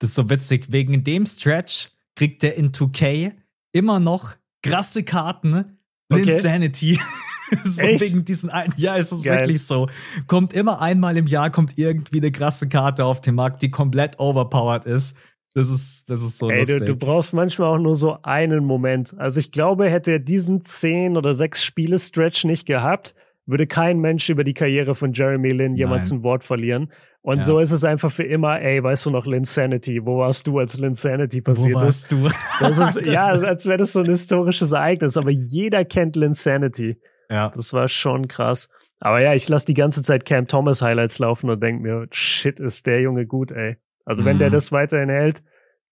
Das 0.00 0.10
ist 0.10 0.16
so 0.16 0.28
witzig. 0.30 0.72
Wegen 0.72 1.04
dem 1.04 1.26
Stretch 1.26 1.90
kriegt 2.16 2.42
der 2.42 2.56
in 2.56 2.72
2K 2.72 3.32
immer 3.72 4.00
noch 4.00 4.34
krasse 4.62 5.04
Karten. 5.04 5.78
Okay. 6.10 6.30
Insanity. 6.32 6.98
so 7.64 7.82
Echt? 7.82 8.00
wegen 8.00 8.24
diesen 8.24 8.50
einen. 8.50 8.72
Ja, 8.76 8.96
es 8.96 9.12
ist 9.12 9.24
Geil. 9.24 9.40
wirklich 9.40 9.66
so. 9.66 9.88
Kommt 10.26 10.52
immer 10.52 10.80
einmal 10.80 11.16
im 11.16 11.26
Jahr, 11.26 11.50
kommt 11.50 11.78
irgendwie 11.78 12.18
eine 12.18 12.30
krasse 12.32 12.68
Karte 12.68 13.04
auf 13.04 13.20
den 13.20 13.34
Markt, 13.34 13.62
die 13.62 13.70
komplett 13.70 14.18
overpowered 14.18 14.86
ist. 14.86 15.16
Das 15.54 15.70
ist, 15.70 16.08
das 16.10 16.20
ist 16.22 16.38
so 16.38 16.50
Ey, 16.50 16.58
lustig. 16.58 16.78
du, 16.80 16.84
du 16.86 16.96
brauchst 16.96 17.32
manchmal 17.32 17.68
auch 17.74 17.78
nur 17.82 17.96
so 17.96 18.18
einen 18.22 18.64
Moment. 18.64 19.14
Also 19.18 19.40
ich 19.40 19.50
glaube, 19.50 19.88
hätte 19.90 20.12
er 20.12 20.18
diesen 20.18 20.62
zehn 20.62 21.16
oder 21.16 21.34
sechs 21.34 21.64
Spiele-Stretch 21.64 22.44
nicht 22.44 22.66
gehabt, 22.66 23.14
würde 23.46 23.66
kein 23.66 23.98
Mensch 23.98 24.28
über 24.28 24.44
die 24.44 24.52
Karriere 24.52 24.94
von 24.94 25.14
Jeremy 25.14 25.50
Lin 25.50 25.74
jemals 25.74 26.10
Nein. 26.10 26.20
ein 26.20 26.22
Wort 26.22 26.44
verlieren. 26.44 26.92
Und 27.22 27.38
Ja. 27.38 27.42
so 27.42 27.58
ist 27.60 27.72
es 27.72 27.82
einfach 27.82 28.12
für 28.12 28.22
immer, 28.24 28.60
ey, 28.60 28.82
weißt 28.82 29.06
du 29.06 29.10
noch, 29.10 29.26
Linsanity, 29.26 30.04
wo 30.04 30.18
warst 30.18 30.46
du, 30.46 30.58
als 30.58 30.78
Linsanity 30.78 31.40
Wo 31.40 31.52
passiert 31.52 31.76
ist? 31.76 31.82
warst 31.82 32.12
du? 32.12 32.28
Das 32.60 32.70
ist, 32.78 32.96
Das- 33.06 33.06
ja, 33.06 33.26
als 33.26 33.66
wäre 33.66 33.78
das 33.78 33.92
so 33.94 34.00
ein 34.00 34.06
historisches 34.10 34.72
Ereignis, 34.72 35.16
aber 35.16 35.30
jeder 35.30 35.84
kennt 35.86 36.14
Linsanity. 36.14 36.98
Ja. 37.30 37.50
Das 37.54 37.72
war 37.72 37.88
schon 37.88 38.28
krass. 38.28 38.68
Aber 39.00 39.20
ja, 39.20 39.32
ich 39.34 39.48
lasse 39.48 39.66
die 39.66 39.74
ganze 39.74 40.02
Zeit 40.02 40.24
Cam 40.24 40.48
Thomas 40.48 40.82
Highlights 40.82 41.18
laufen 41.20 41.50
und 41.50 41.62
denke 41.62 41.82
mir, 41.82 42.06
shit, 42.10 42.58
ist 42.58 42.86
der 42.86 43.00
Junge 43.00 43.26
gut, 43.26 43.50
ey. 43.52 43.76
Also 44.04 44.24
wenn 44.24 44.36
Mhm. 44.36 44.40
der 44.40 44.50
das 44.50 44.72
weiterhin 44.72 45.08
hält, 45.08 45.42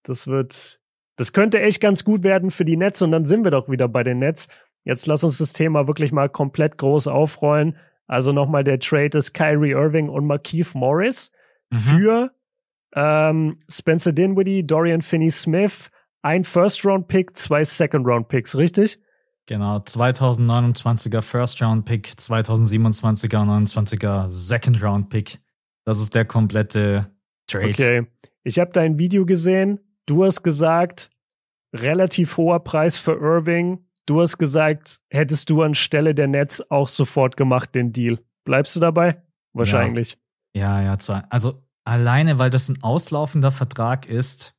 das 0.03 0.27
wird, 0.27 0.81
das 1.17 1.33
könnte 1.33 1.61
echt 1.61 1.81
ganz 1.81 2.03
gut 2.05 2.23
werden 2.25 2.51
für 2.51 2.65
die 2.65 2.77
Nets 2.77 3.03
und 3.03 3.13
dann 3.13 3.27
sind 3.27 3.45
wir 3.45 3.51
doch 3.53 3.69
wieder 3.69 3.87
bei 3.89 4.03
den 4.03 4.19
Nets. 4.19 4.49
Jetzt 4.85 5.07
lass 5.07 5.23
uns 5.25 5.39
das 5.39 5.53
Thema 5.53 5.87
wirklich 5.87 6.13
mal 6.13 6.29
komplett 6.29 6.79
groß 6.79 7.07
aufrollen. 7.09 7.77
Also 8.09 8.33
nochmal 8.33 8.65
der 8.65 8.79
Trade 8.79 9.19
ist 9.19 9.33
Kyrie 9.35 9.73
Irving 9.73 10.09
und 10.09 10.27
Markeith 10.27 10.75
Morris 10.75 11.31
Mhm. 11.71 11.77
für 11.77 12.31
ähm, 12.95 13.59
Spencer 13.69 14.13
Dinwiddie, 14.13 14.65
Dorian 14.67 15.03
Finney-Smith, 15.03 15.91
ein 16.23 16.45
First-Round-Pick, 16.45 17.37
zwei 17.37 17.63
Second-Round-Picks, 17.65 18.57
richtig? 18.57 18.99
Genau, 19.47 19.77
2029er 19.79 21.23
First-Round-Pick, 21.23 22.09
2027er 22.09 23.43
und 23.43 23.69
29er 23.69 24.27
Second-Round-Pick. 24.27 25.39
Das 25.85 26.01
ist 26.01 26.17
der 26.17 26.25
komplette 26.25 27.13
Trade. 27.47 27.71
Okay. 27.71 28.07
Ich 28.43 28.59
habe 28.59 28.73
dein 28.73 28.99
Video 28.99 29.25
gesehen. 29.25 29.79
Du 30.07 30.25
hast 30.25 30.43
gesagt, 30.43 31.11
relativ 31.73 32.37
hoher 32.37 32.61
Preis 32.61 32.99
für 32.99 33.13
Irving. 33.13 33.85
Du 34.07 34.21
hast 34.21 34.39
gesagt, 34.39 35.01
hättest 35.11 35.49
du 35.51 35.63
anstelle 35.63 36.15
der 36.15 36.27
Nets 36.27 36.69
auch 36.71 36.89
sofort 36.89 37.37
gemacht 37.37 37.75
den 37.75 37.93
Deal. 37.93 38.19
Bleibst 38.45 38.75
du 38.75 38.81
dabei? 38.81 39.23
Wahrscheinlich. 39.53 40.19
Ja, 40.55 40.81
ja, 40.83 40.97
ja 40.97 41.25
also 41.31 41.63
alleine, 41.85 42.39
weil 42.39 42.51
das 42.51 42.69
ein 42.69 42.83
auslaufender 42.83 43.51
Vertrag 43.51 44.07
ist. 44.07 44.55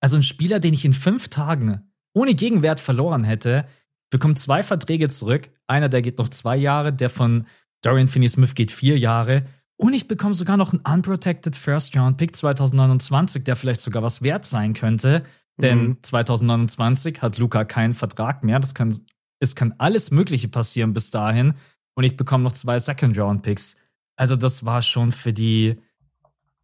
Also 0.00 0.16
ein 0.16 0.22
Spieler, 0.22 0.60
den 0.60 0.74
ich 0.74 0.84
in 0.84 0.92
fünf 0.92 1.28
Tagen 1.28 1.90
ohne 2.14 2.34
Gegenwert 2.34 2.80
verloren 2.80 3.24
hätte, 3.24 3.66
bekommt 4.10 4.38
zwei 4.38 4.62
Verträge 4.62 5.08
zurück. 5.08 5.50
Einer, 5.66 5.88
der 5.88 6.02
geht 6.02 6.18
noch 6.18 6.28
zwei 6.28 6.56
Jahre, 6.56 6.92
der 6.92 7.10
von 7.10 7.46
Dorian 7.82 8.08
Finney-Smith 8.08 8.54
geht 8.54 8.70
vier 8.70 8.98
Jahre. 8.98 9.46
Und 9.76 9.92
ich 9.92 10.08
bekomme 10.08 10.34
sogar 10.34 10.56
noch 10.56 10.72
einen 10.72 10.82
unprotected 10.82 11.54
First-Round-Pick 11.54 12.34
2029, 12.34 13.44
der 13.44 13.56
vielleicht 13.56 13.80
sogar 13.80 14.02
was 14.02 14.22
wert 14.22 14.44
sein 14.44 14.72
könnte. 14.74 15.22
Denn 15.58 15.88
mhm. 15.88 15.98
2029 16.02 17.22
hat 17.22 17.38
Luca 17.38 17.64
keinen 17.64 17.94
Vertrag 17.94 18.42
mehr. 18.42 18.58
Das 18.58 18.74
kann, 18.74 18.94
es 19.38 19.54
kann 19.54 19.74
alles 19.78 20.10
Mögliche 20.10 20.48
passieren 20.48 20.92
bis 20.92 21.10
dahin. 21.10 21.54
Und 21.94 22.04
ich 22.04 22.16
bekomme 22.16 22.44
noch 22.44 22.52
zwei 22.52 22.78
Second-Round-Picks. 22.78 23.76
Also, 24.16 24.36
das 24.36 24.64
war 24.64 24.82
schon 24.82 25.12
für 25.12 25.32
die, 25.32 25.76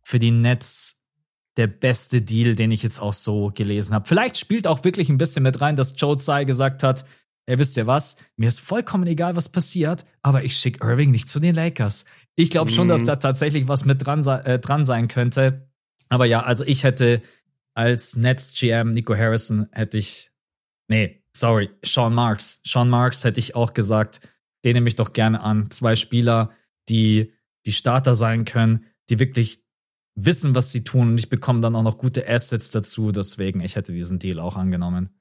für 0.03 0.19
die 0.19 0.31
Nets 0.31 1.03
der 1.59 1.67
beste 1.67 2.23
Deal, 2.23 2.55
den 2.55 2.71
ich 2.71 2.83
jetzt 2.83 3.01
auch 3.01 3.13
so 3.13 3.53
gelesen 3.55 3.95
habe. 3.95 4.09
Vielleicht 4.09 4.39
spielt 4.39 4.67
auch 4.67 4.85
wirklich 4.85 5.11
ein 5.11 5.19
bisschen 5.19 5.43
mit 5.43 5.61
rein, 5.61 5.77
dass 5.77 5.95
Joe 5.99 6.17
Tsai 6.17 6.45
gesagt 6.45 6.83
hat, 6.83 7.05
ey, 7.47 7.59
wisst 7.59 7.77
ihr 7.77 7.87
was? 7.87 8.17
Mir 8.37 8.49
ist 8.49 8.61
vollkommen 8.61 9.07
egal, 9.07 9.37
was 9.37 9.49
passiert, 9.49 10.05
aber 10.23 10.45
ich 10.45 10.57
schicke 10.57 10.87
Irving 10.87 11.11
nicht 11.11 11.29
zu 11.29 11.41
den 11.41 11.55
Lakers. 11.55 12.05
Ich 12.35 12.51
glaube 12.51 12.71
schon, 12.71 12.87
mhm. 12.87 12.91
dass 12.91 13.05
da 13.05 13.17
tatsächlich 13.17 13.69
was 13.69 13.85
mit 13.85 14.05
dran, 14.05 14.27
äh, 14.27 14.59
dran 14.59 14.85
sein 14.85 15.09
könnte. 15.09 15.69
Aber 16.09 16.27
ja, 16.27 16.43
also 16.43 16.65
ich 16.65 16.85
hätte 16.85 17.23
als 17.75 18.17
Nets 18.17 18.59
GM 18.59 18.93
Nico 18.93 19.17
Harrison 19.17 19.69
hätte 19.73 19.99
ich, 19.99 20.31
nee, 20.89 21.25
sorry, 21.33 21.71
Sean 21.85 22.15
Marks. 22.15 22.61
Sean 22.65 22.89
Marks 22.89 23.25
hätte 23.25 23.41
ich 23.41 23.55
auch 23.55 23.75
gesagt, 23.75 24.21
den 24.65 24.75
nehme 24.75 24.89
ich 24.89 24.95
doch 24.95 25.13
gerne 25.13 25.41
an. 25.41 25.71
Zwei 25.71 25.97
Spieler, 25.97 26.51
die 26.89 27.33
die 27.67 27.73
Starter 27.73 28.17
sein 28.17 28.45
können, 28.45 28.87
die 29.09 29.19
wirklich 29.19 29.63
wissen, 30.15 30.55
was 30.55 30.71
sie 30.71 30.85
tun 30.85 31.11
und 31.11 31.19
ich 31.19 31.31
bekomme 31.31 31.61
dann 31.61 31.75
auch 31.77 31.83
noch 31.83 31.99
gute 31.99 32.29
Assets 32.29 32.71
dazu. 32.71 33.13
Deswegen, 33.13 33.61
ich 33.61 33.77
hätte 33.77 33.93
diesen 33.93 34.19
Deal 34.19 34.39
auch 34.39 34.57
angenommen. 34.57 35.19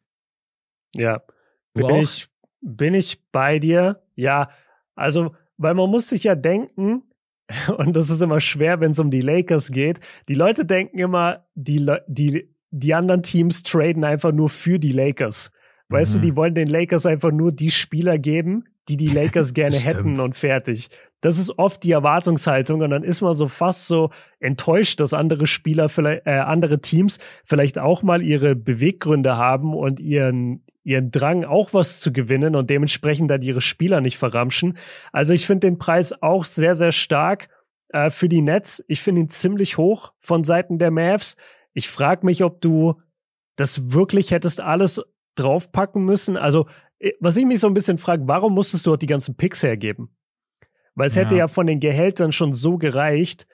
Ja, 0.94 1.22
bin 1.74 1.96
ich, 1.96 2.28
bin 2.62 2.94
ich 2.94 3.20
bei 3.32 3.60
dir. 3.60 4.02
Ja, 4.16 4.50
also, 4.96 5.36
weil 5.58 5.74
man 5.74 5.90
muss 5.90 6.10
sich 6.10 6.24
ja 6.24 6.36
denken, 6.36 7.04
und 7.78 7.96
das 7.96 8.10
ist 8.10 8.22
immer 8.22 8.40
schwer, 8.40 8.80
wenn 8.80 8.92
es 8.92 9.00
um 9.00 9.12
die 9.12 9.22
Lakers 9.22 9.72
geht. 9.72 10.00
Die 10.28 10.34
Leute 10.34 10.66
denken 10.66 10.98
immer, 10.98 11.46
die, 11.56 11.86
die, 12.08 12.50
die 12.72 12.94
anderen 12.94 13.24
Teams 13.24 13.64
traden 13.64 14.04
einfach 14.04 14.32
nur 14.32 14.50
für 14.50 14.80
die 14.80 14.92
Lakers. 14.92 15.52
Weißt 15.90 16.16
mhm. 16.16 16.22
du, 16.22 16.28
die 16.28 16.36
wollen 16.36 16.56
den 16.56 16.68
Lakers 16.68 17.06
einfach 17.06 17.32
nur 17.32 17.52
die 17.52 17.70
Spieler 17.70 18.18
geben, 18.18 18.66
die 18.88 18.98
die 18.98 19.06
Lakers 19.14 19.54
gerne 19.54 19.76
hätten 19.76 20.20
und 20.20 20.38
fertig. 20.38 20.90
Das 21.20 21.38
ist 21.38 21.60
oft 21.60 21.84
die 21.84 21.92
Erwartungshaltung 21.92 22.82
und 22.82 22.90
dann 22.90 23.04
ist 23.04 23.22
man 23.22 23.36
so 23.36 23.48
fast 23.48 23.88
so 23.88 24.10
enttäuscht, 24.40 25.00
dass 25.00 25.14
andere 25.14 25.46
Spieler, 25.46 25.90
vielleicht, 25.90 26.26
äh, 26.26 26.32
andere 26.32 26.82
Teams 26.82 27.20
vielleicht 27.46 27.78
auch 27.78 28.02
mal 28.02 28.24
ihre 28.24 28.56
Beweggründe 28.56 29.38
haben 29.38 29.76
und 29.76 30.00
ihren 30.00 30.64
ihren 30.84 31.12
Drang 31.12 31.44
auch 31.44 31.74
was 31.74 32.00
zu 32.00 32.12
gewinnen 32.12 32.56
und 32.56 32.70
dementsprechend 32.70 33.30
dann 33.30 33.42
ihre 33.42 33.62
Spieler 33.62 34.02
nicht 34.02 34.18
verramschen. 34.18 34.78
Also 35.12 35.34
ich 35.34 35.46
finde 35.46 35.68
den 35.68 35.78
Preis 35.78 36.14
auch 36.22 36.46
sehr 36.46 36.76
sehr 36.76 36.92
stark 36.92 37.50
äh, 37.90 38.10
für 38.10 38.30
die 38.30 38.42
Nets. 38.42 38.84
Ich 38.88 39.02
finde 39.02 39.22
ihn 39.22 39.30
ziemlich 39.30 39.78
hoch 39.78 40.14
von 40.20 40.44
Seiten 40.44 40.80
der 40.80 40.92
Mavs. 40.92 41.38
Ich 41.74 41.90
frage 41.90 42.26
mich, 42.26 42.44
ob 42.44 42.62
du 42.62 42.96
das 43.56 43.94
wirklich 43.94 44.32
hättest 44.32 44.62
alles 44.62 45.02
draufpacken 45.36 46.04
müssen. 46.04 46.38
Also 46.38 46.68
äh, 47.00 47.12
was 47.20 47.38
ich 47.38 47.46
mich 47.46 47.60
so 47.60 47.68
ein 47.68 47.74
bisschen 47.74 47.98
frage, 47.98 48.28
warum 48.28 48.54
musstest 48.54 48.86
du 48.86 48.94
auch 48.94 48.98
die 48.98 49.08
ganzen 49.08 49.36
Picks 49.36 49.64
hergeben? 49.64 50.16
Weil 50.96 51.08
es 51.08 51.16
ja. 51.16 51.24
hätte 51.24 51.38
ja 51.38 51.48
von 51.48 51.68
den 51.68 51.80
Gehältern 51.80 52.32
schon 52.32 52.54
so 52.54 52.78
gereicht. 52.78 53.48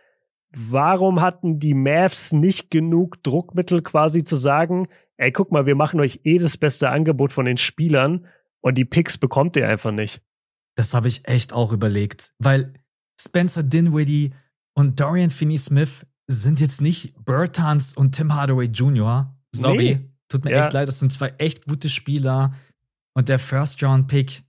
Warum 0.50 1.22
hatten 1.22 1.60
die 1.60 1.74
Mavs 1.74 2.32
nicht 2.32 2.72
genug 2.72 3.22
Druckmittel 3.22 3.82
quasi 3.82 4.24
zu 4.24 4.38
sagen, 4.38 4.88
ey, 5.18 5.32
guck 5.32 5.52
mal, 5.52 5.66
wir 5.66 5.76
machen 5.76 6.00
euch 6.00 6.22
eh 6.24 6.38
das 6.38 6.58
beste 6.58 6.90
Angebot 6.90 7.34
von 7.34 7.46
den 7.46 7.58
Spielern 7.58 8.28
und 8.62 8.78
die 8.78 8.86
Picks 8.86 9.18
bekommt 9.18 9.56
ihr 9.56 9.68
einfach 9.68 9.92
nicht. 9.92 10.22
Das 10.76 10.94
habe 10.94 11.08
ich 11.08 11.28
echt 11.28 11.54
auch 11.54 11.72
überlegt, 11.72 12.34
weil 12.40 12.74
Spencer 13.20 13.64
Dinwiddie 13.64 14.34
und 14.76 15.00
Dorian 15.00 15.32
Finney-Smith 15.32 16.06
sind 16.28 16.60
jetzt 16.60 16.82
nicht 16.82 17.14
Bertans 17.26 17.96
und 17.96 18.14
Tim 18.14 18.36
Hardaway 18.36 18.66
Jr. 18.68 19.36
Sorry, 19.52 19.96
nee. 19.96 20.10
tut 20.30 20.46
mir 20.46 20.52
ja. 20.52 20.64
echt 20.64 20.74
leid, 20.74 20.88
das 20.88 21.00
sind 21.00 21.12
zwei 21.12 21.30
echt 21.38 21.66
gute 21.66 21.90
Spieler. 21.90 22.54
Und 23.16 23.30
der 23.30 23.40
First-Round-Pick 23.40 24.44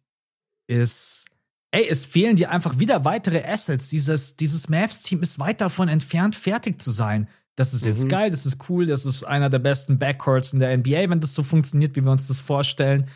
ist. 0.66 1.30
Ey, 1.70 1.86
es 1.88 2.04
fehlen 2.04 2.36
dir 2.36 2.50
einfach 2.50 2.78
wieder 2.78 3.04
weitere 3.04 3.42
Assets. 3.44 3.88
Dieses, 3.88 4.36
dieses 4.36 4.68
Mavs-Team 4.68 5.22
ist 5.22 5.38
weit 5.38 5.60
davon 5.60 5.88
entfernt, 5.88 6.36
fertig 6.36 6.80
zu 6.80 6.90
sein. 6.90 7.28
Das 7.58 7.74
ist 7.74 7.84
jetzt 7.84 8.04
mhm. 8.04 8.08
geil, 8.08 8.30
das 8.30 8.46
ist 8.46 8.68
cool, 8.68 8.86
das 8.86 9.04
ist 9.04 9.24
einer 9.24 9.50
der 9.50 9.58
besten 9.58 9.98
Backcourts 9.98 10.52
in 10.52 10.60
der 10.60 10.76
NBA, 10.78 11.10
wenn 11.10 11.20
das 11.20 11.34
so 11.34 11.42
funktioniert, 11.42 11.96
wie 11.96 12.02
wir 12.02 12.12
uns 12.12 12.28
das 12.28 12.40
vorstellen. 12.40 13.08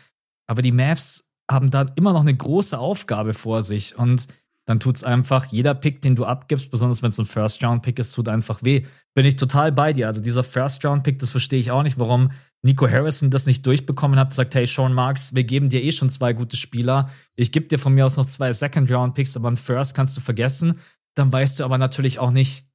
Aber 0.47 0.61
die 0.61 0.73
Mavs 0.73 1.31
haben 1.49 1.69
da 1.69 1.85
immer 1.95 2.11
noch 2.11 2.21
eine 2.21 2.35
große 2.35 2.77
Aufgabe 2.77 3.33
vor 3.33 3.63
sich. 3.63 3.97
Und 3.97 4.27
dann 4.65 4.81
tut's 4.81 5.05
einfach, 5.05 5.45
jeder 5.45 5.73
Pick, 5.73 6.01
den 6.01 6.17
du 6.17 6.25
abgibst, 6.25 6.71
besonders 6.71 7.01
wenn 7.01 7.09
es 7.09 7.19
ein 7.19 7.25
First-Round-Pick 7.25 7.97
ist, 7.99 8.11
tut 8.11 8.27
einfach 8.27 8.63
weh. 8.63 8.83
Bin 9.13 9.25
ich 9.25 9.37
total 9.37 9.71
bei 9.71 9.93
dir. 9.93 10.07
Also 10.07 10.21
dieser 10.21 10.43
First-Round-Pick, 10.43 11.19
das 11.19 11.31
verstehe 11.31 11.61
ich 11.61 11.71
auch 11.71 11.83
nicht, 11.83 11.97
warum 11.97 12.31
Nico 12.63 12.89
Harrison 12.89 13.29
das 13.29 13.45
nicht 13.45 13.65
durchbekommen 13.65 14.19
hat, 14.19 14.33
sagt, 14.33 14.55
hey, 14.55 14.67
Sean 14.67 14.93
Marks, 14.93 15.33
wir 15.35 15.45
geben 15.45 15.69
dir 15.69 15.81
eh 15.81 15.93
schon 15.93 16.09
zwei 16.09 16.33
gute 16.33 16.57
Spieler. 16.57 17.09
Ich 17.37 17.53
gebe 17.53 17.67
dir 17.67 17.79
von 17.79 17.93
mir 17.93 18.05
aus 18.05 18.17
noch 18.17 18.25
zwei 18.25 18.51
Second-Round-Picks, 18.51 19.37
aber 19.37 19.49
ein 19.49 19.57
First 19.57 19.95
kannst 19.95 20.17
du 20.17 20.21
vergessen. 20.21 20.79
Dann 21.15 21.31
weißt 21.31 21.61
du 21.61 21.63
aber 21.63 21.77
natürlich 21.77 22.19
auch 22.19 22.31
nicht, 22.31 22.65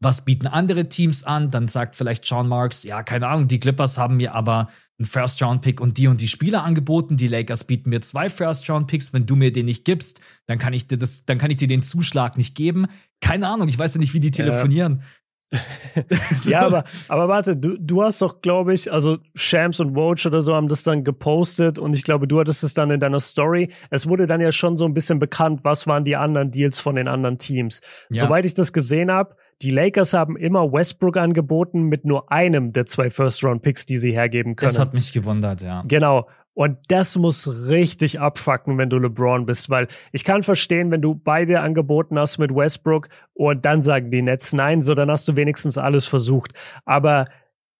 was 0.00 0.24
bieten 0.24 0.46
andere 0.46 0.88
Teams 0.88 1.24
an. 1.24 1.50
Dann 1.50 1.68
sagt 1.68 1.96
vielleicht 1.96 2.24
Sean 2.24 2.48
Marks, 2.48 2.84
ja, 2.84 3.02
keine 3.02 3.28
Ahnung, 3.28 3.48
die 3.48 3.60
Clippers 3.60 3.98
haben 3.98 4.16
mir 4.16 4.34
aber 4.34 4.68
einen 4.98 5.06
First-Round-Pick 5.06 5.80
und 5.80 5.98
die 5.98 6.08
und 6.08 6.20
die 6.20 6.28
Spieler 6.28 6.64
angeboten. 6.64 7.16
Die 7.16 7.28
Lakers 7.28 7.64
bieten 7.64 7.90
mir 7.90 8.00
zwei 8.00 8.30
First-Round-Picks. 8.30 9.12
Wenn 9.12 9.26
du 9.26 9.36
mir 9.36 9.52
den 9.52 9.66
nicht 9.66 9.84
gibst, 9.84 10.22
dann 10.46 10.58
kann 10.58 10.72
ich 10.72 10.88
dir 10.88 10.96
das, 10.96 11.26
dann 11.26 11.38
kann 11.38 11.50
ich 11.50 11.58
dir 11.58 11.68
den 11.68 11.82
Zuschlag 11.82 12.36
nicht 12.36 12.54
geben. 12.54 12.86
Keine 13.20 13.48
Ahnung, 13.48 13.68
ich 13.68 13.78
weiß 13.78 13.94
ja 13.94 14.00
nicht, 14.00 14.14
wie 14.14 14.20
die 14.20 14.30
telefonieren. 14.30 15.00
Ja. 15.00 15.06
ja, 16.44 16.60
aber, 16.66 16.84
aber 17.08 17.28
warte, 17.28 17.56
du, 17.56 17.76
du 17.78 18.02
hast 18.02 18.20
doch, 18.20 18.40
glaube 18.42 18.74
ich, 18.74 18.92
also 18.92 19.18
Shams 19.36 19.78
und 19.78 19.94
Woj 19.94 20.26
oder 20.26 20.42
so 20.42 20.54
haben 20.54 20.66
das 20.66 20.82
dann 20.82 21.04
gepostet 21.04 21.78
und 21.78 21.94
ich 21.94 22.02
glaube, 22.02 22.26
du 22.26 22.40
hattest 22.40 22.64
es 22.64 22.74
dann 22.74 22.90
in 22.90 22.98
deiner 22.98 23.20
Story. 23.20 23.72
Es 23.90 24.08
wurde 24.08 24.26
dann 24.26 24.40
ja 24.40 24.50
schon 24.50 24.76
so 24.76 24.84
ein 24.86 24.94
bisschen 24.94 25.20
bekannt, 25.20 25.60
was 25.62 25.86
waren 25.86 26.04
die 26.04 26.16
anderen 26.16 26.50
Deals 26.50 26.80
von 26.80 26.96
den 26.96 27.06
anderen 27.06 27.38
Teams. 27.38 27.80
Ja. 28.10 28.24
Soweit 28.24 28.44
ich 28.44 28.54
das 28.54 28.72
gesehen 28.72 29.10
habe, 29.10 29.36
die 29.62 29.70
Lakers 29.70 30.12
haben 30.12 30.36
immer 30.36 30.72
Westbrook 30.72 31.16
angeboten 31.16 31.84
mit 31.84 32.04
nur 32.04 32.30
einem 32.30 32.72
der 32.72 32.86
zwei 32.86 33.10
First-Round-Picks, 33.10 33.86
die 33.86 33.98
sie 33.98 34.12
hergeben 34.12 34.56
können. 34.56 34.68
Das 34.68 34.78
hat 34.78 34.92
mich 34.92 35.12
gewundert, 35.12 35.62
ja. 35.62 35.82
Genau. 35.88 36.28
Und 36.52 36.78
das 36.88 37.18
muss 37.18 37.48
richtig 37.68 38.18
abfacken, 38.20 38.78
wenn 38.78 38.88
du 38.88 38.98
LeBron 38.98 39.44
bist, 39.44 39.68
weil 39.68 39.88
ich 40.12 40.24
kann 40.24 40.42
verstehen, 40.42 40.90
wenn 40.90 41.02
du 41.02 41.14
beide 41.14 41.60
angeboten 41.60 42.18
hast 42.18 42.38
mit 42.38 42.54
Westbrook 42.54 43.08
und 43.34 43.66
dann 43.66 43.82
sagen 43.82 44.10
die 44.10 44.22
Nets 44.22 44.54
nein, 44.54 44.80
so 44.80 44.94
dann 44.94 45.10
hast 45.10 45.28
du 45.28 45.36
wenigstens 45.36 45.76
alles 45.76 46.06
versucht. 46.06 46.54
Aber 46.86 47.26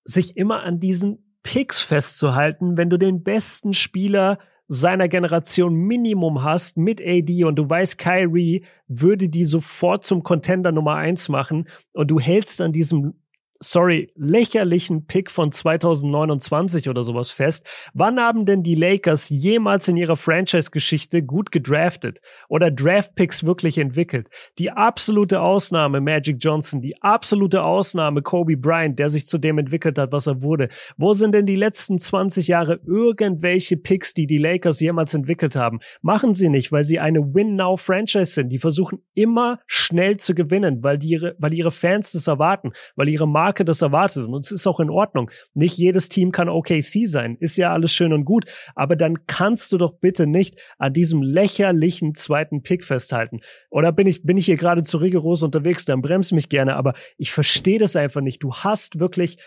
sich 0.04 0.36
immer 0.36 0.62
an 0.62 0.78
diesen 0.78 1.38
Picks 1.42 1.80
festzuhalten, 1.80 2.76
wenn 2.76 2.90
du 2.90 2.98
den 2.98 3.22
besten 3.22 3.72
Spieler 3.72 4.38
seiner 4.68 5.08
Generation 5.08 5.74
Minimum 5.74 6.42
hast 6.42 6.76
mit 6.76 7.00
AD 7.00 7.44
und 7.44 7.56
du 7.56 7.68
weißt, 7.68 7.98
Kyrie 7.98 8.64
würde 8.88 9.28
die 9.28 9.44
sofort 9.44 10.04
zum 10.04 10.22
Contender 10.22 10.72
Nummer 10.72 10.94
eins 10.94 11.28
machen 11.28 11.68
und 11.92 12.10
du 12.10 12.18
hältst 12.18 12.60
an 12.60 12.72
diesem 12.72 13.14
sorry, 13.60 14.12
lächerlichen 14.14 15.06
Pick 15.06 15.30
von 15.30 15.52
2029 15.52 16.88
oder 16.88 17.02
sowas 17.02 17.30
fest. 17.30 17.66
Wann 17.94 18.20
haben 18.20 18.46
denn 18.46 18.62
die 18.62 18.74
Lakers 18.74 19.28
jemals 19.28 19.88
in 19.88 19.96
ihrer 19.96 20.16
Franchise-Geschichte 20.16 21.22
gut 21.22 21.52
gedraftet 21.52 22.20
oder 22.48 22.70
Draft-Picks 22.70 23.44
wirklich 23.44 23.78
entwickelt? 23.78 24.28
Die 24.58 24.70
absolute 24.70 25.40
Ausnahme 25.40 26.00
Magic 26.00 26.36
Johnson, 26.40 26.82
die 26.82 27.00
absolute 27.02 27.62
Ausnahme 27.62 28.22
Kobe 28.22 28.56
Bryant, 28.56 28.98
der 28.98 29.08
sich 29.08 29.26
zu 29.26 29.38
dem 29.38 29.58
entwickelt 29.58 29.98
hat, 29.98 30.12
was 30.12 30.26
er 30.26 30.42
wurde. 30.42 30.68
Wo 30.96 31.14
sind 31.14 31.32
denn 31.32 31.46
die 31.46 31.56
letzten 31.56 31.98
20 31.98 32.48
Jahre 32.48 32.80
irgendwelche 32.86 33.76
Picks, 33.76 34.14
die 34.14 34.26
die 34.26 34.38
Lakers 34.38 34.80
jemals 34.80 35.14
entwickelt 35.14 35.56
haben? 35.56 35.80
Machen 36.02 36.34
sie 36.34 36.48
nicht, 36.48 36.72
weil 36.72 36.84
sie 36.84 36.98
eine 36.98 37.34
Win-Now-Franchise 37.34 38.32
sind. 38.32 38.50
Die 38.50 38.58
versuchen 38.58 39.02
immer 39.14 39.60
schnell 39.66 40.16
zu 40.18 40.34
gewinnen, 40.34 40.82
weil, 40.82 40.98
die 40.98 41.08
ihre, 41.08 41.36
weil 41.38 41.54
ihre 41.54 41.70
Fans 41.70 42.12
das 42.12 42.26
erwarten, 42.26 42.72
weil 42.94 43.08
ihre 43.08 43.26
Marken 43.26 43.45
Marke 43.46 43.64
das 43.64 43.80
erwartet. 43.80 44.26
Und 44.26 44.44
es 44.44 44.50
ist 44.50 44.66
auch 44.66 44.80
in 44.80 44.90
Ordnung. 44.90 45.30
Nicht 45.54 45.78
jedes 45.78 46.08
Team 46.08 46.32
kann 46.32 46.48
OKC 46.48 47.06
sein. 47.06 47.36
Ist 47.38 47.56
ja 47.56 47.72
alles 47.72 47.92
schön 47.92 48.12
und 48.12 48.24
gut. 48.24 48.46
Aber 48.74 48.96
dann 48.96 49.24
kannst 49.28 49.70
du 49.70 49.78
doch 49.78 49.92
bitte 50.00 50.26
nicht 50.26 50.60
an 50.78 50.92
diesem 50.92 51.22
lächerlichen 51.22 52.16
zweiten 52.16 52.62
Pick 52.62 52.84
festhalten. 52.84 53.40
Oder 53.70 53.92
bin 53.92 54.08
ich, 54.08 54.24
bin 54.24 54.36
ich 54.36 54.46
hier 54.46 54.56
gerade 54.56 54.82
zu 54.82 54.98
rigoros 54.98 55.44
unterwegs? 55.44 55.84
Dann 55.84 56.02
bremst 56.02 56.32
mich 56.32 56.48
gerne. 56.48 56.74
Aber 56.74 56.94
ich 57.18 57.32
verstehe 57.32 57.78
das 57.78 57.94
einfach 57.94 58.20
nicht. 58.20 58.42
Du 58.42 58.52
hast 58.52 58.98
wirklich 58.98 59.38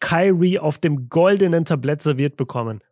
Kyrie 0.00 0.58
auf 0.58 0.78
dem 0.78 1.10
goldenen 1.10 1.66
Tablett 1.66 2.00
serviert 2.00 2.38
bekommen. 2.38 2.82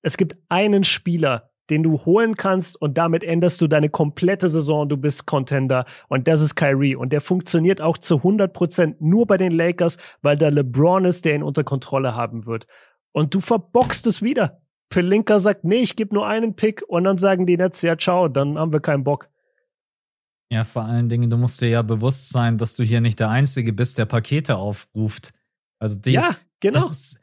Es 0.00 0.16
gibt 0.16 0.36
einen 0.48 0.82
Spieler, 0.82 1.50
den 1.70 1.82
du 1.82 2.04
holen 2.04 2.34
kannst 2.34 2.80
und 2.80 2.98
damit 2.98 3.24
änderst 3.24 3.60
du 3.60 3.66
deine 3.66 3.88
komplette 3.88 4.48
Saison. 4.48 4.88
Du 4.88 4.96
bist 4.96 5.26
Contender 5.26 5.84
und 6.08 6.28
das 6.28 6.40
ist 6.40 6.54
Kyrie 6.54 6.96
und 6.96 7.12
der 7.12 7.20
funktioniert 7.20 7.80
auch 7.80 7.98
zu 7.98 8.16
100 8.16 8.52
Prozent 8.52 9.00
nur 9.00 9.26
bei 9.26 9.36
den 9.36 9.52
Lakers, 9.52 9.98
weil 10.22 10.36
da 10.36 10.48
LeBron 10.48 11.04
ist, 11.04 11.24
der 11.24 11.34
ihn 11.34 11.42
unter 11.42 11.64
Kontrolle 11.64 12.14
haben 12.14 12.46
wird. 12.46 12.66
Und 13.12 13.34
du 13.34 13.40
verbockst 13.40 14.06
es 14.06 14.22
wieder. 14.22 14.60
Pelinka 14.88 15.40
sagt, 15.40 15.64
nee, 15.64 15.80
ich 15.80 15.96
gebe 15.96 16.14
nur 16.14 16.26
einen 16.26 16.54
Pick 16.54 16.82
und 16.86 17.04
dann 17.04 17.18
sagen 17.18 17.46
die 17.46 17.56
Nets, 17.56 17.82
ja, 17.82 17.96
ciao, 17.96 18.28
dann 18.28 18.58
haben 18.58 18.72
wir 18.72 18.80
keinen 18.80 19.04
Bock. 19.04 19.28
Ja, 20.50 20.62
vor 20.62 20.84
allen 20.84 21.08
Dingen, 21.08 21.28
du 21.28 21.36
musst 21.36 21.60
dir 21.60 21.68
ja 21.68 21.82
bewusst 21.82 22.30
sein, 22.30 22.56
dass 22.56 22.76
du 22.76 22.84
hier 22.84 23.00
nicht 23.00 23.18
der 23.18 23.30
Einzige 23.30 23.72
bist, 23.72 23.98
der 23.98 24.04
Pakete 24.04 24.56
aufruft. 24.56 25.32
Also 25.80 25.98
die, 25.98 26.12
ja, 26.12 26.36
genau. 26.60 26.78
Das 26.78 26.90
ist, 26.90 27.20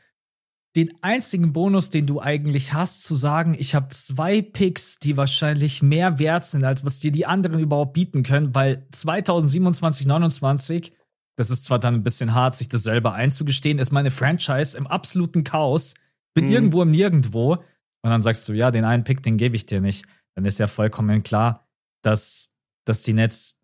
den 0.75 0.91
einzigen 1.01 1.53
Bonus, 1.53 1.89
den 1.89 2.07
du 2.07 2.19
eigentlich 2.19 2.73
hast, 2.73 3.03
zu 3.03 3.15
sagen, 3.15 3.55
ich 3.57 3.75
habe 3.75 3.89
zwei 3.89 4.41
Picks, 4.41 4.99
die 4.99 5.17
wahrscheinlich 5.17 5.83
mehr 5.83 6.17
wert 6.17 6.45
sind, 6.45 6.63
als 6.63 6.83
was 6.83 6.99
dir 6.99 7.11
die 7.11 7.27
anderen 7.27 7.59
überhaupt 7.59 7.93
bieten 7.93 8.23
können, 8.23 8.55
weil 8.55 8.87
2027, 8.91 10.07
29, 10.07 10.93
das 11.35 11.51
ist 11.51 11.65
zwar 11.65 11.79
dann 11.79 11.95
ein 11.95 12.03
bisschen 12.03 12.33
hart, 12.33 12.55
sich 12.55 12.67
das 12.67 12.83
selber 12.83 13.13
einzugestehen, 13.13 13.77
ist 13.77 13.91
meine 13.91 14.11
Franchise 14.11 14.75
im 14.77 14.87
absoluten 14.87 15.43
Chaos, 15.43 15.93
bin 16.33 16.45
mhm. 16.45 16.51
irgendwo 16.51 16.81
im 16.81 16.91
Nirgendwo 16.91 17.53
und 17.53 18.09
dann 18.09 18.21
sagst 18.21 18.47
du, 18.47 18.53
ja, 18.53 18.71
den 18.71 18.85
einen 18.85 19.03
Pick, 19.03 19.23
den 19.23 19.37
gebe 19.37 19.55
ich 19.55 19.65
dir 19.65 19.79
nicht. 19.79 20.05
Dann 20.35 20.45
ist 20.45 20.59
ja 20.59 20.67
vollkommen 20.67 21.23
klar, 21.23 21.67
dass, 22.01 22.55
dass 22.85 23.03
die 23.03 23.13
Nets 23.13 23.61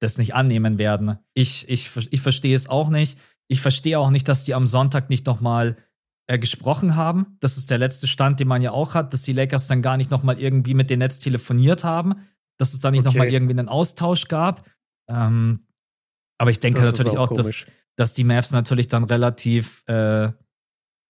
das 0.00 0.18
nicht 0.18 0.34
annehmen 0.34 0.78
werden. 0.78 1.18
Ich, 1.34 1.68
ich, 1.68 1.90
ich 2.10 2.20
verstehe 2.20 2.54
es 2.54 2.68
auch 2.68 2.90
nicht. 2.90 3.18
Ich 3.48 3.60
verstehe 3.60 3.98
auch 3.98 4.10
nicht, 4.10 4.28
dass 4.28 4.44
die 4.44 4.54
am 4.54 4.66
Sonntag 4.66 5.10
nicht 5.10 5.26
noch 5.26 5.40
mal 5.40 5.76
äh, 6.30 6.38
gesprochen 6.38 6.94
haben. 6.94 7.36
Das 7.40 7.56
ist 7.56 7.72
der 7.72 7.78
letzte 7.78 8.06
Stand, 8.06 8.38
den 8.38 8.46
man 8.46 8.62
ja 8.62 8.70
auch 8.70 8.94
hat, 8.94 9.12
dass 9.12 9.22
die 9.22 9.32
Lakers 9.32 9.66
dann 9.66 9.82
gar 9.82 9.96
nicht 9.96 10.12
noch 10.12 10.22
mal 10.22 10.38
irgendwie 10.38 10.74
mit 10.74 10.88
den 10.88 11.00
Nets 11.00 11.18
telefoniert 11.18 11.82
haben, 11.82 12.14
dass 12.56 12.72
es 12.72 12.78
da 12.78 12.92
nicht 12.92 13.00
okay. 13.00 13.08
noch 13.08 13.14
mal 13.16 13.28
irgendwie 13.28 13.58
einen 13.58 13.68
Austausch 13.68 14.28
gab. 14.28 14.62
Ähm, 15.08 15.66
aber 16.38 16.52
ich 16.52 16.60
denke 16.60 16.80
das 16.80 16.92
natürlich 16.92 17.18
auch, 17.18 17.32
auch 17.32 17.36
dass, 17.36 17.66
dass 17.96 18.14
die 18.14 18.22
Mavs 18.22 18.52
natürlich 18.52 18.86
dann 18.86 19.02
relativ, 19.02 19.82
äh, 19.88 20.30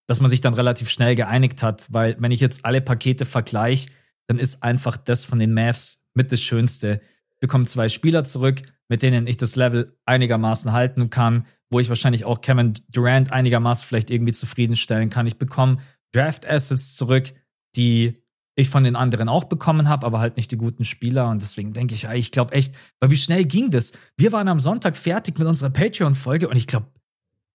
dass 0.06 0.20
man 0.20 0.30
sich 0.30 0.40
dann 0.40 0.54
relativ 0.54 0.88
schnell 0.88 1.14
geeinigt 1.16 1.62
hat, 1.62 1.86
weil 1.90 2.16
wenn 2.18 2.32
ich 2.32 2.40
jetzt 2.40 2.64
alle 2.64 2.80
Pakete 2.80 3.26
vergleiche, 3.26 3.90
dann 4.26 4.38
ist 4.38 4.62
einfach 4.62 4.96
das 4.96 5.26
von 5.26 5.38
den 5.38 5.52
Mavs 5.52 6.02
mit 6.14 6.32
das 6.32 6.40
Schönste. 6.40 7.02
Ich 7.28 7.40
bekomme 7.40 7.66
zwei 7.66 7.90
Spieler 7.90 8.24
zurück, 8.24 8.62
mit 8.88 9.02
denen 9.02 9.26
ich 9.26 9.36
das 9.36 9.54
Level 9.54 9.98
einigermaßen 10.06 10.72
halten 10.72 11.10
kann 11.10 11.44
wo 11.70 11.80
ich 11.80 11.88
wahrscheinlich 11.88 12.24
auch 12.24 12.40
Kevin 12.40 12.74
Durant 12.92 13.32
einigermaßen 13.32 13.86
vielleicht 13.86 14.10
irgendwie 14.10 14.32
zufriedenstellen 14.32 15.10
kann. 15.10 15.26
Ich 15.26 15.38
bekomme 15.38 15.78
Draft 16.12 16.48
Assets 16.48 16.96
zurück, 16.96 17.32
die 17.76 18.22
ich 18.56 18.68
von 18.68 18.84
den 18.84 18.96
anderen 18.96 19.28
auch 19.28 19.44
bekommen 19.44 19.88
habe, 19.88 20.04
aber 20.04 20.20
halt 20.20 20.36
nicht 20.36 20.50
die 20.50 20.56
guten 20.56 20.84
Spieler. 20.84 21.28
Und 21.28 21.40
deswegen 21.40 21.72
denke 21.72 21.94
ich, 21.94 22.04
ich 22.04 22.32
glaube 22.32 22.52
echt, 22.52 22.74
weil 22.98 23.10
wie 23.10 23.16
schnell 23.16 23.44
ging 23.44 23.70
das? 23.70 23.92
Wir 24.16 24.32
waren 24.32 24.48
am 24.48 24.60
Sonntag 24.60 24.96
fertig 24.96 25.38
mit 25.38 25.46
unserer 25.46 25.70
Patreon-Folge 25.70 26.48
und 26.48 26.56
ich 26.56 26.66
glaube, 26.66 26.88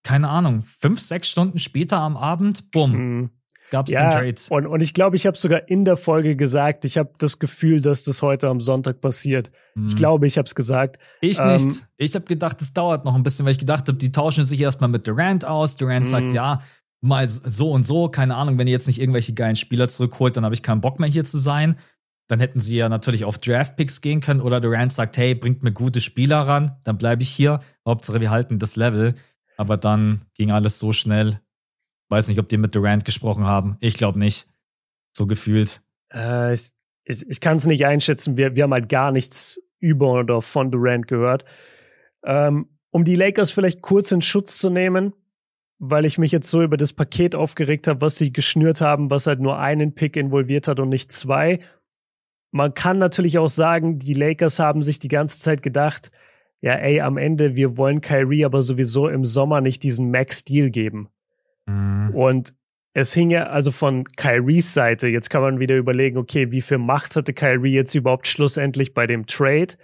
keine 0.03 0.29
Ahnung, 0.29 0.63
fünf, 0.63 0.99
sechs 1.01 1.29
Stunden 1.29 1.59
später 1.59 1.99
am 1.99 2.15
Abend, 2.15 2.71
bumm, 2.71 2.91
mhm 2.91 3.29
gab 3.71 3.87
es 3.87 3.93
ja, 3.93 4.09
den 4.09 4.11
Trade. 4.11 4.35
Und, 4.49 4.67
und 4.67 4.81
ich 4.81 4.93
glaube, 4.93 5.15
ich 5.15 5.25
habe 5.25 5.37
sogar 5.37 5.67
in 5.67 5.85
der 5.85 5.97
Folge 5.97 6.35
gesagt, 6.35 6.85
ich 6.85 6.97
habe 6.97 7.11
das 7.17 7.39
Gefühl, 7.39 7.81
dass 7.81 8.03
das 8.03 8.21
heute 8.21 8.47
am 8.47 8.61
Sonntag 8.61 9.01
passiert. 9.01 9.51
Mhm. 9.75 9.87
Ich 9.87 9.95
glaube, 9.95 10.27
ich 10.27 10.37
habe 10.37 10.45
es 10.45 10.55
gesagt. 10.55 10.97
Ich 11.21 11.39
ähm, 11.39 11.53
nicht. 11.53 11.87
Ich 11.97 12.15
habe 12.15 12.25
gedacht, 12.25 12.61
es 12.61 12.73
dauert 12.73 13.05
noch 13.05 13.15
ein 13.15 13.23
bisschen, 13.23 13.45
weil 13.45 13.51
ich 13.51 13.59
gedacht 13.59 13.87
habe, 13.87 13.97
die 13.97 14.11
tauschen 14.11 14.43
sich 14.43 14.59
erstmal 14.61 14.89
mit 14.89 15.07
Durant 15.07 15.45
aus. 15.45 15.77
Durant 15.77 16.05
sagt, 16.05 16.27
mhm. 16.27 16.35
ja, 16.35 16.59
mal 17.01 17.27
so 17.29 17.71
und 17.71 17.85
so, 17.85 18.09
keine 18.09 18.35
Ahnung, 18.35 18.57
wenn 18.57 18.67
ihr 18.67 18.73
jetzt 18.73 18.87
nicht 18.87 18.99
irgendwelche 18.99 19.33
geilen 19.33 19.55
Spieler 19.55 19.87
zurückholt, 19.87 20.35
dann 20.37 20.43
habe 20.43 20.55
ich 20.55 20.63
keinen 20.63 20.81
Bock 20.81 20.99
mehr 20.99 21.09
hier 21.09 21.25
zu 21.25 21.37
sein. 21.37 21.77
Dann 22.27 22.39
hätten 22.39 22.59
sie 22.59 22.77
ja 22.77 22.89
natürlich 22.89 23.23
auf 23.23 23.37
Draft-Picks 23.37 24.01
gehen 24.01 24.19
können 24.19 24.41
oder 24.41 24.59
Durant 24.59 24.91
sagt, 24.91 25.17
hey, 25.17 25.35
bringt 25.35 25.61
mir 25.61 25.71
gute 25.71 26.01
Spieler 26.01 26.41
ran, 26.41 26.77
dann 26.83 26.97
bleibe 26.97 27.21
ich 27.21 27.29
hier. 27.29 27.59
Hauptsache, 27.85 28.19
wir 28.19 28.31
halten 28.31 28.57
das 28.57 28.75
Level. 28.75 29.13
Aber 29.57 29.77
dann 29.77 30.21
ging 30.33 30.51
alles 30.51 30.79
so 30.79 30.91
schnell. 30.91 31.39
Weiß 32.09 32.27
nicht, 32.27 32.39
ob 32.39 32.49
die 32.49 32.57
mit 32.57 32.75
Durant 32.75 33.05
gesprochen 33.05 33.45
haben. 33.45 33.77
Ich 33.79 33.95
glaube 33.95 34.19
nicht. 34.19 34.47
So 35.13 35.27
gefühlt. 35.27 35.81
Äh, 36.13 36.53
ich 36.53 36.71
ich, 37.05 37.27
ich 37.29 37.39
kann 37.39 37.57
es 37.57 37.67
nicht 37.67 37.85
einschätzen. 37.85 38.35
Wir, 38.35 38.55
wir 38.55 38.63
haben 38.63 38.73
halt 38.73 38.89
gar 38.89 39.11
nichts 39.11 39.61
über 39.79 40.13
oder 40.13 40.41
von 40.41 40.71
Durant 40.71 41.07
gehört. 41.07 41.45
Ähm, 42.23 42.67
um 42.89 43.03
die 43.03 43.15
Lakers 43.15 43.51
vielleicht 43.51 43.81
kurz 43.81 44.11
in 44.11 44.21
Schutz 44.21 44.57
zu 44.57 44.69
nehmen, 44.69 45.13
weil 45.77 46.05
ich 46.05 46.17
mich 46.17 46.31
jetzt 46.31 46.49
so 46.49 46.63
über 46.63 46.77
das 46.77 46.93
Paket 46.93 47.35
aufgeregt 47.35 47.87
habe, 47.87 48.01
was 48.01 48.17
sie 48.17 48.33
geschnürt 48.33 48.81
haben, 48.81 49.09
was 49.09 49.27
halt 49.27 49.39
nur 49.39 49.59
einen 49.59 49.93
Pick 49.93 50.17
involviert 50.17 50.67
hat 50.67 50.79
und 50.79 50.89
nicht 50.89 51.11
zwei. 51.11 51.59
Man 52.51 52.73
kann 52.73 52.97
natürlich 52.97 53.37
auch 53.37 53.49
sagen, 53.49 53.99
die 53.99 54.13
Lakers 54.13 54.59
haben 54.59 54.81
sich 54.81 54.97
die 54.97 55.09
ganze 55.09 55.39
Zeit 55.39 55.61
gedacht, 55.61 56.09
ja, 56.61 56.73
ey, 56.73 57.01
am 57.01 57.17
Ende, 57.17 57.55
wir 57.55 57.77
wollen 57.77 58.01
Kyrie 58.01 58.45
aber 58.45 58.61
sowieso 58.61 59.09
im 59.09 59.25
Sommer 59.25 59.61
nicht 59.61 59.83
diesen 59.83 60.09
Max-Deal 60.09 60.71
geben. 60.71 61.09
Mhm. 61.65 62.11
Und 62.13 62.53
es 62.93 63.13
hing 63.13 63.29
ja 63.29 63.47
also 63.47 63.71
von 63.71 64.05
Kyries 64.05 64.73
Seite, 64.73 65.07
jetzt 65.07 65.29
kann 65.29 65.41
man 65.41 65.59
wieder 65.59 65.75
überlegen, 65.75 66.17
okay, 66.17 66.51
wie 66.51 66.61
viel 66.61 66.77
Macht 66.77 67.15
hatte 67.15 67.33
Kyrie 67.33 67.73
jetzt 67.73 67.93
überhaupt 67.93 68.27
schlussendlich 68.27 68.93
bei 68.93 69.05
dem 69.05 69.25
Trade? 69.27 69.75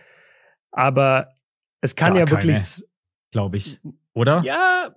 Aber 0.72 1.34
es 1.82 1.96
kann 1.96 2.14
Gar 2.14 2.22
ja 2.22 2.32
wirklich. 2.32 2.84
Glaube 3.32 3.58
ich. 3.58 3.80
Oder? 4.14 4.42
Ja. 4.46 4.96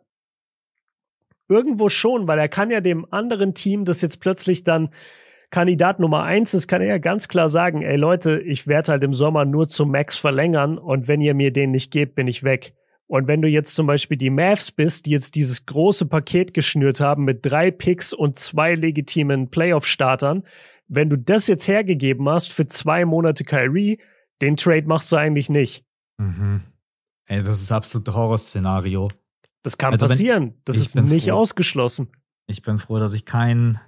Irgendwo 1.49 1.89
schon, 1.89 2.27
weil 2.29 2.39
er 2.39 2.49
kann 2.49 2.71
ja 2.71 2.81
dem 2.81 3.13
anderen 3.13 3.55
Team, 3.55 3.85
das 3.85 4.01
jetzt 4.01 4.21
plötzlich 4.21 4.65
dann 4.65 4.91
Kandidat 5.51 6.01
Nummer 6.01 6.23
eins 6.23 6.55
ist, 6.55 6.67
kann 6.67 6.83
er 6.83 6.89
ja 6.89 6.99
ganz 6.99 7.29
klar 7.29 7.49
sagen, 7.49 7.83
ey 7.83 7.97
Leute, 7.97 8.41
ich 8.41 8.67
werde 8.67 8.93
halt 8.93 9.05
im 9.05 9.15
Sommer 9.15 9.45
nur 9.45 9.69
zum 9.69 9.91
Max 9.91 10.17
verlängern 10.17 10.79
und 10.79 11.07
wenn 11.07 11.21
ihr 11.21 11.35
mir 11.35 11.53
den 11.53 11.71
nicht 11.71 11.93
gebt, 11.93 12.15
bin 12.15 12.27
ich 12.27 12.43
weg. 12.43 12.75
Und 13.07 13.29
wenn 13.29 13.43
du 13.43 13.49
jetzt 13.49 13.75
zum 13.75 13.87
Beispiel 13.87 14.17
die 14.17 14.31
Mavs 14.31 14.73
bist, 14.73 15.07
die 15.07 15.11
jetzt 15.11 15.35
dieses 15.35 15.67
große 15.67 16.07
Paket 16.07 16.55
geschnürt 16.55 17.01
haben 17.01 17.25
mit 17.25 17.45
drei 17.45 17.71
Picks 17.71 18.13
und 18.13 18.39
zwei 18.39 18.75
legitimen 18.75 19.51
Playoff-Startern, 19.51 20.45
wenn 20.89 21.11
du 21.11 21.19
das 21.19 21.47
jetzt 21.47 21.69
hergegeben 21.69 22.29
hast 22.29 22.53
für 22.53 22.67
zwei 22.67 23.05
Monate 23.05 23.45
Kyrie, 23.45 24.01
den 24.41 24.57
Trade 24.57 24.87
machst 24.87 25.13
du 25.13 25.17
eigentlich 25.17 25.49
nicht. 25.49 25.85
Mhm. 26.19 26.63
Ey, 27.29 27.43
das 27.43 27.63
ist 27.63 27.73
absolut 27.73 28.09
Horrorszenario. 28.09 29.11
Das 29.63 29.79
kann 29.79 29.93
also 29.93 30.07
passieren. 30.07 30.43
Wenn, 30.43 30.61
das 30.65 30.77
ist 30.77 30.95
nicht 30.95 31.29
froh. 31.29 31.37
ausgeschlossen. 31.37 32.09
Ich 32.47 32.63
bin 32.63 32.79
froh, 32.79 32.99
dass 32.99 33.15
ich 33.15 33.25
kein 33.25 33.81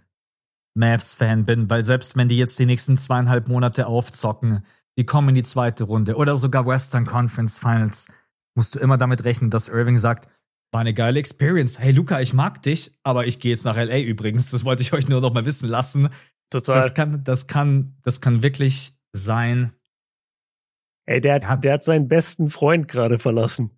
Mavs-Fan 0.75 1.45
bin, 1.45 1.69
weil 1.69 1.85
selbst 1.85 2.17
wenn 2.17 2.29
die 2.29 2.39
jetzt 2.39 2.59
die 2.59 2.67
nächsten 2.67 2.97
zweieinhalb 2.97 3.49
Monate 3.49 3.87
aufzocken, 3.87 4.65
die 4.99 5.05
kommen 5.05 5.31
in 5.31 5.35
die 5.35 5.43
zweite 5.43 5.85
Runde 5.85 6.17
oder 6.17 6.37
sogar 6.37 6.67
Western 6.67 7.05
Conference 7.05 7.59
Finals, 7.59 8.09
musst 8.57 8.75
du 8.75 8.79
immer 8.79 8.97
damit 8.97 9.25
rechnen, 9.25 9.51
dass 9.51 9.69
Irving 9.69 9.99
sagt, 9.99 10.29
war 10.73 10.81
eine 10.81 10.95
geile 10.95 11.19
Experience. 11.19 11.79
Hey 11.79 11.93
Luca, 11.93 12.21
ich 12.21 12.35
mag 12.35 12.63
dich, 12.63 12.93
aber 13.03 13.27
ich 13.27 13.41
gehe 13.41 13.53
jetzt 13.53 13.65
nach 13.65 13.77
LA 13.77 14.01
übrigens. 14.01 14.51
Das 14.51 14.65
wollte 14.65 14.83
ich 14.83 14.93
euch 14.93 15.09
nur 15.09 15.21
noch 15.21 15.33
mal 15.33 15.45
wissen 15.45 15.69
lassen. 15.69 16.09
Total. 16.51 16.77
Das 16.77 16.95
kann, 16.95 17.25
das 17.25 17.47
kann, 17.47 17.97
das 18.03 18.21
kann 18.21 18.43
wirklich 18.43 18.93
sein. 19.13 19.73
Ey, 21.07 21.21
der, 21.21 21.41
ja. 21.41 21.57
der 21.57 21.73
hat 21.75 21.85
seinen 21.85 22.09
besten 22.09 22.51
Freund 22.51 22.89
gerade 22.89 23.19
verlassen. 23.19 23.71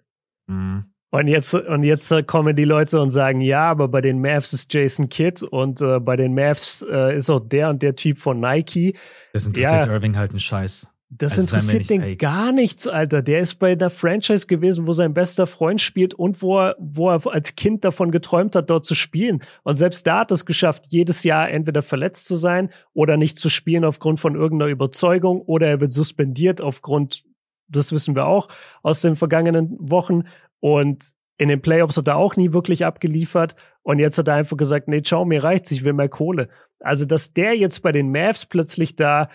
Mhm. 0.46 0.86
Und 1.10 1.26
jetzt, 1.28 1.55
und 1.55 1.84
jetzt 1.84 2.14
kommen 2.26 2.55
die 2.55 2.64
Leute 2.64 3.00
und 3.00 3.12
sagen, 3.12 3.40
ja, 3.40 3.70
aber 3.70 3.88
bei 3.88 4.02
den 4.02 4.20
Mavs 4.20 4.52
ist 4.52 4.72
Jason 4.72 5.09
Kidd 5.09 5.42
und 5.42 5.80
äh, 5.80 6.00
bei 6.00 6.16
den 6.16 6.34
Mavs 6.34 6.84
äh, 6.90 7.16
ist 7.16 7.30
auch 7.30 7.40
der 7.40 7.70
und 7.70 7.82
der 7.82 7.96
Typ 7.96 8.18
von 8.18 8.40
Nike. 8.40 8.94
Das 9.32 9.46
interessiert 9.46 9.86
ja. 9.86 9.92
Irving 9.92 10.18
halt 10.18 10.30
einen 10.30 10.40
Scheiß. 10.40 10.92
Das 11.10 11.39
also 11.39 11.56
interessiert 11.56 11.89
den 11.89 12.02
ey. 12.02 12.16
gar 12.16 12.52
nichts, 12.52 12.86
Alter. 12.86 13.22
Der 13.22 13.40
ist 13.40 13.55
bei 13.55 13.74
der 13.74 13.89
Franchise 13.89 14.47
gewesen, 14.47 14.86
wo 14.86 14.93
sein 14.93 15.14
bester 15.14 15.47
Freund 15.47 15.80
spielt 15.80 16.12
und 16.12 16.43
wo 16.43 16.59
er, 16.59 16.76
wo 16.78 17.09
er 17.09 17.26
als 17.26 17.56
Kind 17.56 17.82
davon 17.85 18.10
geträumt 18.10 18.55
hat, 18.55 18.68
dort 18.68 18.85
zu 18.85 18.94
spielen. 18.94 19.43
Und 19.62 19.76
selbst 19.76 20.06
da 20.06 20.20
hat 20.20 20.32
es 20.32 20.44
geschafft, 20.44 20.86
jedes 20.90 21.24
Jahr 21.24 21.48
entweder 21.48 21.80
verletzt 21.80 22.26
zu 22.26 22.36
sein 22.36 22.68
oder 22.93 23.16
nicht 23.16 23.39
zu 23.39 23.48
spielen 23.48 23.86
aufgrund 23.86 24.20
von 24.20 24.35
irgendeiner 24.35 24.70
Überzeugung 24.70 25.40
oder 25.40 25.66
er 25.66 25.80
wird 25.80 25.94
suspendiert 25.94 26.60
aufgrund, 26.60 27.24
das 27.68 27.90
wissen 27.90 28.14
wir 28.14 28.26
auch 28.26 28.48
aus 28.82 29.01
den 29.01 29.16
vergangenen 29.16 29.76
Wochen. 29.80 30.24
Und 30.60 31.09
in 31.39 31.48
den 31.48 31.62
Playoffs 31.62 31.97
hat 31.97 32.09
er 32.09 32.16
auch 32.16 32.36
nie 32.36 32.52
wirklich 32.52 32.85
abgeliefert. 32.85 33.56
Und 33.82 33.98
jetzt 33.98 34.18
hat 34.18 34.28
er 34.28 34.35
einfach 34.35 34.59
gesagt, 34.59 34.89
nee, 34.89 35.01
ciao, 35.01 35.24
mir 35.24 35.43
reicht's, 35.43 35.70
ich 35.70 35.85
will 35.85 35.94
mehr 35.94 36.10
Kohle. 36.10 36.51
Also, 36.80 37.06
dass 37.06 37.32
der 37.32 37.56
jetzt 37.56 37.80
bei 37.80 37.93
den 37.93 38.12
Mavs 38.12 38.44
plötzlich 38.44 38.94
da 38.94 39.30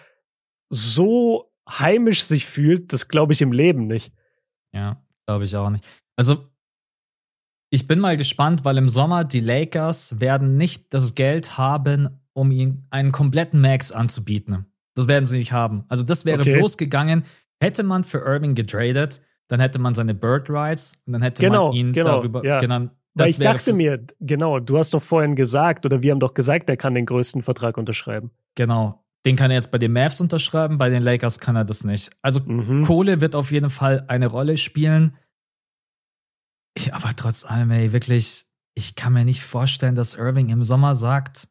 so 0.70 1.50
heimisch 1.69 2.23
sich 2.23 2.45
fühlt, 2.45 2.94
das 2.94 3.07
glaube 3.07 3.34
ich 3.34 3.41
im 3.41 3.52
Leben 3.52 3.88
nicht. 3.88 4.11
Ja, 4.73 5.02
glaube 5.26 5.45
ich 5.45 5.56
auch 5.56 5.69
nicht. 5.69 5.88
Also, 6.15 6.45
Ich 7.69 7.88
bin 7.88 7.99
mal 7.99 8.18
gespannt, 8.18 8.65
weil 8.65 8.77
im 8.77 8.88
Sommer 8.88 9.23
die 9.23 9.40
Lakers 9.40 10.19
werden 10.19 10.57
nicht 10.57 10.94
das 10.94 11.15
Geld 11.15 11.57
haben, 11.57 12.22
um 12.34 12.52
ihn 12.52 12.85
einen 12.91 13.11
kompletten 13.11 13.61
Max 13.61 13.91
anzubieten. 13.91 14.68
Das 14.94 15.07
werden 15.07 15.26
sie 15.26 15.38
nicht 15.38 15.53
haben. 15.53 15.84
Also 15.88 16.03
das 16.03 16.23
wäre 16.23 16.41
okay. 16.41 16.56
bloß 16.56 16.77
gegangen, 16.77 17.23
hätte 17.60 17.81
man 17.81 18.03
für 18.03 18.19
Irving 18.19 18.53
getradet, 18.53 19.22
dann 19.48 19.60
hätte 19.60 19.80
man 19.80 19.95
seine 19.95 20.14
Bird 20.14 20.52
Rights 20.52 21.02
und 21.07 21.14
dann 21.14 21.23
hätte 21.23 21.41
genau, 21.41 21.69
man 21.69 21.76
ihn 21.76 21.94
genau, 21.94 22.18
darüber 22.18 22.45
ja. 22.45 22.60
genannt. 22.60 22.91
Weil 23.15 23.30
ich 23.30 23.38
dachte 23.38 23.73
mir, 23.73 24.06
genau, 24.19 24.60
du 24.60 24.77
hast 24.77 24.94
doch 24.94 25.03
vorhin 25.03 25.35
gesagt, 25.35 25.85
oder 25.85 26.02
wir 26.02 26.11
haben 26.11 26.19
doch 26.19 26.34
gesagt, 26.34 26.69
er 26.69 26.77
kann 26.77 26.95
den 26.95 27.06
größten 27.06 27.44
Vertrag 27.44 27.77
unterschreiben. 27.77 28.31
Genau. 28.56 29.03
Den 29.26 29.36
kann 29.36 29.52
er 29.52 29.58
jetzt 29.58 29.72
bei 29.72 29.78
den 29.78 29.94
Mavs 29.94 30.20
unterschreiben, 30.20 30.78
bei 30.78 30.90
den 30.90 31.02
Lakers 31.02 31.40
kann 31.40 31.56
er 31.56 31.66
das 31.66 31.84
nicht. 31.84 32.12
Also 32.22 32.41
mhm. 32.41 32.84
Kohle 32.84 33.22
wird 33.22 33.36
auf 33.36 33.52
jeden 33.52 33.70
Fall 33.70 34.04
eine 34.08 34.28
Rolle 34.28 34.58
spielen. 34.58 35.16
Ich, 36.76 36.94
aber 36.94 37.16
trotz 37.16 37.45
allem, 37.45 37.72
ey, 37.72 37.94
wirklich, 37.94 38.45
ich 38.76 38.95
kann 38.95 39.14
mir 39.14 39.24
nicht 39.24 39.44
vorstellen, 39.44 39.95
dass 39.95 40.16
Irving 40.16 40.50
im 40.50 40.64
Sommer 40.64 40.95
sagt, 40.95 41.48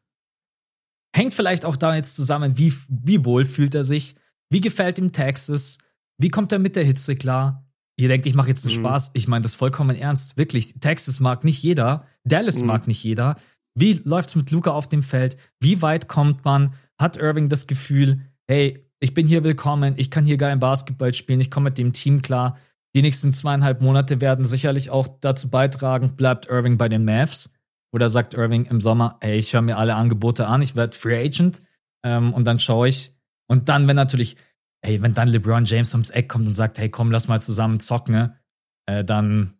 hängt 1.15 1.33
vielleicht 1.33 1.65
auch 1.65 1.77
da 1.77 1.95
jetzt 1.95 2.15
zusammen, 2.15 2.57
wie, 2.57 2.73
wie 2.89 3.25
wohl 3.25 3.45
fühlt 3.45 3.73
er 3.73 3.83
sich, 3.83 4.15
wie 4.51 4.61
gefällt 4.61 4.99
ihm 4.99 5.11
Texas, 5.11 5.79
wie 6.19 6.29
kommt 6.29 6.51
er 6.51 6.59
mit 6.59 6.75
der 6.75 6.83
Hitze 6.83 7.15
klar, 7.15 7.63
Ihr 7.95 8.07
denkt, 8.07 8.25
ich 8.25 8.33
mache 8.33 8.49
jetzt 8.49 8.65
einen 8.65 8.75
mhm. 8.75 8.79
Spaß. 8.79 9.11
Ich 9.13 9.27
meine 9.27 9.43
das 9.43 9.53
vollkommen 9.53 9.95
ernst. 9.95 10.37
Wirklich, 10.37 10.79
Texas 10.79 11.19
mag 11.19 11.43
nicht 11.43 11.61
jeder. 11.61 12.07
Dallas 12.23 12.61
mhm. 12.61 12.67
mag 12.67 12.87
nicht 12.87 13.03
jeder. 13.03 13.35
Wie 13.75 13.93
läuft's 14.03 14.35
mit 14.35 14.51
Luca 14.51 14.71
auf 14.71 14.89
dem 14.89 15.03
Feld? 15.03 15.37
Wie 15.59 15.81
weit 15.81 16.07
kommt 16.07 16.43
man? 16.45 16.73
Hat 16.99 17.17
Irving 17.17 17.49
das 17.49 17.67
Gefühl, 17.67 18.21
hey, 18.47 18.89
ich 18.99 19.13
bin 19.13 19.27
hier 19.27 19.43
willkommen, 19.43 19.95
ich 19.97 20.09
kann 20.09 20.25
hier 20.25 20.37
geilen 20.37 20.59
Basketball 20.59 21.13
spielen, 21.13 21.41
ich 21.41 21.51
komme 21.51 21.65
mit 21.65 21.77
dem 21.77 21.93
Team 21.93 22.21
klar. 22.21 22.57
Die 22.95 23.01
nächsten 23.01 23.33
zweieinhalb 23.33 23.81
Monate 23.81 24.21
werden 24.21 24.45
sicherlich 24.45 24.89
auch 24.89 25.07
dazu 25.19 25.49
beitragen, 25.49 26.15
bleibt 26.15 26.47
Irving 26.47 26.77
bei 26.77 26.89
den 26.89 27.05
Mavs? 27.05 27.53
Oder 27.91 28.09
sagt 28.09 28.33
Irving 28.33 28.65
im 28.65 28.81
Sommer, 28.81 29.17
hey, 29.21 29.37
ich 29.37 29.53
höre 29.53 29.61
mir 29.61 29.77
alle 29.77 29.95
Angebote 29.95 30.47
an, 30.47 30.61
ich 30.61 30.75
werde 30.75 30.97
Free 30.97 31.23
Agent 31.23 31.61
ähm, 32.03 32.33
und 32.33 32.45
dann 32.45 32.59
schaue 32.59 32.87
ich. 32.87 33.15
Und 33.47 33.69
dann, 33.69 33.87
wenn 33.87 33.95
natürlich 33.95 34.37
ey, 34.83 35.01
wenn 35.01 35.13
dann 35.13 35.29
LeBron 35.29 35.65
James 35.65 35.93
ums 35.93 36.11
Eck 36.11 36.29
kommt 36.29 36.45
und 36.45 36.53
sagt, 36.53 36.77
hey, 36.77 36.89
komm, 36.89 37.11
lass 37.11 37.27
mal 37.27 37.41
zusammen 37.41 37.79
zocken, 37.79 38.13
ne? 38.13 38.37
äh, 38.85 39.03
dann 39.03 39.55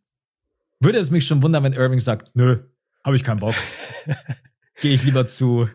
würde 0.80 0.99
es 0.99 1.11
mich 1.11 1.26
schon 1.26 1.41
wundern, 1.41 1.64
wenn 1.64 1.73
Irving 1.73 2.01
sagt, 2.01 2.35
nö, 2.35 2.60
habe 3.03 3.15
ich 3.15 3.23
keinen 3.23 3.39
Bock. 3.39 3.55
Gehe 4.81 4.93
ich 4.93 5.03
lieber 5.03 5.26
zu, 5.26 5.69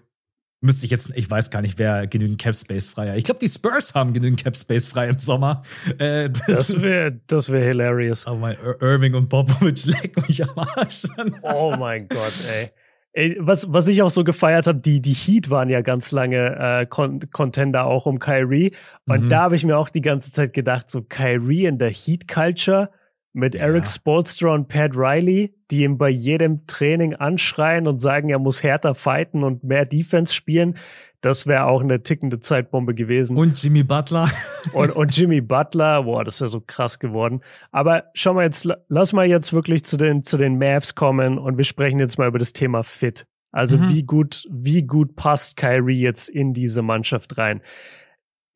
müsste 0.60 0.86
ich 0.86 0.90
jetzt, 0.90 1.12
ich 1.14 1.30
weiß 1.30 1.50
gar 1.50 1.62
nicht, 1.62 1.78
wer 1.78 2.06
genügend 2.06 2.40
Cap 2.40 2.56
Space 2.56 2.88
frei 2.88 3.10
hat. 3.10 3.16
Ich 3.16 3.24
glaube, 3.24 3.40
die 3.40 3.48
Spurs 3.48 3.94
haben 3.94 4.12
genügend 4.12 4.42
Cap 4.42 4.56
Space 4.56 4.86
frei 4.86 5.08
im 5.08 5.18
Sommer. 5.18 5.62
Äh, 5.98 6.30
das 6.30 6.68
das 6.68 6.82
wäre 6.82 7.20
das 7.26 7.50
wär 7.50 7.64
hilarious. 7.64 8.26
Oh 8.26 8.34
mein, 8.34 8.56
Irving 8.80 9.14
und 9.14 9.28
Popovich 9.28 9.86
lecken 9.86 10.24
mich 10.26 10.42
am 10.42 10.58
Arsch. 10.58 11.04
oh 11.42 11.74
mein 11.78 12.08
Gott, 12.08 12.32
ey. 12.52 12.70
Ey, 13.12 13.36
was, 13.40 13.72
was 13.72 13.88
ich 13.88 14.02
auch 14.02 14.10
so 14.10 14.22
gefeiert 14.22 14.66
habe, 14.66 14.78
die, 14.78 15.00
die 15.00 15.14
Heat 15.14 15.50
waren 15.50 15.70
ja 15.70 15.80
ganz 15.80 16.12
lange 16.12 16.82
äh, 16.82 16.86
Con 16.86 17.20
Contender 17.30 17.84
auch 17.84 18.06
um 18.06 18.18
Kyrie. 18.18 18.74
Und 19.06 19.24
mhm. 19.24 19.28
da 19.28 19.42
habe 19.42 19.56
ich 19.56 19.64
mir 19.64 19.76
auch 19.76 19.88
die 19.88 20.02
ganze 20.02 20.30
Zeit 20.30 20.52
gedacht, 20.52 20.90
so 20.90 21.02
Kyrie 21.02 21.64
in 21.64 21.78
der 21.78 21.90
Heat-Culture 21.90 22.90
mit 23.32 23.54
ja. 23.54 23.62
Eric 23.62 23.86
Spolstra 23.86 24.54
und 24.54 24.68
Pat 24.68 24.96
Riley, 24.96 25.54
die 25.70 25.82
ihm 25.82 25.98
bei 25.98 26.08
jedem 26.08 26.66
Training 26.66 27.14
anschreien 27.14 27.86
und 27.86 28.00
sagen, 28.00 28.30
er 28.30 28.38
muss 28.38 28.62
härter 28.62 28.94
fighten 28.94 29.44
und 29.44 29.64
mehr 29.64 29.86
Defense 29.86 30.34
spielen. 30.34 30.76
Das 31.20 31.46
wäre 31.46 31.64
auch 31.64 31.82
eine 31.82 32.02
tickende 32.02 32.38
Zeitbombe 32.40 32.94
gewesen. 32.94 33.36
Und 33.36 33.62
Jimmy 33.62 33.82
Butler. 33.82 34.30
und, 34.72 34.90
und 34.90 35.16
Jimmy 35.16 35.40
Butler, 35.40 36.04
boah, 36.04 36.24
das 36.24 36.40
wäre 36.40 36.48
so 36.48 36.60
krass 36.60 36.98
geworden. 36.98 37.40
Aber 37.72 38.04
schau 38.14 38.34
mal 38.34 38.44
jetzt, 38.44 38.68
lass 38.88 39.12
mal 39.12 39.26
jetzt 39.26 39.52
wirklich 39.52 39.84
zu 39.84 39.96
den, 39.96 40.22
zu 40.22 40.38
den 40.38 40.58
Mavs 40.58 40.94
kommen 40.94 41.38
und 41.38 41.56
wir 41.56 41.64
sprechen 41.64 41.98
jetzt 41.98 42.18
mal 42.18 42.28
über 42.28 42.38
das 42.38 42.52
Thema 42.52 42.84
Fit. 42.84 43.26
Also 43.50 43.78
mhm. 43.78 43.88
wie 43.88 44.02
gut, 44.04 44.46
wie 44.50 44.82
gut 44.82 45.16
passt 45.16 45.56
Kyrie 45.56 46.00
jetzt 46.00 46.28
in 46.28 46.52
diese 46.52 46.82
Mannschaft 46.82 47.38
rein? 47.38 47.62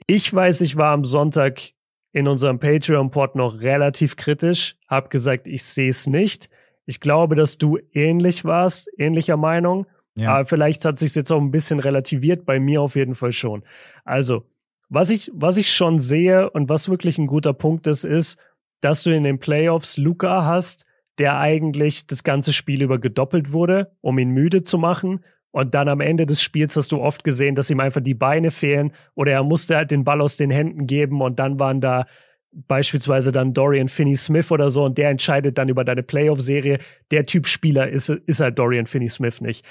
Ich 0.07 0.33
weiß, 0.33 0.61
ich 0.61 0.77
war 0.77 0.93
am 0.93 1.05
Sonntag 1.05 1.73
in 2.13 2.29
unserem 2.29 2.59
Patreon-Pod 2.59 3.37
noch 3.37 3.61
relativ 3.61 4.17
kritisch, 4.17 4.77
hab 4.87 5.11
gesagt, 5.11 5.47
ich 5.47 5.65
sehe 5.65 5.89
es 5.89 6.07
nicht. 6.07 6.51
Ich 6.85 7.01
glaube, 7.01 7.37
dass 7.37 7.59
du 7.59 7.79
ähnlich 7.93 8.45
warst, 8.45 8.91
ähnlicher 8.99 9.37
Meinung. 9.37 9.87
Ja. 10.17 10.35
Aber 10.35 10.47
vielleicht 10.47 10.85
hat 10.85 10.99
sich 10.99 11.15
jetzt 11.15 11.33
auch 11.33 11.41
ein 11.41 11.51
bisschen 11.51 11.81
relativiert, 11.81 12.45
bei 12.45 12.61
mir 12.61 12.83
auf 12.83 12.97
jeden 12.97 13.15
Fall 13.15 13.33
schon. 13.33 13.65
Also, 14.05 14.45
was 14.91 15.09
ich, 15.09 15.31
was 15.35 15.57
ich 15.57 15.73
schon 15.73 16.01
sehe 16.01 16.51
und 16.51 16.69
was 16.69 16.91
wirklich 16.91 17.17
ein 17.17 17.27
guter 17.27 17.55
Punkt 17.55 17.87
ist, 17.87 18.05
ist, 18.05 18.39
dass 18.83 19.05
du 19.05 19.15
in 19.15 19.25
den 19.25 19.39
Playoffs 19.39 19.97
Luca 19.97 20.45
hast, 20.45 20.85
der 21.19 21.39
eigentlich 21.39 22.07
das 22.07 22.25
ganze 22.25 22.53
Spiel 22.53 22.83
über 22.83 22.99
gedoppelt 22.99 23.53
wurde, 23.53 23.93
um 24.03 24.19
ihn 24.19 24.31
müde 24.31 24.63
zu 24.63 24.77
machen. 24.77 25.25
Und 25.53 25.75
dann 25.75 25.89
am 25.89 26.01
Ende 26.01 26.27
des 26.27 26.43
Spiels 26.43 26.75
hast 26.77 26.93
du 26.93 27.01
oft 27.01 27.25
gesehen, 27.25 27.55
dass 27.55 27.71
ihm 27.71 27.79
einfach 27.79 28.01
die 28.01 28.15
Beine 28.15 28.51
fehlen 28.51 28.93
oder 29.15 29.33
er 29.33 29.45
musste 29.45 29.77
halt 29.77 29.91
den 29.91 30.03
Ball 30.03 30.21
aus 30.21 30.37
den 30.37 30.51
Händen 30.51 30.87
geben 30.87 31.21
und 31.21 31.39
dann 31.39 31.61
waren 31.61 31.81
da 31.81 32.07
beispielsweise 32.53 33.33
dann 33.33 33.55
Dorian 33.55 33.89
Finney-Smith 33.89 34.51
oder 34.51 34.71
so 34.71 34.85
und 34.85 34.99
der 34.99 35.11
entscheidet 35.11 35.59
dann 35.59 35.69
über 35.69 35.85
deine 35.85 36.03
Playoff-Serie. 36.03 36.79
Der 37.11 37.25
Typ 37.25 37.47
Spieler 37.47 37.89
ist, 37.89 38.09
ist 38.09 38.41
halt 38.41 38.59
Dorian 38.59 38.87
Finney-Smith 38.87 39.41
nicht. 39.41 39.65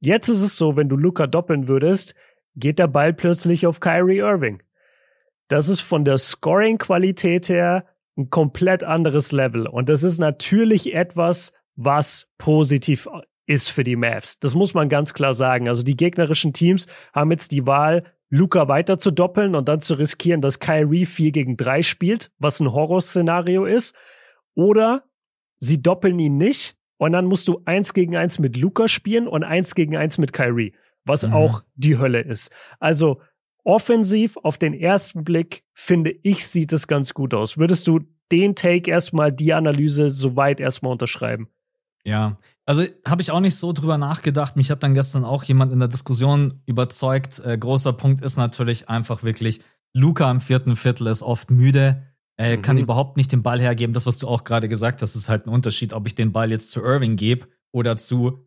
Jetzt 0.00 0.28
ist 0.28 0.42
es 0.42 0.56
so, 0.56 0.76
wenn 0.76 0.88
du 0.88 0.96
Luca 0.96 1.26
doppeln 1.26 1.68
würdest, 1.68 2.14
geht 2.54 2.78
der 2.78 2.88
Ball 2.88 3.12
plötzlich 3.12 3.66
auf 3.66 3.80
Kyrie 3.80 4.18
Irving. 4.18 4.62
Das 5.48 5.68
ist 5.68 5.80
von 5.80 6.04
der 6.04 6.18
Scoring-Qualität 6.18 7.48
her 7.48 7.86
ein 8.16 8.30
komplett 8.30 8.82
anderes 8.82 9.32
Level. 9.32 9.66
Und 9.66 9.88
das 9.88 10.02
ist 10.02 10.18
natürlich 10.18 10.94
etwas, 10.94 11.52
was 11.76 12.28
positiv 12.38 13.06
ist 13.46 13.70
für 13.70 13.84
die 13.84 13.96
Mavs. 13.96 14.38
Das 14.38 14.54
muss 14.54 14.74
man 14.74 14.88
ganz 14.88 15.14
klar 15.14 15.34
sagen. 15.34 15.68
Also 15.68 15.82
die 15.82 15.96
gegnerischen 15.96 16.52
Teams 16.52 16.86
haben 17.14 17.30
jetzt 17.30 17.52
die 17.52 17.66
Wahl, 17.66 18.04
Luca 18.28 18.66
weiter 18.66 18.98
zu 18.98 19.12
doppeln 19.12 19.54
und 19.54 19.68
dann 19.68 19.80
zu 19.80 19.94
riskieren, 19.94 20.40
dass 20.40 20.58
Kyrie 20.58 21.06
4 21.06 21.30
gegen 21.30 21.56
3 21.56 21.82
spielt, 21.82 22.32
was 22.38 22.60
ein 22.60 22.72
Horrorszenario 22.72 23.64
ist. 23.64 23.94
Oder 24.54 25.04
sie 25.58 25.80
doppeln 25.80 26.18
ihn 26.18 26.36
nicht 26.36 26.76
und 26.98 27.12
dann 27.12 27.26
musst 27.26 27.48
du 27.48 27.62
eins 27.64 27.94
gegen 27.94 28.16
eins 28.16 28.38
mit 28.38 28.56
Luca 28.56 28.88
spielen 28.88 29.28
und 29.28 29.44
eins 29.44 29.74
gegen 29.74 29.96
eins 29.96 30.18
mit 30.18 30.32
Kyrie, 30.32 30.74
was 31.04 31.22
mhm. 31.22 31.32
auch 31.34 31.62
die 31.74 31.98
Hölle 31.98 32.20
ist. 32.20 32.50
Also 32.80 33.20
offensiv 33.62 34.36
auf 34.38 34.58
den 34.58 34.74
ersten 34.74 35.24
Blick 35.24 35.62
finde 35.72 36.14
ich 36.22 36.46
sieht 36.46 36.72
es 36.72 36.88
ganz 36.88 37.14
gut 37.14 37.34
aus. 37.34 37.58
Würdest 37.58 37.86
du 37.86 38.00
den 38.32 38.56
Take 38.56 38.90
erstmal 38.90 39.30
die 39.30 39.52
Analyse 39.52 40.10
soweit 40.10 40.58
erstmal 40.58 40.92
unterschreiben? 40.92 41.48
Ja, 42.06 42.38
also 42.64 42.84
habe 43.04 43.20
ich 43.20 43.32
auch 43.32 43.40
nicht 43.40 43.56
so 43.56 43.72
drüber 43.72 43.98
nachgedacht. 43.98 44.56
Mich 44.56 44.70
hat 44.70 44.84
dann 44.84 44.94
gestern 44.94 45.24
auch 45.24 45.42
jemand 45.42 45.72
in 45.72 45.80
der 45.80 45.88
Diskussion 45.88 46.62
überzeugt. 46.64 47.40
Äh, 47.44 47.58
großer 47.58 47.92
Punkt 47.92 48.22
ist 48.22 48.36
natürlich 48.36 48.88
einfach 48.88 49.24
wirklich, 49.24 49.60
Luca 49.92 50.30
im 50.30 50.40
vierten 50.40 50.76
Viertel 50.76 51.08
ist 51.08 51.22
oft 51.22 51.50
müde. 51.50 52.02
Er 52.36 52.58
mhm. 52.58 52.62
kann 52.62 52.78
überhaupt 52.78 53.16
nicht 53.16 53.32
den 53.32 53.42
Ball 53.42 53.60
hergeben. 53.60 53.92
Das, 53.92 54.06
was 54.06 54.18
du 54.18 54.28
auch 54.28 54.44
gerade 54.44 54.68
gesagt 54.68 55.02
hast, 55.02 55.16
ist 55.16 55.28
halt 55.28 55.46
ein 55.46 55.50
Unterschied, 55.50 55.92
ob 55.94 56.06
ich 56.06 56.14
den 56.14 56.30
Ball 56.30 56.50
jetzt 56.52 56.70
zu 56.70 56.80
Irving 56.80 57.16
gebe 57.16 57.48
oder 57.72 57.96
zu 57.96 58.46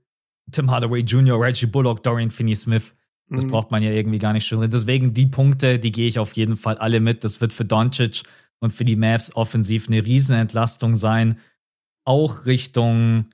Tim 0.52 0.72
Hardaway 0.72 1.02
Jr., 1.02 1.40
Reggie 1.40 1.65
Bullock, 1.65 2.02
Dorian 2.02 2.30
Finney-Smith. 2.30 2.95
Das 3.27 3.44
mhm. 3.44 3.49
braucht 3.49 3.72
man 3.72 3.84
ja 3.84 3.91
irgendwie 3.91 4.19
gar 4.19 4.31
nicht 4.31 4.48
schon. 4.48 4.69
Deswegen 4.69 5.14
die 5.14 5.26
Punkte, 5.26 5.80
die 5.80 5.91
gehe 5.91 6.07
ich 6.07 6.18
auf 6.18 6.34
jeden 6.34 6.56
Fall 6.56 6.77
alle 6.77 7.02
mit. 7.02 7.26
Das 7.26 7.41
wird 7.41 7.52
für 7.52 7.65
Doncic 7.65 8.23
und 8.61 8.72
für 8.72 8.86
die 8.86 8.95
Mavs 8.95 9.36
offensiv 9.36 9.90
eine 9.90 10.06
Riesenentlastung 10.06 10.95
sein. 10.95 11.40
Auch 12.06 12.45
Richtung 12.45 13.26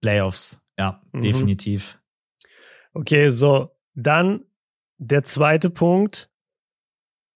Playoffs. 0.00 0.64
Ja, 0.78 1.02
mhm. 1.12 1.20
definitiv. 1.20 2.00
Okay, 2.94 3.30
so 3.30 3.70
dann 3.94 4.44
der 4.98 5.24
zweite 5.24 5.70
Punkt. 5.70 6.30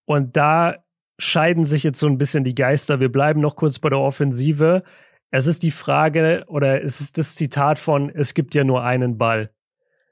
Und 0.05 0.37
da 0.37 0.77
scheiden 1.19 1.65
sich 1.65 1.83
jetzt 1.83 2.01
so 2.01 2.07
ein 2.07 2.19
bisschen 2.19 2.45
die 2.45 2.55
Geister. 2.55 3.01
Wir 3.01 3.11
bleiben 3.11 3.41
noch 3.41 3.57
kurz 3.57 3.79
bei 3.79 3.89
der 3.89 4.01
Offensive. 4.01 4.83
Es 5.31 5.47
ist 5.47 5.63
die 5.63 5.71
Frage 5.71 6.45
oder 6.49 6.83
es 6.83 7.01
ist 7.01 7.17
das 7.19 7.37
Zitat 7.37 7.79
von, 7.79 8.11
es 8.11 8.35
gibt 8.35 8.55
ja 8.55 8.65
nur 8.65 8.83
einen 8.83 9.19
Ball. 9.19 9.51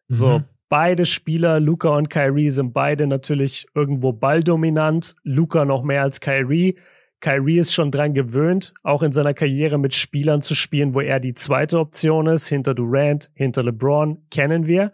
So, 0.09 0.39
mhm. 0.39 0.45
beide 0.69 1.07
Spieler, 1.07 1.61
Luca 1.61 1.91
und 1.91 2.09
Kyrie, 2.09 2.51
sind 2.51 2.73
beide 2.73 3.07
natürlich 3.07 3.67
irgendwo 3.75 4.13
balldominant. 4.13 5.17
Luca 5.23 5.65
noch 5.65 5.83
mehr 5.83 6.03
als 6.03 6.21
Kyrie. 6.21 6.79
Kyrie 7.21 7.59
ist 7.59 7.75
schon 7.75 7.91
dran 7.91 8.15
gewöhnt, 8.15 8.73
auch 8.83 9.03
in 9.03 9.13
seiner 9.13 9.35
Karriere 9.35 9.79
mit 9.79 9.95
Spielern 9.95 10.41
zu 10.41 10.55
spielen, 10.55 10.95
wo 10.95 11.01
er 11.01 11.21
die 11.21 11.35
zweite 11.35 11.79
Option 11.79 12.27
ist, 12.27 12.49
hinter 12.49 12.75
Durant, 12.75 13.31
hinter 13.35 13.63
LeBron, 13.63 14.19
kennen 14.31 14.67
wir. 14.67 14.93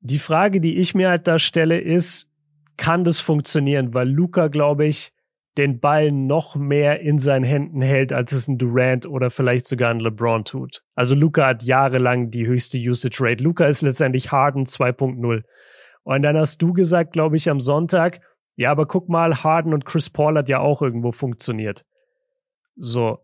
Die 0.00 0.18
Frage, 0.18 0.60
die 0.60 0.78
ich 0.78 0.94
mir 0.94 1.10
halt 1.10 1.28
da 1.28 1.38
stelle, 1.38 1.78
ist, 1.78 2.28
kann 2.76 3.04
das 3.04 3.20
funktionieren, 3.20 3.94
weil 3.94 4.08
Luca, 4.08 4.48
glaube 4.48 4.86
ich, 4.86 5.12
den 5.58 5.80
Ball 5.80 6.10
noch 6.10 6.56
mehr 6.56 7.00
in 7.00 7.18
seinen 7.18 7.44
Händen 7.44 7.82
hält, 7.82 8.12
als 8.12 8.32
es 8.32 8.48
ein 8.48 8.58
Durant 8.58 9.06
oder 9.06 9.30
vielleicht 9.30 9.66
sogar 9.66 9.92
ein 9.92 10.00
LeBron 10.00 10.44
tut. 10.44 10.82
Also 10.94 11.14
Luca 11.14 11.46
hat 11.46 11.62
jahrelang 11.62 12.30
die 12.30 12.46
höchste 12.46 12.78
Usage 12.78 13.18
Rate. 13.20 13.44
Luca 13.44 13.66
ist 13.66 13.82
letztendlich 13.82 14.32
Harden 14.32 14.64
2.0. 14.64 15.42
Und 16.04 16.22
dann 16.22 16.36
hast 16.36 16.60
du 16.62 16.72
gesagt, 16.72 17.12
glaube 17.12 17.36
ich, 17.36 17.50
am 17.50 17.60
Sonntag, 17.60 18.20
ja, 18.56 18.70
aber 18.70 18.86
guck 18.86 19.08
mal, 19.08 19.42
Harden 19.42 19.72
und 19.72 19.84
Chris 19.84 20.10
Paul 20.10 20.36
hat 20.36 20.48
ja 20.48 20.60
auch 20.60 20.82
irgendwo 20.82 21.12
funktioniert. 21.12 21.84
So. 22.76 23.18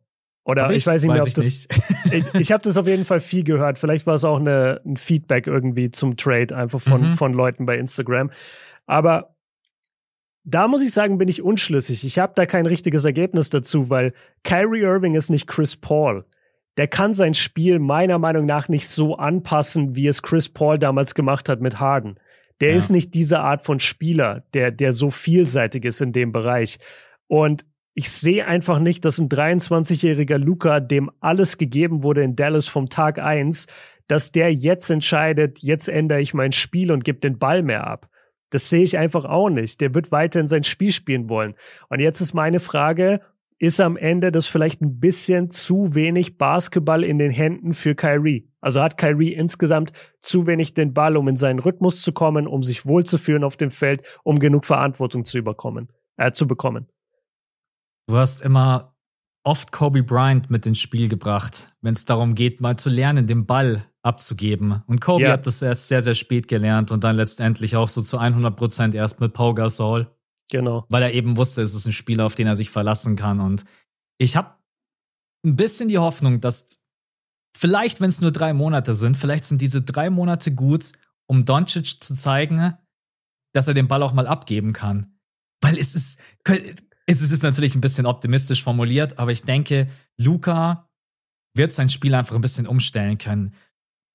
Oder 0.45 0.71
ich, 0.71 0.79
ich, 0.79 0.87
weiß 0.87 1.03
nicht 1.03 1.13
mehr, 1.13 1.23
ob 1.23 1.35
das. 1.35 1.69
ich, 2.13 2.35
ich 2.35 2.53
habe 2.53 2.63
das 2.63 2.79
auf 2.79 2.87
jeden 2.87 3.05
Fall 3.05 3.21
viel 3.21 3.45
gehört. 3.45 3.79
Vielleicht 3.79 4.07
war 4.07 4.15
es 4.15 4.25
auch 4.25 4.41
eine, 4.41 4.81
ein 4.87 4.97
Feedback 4.97 5.47
irgendwie 5.47 5.91
zum 5.91 6.17
Trade, 6.17 6.57
einfach 6.57 6.81
von, 6.81 7.11
mhm. 7.11 7.15
von 7.17 7.35
Leuten 7.35 7.67
bei 7.67 7.77
Instagram. 7.77 8.31
Aber 8.87 9.35
da 10.45 10.67
muss 10.67 10.81
ich 10.81 10.93
sagen, 10.93 11.19
bin 11.19 11.29
ich 11.29 11.43
unschlüssig. 11.43 12.05
Ich 12.05 12.19
habe 12.19 12.33
da 12.35 12.47
kein 12.47 12.65
richtiges 12.65 13.05
Ergebnis 13.05 13.51
dazu, 13.51 13.91
weil 13.91 14.15
Kyrie 14.45 14.81
Irving 14.81 15.15
ist 15.15 15.29
nicht 15.29 15.47
Chris 15.47 15.77
Paul. 15.77 16.25
Der 16.79 16.89
kann 16.89 17.13
sein 17.13 17.35
Spiel 17.35 17.79
meiner 17.79 18.19
Meinung 18.19 18.47
nach 18.47 18.69
nicht 18.69 18.89
so 18.89 19.17
anpassen, 19.17 19.97
wie 19.97 20.07
es 20.07 20.23
Chris 20.23 20.49
Paul 20.49 20.79
damals 20.79 21.15
gemacht 21.15 21.51
hat 21.51 21.61
mit 21.61 21.79
Harden. 21.81 22.19
Der 22.61 22.71
ja. 22.71 22.77
ist 22.77 22.91
nicht 22.91 23.15
diese 23.15 23.41
Art 23.41 23.63
von 23.63 23.81
Spieler, 23.81 24.45
der, 24.55 24.71
der 24.71 24.93
so 24.93 25.11
vielseitig 25.11 25.85
ist 25.85 26.01
in 26.01 26.13
dem 26.13 26.33
Bereich. 26.33 26.79
Und 27.27 27.65
ich 27.95 28.11
sehe 28.11 28.47
einfach 28.47 28.79
nicht, 28.79 29.05
dass 29.05 29.19
ein 29.19 29.29
23-jähriger 29.29 30.39
Luca, 30.39 30.81
dem 30.81 31.11
alles 31.21 31.59
gegeben 31.59 32.03
wurde 32.03 32.23
in 32.23 32.37
Dallas 32.37 32.69
vom 32.69 32.89
Tag 32.89 33.19
eins, 33.19 33.67
dass 34.07 34.33
der 34.33 34.55
jetzt 34.55 34.91
entscheidet, 34.91 35.59
jetzt 35.61 35.89
ändere 35.89 36.21
ich 36.21 36.33
mein 36.33 36.53
Spiel 36.53 36.93
und 36.93 37.05
gebe 37.05 37.19
den 37.19 37.39
Ball 37.39 37.63
mehr 37.63 37.87
ab. 37.87 38.09
Das 38.51 38.71
sehe 38.71 38.83
ich 38.83 38.97
einfach 38.97 39.25
auch 39.25 39.51
nicht. 39.51 39.81
Der 39.81 39.95
wird 39.95 40.11
weiterhin 40.11 40.49
sein 40.49 40.65
Spiel 40.65 40.93
spielen 40.93 41.29
wollen. 41.29 41.55
Und 41.89 42.01
jetzt 42.01 42.21
ist 42.21 42.35
meine 42.35 42.61
Frage, 42.61 43.21
ist 43.59 43.81
am 43.81 43.97
Ende 43.97 44.31
das 44.31 44.47
vielleicht 44.47 44.81
ein 44.81 45.01
bisschen 45.01 45.51
zu 45.51 45.95
wenig 45.95 46.39
Basketball 46.39 47.03
in 47.03 47.19
den 47.19 47.31
Händen 47.31 47.75
für 47.75 47.95
Kyrie? 47.95 48.49
Also 48.61 48.81
hat 48.81 48.97
Kyrie 48.97 49.33
insgesamt 49.35 49.93
zu 50.21 50.47
wenig 50.47 50.75
den 50.75 50.95
Ball, 50.95 51.17
um 51.17 51.29
in 51.29 51.37
seinen 51.37 51.59
Rhythmus 51.59 52.03
zu 52.03 52.13
kommen, 52.13 52.47
um 52.47 52.63
sich 52.63 52.87
wohlzufühlen 52.87 53.45
auf 53.45 53.57
dem 53.57 53.71
Feld, 53.71 54.03
um 54.23 54.39
genug 54.39 54.65
Verantwortung 54.65 55.25
zu 55.25 55.39
überkommen, 55.39 55.89
äh, 56.17 56.33
zu 56.33 56.47
bekommen. 56.47 56.89
Du 58.09 58.17
hast 58.17 58.43
immer 58.43 58.95
oft 59.45 59.73
Kobe 59.73 60.03
Bryant 60.03 60.51
mit 60.51 60.67
ins 60.67 60.79
Spiel 60.79 61.09
gebracht, 61.09 61.75
wenn 61.81 61.95
es 61.95 62.05
darum 62.05 62.35
geht, 62.35 62.61
mal 62.61 62.77
zu 62.77 62.91
lernen, 62.91 63.27
den 63.27 63.47
Ball 63.47 63.85
abzugeben. 64.03 64.83
Und 64.87 65.01
Kobe 65.01 65.25
ja. 65.25 65.33
hat 65.33 65.47
das 65.47 65.63
erst 65.63 65.89
sehr, 65.89 66.03
sehr 66.03 66.15
spät 66.15 66.49
gelernt 66.49 66.91
und 66.91 67.05
dann 67.05 67.17
letztendlich 67.17 67.77
auch 67.77 67.89
so 67.89 68.01
zu 68.01 68.19
100 68.19 68.57
Prozent 68.57 68.95
erst 68.95 69.21
mit 69.21 69.33
Pau 69.33 69.55
Gasol. 69.55 70.09
Genau. 70.51 70.87
Weil 70.89 71.03
er 71.03 71.13
eben 71.13 71.37
wusste, 71.37 71.63
es 71.63 71.75
ist 71.75 71.87
ein 71.87 71.93
Spieler, 71.93 72.27
auf 72.27 72.35
den 72.35 72.47
er 72.47 72.57
sich 72.57 72.71
verlassen 72.71 73.17
kann. 73.17 73.41
Und 73.41 73.65
ich 74.19 74.37
habe 74.37 74.57
ein 75.45 75.57
bisschen 75.57 75.89
die 75.89 75.99
Hoffnung, 75.99 76.41
dass 76.41 76.79
vielleicht, 77.57 78.01
wenn 78.01 78.09
es 78.09 78.21
nur 78.21 78.33
drei 78.33 78.53
Monate 78.53 78.95
sind, 78.95 79.17
vielleicht 79.17 79.45
sind 79.45 79.61
diese 79.61 79.83
drei 79.83 80.11
Monate 80.11 80.55
gut, 80.55 80.93
um 81.27 81.45
Doncic 81.45 82.03
zu 82.03 82.15
zeigen, 82.15 82.75
dass 83.55 83.69
er 83.69 83.75
den 83.75 83.89
Ball 83.89 84.03
auch 84.03 84.13
mal 84.13 84.27
abgeben 84.27 84.73
kann. 84.73 85.19
Weil 85.61 85.77
es 85.77 85.95
ist, 85.95 86.21
es 87.07 87.21
ist 87.21 87.43
natürlich 87.43 87.75
ein 87.75 87.81
bisschen 87.81 88.07
optimistisch 88.07 88.63
formuliert, 88.63 89.19
aber 89.19 89.33
ich 89.33 89.43
denke, 89.43 89.89
Luca 90.17 90.89
wird 91.55 91.73
sein 91.73 91.89
Spiel 91.89 92.15
einfach 92.15 92.35
ein 92.35 92.41
bisschen 92.41 92.67
umstellen 92.67 93.19
können. 93.19 93.55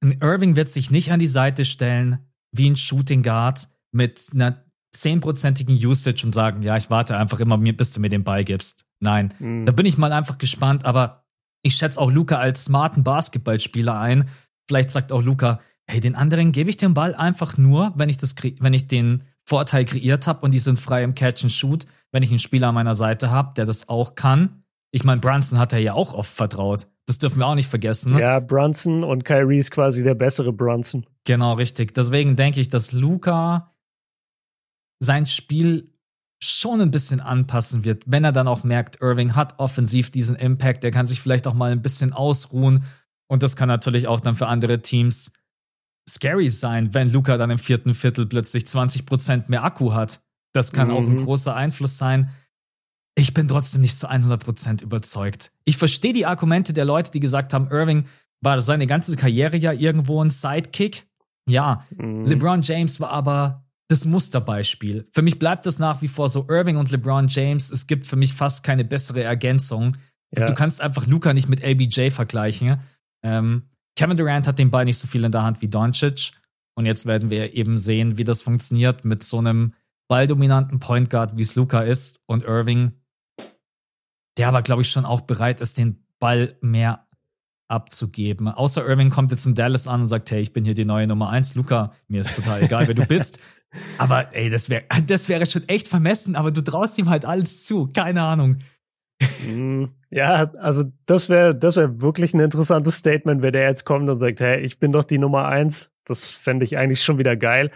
Ein 0.01 0.19
Irving 0.19 0.55
wird 0.55 0.69
sich 0.69 0.91
nicht 0.91 1.11
an 1.11 1.19
die 1.19 1.27
Seite 1.27 1.65
stellen 1.65 2.29
wie 2.51 2.69
ein 2.69 2.75
Shooting 2.75 3.23
Guard 3.23 3.67
mit 3.91 4.29
einer 4.33 4.63
zehnprozentigen 4.93 5.75
Usage 5.75 6.25
und 6.25 6.33
sagen, 6.33 6.61
ja, 6.61 6.77
ich 6.77 6.89
warte 6.89 7.17
einfach 7.17 7.39
immer, 7.39 7.57
bis 7.57 7.91
du 7.91 7.99
mir 7.99 8.09
den 8.09 8.23
Ball 8.23 8.43
gibst. 8.43 8.85
Nein, 8.99 9.33
mhm. 9.39 9.65
da 9.65 9.71
bin 9.71 9.85
ich 9.85 9.97
mal 9.97 10.13
einfach 10.13 10.37
gespannt, 10.37 10.85
aber 10.85 11.25
ich 11.63 11.75
schätze 11.75 11.99
auch 11.99 12.11
Luca 12.11 12.37
als 12.37 12.65
smarten 12.65 13.03
Basketballspieler 13.03 13.99
ein. 13.99 14.29
Vielleicht 14.67 14.91
sagt 14.91 15.11
auch 15.11 15.21
Luca, 15.21 15.59
hey, 15.87 15.99
den 15.99 16.15
anderen 16.15 16.51
gebe 16.51 16.69
ich 16.69 16.77
den 16.77 16.93
Ball 16.93 17.15
einfach 17.15 17.57
nur, 17.57 17.93
wenn 17.95 18.09
ich 18.09 18.17
das, 18.17 18.35
wenn 18.59 18.73
ich 18.73 18.87
den 18.87 19.23
Vorteil 19.45 19.85
kreiert 19.85 20.27
habe 20.27 20.41
und 20.41 20.53
die 20.53 20.59
sind 20.59 20.79
frei 20.79 21.03
im 21.03 21.15
Catch 21.15 21.43
and 21.43 21.51
Shoot, 21.51 21.85
wenn 22.11 22.23
ich 22.23 22.29
einen 22.29 22.39
Spieler 22.39 22.69
an 22.69 22.75
meiner 22.75 22.93
Seite 22.93 23.31
habe, 23.31 23.53
der 23.55 23.65
das 23.65 23.89
auch 23.89 24.15
kann. 24.15 24.63
Ich 24.91 25.03
meine, 25.03 25.19
Brunson 25.19 25.59
hat 25.59 25.73
er 25.73 25.79
ja 25.79 25.93
auch 25.93 26.13
oft 26.13 26.31
vertraut. 26.31 26.87
Das 27.07 27.17
dürfen 27.17 27.39
wir 27.39 27.47
auch 27.47 27.55
nicht 27.55 27.67
vergessen. 27.67 28.13
Ne? 28.13 28.21
Ja, 28.21 28.39
Brunson 28.39 29.03
und 29.03 29.25
Kyrie 29.25 29.57
ist 29.57 29.71
quasi 29.71 30.03
der 30.03 30.13
bessere 30.13 30.53
Brunson. 30.53 31.05
Genau, 31.25 31.53
richtig. 31.55 31.93
Deswegen 31.93 32.35
denke 32.35 32.61
ich, 32.61 32.69
dass 32.69 32.93
Luca 32.93 33.72
sein 35.03 35.25
Spiel 35.25 35.89
schon 36.41 36.81
ein 36.81 36.91
bisschen 36.91 37.21
anpassen 37.21 37.85
wird, 37.85 38.03
wenn 38.05 38.23
er 38.23 38.31
dann 38.31 38.47
auch 38.47 38.63
merkt, 38.63 39.01
Irving 39.01 39.35
hat 39.35 39.59
offensiv 39.59 40.11
diesen 40.11 40.35
Impact, 40.35 40.83
der 40.83 40.91
kann 40.91 41.05
sich 41.05 41.21
vielleicht 41.21 41.47
auch 41.47 41.53
mal 41.53 41.71
ein 41.71 41.81
bisschen 41.81 42.11
ausruhen 42.11 42.83
und 43.27 43.43
das 43.43 43.55
kann 43.55 43.69
natürlich 43.69 44.07
auch 44.07 44.19
dann 44.19 44.35
für 44.35 44.47
andere 44.47 44.81
Teams 44.81 45.31
scary 46.09 46.49
sein, 46.49 46.93
wenn 46.93 47.09
Luca 47.09 47.37
dann 47.37 47.49
im 47.49 47.59
vierten 47.59 47.93
Viertel 47.93 48.25
plötzlich 48.25 48.63
20% 48.65 49.45
mehr 49.47 49.63
Akku 49.63 49.93
hat. 49.93 50.21
Das 50.53 50.73
kann 50.73 50.89
mhm. 50.89 50.93
auch 50.93 51.03
ein 51.03 51.15
mhm. 51.15 51.23
großer 51.23 51.55
Einfluss 51.55 51.97
sein. 51.97 52.29
Ich 53.15 53.33
bin 53.33 53.47
trotzdem 53.47 53.81
nicht 53.81 53.97
zu 53.97 54.09
100% 54.09 54.83
überzeugt. 54.83 55.51
Ich 55.65 55.77
verstehe 55.77 56.13
die 56.13 56.25
Argumente 56.25 56.73
der 56.73 56.85
Leute, 56.85 57.11
die 57.11 57.19
gesagt 57.19 57.53
haben, 57.53 57.69
Irving 57.69 58.05
war 58.41 58.61
seine 58.61 58.87
ganze 58.87 59.15
Karriere 59.15 59.55
ja 59.57 59.71
irgendwo 59.71 60.21
ein 60.21 60.29
Sidekick. 60.29 61.05
Ja, 61.47 61.85
mhm. 61.95 62.25
LeBron 62.25 62.61
James 62.61 62.99
war 62.99 63.11
aber 63.11 63.62
das 63.93 64.05
Musterbeispiel. 64.05 65.07
Für 65.11 65.21
mich 65.21 65.39
bleibt 65.39 65.65
das 65.65 65.79
nach 65.79 66.01
wie 66.01 66.07
vor 66.07 66.27
so 66.27 66.47
Irving 66.49 66.77
und 66.77 66.91
LeBron 66.91 67.27
James. 67.27 67.71
Es 67.71 67.87
gibt 67.87 68.07
für 68.07 68.15
mich 68.15 68.33
fast 68.33 68.63
keine 68.63 68.83
bessere 68.83 69.23
Ergänzung. 69.23 69.95
Ja. 70.35 70.45
Du 70.45 70.53
kannst 70.53 70.81
einfach 70.81 71.05
Luca 71.05 71.33
nicht 71.33 71.47
mit 71.47 71.61
LBJ 71.61 72.09
vergleichen. 72.09 72.81
Ähm, 73.23 73.69
Kevin 73.95 74.17
Durant 74.17 74.47
hat 74.47 74.57
den 74.57 74.71
Ball 74.71 74.85
nicht 74.85 74.97
so 74.97 75.07
viel 75.07 75.23
in 75.23 75.31
der 75.31 75.43
Hand 75.43 75.61
wie 75.61 75.67
Doncic. 75.67 76.31
Und 76.75 76.87
jetzt 76.87 77.05
werden 77.05 77.29
wir 77.29 77.53
eben 77.53 77.77
sehen, 77.77 78.17
wie 78.17 78.23
das 78.23 78.41
funktioniert 78.41 79.05
mit 79.05 79.23
so 79.23 79.37
einem 79.37 79.73
balldominanten 80.07 80.79
Point 80.79 81.11
Guard, 81.11 81.37
wie 81.37 81.43
es 81.43 81.55
Luca 81.55 81.81
ist. 81.81 82.21
Und 82.25 82.43
Irving, 82.43 82.93
der 84.37 84.47
aber, 84.47 84.63
glaube 84.63 84.81
ich, 84.81 84.89
schon 84.89 85.05
auch 85.05 85.21
bereit 85.21 85.61
ist, 85.61 85.77
den 85.77 86.03
Ball 86.19 86.55
mehr 86.61 87.05
abzugeben. 87.67 88.47
Außer 88.47 88.87
Irving 88.87 89.09
kommt 89.09 89.31
jetzt 89.31 89.45
in 89.45 89.55
Dallas 89.55 89.87
an 89.87 90.01
und 90.01 90.07
sagt, 90.07 90.31
hey, 90.31 90.41
ich 90.41 90.53
bin 90.53 90.63
hier 90.63 90.73
die 90.73 90.85
neue 90.85 91.07
Nummer 91.07 91.29
eins. 91.29 91.55
Luca, 91.55 91.93
mir 92.07 92.21
ist 92.21 92.35
total 92.35 92.63
egal, 92.63 92.87
wer 92.87 92.95
du 92.95 93.05
bist. 93.07 93.39
Aber 93.97 94.35
ey, 94.35 94.49
das 94.49 94.69
wäre 94.69 94.83
das 95.07 95.29
wäre 95.29 95.45
schon 95.45 95.67
echt 95.67 95.87
vermessen, 95.87 96.35
aber 96.35 96.51
du 96.51 96.61
traust 96.61 96.97
ihm 96.97 97.09
halt 97.09 97.25
alles 97.25 97.65
zu. 97.65 97.89
Keine 97.93 98.21
Ahnung. 98.21 98.57
Mm, 99.47 99.85
ja, 100.09 100.51
also 100.55 100.83
das 101.05 101.29
wäre 101.29 101.55
das 101.55 101.75
wäre 101.75 102.01
wirklich 102.01 102.33
ein 102.33 102.39
interessantes 102.39 102.95
Statement, 102.95 103.41
wenn 103.41 103.53
der 103.53 103.67
jetzt 103.67 103.85
kommt 103.85 104.09
und 104.09 104.19
sagt, 104.19 104.39
hey, 104.39 104.61
ich 104.61 104.79
bin 104.79 104.91
doch 104.91 105.03
die 105.03 105.17
Nummer 105.17 105.45
eins. 105.45 105.91
Das 106.05 106.31
fände 106.31 106.65
ich 106.65 106.77
eigentlich 106.77 107.03
schon 107.03 107.17
wieder 107.17 107.35
geil. 107.35 107.71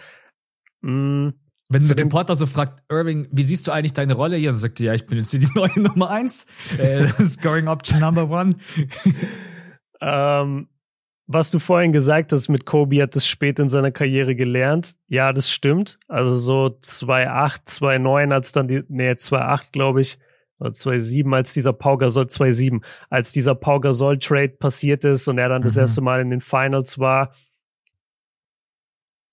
Mm, 0.81 1.29
wenn 1.69 1.87
der 1.87 1.97
Reporter 1.97 2.35
so 2.35 2.45
fragt, 2.45 2.81
Irving, 2.89 3.27
wie 3.31 3.43
siehst 3.43 3.67
du 3.67 3.71
eigentlich 3.71 3.93
deine 3.93 4.13
Rolle 4.13 4.37
hier? 4.37 4.49
Und 4.49 4.55
sagt 4.55 4.79
ja, 4.79 4.93
ich 4.93 5.05
bin 5.05 5.17
jetzt 5.17 5.31
hier 5.31 5.41
die 5.41 5.51
neue 5.55 5.79
Nummer 5.79 6.09
eins, 6.09 6.45
äh, 6.77 7.07
Scoring 7.23 7.67
Option 7.67 7.99
Number 7.99 8.29
One. 8.29 8.55
ähm, 10.01 10.67
was 11.27 11.51
du 11.51 11.59
vorhin 11.59 11.91
gesagt 11.91 12.31
hast 12.31 12.47
mit 12.47 12.65
Kobe 12.65 13.01
hat 13.01 13.15
das 13.15 13.27
spät 13.27 13.59
in 13.59 13.67
seiner 13.67 13.91
Karriere 13.91 14.33
gelernt. 14.35 14.95
Ja, 15.07 15.33
das 15.33 15.51
stimmt. 15.51 15.99
Also 16.07 16.35
so 16.37 16.77
2,8, 16.81 17.67
2,9 17.67 18.33
als 18.33 18.53
dann 18.53 18.69
die, 18.69 18.83
nee, 18.87 19.11
2,8 19.11 19.71
glaube 19.73 20.01
ich, 20.01 20.17
oder 20.59 20.71
2,7 20.71 21.35
als 21.35 21.53
dieser 21.53 21.73
Pau 21.73 21.97
Gasol, 21.97 22.25
2,7, 22.25 22.81
als 23.09 23.33
dieser 23.33 23.55
Pau 23.55 23.79
Gasol 23.79 24.17
Trade 24.17 24.55
passiert 24.57 25.03
ist 25.03 25.27
und 25.27 25.37
er 25.37 25.49
dann 25.49 25.61
mhm. 25.61 25.65
das 25.65 25.77
erste 25.77 26.01
Mal 26.01 26.21
in 26.21 26.29
den 26.29 26.41
Finals 26.41 26.97
war. 26.97 27.33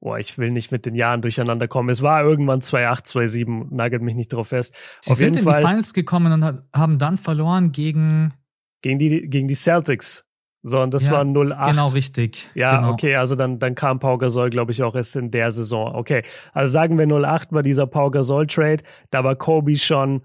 Boah, 0.00 0.18
ich 0.18 0.36
will 0.36 0.50
nicht 0.50 0.70
mit 0.70 0.84
den 0.84 0.96
Jahren 0.96 1.22
durcheinander 1.22 1.66
kommen. 1.66 1.88
Es 1.88 2.02
war 2.02 2.22
irgendwann 2.24 2.60
2,8, 2.60 3.06
2,7, 3.06 3.74
nagelt 3.74 4.02
mich 4.02 4.16
nicht 4.16 4.32
drauf 4.32 4.48
fest. 4.48 4.74
Sie 5.00 5.12
Auf 5.12 5.16
sind 5.16 5.36
in 5.36 5.44
Fall, 5.44 5.60
die 5.60 5.66
Finals 5.66 5.94
gekommen 5.94 6.32
und 6.32 6.62
haben 6.74 6.98
dann 6.98 7.16
verloren 7.16 7.72
gegen 7.72 8.34
gegen 8.82 8.98
die, 8.98 9.30
gegen 9.30 9.48
die 9.48 9.54
Celtics. 9.54 10.23
So, 10.66 10.80
und 10.80 10.94
das 10.94 11.06
ja, 11.06 11.12
war 11.12 11.24
08. 11.26 11.70
Genau, 11.70 11.86
richtig. 11.88 12.48
Ja, 12.54 12.76
genau. 12.76 12.92
okay, 12.92 13.16
also 13.16 13.36
dann, 13.36 13.58
dann 13.58 13.74
kam 13.74 14.00
Pau 14.00 14.16
Gasol, 14.16 14.48
glaube 14.48 14.72
ich, 14.72 14.82
auch 14.82 14.94
erst 14.94 15.14
in 15.14 15.30
der 15.30 15.50
Saison. 15.50 15.94
Okay, 15.94 16.22
also 16.54 16.72
sagen 16.72 16.96
wir 16.96 17.06
08 17.06 17.52
war 17.52 17.62
dieser 17.62 17.86
Pau 17.86 18.10
Gasol-Trade. 18.10 18.82
Da 19.10 19.22
war 19.24 19.36
Kobe 19.36 19.76
schon 19.76 20.22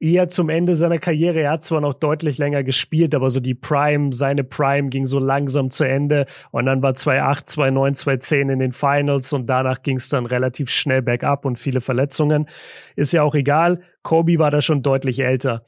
eher 0.00 0.28
zum 0.28 0.48
Ende 0.48 0.74
seiner 0.74 0.98
Karriere. 0.98 1.40
Er 1.40 1.50
hat 1.50 1.64
zwar 1.64 1.82
noch 1.82 1.92
deutlich 1.92 2.38
länger 2.38 2.62
gespielt, 2.62 3.14
aber 3.14 3.28
so 3.28 3.40
die 3.40 3.54
Prime, 3.54 4.14
seine 4.14 4.42
Prime 4.42 4.88
ging 4.88 5.04
so 5.04 5.18
langsam 5.18 5.68
zu 5.70 5.84
Ende. 5.84 6.24
Und 6.50 6.64
dann 6.64 6.80
war 6.80 6.94
2008, 6.94 7.46
2009, 7.46 7.94
2010 7.94 8.48
in 8.48 8.58
den 8.60 8.72
Finals 8.72 9.34
und 9.34 9.48
danach 9.48 9.82
ging 9.82 9.98
es 9.98 10.08
dann 10.08 10.24
relativ 10.24 10.70
schnell 10.70 11.02
bergab 11.02 11.44
und 11.44 11.58
viele 11.58 11.82
Verletzungen. 11.82 12.48
Ist 12.96 13.12
ja 13.12 13.22
auch 13.22 13.34
egal. 13.34 13.82
Kobe 14.02 14.38
war 14.38 14.50
da 14.50 14.62
schon 14.62 14.82
deutlich 14.82 15.18
älter. 15.20 15.66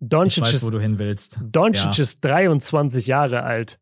Doncic 0.00 0.44
ich 0.44 0.48
weiß, 0.48 0.54
ist, 0.54 0.66
wo 0.66 0.70
du 0.70 0.80
hin 0.80 0.98
willst. 0.98 1.40
Doncic 1.42 1.96
ja. 1.96 2.02
ist 2.02 2.24
23 2.24 3.06
Jahre 3.06 3.42
alt. 3.42 3.78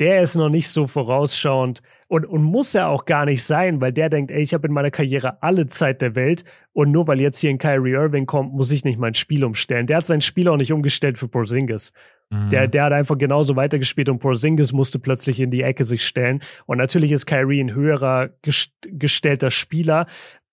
Der 0.00 0.22
ist 0.22 0.34
noch 0.34 0.48
nicht 0.48 0.70
so 0.70 0.86
vorausschauend 0.86 1.82
und, 2.08 2.24
und 2.24 2.42
muss 2.42 2.74
er 2.74 2.88
auch 2.88 3.04
gar 3.04 3.26
nicht 3.26 3.44
sein, 3.44 3.82
weil 3.82 3.92
der 3.92 4.08
denkt, 4.08 4.30
ey, 4.30 4.40
ich 4.40 4.54
habe 4.54 4.66
in 4.66 4.72
meiner 4.72 4.90
Karriere 4.90 5.42
alle 5.42 5.66
Zeit 5.66 6.00
der 6.00 6.14
Welt 6.14 6.44
und 6.72 6.90
nur 6.90 7.06
weil 7.06 7.20
jetzt 7.20 7.38
hier 7.38 7.50
ein 7.50 7.58
Kyrie 7.58 7.92
Irving 7.92 8.24
kommt, 8.24 8.54
muss 8.54 8.72
ich 8.72 8.82
nicht 8.82 8.98
mein 8.98 9.12
Spiel 9.12 9.44
umstellen. 9.44 9.86
Der 9.86 9.98
hat 9.98 10.06
sein 10.06 10.22
Spiel 10.22 10.48
auch 10.48 10.56
nicht 10.56 10.72
umgestellt 10.72 11.18
für 11.18 11.28
Porzingis. 11.28 11.92
Mhm. 12.30 12.48
Der, 12.48 12.68
der 12.68 12.84
hat 12.84 12.92
einfach 12.92 13.18
genauso 13.18 13.56
weitergespielt 13.56 14.08
und 14.08 14.20
Porzingis 14.20 14.72
musste 14.72 14.98
plötzlich 14.98 15.38
in 15.40 15.50
die 15.50 15.62
Ecke 15.62 15.84
sich 15.84 16.06
stellen. 16.06 16.42
Und 16.64 16.78
natürlich 16.78 17.12
ist 17.12 17.26
Kyrie 17.26 17.60
ein 17.60 17.74
höherer 17.74 18.30
gest 18.42 18.72
gestellter 18.82 19.50
Spieler, 19.50 20.06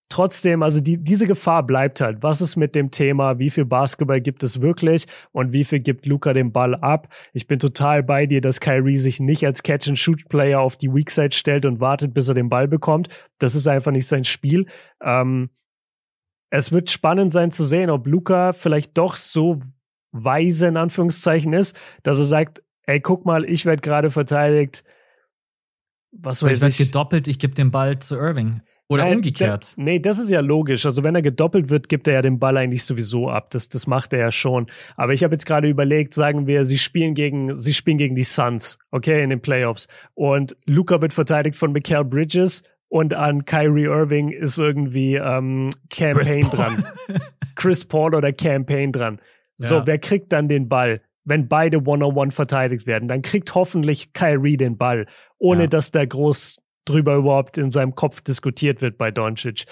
trotzdem, 0.09 0.63
also 0.63 0.79
die, 0.79 0.97
diese 0.97 1.27
Gefahr 1.27 1.63
bleibt 1.63 2.01
halt. 2.01 2.23
Was 2.23 2.41
ist 2.41 2.55
mit 2.55 2.75
dem 2.75 2.91
Thema? 2.91 3.39
Wie 3.39 3.49
viel 3.49 3.65
Basketball 3.65 4.21
gibt 4.21 4.43
es 4.43 4.61
wirklich? 4.61 5.05
Und 5.31 5.51
wie 5.51 5.63
viel 5.63 5.79
gibt 5.79 6.05
Luca 6.05 6.33
den 6.33 6.51
Ball 6.51 6.75
ab? 6.75 7.13
Ich 7.33 7.47
bin 7.47 7.59
total 7.59 8.03
bei 8.03 8.25
dir, 8.25 8.41
dass 8.41 8.59
Kyrie 8.59 8.97
sich 8.97 9.19
nicht 9.19 9.45
als 9.45 9.63
Catch-and-Shoot-Player 9.63 10.59
auf 10.59 10.77
die 10.77 10.93
Weakside 10.93 11.35
stellt 11.35 11.65
und 11.65 11.79
wartet, 11.79 12.13
bis 12.13 12.29
er 12.29 12.35
den 12.35 12.49
Ball 12.49 12.67
bekommt. 12.67 13.09
Das 13.39 13.55
ist 13.55 13.67
einfach 13.67 13.91
nicht 13.91 14.07
sein 14.07 14.23
Spiel. 14.23 14.65
Ähm, 15.01 15.49
es 16.49 16.71
wird 16.71 16.89
spannend 16.89 17.33
sein 17.33 17.51
zu 17.51 17.65
sehen, 17.65 17.89
ob 17.89 18.07
Luca 18.07 18.53
vielleicht 18.53 18.97
doch 18.97 19.15
so 19.15 19.59
weise 20.11 20.67
in 20.67 20.77
Anführungszeichen 20.77 21.53
ist, 21.53 21.75
dass 22.03 22.17
er 22.17 22.25
sagt, 22.25 22.63
ey, 22.83 23.01
guck 23.01 23.25
mal, 23.25 23.43
ich 23.43 23.65
werde 23.65 23.81
gerade 23.81 24.11
verteidigt. 24.11 24.83
Was 26.11 26.41
weiß 26.41 26.57
ich. 26.57 26.61
Werde 26.61 26.75
gedoppelt, 26.85 27.27
ich 27.27 27.39
gebe 27.39 27.53
den 27.53 27.71
Ball 27.71 27.99
zu 27.99 28.15
Irving. 28.15 28.61
Oder 28.89 29.03
Nein, 29.03 29.17
umgekehrt. 29.17 29.75
Der, 29.75 29.83
nee, 29.83 29.99
das 29.99 30.17
ist 30.17 30.29
ja 30.29 30.39
logisch. 30.39 30.85
Also 30.85 31.03
wenn 31.03 31.13
er 31.13 31.21
gedoppelt 31.21 31.69
wird, 31.69 31.89
gibt 31.89 32.07
er 32.07 32.13
ja 32.15 32.21
den 32.21 32.39
Ball 32.39 32.55
eigentlich 32.55 32.85
sowieso 32.85 33.29
ab. 33.29 33.49
Das, 33.51 33.67
das 33.67 33.85
macht 33.85 34.13
er 34.13 34.19
ja 34.19 34.31
schon. 34.31 34.67
Aber 34.95 35.11
ich 35.11 35.23
habe 35.25 35.33
jetzt 35.33 35.45
gerade 35.45 35.67
überlegt, 35.67 36.13
sagen 36.13 36.47
wir, 36.47 36.63
sie 36.63 36.77
spielen 36.77 37.13
gegen, 37.13 37.57
sie 37.57 37.73
spielen 37.73 37.97
gegen 37.97 38.15
die 38.15 38.23
Suns, 38.23 38.79
okay, 38.91 39.21
in 39.21 39.29
den 39.29 39.41
Playoffs. 39.41 39.87
Und 40.13 40.55
Luca 40.65 41.01
wird 41.01 41.13
verteidigt 41.13 41.57
von 41.57 41.73
Mikael 41.73 42.05
Bridges 42.05 42.63
und 42.87 43.13
an 43.13 43.43
Kyrie 43.43 43.85
Irving 43.85 44.29
ist 44.29 44.57
irgendwie 44.57 45.15
ähm, 45.15 45.71
Campaign 45.89 46.41
Chris 46.41 46.49
dran. 46.49 46.85
Chris 47.55 47.85
Paul 47.85 48.15
oder 48.15 48.31
Campaign 48.31 48.93
dran. 48.93 49.19
So, 49.57 49.75
ja. 49.75 49.87
wer 49.87 49.97
kriegt 49.97 50.31
dann 50.31 50.47
den 50.47 50.69
Ball? 50.69 51.01
Wenn 51.25 51.49
beide 51.49 51.83
One-on-One 51.83 52.31
verteidigt 52.31 52.87
werden, 52.87 53.09
dann 53.09 53.21
kriegt 53.21 53.53
hoffentlich 53.53 54.13
Kyrie 54.13 54.55
den 54.55 54.77
Ball, 54.77 55.07
ohne 55.39 55.63
ja. 55.63 55.67
dass 55.67 55.91
da 55.91 56.05
groß 56.05 56.59
drüber 56.87 57.15
überhaupt 57.15 57.57
in 57.57 57.71
seinem 57.71 57.95
Kopf 57.95 58.21
diskutiert 58.21 58.81
wird 58.81 58.97
bei 58.97 59.11
Doncic. 59.11 59.65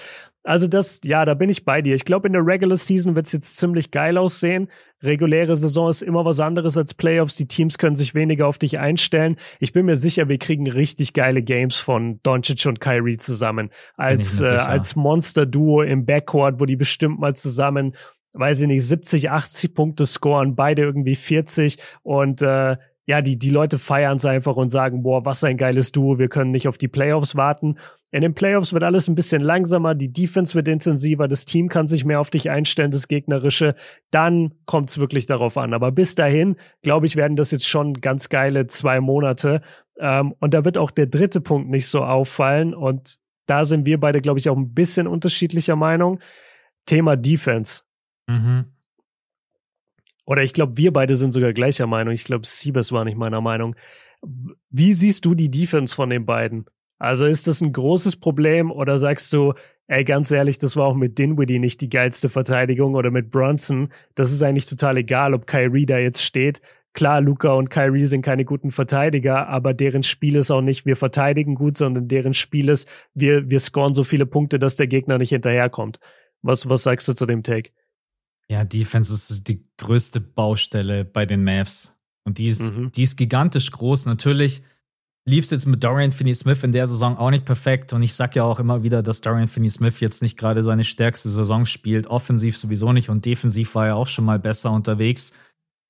Also 0.45 0.67
das, 0.67 1.01
ja, 1.03 1.25
da 1.25 1.33
bin 1.33 1.49
ich 1.49 1.65
bei 1.65 1.81
dir. 1.81 1.95
Ich 1.95 2.05
glaube, 2.05 2.27
in 2.27 2.33
der 2.33 2.45
Regular 2.45 2.77
Season 2.77 3.15
wird 3.15 3.25
es 3.25 3.31
jetzt 3.31 3.57
ziemlich 3.57 3.89
geil 3.89 4.15
aussehen. 4.15 4.69
Reguläre 5.01 5.55
Saison 5.55 5.89
ist 5.89 6.03
immer 6.03 6.23
was 6.23 6.39
anderes 6.39 6.77
als 6.77 6.93
Playoffs. 6.93 7.35
Die 7.35 7.47
Teams 7.47 7.79
können 7.79 7.95
sich 7.95 8.13
weniger 8.13 8.45
auf 8.45 8.59
dich 8.59 8.77
einstellen. 8.77 9.37
Ich 9.59 9.73
bin 9.73 9.87
mir 9.87 9.95
sicher, 9.95 10.29
wir 10.29 10.37
kriegen 10.37 10.69
richtig 10.69 11.13
geile 11.13 11.41
Games 11.41 11.77
von 11.77 12.19
Doncic 12.21 12.67
und 12.67 12.79
Kyrie 12.79 13.17
zusammen. 13.17 13.71
Als, 13.97 14.39
äh, 14.39 14.45
als 14.45 14.95
Monster-Duo 14.95 15.81
im 15.81 16.05
Backcourt, 16.05 16.59
wo 16.59 16.65
die 16.65 16.75
bestimmt 16.75 17.19
mal 17.19 17.35
zusammen, 17.35 17.95
weiß 18.33 18.61
ich 18.61 18.67
nicht, 18.67 18.85
70, 18.85 19.31
80 19.31 19.73
Punkte 19.73 20.05
scoren, 20.05 20.55
beide 20.55 20.83
irgendwie 20.83 21.15
40 21.15 21.77
und 22.03 22.43
äh, 22.43 22.77
ja, 23.07 23.21
die, 23.21 23.37
die 23.37 23.51
Leute 23.51 23.77
feiern 23.77 24.17
es 24.17 24.25
einfach 24.25 24.55
und 24.55 24.69
sagen, 24.69 25.03
boah, 25.03 25.25
was 25.25 25.43
ein 25.43 25.57
geiles 25.57 25.91
Duo, 25.91 26.17
wir 26.17 26.27
können 26.27 26.51
nicht 26.51 26.67
auf 26.67 26.77
die 26.77 26.87
Playoffs 26.87 27.35
warten. 27.35 27.77
In 28.11 28.21
den 28.21 28.33
Playoffs 28.33 28.73
wird 28.73 28.83
alles 28.83 29.07
ein 29.07 29.15
bisschen 29.15 29.41
langsamer, 29.41 29.93
die 29.93 30.11
Defense 30.11 30.55
wird 30.55 30.67
intensiver, 30.67 31.27
das 31.27 31.45
Team 31.45 31.69
kann 31.69 31.85
sich 31.85 32.03
mehr 32.03 32.19
auf 32.19 32.31
dich 32.31 32.49
einstellen, 32.49 32.89
das 32.89 33.07
Gegnerische. 33.07 33.75
Dann 34.09 34.55
kommt 34.65 34.89
es 34.89 34.97
wirklich 34.97 35.27
darauf 35.27 35.57
an. 35.57 35.73
Aber 35.73 35.91
bis 35.91 36.15
dahin, 36.15 36.55
glaube 36.81 37.05
ich, 37.05 37.15
werden 37.15 37.35
das 37.35 37.51
jetzt 37.51 37.67
schon 37.67 37.93
ganz 37.93 38.29
geile 38.29 38.65
zwei 38.67 38.99
Monate. 39.01 39.61
Ähm, 39.99 40.33
und 40.39 40.53
da 40.55 40.65
wird 40.65 40.77
auch 40.77 40.89
der 40.89 41.07
dritte 41.07 41.41
Punkt 41.41 41.69
nicht 41.69 41.87
so 41.87 42.03
auffallen. 42.03 42.73
Und 42.73 43.17
da 43.45 43.65
sind 43.65 43.85
wir 43.85 43.99
beide, 43.99 44.21
glaube 44.21 44.39
ich, 44.39 44.49
auch 44.49 44.57
ein 44.57 44.73
bisschen 44.73 45.05
unterschiedlicher 45.07 45.75
Meinung. 45.75 46.19
Thema 46.87 47.15
Defense. 47.15 47.83
Mhm. 48.27 48.74
Oder 50.25 50.43
ich 50.43 50.53
glaube, 50.53 50.77
wir 50.77 50.91
beide 50.91 51.15
sind 51.15 51.31
sogar 51.31 51.53
gleicher 51.53 51.87
Meinung. 51.87 52.13
Ich 52.13 52.23
glaube, 52.23 52.45
Siebes 52.45 52.91
war 52.91 53.05
nicht 53.05 53.17
meiner 53.17 53.41
Meinung. 53.41 53.75
Wie 54.69 54.93
siehst 54.93 55.25
du 55.25 55.35
die 55.35 55.51
Defense 55.51 55.95
von 55.95 56.09
den 56.09 56.25
beiden? 56.25 56.65
Also 56.97 57.25
ist 57.25 57.47
das 57.47 57.61
ein 57.61 57.73
großes 57.73 58.17
Problem 58.17 58.71
oder 58.71 58.97
sagst 58.97 59.31
du, 59.33 59.53
ey, 59.87 60.03
ganz 60.03 60.31
ehrlich, 60.31 60.57
das 60.57 60.75
war 60.75 60.85
auch 60.85 60.95
mit 60.95 61.17
Dinwiddie 61.19 61.59
nicht 61.59 61.81
die 61.81 61.89
geilste 61.89 62.29
Verteidigung 62.29 62.95
oder 62.95 63.11
mit 63.11 63.31
Brunson. 63.31 63.89
Das 64.15 64.31
ist 64.31 64.41
eigentlich 64.41 64.65
total 64.65 64.97
egal, 64.97 65.33
ob 65.33 65.45
Kyrie 65.45 65.85
da 65.85 65.97
jetzt 65.97 66.23
steht. 66.23 66.61
Klar, 66.93 67.19
Luca 67.19 67.51
und 67.51 67.69
Kyrie 67.69 68.05
sind 68.05 68.21
keine 68.21 68.45
guten 68.45 68.71
Verteidiger, 68.71 69.47
aber 69.49 69.73
deren 69.73 70.01
Spiel 70.01 70.37
ist 70.37 70.49
auch 70.49 70.61
nicht, 70.61 70.85
wir 70.85 70.95
verteidigen 70.95 71.55
gut, 71.55 71.75
sondern 71.75 72.07
deren 72.07 72.33
Spiel 72.33 72.69
ist, 72.69 72.87
wir, 73.13 73.49
wir 73.49 73.59
scoren 73.59 73.93
so 73.93 74.05
viele 74.05 74.25
Punkte, 74.25 74.59
dass 74.59 74.77
der 74.77 74.87
Gegner 74.87 75.17
nicht 75.17 75.31
hinterherkommt. 75.31 75.99
Was, 76.41 76.69
was 76.69 76.83
sagst 76.83 77.07
du 77.09 77.13
zu 77.13 77.25
dem 77.25 77.43
Take? 77.43 77.71
Ja, 78.49 78.63
Defense 78.63 79.13
ist 79.13 79.47
die 79.47 79.67
größte 79.77 80.21
Baustelle 80.21 81.03
bei 81.03 81.25
den 81.25 81.43
Mavs. 81.43 81.97
Und 82.25 82.37
die 82.37 82.47
ist, 82.47 82.75
mhm. 82.75 82.91
die 82.91 83.03
ist 83.03 83.17
gigantisch 83.17 83.71
groß. 83.71 84.05
Natürlich 84.05 84.63
lief 85.27 85.45
es 85.45 85.51
jetzt 85.51 85.65
mit 85.65 85.83
Dorian 85.83 86.11
Finney-Smith 86.11 86.63
in 86.63 86.71
der 86.71 86.87
Saison 86.87 87.17
auch 87.17 87.31
nicht 87.31 87.45
perfekt. 87.45 87.93
Und 87.93 88.03
ich 88.03 88.13
sag 88.13 88.35
ja 88.35 88.43
auch 88.43 88.59
immer 88.59 88.83
wieder, 88.83 89.01
dass 89.01 89.21
Dorian 89.21 89.47
Finney-Smith 89.47 89.99
jetzt 89.99 90.21
nicht 90.21 90.37
gerade 90.37 90.63
seine 90.63 90.83
stärkste 90.83 91.29
Saison 91.29 91.65
spielt. 91.65 92.07
Offensiv 92.07 92.57
sowieso 92.57 92.93
nicht 92.93 93.09
und 93.09 93.25
defensiv 93.25 93.75
war 93.75 93.87
er 93.87 93.95
auch 93.95 94.07
schon 94.07 94.25
mal 94.25 94.39
besser 94.39 94.71
unterwegs. 94.71 95.33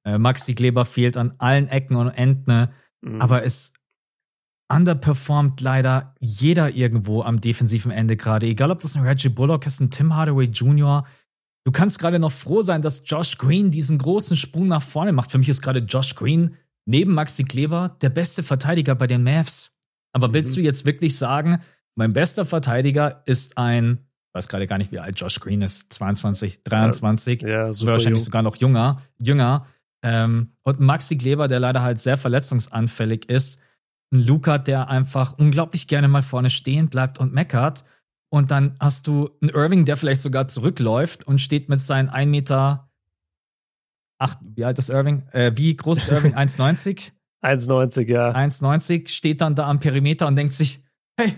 Äh, 0.06 0.18
Maxi 0.18 0.56
Kleber 0.56 0.86
fehlt 0.86 1.18
an 1.18 1.34
allen 1.40 1.68
Ecken 1.68 1.96
und 1.96 2.10
Enden. 2.10 2.70
Mhm. 3.02 3.22
Aber 3.22 3.44
es 3.44 3.74
underperformt 4.68 5.62
leider 5.62 6.16
jeder 6.20 6.74
irgendwo 6.74 7.22
am 7.22 7.40
defensiven 7.40 7.92
Ende 7.92 8.18
gerade. 8.18 8.48
Egal, 8.48 8.72
ob 8.72 8.80
das 8.80 8.96
ein 8.96 9.04
Reggie 9.04 9.30
Bullock 9.30 9.66
ist, 9.66 9.80
ein 9.80 9.92
Tim 9.92 10.16
Hardaway 10.16 10.46
Jr., 10.46 11.06
Du 11.66 11.72
kannst 11.72 11.98
gerade 11.98 12.20
noch 12.20 12.32
froh 12.32 12.62
sein, 12.62 12.84
dass 12.84 13.04
Josh 13.06 13.40
Green 13.40 13.72
diesen 13.72 13.98
großen 13.98 14.38
Sprung 14.38 14.68
nach 14.68 14.84
vorne 14.84 15.12
macht. 15.12 15.32
Für 15.32 15.40
mich 15.40 15.50
ist 15.50 15.64
gerade 15.64 15.80
Josh 15.80 16.16
Green 16.16 16.56
neben 16.86 17.14
Maxi 17.14 17.44
Kleber 17.44 17.98
der 18.02 18.10
beste 18.10 18.44
Verteidiger 18.44 18.94
bei 18.94 19.08
den 19.08 19.24
Mavs. 19.24 19.76
Aber 20.14 20.34
willst 20.34 20.52
mhm. 20.52 20.56
du 20.56 20.62
jetzt 20.62 20.86
wirklich 20.86 21.18
sagen, 21.18 21.62
mein 21.96 22.14
bester 22.14 22.46
Verteidiger 22.46 23.24
ist 23.26 23.58
ein, 23.58 24.06
weiß 24.34 24.48
gerade 24.48 24.68
gar 24.68 24.78
nicht, 24.78 24.92
wie 24.92 25.00
alt 25.00 25.20
Josh 25.20 25.40
Green 25.40 25.64
ist, 25.64 25.92
22, 25.92 26.62
23, 26.64 27.42
ja, 27.42 27.50
ja, 27.50 27.66
wahrscheinlich 27.68 28.06
jung. 28.06 28.20
sogar 28.20 28.44
noch 28.44 28.58
jünger, 28.58 29.02
jünger. 29.18 29.66
Ähm, 30.04 30.52
und 30.62 30.80
Maxi 30.80 31.18
Kleber, 31.18 31.48
der 31.48 31.60
leider 31.60 31.82
halt 31.82 32.00
sehr 32.00 32.18
verletzungsanfällig 32.18 33.28
ist. 33.28 33.60
Ein 34.14 34.24
Luca, 34.24 34.60
der 34.60 34.90
einfach 34.90 35.40
unglaublich 35.40 35.88
gerne 35.88 36.08
mal 36.10 36.22
vorne 36.22 36.52
stehen 36.52 36.90
bleibt 36.90 37.18
und 37.18 37.34
meckert. 37.34 37.86
Und 38.30 38.52
dann 38.52 38.76
hast 38.80 39.08
du 39.08 39.30
einen 39.42 39.52
Irving, 39.52 39.86
der 39.86 39.98
vielleicht 39.98 40.22
sogar 40.22 40.48
zurückläuft 40.48 41.26
und 41.26 41.40
steht 41.40 41.70
mit 41.70 41.80
seinen 41.80 42.10
1 42.10 42.30
Meter. 42.30 42.90
Ach, 44.18 44.36
wie 44.42 44.66
alt 44.66 44.78
ist 44.78 44.90
Irving? 44.90 45.28
Äh, 45.32 45.54
wie 45.56 45.76
groß 45.76 46.00
ist 46.00 46.10
Irving? 46.10 46.34
1,90? 46.36 47.12
1,90, 47.44 48.08
ja. 48.08 48.32
1,90, 48.32 49.08
steht 49.10 49.42
dann 49.42 49.56
da 49.56 49.70
am 49.70 49.80
Perimeter 49.80 50.28
und 50.28 50.36
denkt 50.36 50.54
sich, 50.54 50.84
hey, 51.18 51.36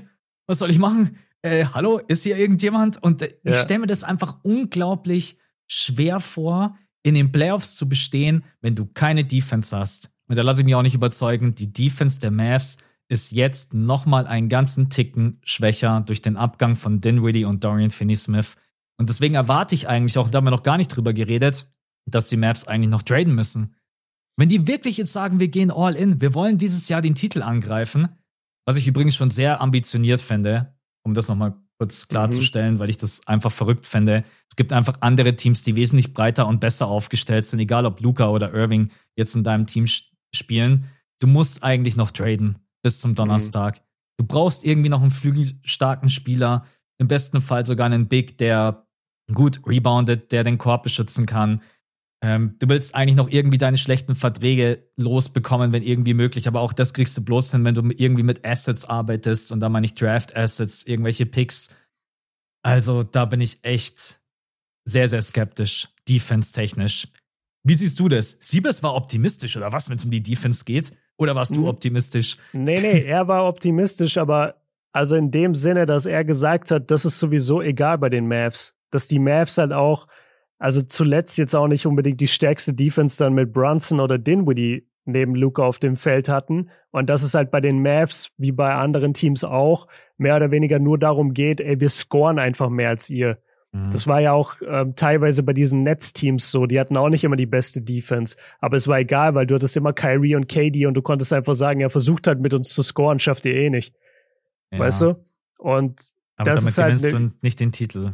was 0.48 0.60
soll 0.60 0.70
ich 0.70 0.80
machen? 0.80 1.18
Äh, 1.42 1.66
hallo, 1.66 2.00
ist 2.08 2.24
hier 2.24 2.38
irgendjemand? 2.38 3.02
Und 3.02 3.22
äh, 3.22 3.34
ja. 3.44 3.52
ich 3.52 3.58
stelle 3.58 3.82
mir 3.82 3.88
das 3.88 4.04
einfach 4.04 4.40
unglaublich 4.44 5.38
schwer 5.68 6.20
vor, 6.20 6.78
in 7.04 7.16
den 7.16 7.32
Playoffs 7.32 7.76
zu 7.76 7.88
bestehen, 7.88 8.44
wenn 8.62 8.76
du 8.76 8.86
keine 8.86 9.24
Defense 9.24 9.78
hast. 9.78 10.12
Und 10.28 10.38
da 10.38 10.42
lasse 10.42 10.62
ich 10.62 10.66
mich 10.66 10.76
auch 10.76 10.82
nicht 10.82 10.96
überzeugen, 10.96 11.56
die 11.56 11.72
Defense 11.72 12.20
der 12.20 12.32
Mavs 12.32 12.78
ist 13.10 13.32
jetzt 13.32 13.74
nochmal 13.74 14.28
einen 14.28 14.50
ganzen 14.50 14.90
Ticken 14.90 15.40
schwächer 15.44 16.04
durch 16.06 16.22
den 16.22 16.36
Abgang 16.36 16.76
von 16.76 17.00
Dinwiddie 17.00 17.46
und 17.46 17.64
Dorian 17.64 17.92
Finney-Smith. 17.92 18.56
Und 18.98 19.10
deswegen 19.10 19.36
erwarte 19.36 19.76
ich 19.76 19.88
eigentlich 19.88 20.18
auch, 20.18 20.30
da 20.30 20.38
haben 20.38 20.46
wir 20.46 20.52
noch 20.52 20.64
gar 20.64 20.78
nicht 20.78 20.90
drüber 20.90 21.14
geredet, 21.14 21.68
dass 22.06 22.30
die 22.30 22.38
Mavs 22.38 22.68
eigentlich 22.68 22.90
noch 22.90 23.04
traden 23.04 23.34
müssen. 23.34 23.76
Wenn 24.38 24.50
die 24.50 24.68
wirklich 24.68 24.98
jetzt 24.98 25.14
sagen, 25.14 25.40
wir 25.40 25.48
gehen 25.48 25.72
all 25.72 25.96
in, 25.96 26.22
wir 26.22 26.34
wollen 26.34 26.58
dieses 26.58 26.90
Jahr 26.90 27.02
den 27.02 27.16
Titel 27.16 27.42
angreifen, 27.42 28.10
was 28.66 28.76
ich 28.76 28.88
übrigens 28.88 29.16
schon 29.16 29.32
sehr 29.32 29.62
ambitioniert 29.62 30.22
fände, 30.22 30.76
um 31.04 31.14
das 31.14 31.28
nochmal 31.28 31.56
kurz 31.80 32.08
klarzustellen, 32.08 32.76
mhm. 32.76 32.80
weil 32.80 32.90
ich 32.90 32.98
das 32.98 33.26
einfach 33.28 33.52
verrückt 33.52 33.88
fände. 33.88 34.24
Es 34.50 34.56
gibt 34.56 34.74
einfach 34.74 34.98
andere 35.02 35.36
Teams, 35.36 35.64
die 35.64 35.76
wesentlich 35.76 36.14
breiter 36.14 36.48
und 36.48 36.60
besser 36.60 36.88
aufgestellt 36.88 37.46
sind, 37.46 37.60
egal 37.60 37.86
ob 37.86 38.02
Luca 38.02 38.28
oder 38.30 38.54
Irving 38.54 38.90
jetzt 39.16 39.36
in 39.36 39.44
deinem 39.44 39.66
Team 39.66 39.86
spielen. 40.34 40.86
Du 41.20 41.28
musst 41.28 41.64
eigentlich 41.64 41.96
noch 41.96 42.12
traden 42.12 42.58
bis 42.88 43.02
zum 43.02 43.16
Donnerstag. 43.16 43.80
Mhm. 43.80 43.82
Du 44.20 44.28
brauchst 44.28 44.64
irgendwie 44.64 44.88
noch 44.88 45.02
einen 45.02 45.12
flügelstarken 45.12 46.10
Spieler, 46.10 46.66
im 47.00 47.10
besten 47.10 47.42
Fall 47.42 47.66
sogar 47.66 47.86
einen 47.86 48.08
Big, 48.08 48.38
der 48.38 48.88
gut 49.34 49.60
reboundet, 49.68 50.32
der 50.32 50.46
den 50.46 50.58
Korb 50.58 50.84
beschützen 50.84 51.26
kann. 51.26 51.62
Ähm, 52.24 52.56
du 52.60 52.70
willst 52.70 52.96
eigentlich 52.96 53.18
noch 53.18 53.30
irgendwie 53.30 53.58
deine 53.58 53.76
schlechten 53.76 54.16
Verträge 54.16 54.90
losbekommen, 54.96 55.74
wenn 55.74 55.84
irgendwie 55.84 56.14
möglich, 56.14 56.48
aber 56.48 56.62
auch 56.62 56.72
das 56.72 56.94
kriegst 56.94 57.18
du 57.18 57.26
bloß 57.26 57.52
hin, 57.52 57.66
wenn 57.66 57.76
du 57.76 57.82
irgendwie 57.94 58.24
mit 58.24 58.46
Assets 58.46 58.86
arbeitest 58.86 59.52
und 59.52 59.60
da 59.60 59.68
meine 59.68 59.86
ich 59.86 59.94
Draft 59.94 60.34
Assets, 60.34 60.84
irgendwelche 60.84 61.26
Picks. 61.26 61.72
Also 62.64 63.04
da 63.04 63.26
bin 63.26 63.42
ich 63.42 63.66
echt 63.66 64.22
sehr, 64.86 65.10
sehr 65.10 65.22
skeptisch, 65.22 65.90
defense-technisch. 66.08 67.10
Wie 67.66 67.76
siehst 67.76 68.00
du 68.00 68.08
das? 68.08 68.38
Siebes 68.40 68.82
war 68.82 68.96
optimistisch 68.96 69.58
oder 69.58 69.74
was, 69.74 69.90
wenn 69.90 69.98
es 69.98 70.06
um 70.06 70.12
die 70.12 70.24
Defense 70.24 70.64
geht? 70.64 70.94
Oder 71.18 71.36
warst 71.36 71.56
du 71.56 71.62
hm. 71.62 71.66
optimistisch? 71.66 72.38
Nee, 72.54 72.76
nee, 72.82 73.04
er 73.06 73.28
war 73.28 73.48
optimistisch, 73.48 74.18
aber 74.18 74.56
also 74.92 75.16
in 75.16 75.32
dem 75.32 75.56
Sinne, 75.56 75.86
dass 75.86 76.06
er 76.06 76.24
gesagt 76.24 76.72
hat, 76.72 76.90
das 76.90 77.06
ist 77.06 77.20
sowieso 77.20 77.62
egal 77.62 77.98
bei 77.98 78.10
den 78.10 78.28
Mavs. 78.28 78.76
Dass 78.90 79.08
die 79.08 79.20
Mavs 79.20 79.58
halt 79.58 79.74
auch, 79.74 80.08
also 80.60 80.82
zuletzt 80.82 81.38
jetzt 81.38 81.56
auch 81.56 81.68
nicht 81.68 81.86
unbedingt 81.86 82.20
die 82.22 82.28
stärkste 82.28 82.74
Defense 82.74 83.18
dann 83.18 83.34
mit 83.34 83.54
Brunson 83.54 84.00
oder 84.00 84.18
Dinwiddie 84.18 84.88
neben 85.06 85.36
Luca 85.36 85.64
auf 85.64 85.80
dem 85.80 85.96
Feld 85.96 86.30
hatten. 86.30 86.70
Und 86.92 87.10
dass 87.10 87.24
es 87.24 87.34
halt 87.34 87.52
bei 87.52 87.62
den 87.62 87.82
Mavs, 87.82 88.32
wie 88.38 88.52
bei 88.52 88.74
anderen 88.74 89.14
Teams 89.14 89.44
auch, 89.44 89.88
mehr 90.18 90.36
oder 90.36 90.52
weniger 90.52 90.80
nur 90.80 90.98
darum 90.98 91.34
geht, 91.34 91.62
ey, 91.62 91.80
wir 91.80 91.90
scoren 91.90 92.40
einfach 92.40 92.70
mehr 92.70 92.90
als 92.90 93.10
ihr. 93.10 93.40
Mhm. 93.78 93.92
Das 93.92 94.08
war 94.08 94.22
ja 94.22 94.34
auch 94.34 94.56
ähm, 94.68 94.96
teilweise 94.96 95.44
bei 95.44 95.54
diesen 95.54 95.84
Netzteams 95.84 96.52
so. 96.52 96.66
Die 96.66 96.80
hatten 96.80 96.98
auch 96.98 97.10
nicht 97.10 97.24
immer 97.24 97.36
die 97.36 97.46
beste 97.46 97.82
Defense. 97.82 98.36
Aber 98.60 98.78
es 98.78 98.88
war 98.88 99.00
egal, 99.00 99.36
weil 99.36 99.48
du 99.48 99.56
hattest 99.56 99.78
immer 99.78 99.94
Kyrie 99.94 100.36
und 100.36 100.48
KD 100.48 100.86
und 100.86 100.94
du 100.94 101.02
konntest 101.02 101.34
einfach 101.34 101.56
sagen, 101.56 101.80
er 101.80 101.90
versucht 101.90 102.28
halt 102.28 102.40
mit 102.40 102.54
uns 102.54 102.70
zu 102.70 102.84
scoren, 102.84 103.20
schafft 103.20 103.46
ihr 103.46 103.56
eh 103.56 103.70
nicht. 103.70 103.94
Ja. 104.72 104.80
Weißt 104.80 105.02
du? 105.02 105.16
Und 105.58 106.02
aber 106.36 106.52
das 106.52 106.60
damit 106.60 106.72
ist 106.72 106.78
halt 106.78 106.96
gewinnst 106.98 107.14
ne, 107.16 107.22
du 107.22 107.36
nicht 107.42 107.60
den 107.60 107.72
Titel. 107.72 108.12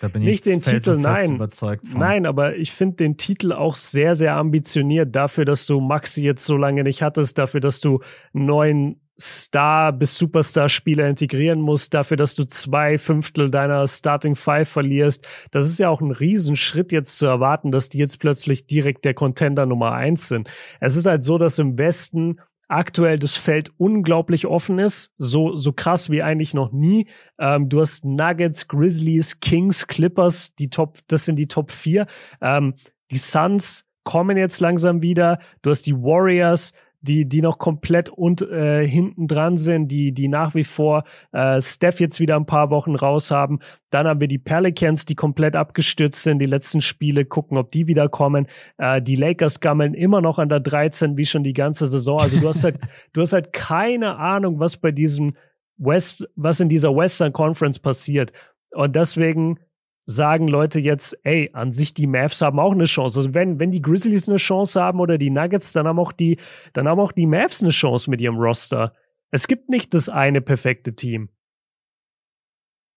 Da 0.00 0.08
bin 0.08 0.22
nicht 0.22 0.46
ich 0.46 0.52
den 0.52 0.60
Titel, 0.60 0.96
nein. 0.98 1.36
überzeugt 1.36 1.88
von. 1.88 2.00
Nein, 2.00 2.26
aber 2.26 2.56
ich 2.56 2.72
finde 2.72 2.96
den 2.96 3.16
Titel 3.16 3.52
auch 3.52 3.74
sehr, 3.74 4.14
sehr 4.14 4.34
ambitioniert 4.36 5.14
dafür, 5.14 5.44
dass 5.44 5.66
du 5.66 5.80
Maxi 5.80 6.22
jetzt 6.22 6.44
so 6.44 6.56
lange 6.56 6.82
nicht 6.82 7.02
hattest, 7.02 7.38
dafür, 7.38 7.60
dass 7.60 7.80
du 7.80 8.00
einen 8.34 8.46
neuen 8.46 9.00
Star- 9.18 9.92
bis 9.92 10.18
Superstar-Spieler 10.18 11.08
integrieren 11.08 11.60
musst, 11.60 11.94
dafür, 11.94 12.16
dass 12.16 12.34
du 12.34 12.44
zwei 12.44 12.98
Fünftel 12.98 13.50
deiner 13.50 13.86
Starting 13.86 14.34
Five 14.34 14.68
verlierst. 14.68 15.26
Das 15.50 15.66
ist 15.66 15.78
ja 15.78 15.88
auch 15.88 16.00
ein 16.00 16.10
Riesenschritt 16.10 16.92
jetzt 16.92 17.18
zu 17.18 17.26
erwarten, 17.26 17.70
dass 17.70 17.88
die 17.88 17.98
jetzt 17.98 18.18
plötzlich 18.18 18.66
direkt 18.66 19.04
der 19.04 19.14
Contender 19.14 19.66
Nummer 19.66 19.92
eins 19.92 20.28
sind. 20.28 20.50
Es 20.80 20.96
ist 20.96 21.06
halt 21.06 21.22
so, 21.22 21.38
dass 21.38 21.58
im 21.58 21.78
Westen 21.78 22.40
aktuell 22.68 23.18
das 23.18 23.36
Feld 23.36 23.70
unglaublich 23.76 24.46
offen 24.46 24.78
ist, 24.78 25.12
so 25.16 25.54
so 25.56 25.72
krass 25.72 26.10
wie 26.10 26.22
eigentlich 26.22 26.54
noch 26.54 26.72
nie. 26.72 27.06
Ähm, 27.38 27.68
du 27.68 27.80
hast 27.80 28.04
Nuggets, 28.04 28.68
Grizzlies, 28.68 29.40
Kings, 29.40 29.86
Clippers, 29.86 30.54
die 30.54 30.70
Top, 30.70 30.98
das 31.08 31.24
sind 31.24 31.36
die 31.36 31.46
Top 31.48 31.70
4. 31.70 32.06
Ähm, 32.40 32.74
die 33.10 33.18
Suns 33.18 33.84
kommen 34.02 34.36
jetzt 34.36 34.60
langsam 34.60 35.02
wieder. 35.02 35.38
Du 35.62 35.70
hast 35.70 35.86
die 35.86 35.94
Warriors, 35.94 36.72
die, 37.04 37.26
die 37.26 37.42
noch 37.42 37.58
komplett 37.58 38.08
und 38.08 38.40
äh, 38.40 38.86
hinten 38.86 39.28
dran 39.28 39.58
sind, 39.58 39.88
die, 39.88 40.12
die 40.12 40.28
nach 40.28 40.54
wie 40.54 40.64
vor 40.64 41.04
äh, 41.32 41.60
Steph 41.60 42.00
jetzt 42.00 42.18
wieder 42.18 42.36
ein 42.36 42.46
paar 42.46 42.70
Wochen 42.70 42.94
raus 42.94 43.30
haben. 43.30 43.58
Dann 43.90 44.06
haben 44.06 44.20
wir 44.20 44.28
die 44.28 44.38
Pelicans, 44.38 45.04
die 45.04 45.14
komplett 45.14 45.54
abgestürzt 45.54 46.22
sind, 46.22 46.38
die 46.38 46.46
letzten 46.46 46.80
Spiele, 46.80 47.26
gucken, 47.26 47.58
ob 47.58 47.70
die 47.70 47.86
wiederkommen. 47.86 48.46
Äh, 48.78 49.02
die 49.02 49.16
Lakers 49.16 49.60
gammeln 49.60 49.92
immer 49.92 50.22
noch 50.22 50.38
an 50.38 50.48
der 50.48 50.60
13, 50.60 51.18
wie 51.18 51.26
schon 51.26 51.44
die 51.44 51.52
ganze 51.52 51.86
Saison. 51.86 52.18
Also 52.18 52.40
du 52.40 52.48
hast 52.48 52.64
halt, 52.64 52.78
du 53.12 53.20
hast 53.20 53.34
halt 53.34 53.52
keine 53.52 54.16
Ahnung, 54.16 54.58
was 54.58 54.78
bei 54.78 54.90
diesem 54.90 55.36
West, 55.76 56.26
was 56.36 56.60
in 56.60 56.70
dieser 56.70 56.96
Western 56.96 57.34
Conference 57.34 57.78
passiert. 57.78 58.32
Und 58.70 58.96
deswegen 58.96 59.58
sagen 60.06 60.48
Leute 60.48 60.80
jetzt, 60.80 61.18
ey, 61.24 61.50
an 61.52 61.72
sich 61.72 61.94
die 61.94 62.06
Mavs 62.06 62.42
haben 62.42 62.58
auch 62.58 62.72
eine 62.72 62.84
Chance. 62.84 63.20
Also 63.20 63.34
wenn, 63.34 63.58
wenn 63.58 63.70
die 63.70 63.82
Grizzlies 63.82 64.28
eine 64.28 64.38
Chance 64.38 64.80
haben 64.80 65.00
oder 65.00 65.18
die 65.18 65.30
Nuggets, 65.30 65.72
dann 65.72 65.86
haben 65.86 65.98
auch 65.98 66.12
die, 66.12 66.38
dann 66.72 66.88
haben 66.88 67.00
auch 67.00 67.12
die 67.12 67.26
Mavs 67.26 67.62
eine 67.62 67.70
Chance 67.70 68.10
mit 68.10 68.20
ihrem 68.20 68.36
Roster. 68.36 68.94
Es 69.30 69.46
gibt 69.46 69.68
nicht 69.68 69.94
das 69.94 70.08
eine 70.08 70.40
perfekte 70.40 70.94
Team. 70.94 71.28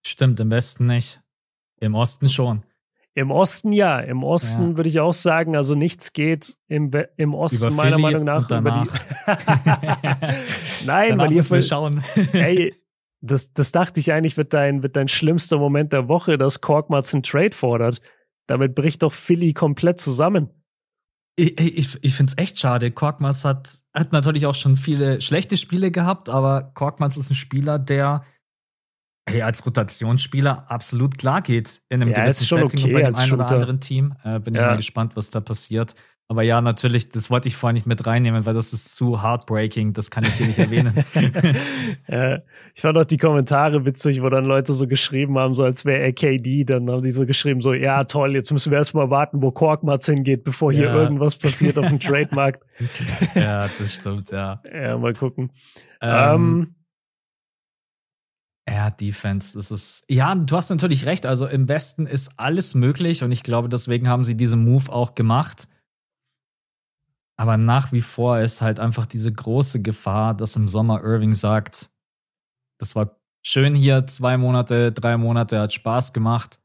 Stimmt, 0.05 0.39
im 0.39 0.51
Westen 0.51 0.85
nicht. 0.85 1.21
Im 1.79 1.95
Osten 1.95 2.29
schon. 2.29 2.63
Im 3.13 3.31
Osten 3.31 3.71
ja. 3.71 3.99
Im 3.99 4.23
Osten 4.23 4.71
ja. 4.71 4.77
würde 4.77 4.89
ich 4.89 4.99
auch 4.99 5.13
sagen, 5.13 5.55
also 5.55 5.73
nichts 5.73 6.13
geht 6.13 6.57
im, 6.67 6.93
We 6.93 7.09
im 7.17 7.33
Osten 7.33 7.75
meiner 7.75 7.97
Philly 7.97 8.01
Meinung 8.01 8.23
nach 8.25 8.49
über 8.49 8.83
die. 8.83 8.85
Nein, 10.85 11.17
weil 11.17 11.31
ihr 11.31 11.61
schauen. 11.63 12.03
ey, 12.33 12.75
das, 13.31 13.53
das 13.53 13.71
dachte 13.71 13.99
ich 13.99 14.11
eigentlich, 14.11 14.37
wird 14.37 14.53
dein, 14.53 14.83
wird 14.83 14.95
dein 14.95 15.07
schlimmster 15.07 15.57
Moment 15.57 15.93
der 15.93 16.07
Woche, 16.07 16.37
dass 16.37 16.61
Korkmaz 16.61 17.13
einen 17.13 17.23
Trade 17.23 17.55
fordert. 17.55 18.01
Damit 18.47 18.75
bricht 18.75 19.03
doch 19.03 19.13
Philly 19.13 19.53
komplett 19.53 19.99
zusammen. 19.99 20.49
Ich, 21.39 21.59
ich, 21.59 21.97
ich 22.01 22.13
finde 22.15 22.31
es 22.31 22.37
echt 22.41 22.59
schade. 22.59 22.89
Korkmaz 22.91 23.45
hat, 23.45 23.71
hat 23.93 24.11
natürlich 24.11 24.45
auch 24.47 24.55
schon 24.55 24.75
viele 24.75 25.21
schlechte 25.21 25.55
Spiele 25.57 25.91
gehabt, 25.91 26.29
aber 26.29 26.71
Korkmaz 26.73 27.17
ist 27.17 27.29
ein 27.29 27.35
Spieler, 27.35 27.77
der 27.77 28.23
hey, 29.29 29.41
als 29.41 29.65
Rotationsspieler 29.65 30.71
absolut 30.71 31.17
klar 31.17 31.41
geht 31.41 31.81
in 31.89 32.01
einem 32.01 32.11
Ja, 32.11 32.21
gewissen 32.21 32.45
Setting 32.45 32.79
okay 32.85 32.93
bei 32.93 33.01
dem 33.03 33.15
einen 33.15 33.33
oder 33.33 33.47
anderen 33.47 33.79
Team. 33.79 34.15
Äh, 34.23 34.39
bin 34.39 34.55
ich 34.55 34.59
Ja. 34.61 34.67
mal 34.67 34.77
gespannt, 34.77 35.15
was 35.15 35.29
da 35.29 35.41
passiert. 35.41 35.95
Aber 36.29 36.43
ja, 36.43 36.59
natürlich, 36.59 37.07
das 37.09 37.29
wollte 37.29 37.47
ich 37.47 37.55
vorher 37.55 37.73
nicht 37.73 37.85
mit 37.87 38.05
reinnehmen, 38.05 38.45
weil 38.45 38.53
das 38.53 38.73
ist 38.73 38.97
zu 38.97 39.23
heartbreaking. 39.23 39.93
Das 39.93 40.11
kann 40.11 40.25
ich 40.25 40.33
hier 40.33 40.47
nicht 40.47 40.59
erwähnen. 40.59 40.93
Ja, 42.09 42.39
ich 42.75 42.81
fand 42.81 42.97
auch 42.97 43.05
die 43.05 43.17
Kommentare 43.17 43.85
witzig, 43.85 44.21
wo 44.21 44.29
dann 44.29 44.45
Leute 44.45 44.73
so 44.73 44.87
geschrieben 44.87 45.37
haben, 45.37 45.55
so 45.55 45.63
als 45.63 45.83
wäre 45.85 45.99
er 45.99 46.13
KD, 46.13 46.63
dann 46.65 46.89
haben 46.89 47.01
die 47.01 47.11
so 47.11 47.25
geschrieben, 47.25 47.59
so, 47.61 47.73
ja 47.73 48.03
toll, 48.05 48.33
jetzt 48.35 48.51
müssen 48.51 48.71
wir 48.71 48.77
erstmal 48.77 49.09
warten, 49.09 49.41
wo 49.41 49.51
Korkmaz 49.51 50.05
hingeht, 50.05 50.43
bevor 50.43 50.71
hier 50.71 50.85
Ja. 50.87 50.95
irgendwas 50.95 51.37
passiert 51.37 51.77
auf 51.77 51.87
dem 51.87 51.99
Trademark. 52.01 52.59
ja, 53.35 53.67
das 53.79 53.93
stimmt, 53.95 54.31
ja. 54.31 54.61
Ja, 54.73 54.97
mal 54.97 55.13
gucken. 55.13 55.51
Ähm, 56.01 56.11
Ähm, 56.33 56.75
Ja, 58.69 58.89
Defense, 58.89 59.57
das 59.57 59.71
ist. 59.71 60.03
Ja, 60.09 60.35
du 60.35 60.55
hast 60.55 60.69
natürlich 60.69 61.05
recht. 61.05 61.25
Also 61.25 61.47
im 61.47 61.67
Westen 61.69 62.05
ist 62.05 62.33
alles 62.37 62.73
möglich 62.73 63.23
und 63.23 63.31
ich 63.31 63.43
glaube, 63.43 63.69
deswegen 63.69 64.07
haben 64.09 64.23
sie 64.25 64.35
diesen 64.35 64.63
Move 64.65 64.91
auch 64.91 65.15
gemacht. 65.15 65.67
Aber 67.39 67.57
nach 67.57 67.91
wie 67.91 68.01
vor 68.01 68.39
ist 68.39 68.61
halt 68.61 68.79
einfach 68.79 69.05
diese 69.05 69.31
große 69.31 69.81
Gefahr, 69.81 70.33
dass 70.33 70.55
im 70.55 70.67
Sommer 70.67 71.03
Irving 71.03 71.33
sagt, 71.33 71.91
das 72.79 72.95
war 72.95 73.19
schön 73.45 73.75
hier, 73.75 74.07
zwei 74.07 74.37
Monate, 74.37 74.91
drei 74.91 75.17
Monate, 75.17 75.59
hat 75.59 75.73
Spaß 75.73 76.13
gemacht. 76.13 76.59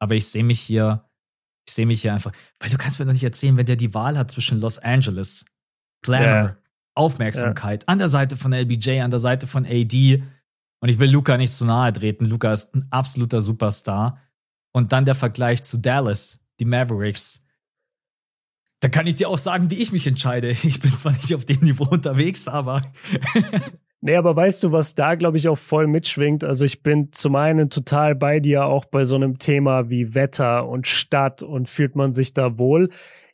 Aber 0.00 0.14
ich 0.14 0.28
sehe 0.28 0.44
mich 0.44 0.60
hier, 0.60 1.08
ich 1.66 1.74
sehe 1.74 1.86
mich 1.86 2.02
hier 2.02 2.14
einfach, 2.14 2.32
weil 2.58 2.70
du 2.70 2.78
kannst 2.78 2.98
mir 2.98 3.04
doch 3.04 3.12
nicht 3.12 3.24
erzählen, 3.24 3.56
wenn 3.56 3.66
der 3.66 3.76
die 3.76 3.92
Wahl 3.94 4.16
hat 4.16 4.30
zwischen 4.30 4.60
Los 4.60 4.78
Angeles, 4.78 5.44
Glamour, 6.02 6.26
Ja. 6.26 6.56
Aufmerksamkeit, 6.94 7.88
an 7.88 7.98
der 7.98 8.08
Seite 8.08 8.36
von 8.36 8.52
LBJ, 8.52 9.00
an 9.00 9.10
der 9.10 9.20
Seite 9.20 9.46
von 9.46 9.64
AD. 9.64 10.22
Und 10.80 10.88
ich 10.88 10.98
will 10.98 11.10
Luca 11.10 11.36
nicht 11.36 11.52
zu 11.52 11.64
nahe 11.64 11.92
treten. 11.92 12.24
Luca 12.24 12.52
ist 12.52 12.74
ein 12.74 12.86
absoluter 12.90 13.40
Superstar. 13.40 14.20
Und 14.72 14.92
dann 14.92 15.04
der 15.04 15.14
Vergleich 15.14 15.62
zu 15.62 15.78
Dallas, 15.78 16.40
die 16.58 16.64
Mavericks. 16.64 17.44
Da 18.80 18.88
kann 18.88 19.06
ich 19.08 19.16
dir 19.16 19.28
auch 19.28 19.38
sagen, 19.38 19.70
wie 19.70 19.82
ich 19.82 19.92
mich 19.92 20.06
entscheide. 20.06 20.48
Ich 20.64 20.80
bin 20.80 20.94
zwar 20.94 21.12
nicht 21.12 21.34
auf 21.34 21.44
dem 21.44 21.60
Niveau 21.60 21.84
unterwegs, 21.90 22.48
aber 22.48 22.82
Nee, 24.00 24.14
aber 24.14 24.36
weißt 24.36 24.62
du, 24.62 24.70
was 24.70 24.94
da, 24.94 25.16
glaube 25.16 25.38
ich, 25.38 25.48
auch 25.48 25.58
voll 25.58 25.88
mitschwingt? 25.88 26.44
Also 26.44 26.64
ich 26.64 26.84
bin 26.84 27.12
zum 27.12 27.34
einen 27.34 27.68
total 27.68 28.14
bei 28.14 28.38
dir, 28.38 28.64
auch 28.66 28.84
bei 28.84 29.04
so 29.04 29.16
einem 29.16 29.38
Thema 29.40 29.90
wie 29.90 30.14
Wetter 30.14 30.68
und 30.68 30.86
Stadt 30.86 31.42
und 31.42 31.68
fühlt 31.68 31.96
man 31.96 32.12
sich 32.12 32.32
da 32.32 32.58
wohl. 32.58 32.90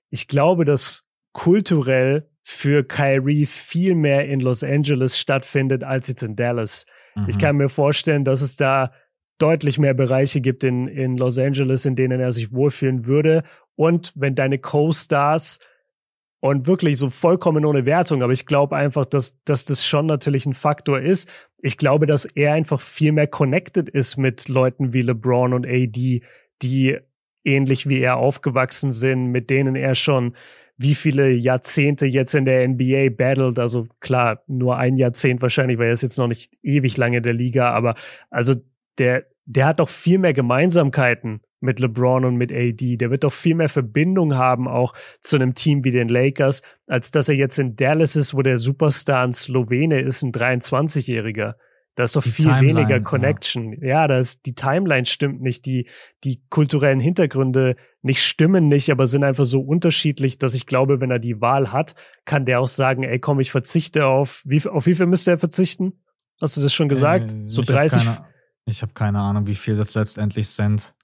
Ich 0.09 0.27
glaube, 0.27 0.65
dass 0.65 1.05
kulturell 1.33 2.31
für 2.43 2.83
Kyrie 2.83 3.45
viel 3.45 3.95
mehr 3.95 4.27
in 4.27 4.41
Los 4.41 4.65
Angeles 4.65 5.19
stattfindet 5.19 5.85
als 5.85 6.09
jetzt 6.09 6.23
in 6.23 6.35
Dallas. 6.35 6.87
Ich 7.29 7.37
Mhm. 7.37 7.41
kann 7.41 7.57
mir 7.57 7.69
vorstellen, 7.69 8.25
dass 8.25 8.41
es 8.41 8.57
da 8.57 8.91
deutlich 9.39 9.79
mehr 9.79 9.95
Bereiche 9.95 10.41
gibt 10.41 10.65
in, 10.65 10.89
in 10.89 11.19
Los 11.19 11.39
Angeles, 11.39 11.85
in 11.85 11.95
denen 11.97 12.21
er 12.21 12.33
sich 12.33 12.53
wohlfühlen 12.53 13.05
würde. 13.05 13.43
Und 13.77 14.13
wenn 14.15 14.35
deine 14.35 14.59
Co-Stars 14.59 15.59
und 16.41 16.67
wirklich 16.67 16.99
so 16.99 17.09
vollkommen 17.09 17.65
ohne 17.65 17.87
Wertung, 17.87 18.23
aber 18.23 18.33
ich 18.33 18.45
glaube 18.45 18.77
einfach, 18.77 19.07
dass, 19.07 19.43
dass 19.45 19.65
das 19.65 19.87
schon 19.87 20.07
natürlich 20.07 20.45
ein 20.45 20.53
Faktor 20.53 21.01
ist. 21.01 21.29
Ich 21.63 21.79
glaube, 21.79 22.07
dass 22.07 22.27
er 22.27 22.53
einfach 22.53 22.83
viel 22.83 23.13
mehr 23.13 23.27
connected 23.27 23.89
ist 23.89 24.19
mit 24.19 24.49
Leuten 24.49 24.93
wie 24.93 25.01
LeBron 25.01 25.55
und 25.55 25.67
AD, 25.67 26.23
die 26.63 26.99
ähnlich 27.45 27.89
wie 27.89 28.01
er 28.01 28.19
aufgewachsen 28.19 28.93
sind, 28.93 29.29
mit 29.29 29.49
denen 29.49 29.75
er 29.75 29.95
schon 29.95 30.37
wie 30.77 30.95
viele 30.95 31.31
Jahrzehnte 31.31 32.07
jetzt 32.07 32.35
in 32.35 32.45
der 32.45 32.69
NBA 32.69 33.11
battelt. 33.17 33.59
Also 33.59 33.87
klar, 34.01 34.43
nur 34.47 34.77
ein 34.77 34.97
Jahrzehnt 34.97 35.41
wahrscheinlich, 35.41 35.79
weil 35.79 35.87
er 35.87 35.93
ist 35.93 36.03
jetzt 36.03 36.19
noch 36.19 36.29
nicht 36.29 36.53
ewig 36.63 36.97
lange 36.97 37.19
in 37.19 37.23
der 37.23 37.33
Liga, 37.33 37.71
aber 37.71 37.95
also 38.31 38.55
der, 38.99 39.25
der 39.45 39.67
hat 39.67 39.81
doch 39.81 39.89
viel 39.89 40.19
mehr 40.19 40.33
Gemeinsamkeiten 40.33 41.41
mit 41.65 41.81
LeBron 41.81 42.25
und 42.25 42.37
mit 42.37 42.53
AD. 42.53 42.97
Der 42.97 43.11
wird 43.11 43.25
doch 43.25 43.33
viel 43.33 43.55
mehr 43.55 43.69
Verbindung 43.69 44.35
haben 44.35 44.69
auch 44.69 44.95
zu 45.21 45.37
einem 45.37 45.55
Team 45.55 45.85
wie 45.85 45.91
den 45.91 46.09
Lakers, 46.09 46.63
als 46.87 47.11
dass 47.11 47.29
er 47.29 47.35
jetzt 47.35 47.59
in 47.59 47.75
Dallas 47.77 48.15
ist, 48.15 48.35
wo 48.35 48.43
der 48.43 48.59
Superstar 48.59 49.25
ein 49.25 49.33
Slowene 49.33 50.01
ist, 50.01 50.23
ein 50.23 50.33
23-Jähriger. 50.33 51.55
Da 51.97 52.03
ist 52.03 52.17
doch 52.17 52.23
Die 52.23 52.31
viel 52.31 52.47
Timeline, 52.47 52.79
weniger 52.79 52.97
ja. 52.97 53.03
Connection. 53.03 53.73
Ja, 53.81 54.09
da 54.09 54.19
ist 54.19 54.47
die 54.47 54.55
Timeline 54.55 55.07
stimmt 55.07 55.41
nicht, 55.41 55.65
die 55.65 55.89
die 56.25 56.43
kulturellen 56.51 56.99
Hintergründe 56.99 57.77
nicht 58.03 58.23
stimmen 58.23 58.67
nicht, 58.69 58.91
aber 58.91 59.07
sind 59.07 59.23
einfach 59.23 59.45
so 59.45 59.61
unterschiedlich, 59.61 60.39
dass 60.39 60.55
ich 60.55 60.67
glaube, 60.67 61.01
wenn 61.01 61.13
er 61.13 61.21
die 61.21 61.41
Wahl 61.41 61.73
hat, 61.73 61.95
kann 62.25 62.47
der 62.47 62.61
auch 62.61 62.67
sagen, 62.67 63.05
ey, 63.05 63.21
komm, 63.21 63.39
ich 63.39 63.53
verzichte 63.53 64.07
auf 64.07 64.43
wie 64.45 64.67
auf 64.67 64.87
wie 64.87 64.95
viel 64.95 65.07
müsste 65.07 65.31
er 65.31 65.39
verzichten? 65.39 66.01
Hast 66.41 66.57
du 66.57 66.61
das 66.61 66.75
schon 66.75 66.89
gesagt? 66.89 67.33
Äh, 67.33 67.49
so 67.49 67.63
ich 67.63 67.69
hab 67.69 67.77
30 67.77 68.05
Keine, 68.05 68.27
ich 68.67 68.83
habe 68.83 68.93
keine 68.93 69.21
Ahnung, 69.21 69.47
wie 69.47 69.55
viel 69.55 69.77
das 69.77 69.95
letztendlich 69.95 70.49
sind. 70.49 70.95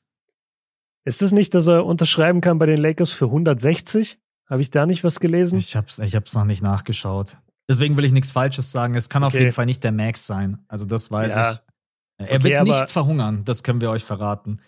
Ist 1.05 1.23
es 1.23 1.33
nicht, 1.33 1.55
dass 1.55 1.67
er 1.67 1.87
unterschreiben 1.87 2.41
kann 2.41 2.59
bei 2.59 2.67
den 2.67 2.79
Lakers 2.79 3.11
für 3.11 3.27
160? 3.27 4.19
Habe 4.49 4.61
ich 4.63 4.71
da 4.71 4.85
nicht 4.87 5.05
was 5.05 5.21
gelesen? 5.21 5.59
Ich 5.59 5.77
hab's, 5.77 5.99
ich 5.99 6.15
hab's 6.17 6.35
noch 6.35 6.45
nicht 6.45 6.63
nachgeschaut. 6.63 7.39
Deswegen 7.69 7.97
will 7.97 8.05
ich 8.05 8.13
nichts 8.13 8.31
Falsches 8.33 8.73
sagen. 8.73 8.95
Es 8.95 9.09
kann 9.09 9.23
auf 9.23 9.33
Okay. 9.33 9.45
jeden 9.45 9.53
Fall 9.55 9.67
nicht 9.67 9.85
der 9.85 9.93
Max 9.93 10.27
sein. 10.27 10.59
Also 10.69 10.87
das 10.87 11.11
weiß 11.11 11.35
Ja. 11.37 11.53
ich. 11.53 11.59
Er 12.19 12.37
Okay, 12.37 12.45
wird 12.45 12.65
nicht 12.65 12.91
verhungern, 12.91 13.45
das 13.45 13.63
können 13.63 13.81
wir 13.81 13.91
euch 13.91 14.05
verraten. 14.05 14.61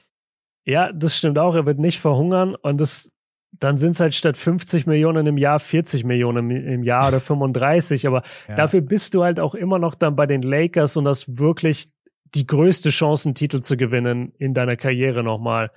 Ja, 0.65 0.91
das 0.93 1.17
stimmt 1.19 1.39
auch. 1.39 1.55
Er 1.55 1.67
wird 1.67 1.79
nicht 1.79 2.01
verhungern 2.01 2.55
und 2.55 2.81
das 2.81 3.11
dann 3.59 3.77
sind 3.77 3.91
es 3.91 4.01
halt 4.01 4.15
statt 4.15 4.39
50 4.39 4.87
Millionen 4.87 5.27
im 5.27 5.37
Jahr 5.37 5.61
40 5.61 6.05
Millionen 6.05 6.51
im 6.51 6.83
Jahr 6.85 7.07
oder 7.09 7.21
35. 7.21 8.07
Aber 8.07 8.23
ja. 8.49 8.55
dafür 8.55 8.81
bist 8.81 9.13
du 9.15 9.23
halt 9.25 9.39
auch 9.41 9.55
immer 9.55 9.79
noch 9.79 9.95
dann 9.95 10.17
bei 10.17 10.25
den 10.27 10.41
Lakers 10.41 10.97
und 10.97 11.07
hast 11.07 11.39
wirklich 11.39 11.91
die 12.35 12.47
größte 12.47 12.89
Chance, 12.89 13.29
einen 13.29 13.35
Titel 13.35 13.61
zu 13.61 13.77
gewinnen 13.77 14.33
in 14.39 14.55
deiner 14.55 14.77
Karriere 14.77 15.23
nochmal. 15.23 15.71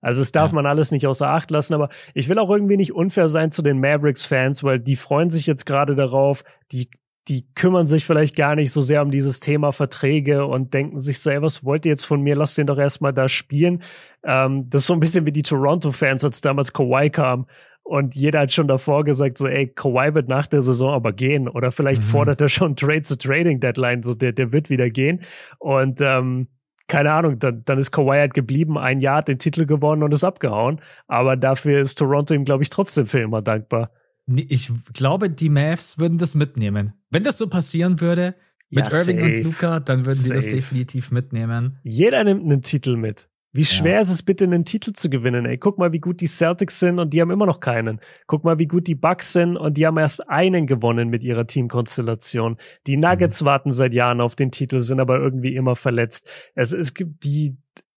Also 0.00 0.22
es 0.22 0.32
darf 0.32 0.52
ja. 0.52 0.56
man 0.56 0.66
alles 0.66 0.90
nicht 0.90 1.06
außer 1.06 1.28
Acht 1.28 1.50
lassen, 1.50 1.74
aber 1.74 1.88
ich 2.14 2.28
will 2.28 2.38
auch 2.38 2.50
irgendwie 2.50 2.76
nicht 2.76 2.94
unfair 2.94 3.28
sein 3.28 3.50
zu 3.50 3.62
den 3.62 3.80
Mavericks-Fans, 3.80 4.64
weil 4.64 4.80
die 4.80 4.96
freuen 4.96 5.30
sich 5.30 5.46
jetzt 5.46 5.66
gerade 5.66 5.94
darauf, 5.94 6.44
die 6.72 6.90
die 7.28 7.46
kümmern 7.54 7.86
sich 7.86 8.04
vielleicht 8.04 8.34
gar 8.34 8.56
nicht 8.56 8.72
so 8.72 8.80
sehr 8.80 9.02
um 9.02 9.10
dieses 9.10 9.40
Thema 9.40 9.72
Verträge 9.72 10.46
und 10.46 10.74
denken 10.74 10.98
sich 10.98 11.20
so, 11.20 11.30
ey, 11.30 11.40
was 11.40 11.64
wollt 11.64 11.86
ihr 11.86 11.90
jetzt 11.90 12.04
von 12.04 12.22
mir? 12.22 12.34
Lasst 12.34 12.58
den 12.58 12.66
doch 12.66 12.78
erstmal 12.78 13.12
da 13.12 13.28
spielen. 13.28 13.82
Ähm, 14.24 14.68
das 14.68 14.82
ist 14.82 14.86
so 14.88 14.94
ein 14.94 15.00
bisschen 15.00 15.26
wie 15.26 15.32
die 15.32 15.42
Toronto-Fans, 15.42 16.24
als 16.24 16.40
damals 16.40 16.72
Kawhi 16.72 17.10
kam. 17.10 17.46
Und 17.82 18.14
jeder 18.14 18.40
hat 18.40 18.52
schon 18.52 18.68
davor 18.68 19.04
gesagt, 19.04 19.38
so, 19.38 19.46
ey, 19.46 19.68
Kawhi 19.68 20.14
wird 20.14 20.28
nach 20.28 20.46
der 20.46 20.62
Saison 20.62 20.92
aber 20.92 21.12
gehen. 21.12 21.48
Oder 21.48 21.72
vielleicht 21.72 22.02
mhm. 22.02 22.08
fordert 22.08 22.40
er 22.40 22.48
schon 22.48 22.74
Trade 22.74 23.02
zu 23.02 23.16
Trading 23.16 23.60
Deadline, 23.60 24.02
so 24.02 24.14
der, 24.14 24.32
der 24.32 24.50
wird 24.50 24.70
wieder 24.70 24.90
gehen. 24.90 25.22
Und 25.58 26.00
ähm, 26.00 26.48
keine 26.90 27.12
Ahnung, 27.12 27.38
dann, 27.38 27.62
dann 27.64 27.78
ist 27.78 27.92
Kawhi 27.92 28.18
halt 28.18 28.34
geblieben, 28.34 28.76
ein 28.76 28.98
Jahr 28.98 29.18
hat 29.18 29.28
den 29.28 29.38
Titel 29.38 29.64
gewonnen 29.64 30.02
und 30.02 30.12
ist 30.12 30.24
abgehauen. 30.24 30.80
Aber 31.06 31.36
dafür 31.36 31.80
ist 31.80 31.96
Toronto 31.96 32.34
ihm, 32.34 32.44
glaube 32.44 32.64
ich, 32.64 32.68
trotzdem 32.68 33.06
für 33.06 33.20
immer 33.20 33.40
dankbar. 33.40 33.92
Ich 34.26 34.70
glaube, 34.92 35.30
die 35.30 35.48
Mavs 35.48 35.98
würden 35.98 36.18
das 36.18 36.34
mitnehmen. 36.34 36.94
Wenn 37.10 37.22
das 37.22 37.38
so 37.38 37.48
passieren 37.48 38.00
würde, 38.00 38.34
mit 38.70 38.90
ja, 38.90 38.98
Irving 38.98 39.18
safe. 39.20 39.30
und 39.30 39.44
Luca, 39.44 39.80
dann 39.80 40.04
würden 40.04 40.22
die 40.24 40.30
das 40.30 40.46
definitiv 40.46 41.12
mitnehmen. 41.12 41.78
Jeder 41.84 42.24
nimmt 42.24 42.42
einen 42.42 42.62
Titel 42.62 42.96
mit. 42.96 43.28
Wie 43.52 43.64
schwer 43.64 43.94
ja. 43.94 44.00
ist 44.00 44.10
es 44.10 44.22
bitte, 44.22 44.44
einen 44.44 44.64
Titel 44.64 44.92
zu 44.92 45.10
gewinnen? 45.10 45.44
Ey, 45.44 45.58
guck 45.58 45.76
mal, 45.76 45.92
wie 45.92 45.98
gut 45.98 46.20
die 46.20 46.28
Celtics 46.28 46.78
sind 46.78 47.00
und 47.00 47.12
die 47.12 47.20
haben 47.20 47.32
immer 47.32 47.46
noch 47.46 47.58
keinen. 47.58 48.00
Guck 48.28 48.44
mal, 48.44 48.58
wie 48.58 48.66
gut 48.66 48.86
die 48.86 48.94
Bucks 48.94 49.32
sind 49.32 49.56
und 49.56 49.76
die 49.76 49.86
haben 49.86 49.98
erst 49.98 50.28
einen 50.28 50.66
gewonnen 50.66 51.08
mit 51.08 51.24
ihrer 51.24 51.46
Teamkonstellation. 51.46 52.58
Die 52.86 52.96
Nuggets 52.96 53.42
mhm. 53.42 53.46
warten 53.46 53.72
seit 53.72 53.92
Jahren 53.92 54.20
auf 54.20 54.36
den 54.36 54.52
Titel, 54.52 54.78
sind 54.78 55.00
aber 55.00 55.18
irgendwie 55.18 55.56
immer 55.56 55.74
verletzt. 55.74 56.28
Es, 56.54 56.72
es 56.72 56.94
gibt 56.94 57.24
die, 57.24 57.56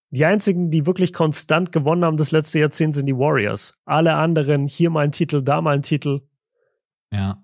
die 0.09 0.25
einzigen, 0.25 0.71
die 0.71 0.87
wirklich 0.87 1.13
konstant 1.13 1.71
gewonnen 1.71 2.03
haben 2.03 2.17
das 2.17 2.31
letzte 2.31 2.59
Jahrzehnt, 2.59 2.95
sind 2.95 3.05
die 3.05 3.15
Warriors. 3.17 3.77
Alle 3.85 4.15
anderen, 4.15 4.65
hier 4.67 4.89
mal 4.89 5.01
ein 5.01 5.11
Titel, 5.11 5.43
da 5.43 5.61
mal 5.61 5.75
ein 5.75 5.83
Titel. 5.83 6.21
Ja 7.11 7.42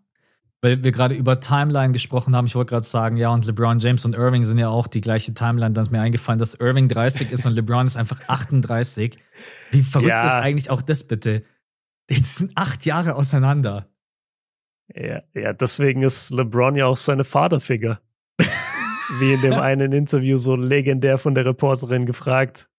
weil 0.61 0.84
wir 0.84 0.91
gerade 0.91 1.15
über 1.15 1.40
Timeline 1.40 1.94
gesprochen 1.94 2.36
haben, 2.36 2.45
ich 2.45 2.56
wollte 2.56 2.72
gerade 2.72 2.86
sagen, 2.86 3.15
ja, 3.15 3.30
und 3.30 3.45
LeBron 3.45 3.80
James 3.80 4.06
und 4.06 4.15
Irving 4.15 4.44
sind 4.44 4.57
ja 4.57 4.69
auch 4.69 4.88
die 4.88 5.02
gleiche 5.02 5.34
Timeline. 5.34 5.73
Dann 5.73 5.86
ist 5.86 5.91
mir 5.91 6.02
eingefallen, 6.02 6.40
dass 6.40 6.56
Irving 6.56 6.90
30 6.90 7.31
ist 7.31 7.45
und 7.45 7.53
LeBron 7.53 7.86
ist 7.86 7.95
einfach 7.95 8.19
38. 8.27 9.18
Wie 9.72 9.81
verrückt 9.81 10.10
ja. 10.10 10.26
ist 10.26 10.34
eigentlich 10.34 10.69
auch 10.69 10.81
das 10.81 11.06
bitte? 11.06 11.44
Die 12.10 12.15
sind 12.15 12.52
acht 12.56 12.86
Jahre 12.86 13.15
auseinander. 13.15 13.88
Ja, 14.94 15.22
ja, 15.34 15.53
deswegen 15.53 16.03
ist 16.03 16.31
LeBron 16.31 16.76
ja 16.76 16.88
auch 16.88 16.98
seine 16.98 17.23
Vaterfigur. 17.23 17.99
Wie 19.19 19.34
in 19.34 19.41
dem 19.41 19.53
einen 19.60 19.91
Interview 19.94 20.38
so 20.38 20.56
legendär 20.56 21.18
von 21.18 21.36
der 21.36 21.45
Reporterin 21.45 22.06
gefragt. 22.06 22.69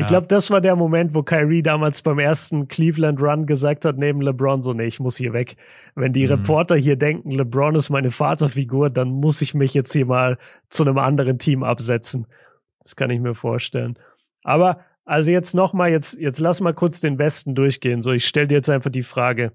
Ich 0.00 0.06
glaube, 0.06 0.26
das 0.26 0.50
war 0.50 0.60
der 0.60 0.76
Moment, 0.76 1.14
wo 1.14 1.22
Kyrie 1.22 1.62
damals 1.62 2.02
beim 2.02 2.18
ersten 2.18 2.68
Cleveland 2.68 3.20
Run 3.20 3.46
gesagt 3.46 3.84
hat, 3.84 3.98
neben 3.98 4.20
LeBron 4.20 4.62
so, 4.62 4.72
nee, 4.72 4.86
ich 4.86 5.00
muss 5.00 5.16
hier 5.16 5.32
weg. 5.32 5.56
Wenn 5.94 6.12
die 6.12 6.24
mhm. 6.24 6.32
Reporter 6.32 6.76
hier 6.76 6.96
denken, 6.96 7.30
LeBron 7.30 7.74
ist 7.74 7.90
meine 7.90 8.10
Vaterfigur, 8.10 8.90
dann 8.90 9.10
muss 9.10 9.42
ich 9.42 9.54
mich 9.54 9.74
jetzt 9.74 9.92
hier 9.92 10.06
mal 10.06 10.38
zu 10.68 10.84
einem 10.84 10.98
anderen 10.98 11.38
Team 11.38 11.62
absetzen. 11.62 12.26
Das 12.82 12.96
kann 12.96 13.10
ich 13.10 13.20
mir 13.20 13.34
vorstellen. 13.34 13.98
Aber 14.42 14.80
also 15.04 15.30
jetzt 15.30 15.54
nochmal, 15.54 15.90
jetzt, 15.90 16.18
jetzt 16.18 16.40
lass 16.40 16.60
mal 16.60 16.74
kurz 16.74 17.00
den 17.00 17.18
Westen 17.18 17.54
durchgehen. 17.54 18.02
So, 18.02 18.12
ich 18.12 18.26
stelle 18.26 18.48
dir 18.48 18.54
jetzt 18.54 18.70
einfach 18.70 18.90
die 18.90 19.02
Frage. 19.02 19.52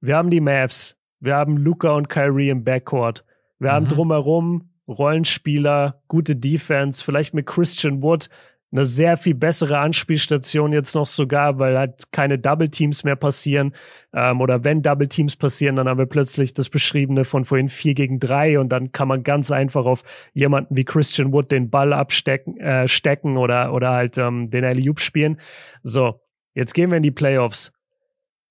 Wir 0.00 0.16
haben 0.16 0.30
die 0.30 0.40
Mavs, 0.40 0.98
wir 1.20 1.36
haben 1.36 1.56
Luca 1.56 1.92
und 1.92 2.08
Kyrie 2.08 2.50
im 2.50 2.64
Backcourt. 2.64 3.24
Wir 3.58 3.70
mhm. 3.70 3.74
haben 3.74 3.88
drumherum 3.88 4.68
Rollenspieler, 4.88 6.02
gute 6.08 6.36
Defense, 6.36 7.04
vielleicht 7.04 7.34
mit 7.34 7.46
Christian 7.46 8.02
Wood 8.02 8.28
eine 8.72 8.86
sehr 8.86 9.18
viel 9.18 9.34
bessere 9.34 9.78
Anspielstation 9.78 10.72
jetzt 10.72 10.94
noch 10.94 11.06
sogar, 11.06 11.58
weil 11.58 11.76
halt 11.76 12.10
keine 12.10 12.38
Double 12.38 12.70
Teams 12.70 13.04
mehr 13.04 13.16
passieren. 13.16 13.74
Ähm, 14.14 14.40
oder 14.40 14.64
wenn 14.64 14.82
Double 14.82 15.08
Teams 15.08 15.36
passieren, 15.36 15.76
dann 15.76 15.88
haben 15.88 15.98
wir 15.98 16.06
plötzlich 16.06 16.54
das 16.54 16.70
Beschriebene 16.70 17.24
von 17.24 17.44
vorhin 17.44 17.68
vier 17.68 17.92
gegen 17.92 18.18
drei 18.18 18.58
und 18.58 18.70
dann 18.70 18.90
kann 18.90 19.08
man 19.08 19.24
ganz 19.24 19.50
einfach 19.50 19.84
auf 19.84 20.02
jemanden 20.32 20.74
wie 20.74 20.84
Christian 20.84 21.32
Wood 21.32 21.52
den 21.52 21.68
Ball 21.68 21.92
abstecken 21.92 22.58
äh, 22.58 22.88
stecken 22.88 23.36
oder, 23.36 23.74
oder 23.74 23.90
halt 23.90 24.16
ähm, 24.16 24.50
den 24.50 24.64
alley 24.64 24.90
spielen. 24.96 25.38
So, 25.82 26.20
jetzt 26.54 26.72
gehen 26.72 26.90
wir 26.90 26.96
in 26.96 27.02
die 27.02 27.10
Playoffs. 27.10 27.72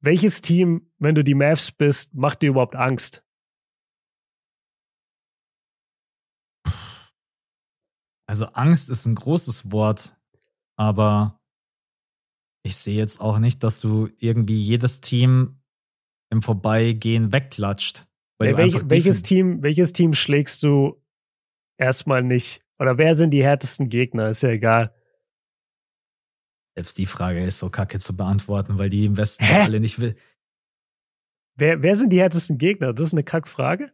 Welches 0.02 0.41
Team, 0.41 0.91
wenn 0.99 1.15
du 1.15 1.23
die 1.23 1.35
Mavs 1.35 1.72
bist, 1.72 2.14
macht 2.15 2.41
dir 2.41 2.49
überhaupt 2.49 2.76
Angst? 2.76 3.23
Also 8.32 8.45
Angst 8.45 8.90
ist 8.90 9.06
ein 9.08 9.16
großes 9.16 9.74
Wort, 9.74 10.16
aber 10.78 11.41
ich 12.64 12.78
sehe 12.78 12.95
jetzt 12.95 13.20
auch 13.20 13.40
nicht, 13.40 13.62
dass 13.62 13.82
du 13.82 14.08
irgendwie 14.20 14.58
jedes 14.58 15.02
Team 15.02 15.60
im 16.30 16.41
Vorbeigehen 16.41 17.34
wegklatscht. 17.34 18.08
Ja, 18.41 18.56
welch, 18.56 18.90
welches, 18.90 19.22
Team, 19.22 19.62
welches 19.64 19.91
Team 19.91 20.14
schlägst 20.14 20.64
du 20.64 21.03
erstmal 21.78 22.24
nicht? 22.24 22.64
Oder 22.80 22.98
wer 22.98 23.16
sind 23.16 23.32
die 23.32 23.44
härtesten 23.44 23.90
Gegner? 23.90 24.30
Ist 24.30 24.44
ja 24.44 24.49
egal. 24.52 24.95
Selbst 26.78 26.98
die 26.99 27.08
Frage 27.08 27.44
ist 27.44 27.60
so 27.60 27.70
kacke 27.70 27.99
zu 27.99 28.16
beantworten, 28.16 28.80
weil 28.80 28.90
die 28.90 29.08
im 29.08 29.18
Westen 29.18 29.44
alle 29.44 29.82
nicht 29.82 29.99
will. 29.99 30.16
Wer, 31.58 31.82
wer 31.82 31.98
sind 31.98 32.12
die 32.12 32.22
härtesten 32.22 32.58
Gegner? 32.58 32.94
Das 32.94 33.08
ist 33.08 33.14
eine 33.14 33.26
Kackfrage. 33.26 33.91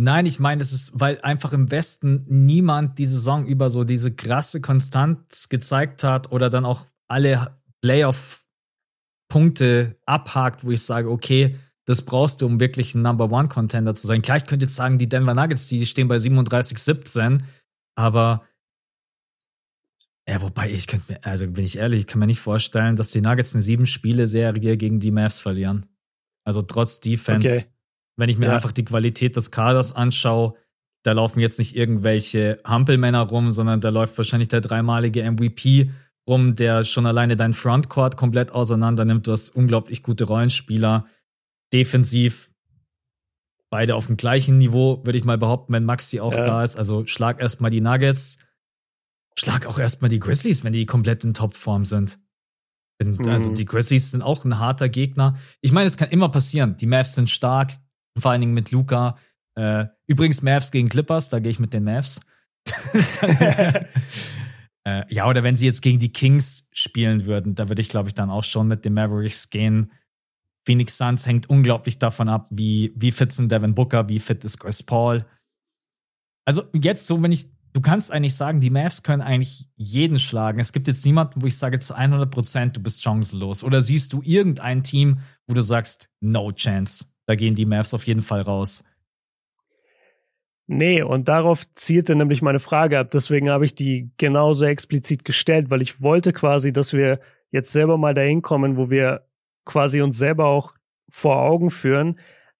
Nein, 0.00 0.26
ich 0.26 0.38
meine, 0.38 0.62
es 0.62 0.70
ist, 0.70 0.92
weil 0.94 1.20
einfach 1.22 1.52
im 1.52 1.72
Westen 1.72 2.24
niemand 2.28 3.00
die 3.00 3.06
Saison 3.06 3.44
über 3.44 3.68
so 3.68 3.82
diese 3.82 4.14
krasse 4.14 4.60
Konstanz 4.60 5.48
gezeigt 5.48 6.04
hat 6.04 6.30
oder 6.30 6.50
dann 6.50 6.64
auch 6.64 6.86
alle 7.08 7.58
Playoff-Punkte 7.82 9.96
abhakt, 10.06 10.62
wo 10.62 10.70
ich 10.70 10.82
sage, 10.82 11.10
okay, 11.10 11.56
das 11.84 12.02
brauchst 12.02 12.42
du, 12.42 12.46
um 12.46 12.60
wirklich 12.60 12.94
ein 12.94 13.02
Number 13.02 13.32
One 13.32 13.48
Contender 13.48 13.96
zu 13.96 14.06
sein. 14.06 14.22
Klar, 14.22 14.36
ich 14.36 14.44
könnte 14.44 14.66
jetzt 14.66 14.76
sagen, 14.76 14.98
die 14.98 15.08
Denver 15.08 15.34
Nuggets, 15.34 15.66
die 15.66 15.84
stehen 15.84 16.06
bei 16.06 16.20
37, 16.20 16.78
17, 16.78 17.42
aber 17.96 18.44
ja, 20.28 20.40
wobei 20.42 20.70
ich 20.70 20.86
könnte 20.86 21.12
mir, 21.12 21.24
also 21.24 21.50
bin 21.50 21.64
ich 21.64 21.78
ehrlich, 21.78 21.98
ich 22.00 22.06
kann 22.06 22.20
mir 22.20 22.28
nicht 22.28 22.38
vorstellen, 22.38 22.94
dass 22.94 23.10
die 23.10 23.20
Nuggets 23.20 23.52
eine 23.52 23.62
sieben 23.62 23.86
Spiele 23.86 24.28
Serie 24.28 24.76
gegen 24.76 25.00
die 25.00 25.10
Mavs 25.10 25.40
verlieren. 25.40 25.86
Also 26.44 26.62
trotz 26.62 27.00
Defense. 27.00 27.48
Okay. 27.48 27.64
Wenn 28.18 28.28
ich 28.28 28.36
mir 28.36 28.46
ja. 28.46 28.54
einfach 28.54 28.72
die 28.72 28.84
Qualität 28.84 29.36
des 29.36 29.50
Kaders 29.50 29.94
anschaue, 29.94 30.54
da 31.04 31.12
laufen 31.12 31.40
jetzt 31.40 31.58
nicht 31.58 31.76
irgendwelche 31.76 32.60
Hampelmänner 32.64 33.22
rum, 33.22 33.50
sondern 33.50 33.80
da 33.80 33.88
läuft 33.90 34.18
wahrscheinlich 34.18 34.48
der 34.48 34.60
dreimalige 34.60 35.22
MVP 35.30 35.90
rum, 36.28 36.56
der 36.56 36.84
schon 36.84 37.06
alleine 37.06 37.36
dein 37.36 37.54
Frontcourt 37.54 38.16
komplett 38.16 38.52
auseinander 38.52 39.04
nimmt. 39.04 39.26
Du 39.26 39.32
hast 39.32 39.50
unglaublich 39.50 40.02
gute 40.02 40.24
Rollenspieler. 40.24 41.06
Defensiv 41.72 42.50
beide 43.70 43.94
auf 43.94 44.06
dem 44.06 44.16
gleichen 44.16 44.58
Niveau, 44.58 45.00
würde 45.04 45.18
ich 45.18 45.24
mal 45.24 45.38
behaupten, 45.38 45.72
wenn 45.72 45.84
Maxi 45.84 46.20
auch 46.20 46.32
ja. 46.32 46.42
da 46.42 46.64
ist. 46.64 46.76
Also 46.76 47.06
schlag 47.06 47.40
erstmal 47.40 47.70
die 47.70 47.80
Nuggets, 47.80 48.38
schlag 49.38 49.66
auch 49.66 49.78
erstmal 49.78 50.10
die 50.10 50.18
Grizzlies, 50.18 50.64
wenn 50.64 50.72
die 50.72 50.86
komplett 50.86 51.22
in 51.24 51.34
Topform 51.34 51.84
sind. 51.84 52.18
Also 53.00 53.52
mhm. 53.52 53.54
die 53.54 53.64
Grizzlies 53.64 54.10
sind 54.10 54.22
auch 54.22 54.44
ein 54.44 54.58
harter 54.58 54.88
Gegner. 54.88 55.36
Ich 55.60 55.70
meine, 55.70 55.86
es 55.86 55.96
kann 55.96 56.08
immer 56.10 56.30
passieren. 56.30 56.76
Die 56.78 56.86
Mavs 56.86 57.14
sind 57.14 57.30
stark, 57.30 57.74
vor 58.18 58.30
allen 58.30 58.40
Dingen 58.40 58.54
mit 58.54 58.70
Luca. 58.70 59.16
Äh, 59.54 59.86
übrigens 60.06 60.42
Mavs 60.42 60.70
gegen 60.70 60.88
Clippers, 60.88 61.28
da 61.28 61.38
gehe 61.40 61.50
ich 61.50 61.58
mit 61.58 61.72
den 61.72 61.84
Mavs. 61.84 62.20
äh, 64.84 65.04
ja, 65.08 65.26
oder 65.26 65.42
wenn 65.42 65.56
sie 65.56 65.66
jetzt 65.66 65.82
gegen 65.82 65.98
die 65.98 66.12
Kings 66.12 66.68
spielen 66.72 67.24
würden, 67.26 67.54
da 67.54 67.68
würde 67.68 67.82
ich, 67.82 67.88
glaube 67.88 68.08
ich, 68.08 68.14
dann 68.14 68.30
auch 68.30 68.44
schon 68.44 68.68
mit 68.68 68.84
den 68.84 68.94
Mavericks 68.94 69.50
gehen. 69.50 69.92
Phoenix 70.64 70.98
Suns 70.98 71.26
hängt 71.26 71.48
unglaublich 71.48 71.98
davon 71.98 72.28
ab, 72.28 72.46
wie, 72.50 72.92
wie 72.94 73.10
fit 73.10 73.32
sind 73.32 73.50
Devin 73.50 73.74
Booker, 73.74 74.08
wie 74.08 74.20
fit 74.20 74.44
ist 74.44 74.58
Chris 74.58 74.82
Paul. 74.82 75.24
Also 76.44 76.64
jetzt 76.74 77.06
so, 77.06 77.22
wenn 77.22 77.32
ich, 77.32 77.46
du 77.72 77.80
kannst 77.80 78.12
eigentlich 78.12 78.34
sagen, 78.34 78.60
die 78.60 78.70
Mavs 78.70 79.02
können 79.02 79.22
eigentlich 79.22 79.68
jeden 79.76 80.18
schlagen. 80.18 80.58
Es 80.58 80.72
gibt 80.72 80.86
jetzt 80.86 81.04
niemanden, 81.04 81.42
wo 81.42 81.46
ich 81.46 81.56
sage 81.56 81.80
zu 81.80 81.94
100 81.94 82.30
Prozent, 82.30 82.76
du 82.76 82.82
bist 82.82 83.02
chancenlos. 83.02 83.64
Oder 83.64 83.80
siehst 83.80 84.12
du 84.12 84.20
irgendein 84.22 84.82
Team, 84.82 85.20
wo 85.46 85.54
du 85.54 85.62
sagst, 85.62 86.10
no 86.20 86.52
chance. 86.52 87.06
Da 87.28 87.34
gehen 87.34 87.54
die 87.54 87.66
Mavs 87.66 87.92
auf 87.92 88.06
jeden 88.06 88.22
Fall 88.22 88.40
raus. 88.40 88.84
Nee, 90.66 91.02
und 91.02 91.28
darauf 91.28 91.66
zielte 91.74 92.16
nämlich 92.16 92.40
meine 92.40 92.58
Frage 92.58 92.98
ab. 92.98 93.10
Deswegen 93.10 93.50
habe 93.50 93.66
ich 93.66 93.74
die 93.74 94.10
genauso 94.16 94.64
explizit 94.64 95.26
gestellt, 95.26 95.68
weil 95.68 95.82
ich 95.82 96.00
wollte 96.00 96.32
quasi, 96.32 96.72
dass 96.72 96.94
wir 96.94 97.20
jetzt 97.50 97.70
selber 97.70 97.98
mal 97.98 98.14
dahin 98.14 98.40
kommen, 98.40 98.78
wo 98.78 98.88
wir 98.88 99.26
quasi 99.66 100.00
uns 100.00 100.16
selber 100.16 100.46
auch 100.46 100.72
vor 101.10 101.42
Augen 101.42 101.70
führen. 101.70 102.18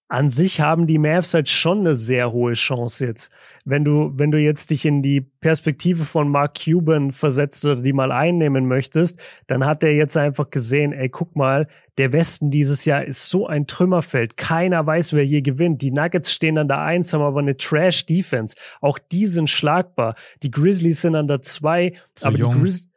An 0.08 0.30
sich 0.30 0.60
haben 0.60 0.86
die 0.86 0.96
Mavs 0.96 1.34
halt 1.34 1.50
schon 1.50 1.80
eine 1.80 1.94
sehr 1.94 2.32
hohe 2.32 2.54
Chance 2.54 3.06
jetzt. 3.06 3.30
Wenn 3.66 3.84
du, 3.84 4.10
wenn 4.16 4.30
du 4.30 4.38
jetzt 4.38 4.70
dich 4.70 4.86
in 4.86 5.02
die 5.02 5.20
Perspektive 5.20 6.06
von 6.06 6.30
Mark 6.30 6.58
Cuban 6.64 7.12
versetzt 7.12 7.64
oder 7.66 7.76
die 7.76 7.92
mal 7.92 8.10
einnehmen 8.10 8.66
möchtest, 8.66 9.20
dann 9.48 9.66
hat 9.66 9.84
er 9.84 9.92
jetzt 9.94 10.16
einfach 10.16 10.48
gesehen, 10.48 10.94
ey, 10.94 11.10
guck 11.10 11.36
mal, 11.36 11.68
der 11.98 12.12
Westen 12.12 12.50
dieses 12.50 12.86
Jahr 12.86 13.04
ist 13.04 13.28
so 13.28 13.46
ein 13.46 13.66
Trümmerfeld. 13.66 14.38
Keiner 14.38 14.86
weiß, 14.86 15.12
wer 15.12 15.24
hier 15.24 15.42
gewinnt. 15.42 15.82
Die 15.82 15.90
Nuggets 15.90 16.32
stehen 16.32 16.56
an 16.56 16.68
der 16.68 16.80
Eins, 16.80 17.12
haben 17.12 17.22
aber 17.22 17.40
eine 17.40 17.58
Trash-Defense. 17.58 18.56
Auch 18.80 18.98
die 18.98 19.26
sind 19.26 19.50
schlagbar. 19.50 20.14
Die 20.42 20.50
Grizzlies 20.50 21.02
sind 21.02 21.16
an 21.16 21.28
der 21.28 21.42
Zwei, 21.42 21.92
Zu 22.14 22.28
aber 22.28 22.38
jung. 22.38 22.54
die 22.54 22.60
Grizzlies 22.60 22.88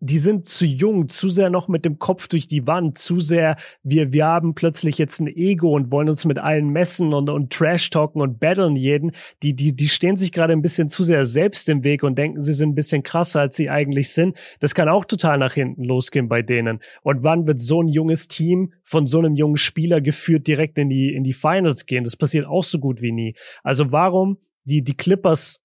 die 0.00 0.18
sind 0.18 0.44
zu 0.44 0.66
jung, 0.66 1.08
zu 1.08 1.28
sehr 1.28 1.48
noch 1.48 1.68
mit 1.68 1.84
dem 1.84 1.98
Kopf 1.98 2.28
durch 2.28 2.46
die 2.46 2.66
Wand, 2.66 2.98
zu 2.98 3.18
sehr, 3.20 3.56
wir, 3.82 4.12
wir 4.12 4.26
haben 4.26 4.54
plötzlich 4.54 4.98
jetzt 4.98 5.20
ein 5.20 5.26
Ego 5.26 5.74
und 5.74 5.90
wollen 5.90 6.08
uns 6.08 6.24
mit 6.24 6.38
allen 6.38 6.68
messen 6.68 7.14
und, 7.14 7.30
und 7.30 7.52
Trash-talken 7.52 8.20
und 8.20 8.38
battlen 8.38 8.76
jeden. 8.76 9.12
Die, 9.42 9.54
die, 9.54 9.74
die 9.74 9.88
stehen 9.88 10.16
sich 10.16 10.32
gerade 10.32 10.52
ein 10.52 10.62
bisschen 10.62 10.88
zu 10.88 11.02
sehr 11.02 11.24
selbst 11.24 11.68
im 11.68 11.82
Weg 11.82 12.02
und 12.02 12.18
denken, 12.18 12.42
sie 12.42 12.52
sind 12.52 12.70
ein 12.70 12.74
bisschen 12.74 13.02
krasser, 13.02 13.40
als 13.40 13.56
sie 13.56 13.70
eigentlich 13.70 14.10
sind. 14.10 14.36
Das 14.60 14.74
kann 14.74 14.88
auch 14.88 15.06
total 15.06 15.38
nach 15.38 15.54
hinten 15.54 15.84
losgehen 15.84 16.28
bei 16.28 16.42
denen. 16.42 16.80
Und 17.02 17.22
wann 17.22 17.46
wird 17.46 17.58
so 17.58 17.82
ein 17.82 17.88
junges 17.88 18.28
Team 18.28 18.72
von 18.82 19.06
so 19.06 19.18
einem 19.18 19.34
jungen 19.34 19.56
Spieler 19.56 20.00
geführt 20.00 20.46
direkt 20.46 20.78
in 20.78 20.90
die, 20.90 21.14
in 21.14 21.24
die 21.24 21.32
Finals 21.32 21.86
gehen? 21.86 22.04
Das 22.04 22.16
passiert 22.16 22.46
auch 22.46 22.64
so 22.64 22.78
gut 22.78 23.00
wie 23.00 23.12
nie. 23.12 23.34
Also 23.62 23.92
warum 23.92 24.38
die, 24.64 24.82
die 24.82 24.96
Clippers 24.96 25.60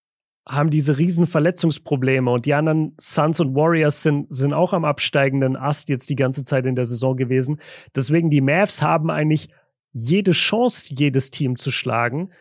haben 0.47 0.69
diese 0.69 0.97
riesen 0.97 1.27
Verletzungsprobleme 1.27 2.30
und 2.31 2.45
die 2.45 2.53
anderen 2.53 2.95
Suns 2.99 3.39
und 3.39 3.55
Warriors 3.55 4.01
sind, 4.01 4.34
sind 4.34 4.53
auch 4.53 4.73
am 4.73 4.85
absteigenden 4.85 5.55
Ast 5.55 5.89
jetzt 5.89 6.09
die 6.09 6.15
ganze 6.15 6.43
Zeit 6.43 6.65
in 6.65 6.76
der 6.76 6.85
Saison 6.85 7.15
gewesen. 7.15 7.61
Deswegen 7.95 8.30
die 8.30 8.41
Mavs 8.41 8.81
haben 8.81 9.11
eigentlich 9.11 9.49
jede 9.91 10.31
Chance, 10.31 10.93
jedes 10.97 11.30
Team 11.30 11.57
zu 11.57 11.69
schlagen. 11.69 12.31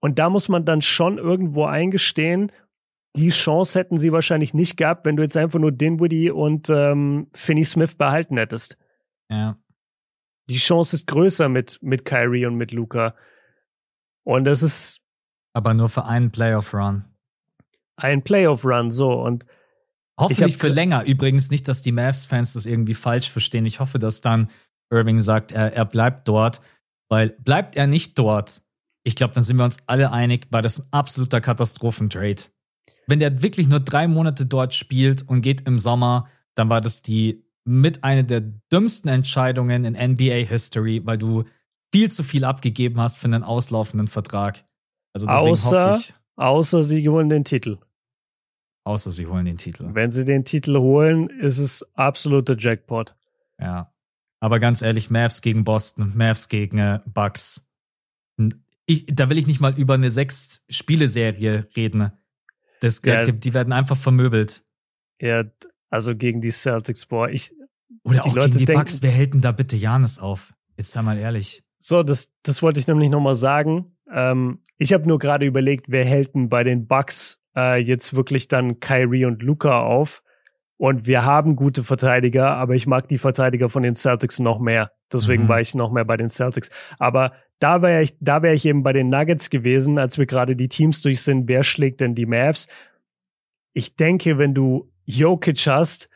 Und 0.00 0.18
da 0.18 0.30
muss 0.30 0.48
man 0.48 0.64
dann 0.64 0.80
schon 0.80 1.18
irgendwo 1.18 1.64
eingestehen, 1.64 2.52
die 3.16 3.30
Chance 3.30 3.78
hätten 3.78 3.98
sie 3.98 4.12
wahrscheinlich 4.12 4.54
nicht 4.54 4.76
gehabt, 4.76 5.04
wenn 5.04 5.16
du 5.16 5.22
jetzt 5.22 5.36
einfach 5.36 5.58
nur 5.58 5.72
Dinwiddie 5.72 6.30
und 6.30 6.70
ähm, 6.70 7.28
Finney 7.34 7.64
Smith 7.64 7.96
behalten 7.96 8.36
hättest. 8.36 8.78
Ja. 9.28 9.58
Die 10.48 10.58
Chance 10.58 10.96
ist 10.96 11.06
größer 11.06 11.48
mit, 11.48 11.78
mit 11.82 12.04
Kyrie 12.04 12.46
und 12.46 12.54
mit 12.54 12.72
Luca. 12.72 13.14
Und 14.24 14.44
das 14.44 14.62
ist 14.62 15.00
Aber 15.52 15.74
nur 15.74 15.88
für 15.88 16.04
einen 16.04 16.30
Playoff-Run. 16.30 17.09
Ein 18.02 18.22
Playoff-Run, 18.22 18.90
so. 18.90 19.12
Und 19.12 19.46
Hoffentlich 20.18 20.56
für 20.56 20.66
ge- 20.66 20.74
länger. 20.74 21.04
Übrigens 21.04 21.50
nicht, 21.50 21.66
dass 21.68 21.82
die 21.82 21.92
Mavs-Fans 21.92 22.52
das 22.52 22.66
irgendwie 22.66 22.94
falsch 22.94 23.30
verstehen. 23.30 23.64
Ich 23.66 23.80
hoffe, 23.80 23.98
dass 23.98 24.20
dann 24.20 24.48
Irving 24.90 25.20
sagt, 25.20 25.52
er, 25.52 25.72
er 25.72 25.84
bleibt 25.84 26.28
dort. 26.28 26.60
Weil 27.08 27.30
bleibt 27.40 27.74
er 27.76 27.86
nicht 27.86 28.18
dort, 28.18 28.62
ich 29.02 29.16
glaube, 29.16 29.34
dann 29.34 29.42
sind 29.44 29.56
wir 29.56 29.64
uns 29.64 29.78
alle 29.88 30.12
einig, 30.12 30.46
war 30.50 30.62
das 30.62 30.80
ein 30.80 30.86
absoluter 30.92 31.40
Katastrophentrade. 31.40 32.42
Wenn 33.06 33.18
der 33.18 33.42
wirklich 33.42 33.66
nur 33.66 33.80
drei 33.80 34.06
Monate 34.06 34.46
dort 34.46 34.74
spielt 34.74 35.26
und 35.26 35.40
geht 35.42 35.62
im 35.66 35.78
Sommer, 35.78 36.28
dann 36.54 36.68
war 36.68 36.80
das 36.80 37.02
die 37.02 37.42
mit 37.64 38.04
einer 38.04 38.22
der 38.22 38.40
dümmsten 38.72 39.08
Entscheidungen 39.10 39.84
in 39.84 39.94
NBA 40.12 40.44
History, 40.46 41.00
weil 41.04 41.18
du 41.18 41.44
viel 41.92 42.10
zu 42.12 42.22
viel 42.22 42.44
abgegeben 42.44 43.00
hast 43.00 43.16
für 43.18 43.26
einen 43.26 43.42
auslaufenden 43.42 44.06
Vertrag. 44.06 44.62
Also 45.12 45.26
deswegen 45.26 45.54
Außer- 45.56 45.86
hoffe 45.88 45.98
ich, 45.98 46.14
außer 46.36 46.82
sie 46.84 47.08
holen 47.08 47.28
den 47.28 47.44
Titel. 47.44 47.78
Außer 48.84 49.10
sie 49.10 49.26
holen 49.26 49.44
den 49.44 49.56
Titel. 49.56 49.88
Wenn 49.92 50.10
sie 50.10 50.24
den 50.24 50.44
Titel 50.44 50.78
holen, 50.78 51.28
ist 51.40 51.58
es 51.58 51.86
absoluter 51.94 52.56
Jackpot. 52.58 53.14
Ja. 53.58 53.92
Aber 54.40 54.58
ganz 54.58 54.80
ehrlich, 54.82 55.10
Mavs 55.10 55.42
gegen 55.42 55.64
Boston, 55.64 56.12
Mavs 56.16 56.48
gegen 56.48 56.78
äh, 56.78 57.00
Bucks. 57.06 57.68
Ich, 58.86 59.06
da 59.06 59.28
will 59.30 59.38
ich 59.38 59.46
nicht 59.46 59.60
mal 59.60 59.78
über 59.78 59.94
eine 59.94 60.10
Sechs-Spiele-Serie 60.10 61.68
reden. 61.76 62.12
Das, 62.80 63.02
Ja. 63.04 63.24
Die 63.24 63.54
werden 63.54 63.72
einfach 63.72 63.96
vermöbelt. 63.96 64.62
Ja, 65.20 65.44
also 65.90 66.16
gegen 66.16 66.40
die 66.40 66.50
Celtics, 66.50 67.04
boah, 67.06 67.28
ich, 67.28 67.52
Oder 68.04 68.24
auch 68.24 68.34
Leute 68.34 68.48
gegen 68.48 68.58
die 68.60 68.64
denken- 68.64 68.80
Bucks. 68.82 69.02
Wer 69.02 69.10
hält 69.10 69.34
denn 69.34 69.42
da 69.42 69.52
bitte 69.52 69.76
Janis 69.76 70.18
auf? 70.18 70.54
Jetzt 70.78 70.92
sei 70.92 71.02
mal 71.02 71.18
ehrlich. 71.18 71.62
so, 71.78 72.02
das, 72.02 72.30
das 72.42 72.62
wollte 72.62 72.80
ich 72.80 72.86
nämlich 72.86 73.10
nochmal 73.10 73.34
sagen. 73.34 73.96
Ähm, 74.10 74.60
ich 74.78 74.92
habe 74.94 75.06
nur 75.06 75.18
gerade 75.18 75.44
überlegt, 75.44 75.86
wer 75.88 76.04
hält 76.06 76.34
denn 76.34 76.48
bei 76.48 76.64
den 76.64 76.86
Bucks 76.86 77.38
äh, 77.56 77.78
jetzt 77.80 78.14
wirklich 78.14 78.48
dann 78.48 78.80
Kyrie 78.80 79.24
und 79.24 79.42
Luca 79.42 79.80
auf? 79.82 80.22
Und 80.76 81.06
wir 81.06 81.24
haben 81.26 81.56
gute 81.56 81.82
Verteidiger, 81.84 82.52
aber 82.52 82.74
ich 82.74 82.86
mag 82.86 83.06
die 83.08 83.18
Verteidiger 83.18 83.68
von 83.68 83.82
den 83.82 83.94
Celtics 83.94 84.38
noch 84.40 84.58
mehr. 84.60 84.92
Deswegen 85.12 85.44
Mhm. 85.44 85.48
war 85.48 85.60
ich 85.60 85.74
noch 85.74 85.92
mehr 85.92 86.06
bei 86.06 86.16
den 86.16 86.30
Celtics. 86.30 86.70
Aber 86.98 87.32
da 87.58 87.82
wäre 87.82 88.02
ich, 88.02 88.16
da 88.20 88.42
wäre 88.42 88.54
ich 88.54 88.64
eben 88.64 88.82
bei 88.82 88.94
den 88.94 89.10
Nuggets 89.10 89.50
gewesen, 89.50 89.98
als 89.98 90.16
wir 90.16 90.24
gerade 90.24 90.56
die 90.56 90.68
Teams 90.68 91.02
durch 91.02 91.20
sind. 91.20 91.48
Wer 91.48 91.64
schlägt 91.64 92.00
denn 92.00 92.14
die 92.14 92.24
Mavs? 92.24 92.66
Ich 93.74 93.96
denke, 93.96 94.38
wenn 94.38 94.54
du 94.54 94.90
Jokic 95.04 95.66
hast, 95.66 96.08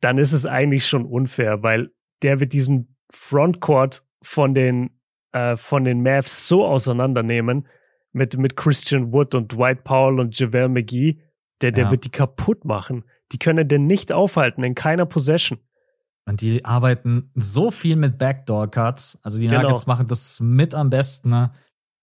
dann 0.00 0.18
ist 0.18 0.32
es 0.32 0.46
eigentlich 0.46 0.86
schon 0.86 1.04
unfair, 1.04 1.62
weil 1.64 1.90
der 2.22 2.38
wird 2.38 2.52
diesen 2.52 2.96
Frontcourt 3.10 4.04
von 4.22 4.54
den 4.54 4.90
äh, 5.32 5.56
von 5.56 5.84
den 5.84 6.02
Mavs 6.02 6.46
so 6.46 6.64
auseinandernehmen 6.64 7.66
mit 8.16 8.36
mit 8.36 8.56
Christian 8.56 9.12
Wood 9.12 9.34
und 9.34 9.52
Dwight 9.52 9.84
Powell 9.84 10.18
und 10.20 10.36
JaVale 10.38 10.68
McGee, 10.68 11.18
der 11.60 11.70
der 11.72 11.84
Ja. 11.84 11.90
wird 11.90 12.04
die 12.04 12.10
kaputt 12.10 12.64
machen. 12.64 13.04
Die 13.32 13.38
können 13.38 13.68
den 13.68 13.86
nicht 13.86 14.10
aufhalten 14.12 14.62
in 14.64 14.74
keiner 14.74 15.06
Possession. 15.06 15.58
Und 16.28 16.40
die 16.40 16.64
arbeiten 16.64 17.30
so 17.34 17.70
viel 17.70 17.94
mit 17.96 18.18
Backdoor-Cuts. 18.18 19.20
Also 19.22 19.38
die 19.38 19.46
Genau. 19.46 19.62
Nuggets 19.62 19.86
machen 19.86 20.08
das 20.08 20.40
mit 20.40 20.74
am 20.74 20.90
besten. 20.90 21.30
Ne? 21.30 21.52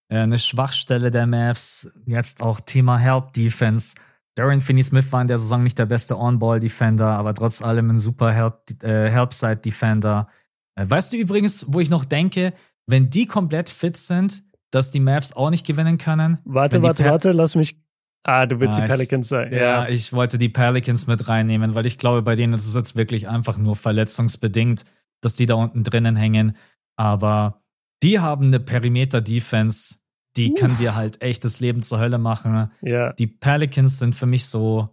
Äh, 0.10 0.20
Eine 0.20 0.40
Schwachstelle 0.40 1.12
der 1.12 1.28
Mavs. 1.28 1.92
Jetzt 2.06 2.42
auch 2.42 2.62
Thema 2.62 2.98
Help-Defense. 2.98 3.96
Darren 4.36 4.62
Finney-Smith 4.62 5.12
war 5.12 5.22
in 5.22 5.28
der 5.28 5.38
Saison 5.40 5.62
nicht 5.64 5.78
der 5.78 5.86
beste 5.86 6.18
On-Ball-Defender, 6.18 7.08
aber 7.08 7.34
trotz 7.34 7.62
allem 7.62 7.90
ein 7.90 8.00
super 8.00 8.32
Help- 8.32 8.82
äh, 8.84 9.10
Help-Side-Defender. 9.10 10.28
Äh, 10.76 10.86
weißt 10.90 11.14
du 11.14 11.18
übrigens, 11.18 11.66
wo 11.70 11.80
ich 11.82 11.90
noch 11.90 12.06
denke, 12.06 12.54
wenn 12.88 13.10
die 13.10 13.26
komplett 13.28 13.70
fit 13.70 13.96
sind, 13.98 14.44
dass 14.74 14.90
die 14.90 15.00
Mavs 15.00 15.34
auch 15.34 15.50
nicht 15.50 15.66
gewinnen 15.68 15.98
können? 15.98 16.40
Warte, 16.46 16.82
warte, 16.82 17.04
Pe- 17.04 17.10
warte, 17.10 17.32
lass 17.32 17.56
mich. 17.56 17.78
Ah, 18.24 18.46
du 18.46 18.60
willst 18.60 18.78
Ah, 18.80 18.82
die 18.82 18.88
ich- 18.88 18.94
Pelicans 18.94 19.28
sein. 19.30 19.54
Ja, 19.54 19.88
ich 19.88 20.14
wollte 20.14 20.38
die 20.38 20.50
Pelicans 20.50 21.08
mit 21.08 21.28
reinnehmen, 21.28 21.76
weil 21.76 21.86
ich 21.86 21.98
glaube, 21.98 22.22
bei 22.22 22.36
denen 22.36 22.54
ist 22.54 22.66
es 22.68 22.74
jetzt 22.74 22.96
wirklich 22.96 23.28
einfach 23.28 23.58
nur 23.58 23.76
verletzungsbedingt, 23.76 24.86
dass 25.22 25.36
die 25.36 25.46
da 25.46 25.56
unten 25.56 25.84
drinnen 25.84 26.16
hängen. 26.16 26.56
Aber 26.96 27.62
die 28.02 28.20
haben 28.20 28.48
eine 28.48 28.60
Perimeter-Defense, 28.60 29.98
die 30.38 30.54
kann 30.54 30.78
dir 30.78 30.96
halt 30.96 31.22
echt 31.22 31.44
das 31.44 31.60
Leben 31.60 31.84
zur 31.84 32.00
Hölle 32.00 32.18
machen. 32.18 32.72
ja. 32.82 33.14
Die 33.14 33.28
Pelicans 33.28 34.00
sind 34.00 34.16
für 34.16 34.26
mich 34.26 34.46
so 34.48 34.90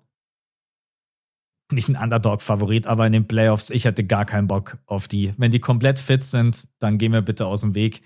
nicht 1.73 1.89
ein 1.89 1.97
Underdog-Favorit, 1.97 2.87
aber 2.89 3.07
in 3.07 3.13
den 3.13 3.29
Playoffs, 3.29 3.71
ich 3.71 3.85
hätte 3.85 4.05
gar 4.05 4.25
keinen 4.25 4.49
Bock 4.49 4.79
auf 4.87 5.07
die. 5.07 5.33
Wenn 5.39 5.53
die 5.53 5.61
komplett 5.61 5.99
fit 6.01 6.25
sind, 6.25 6.67
dann 6.81 6.99
gehen 6.99 7.13
wir 7.13 7.23
bitte 7.23 7.47
aus 7.47 7.61
dem 7.61 7.75
Weg. 7.77 8.03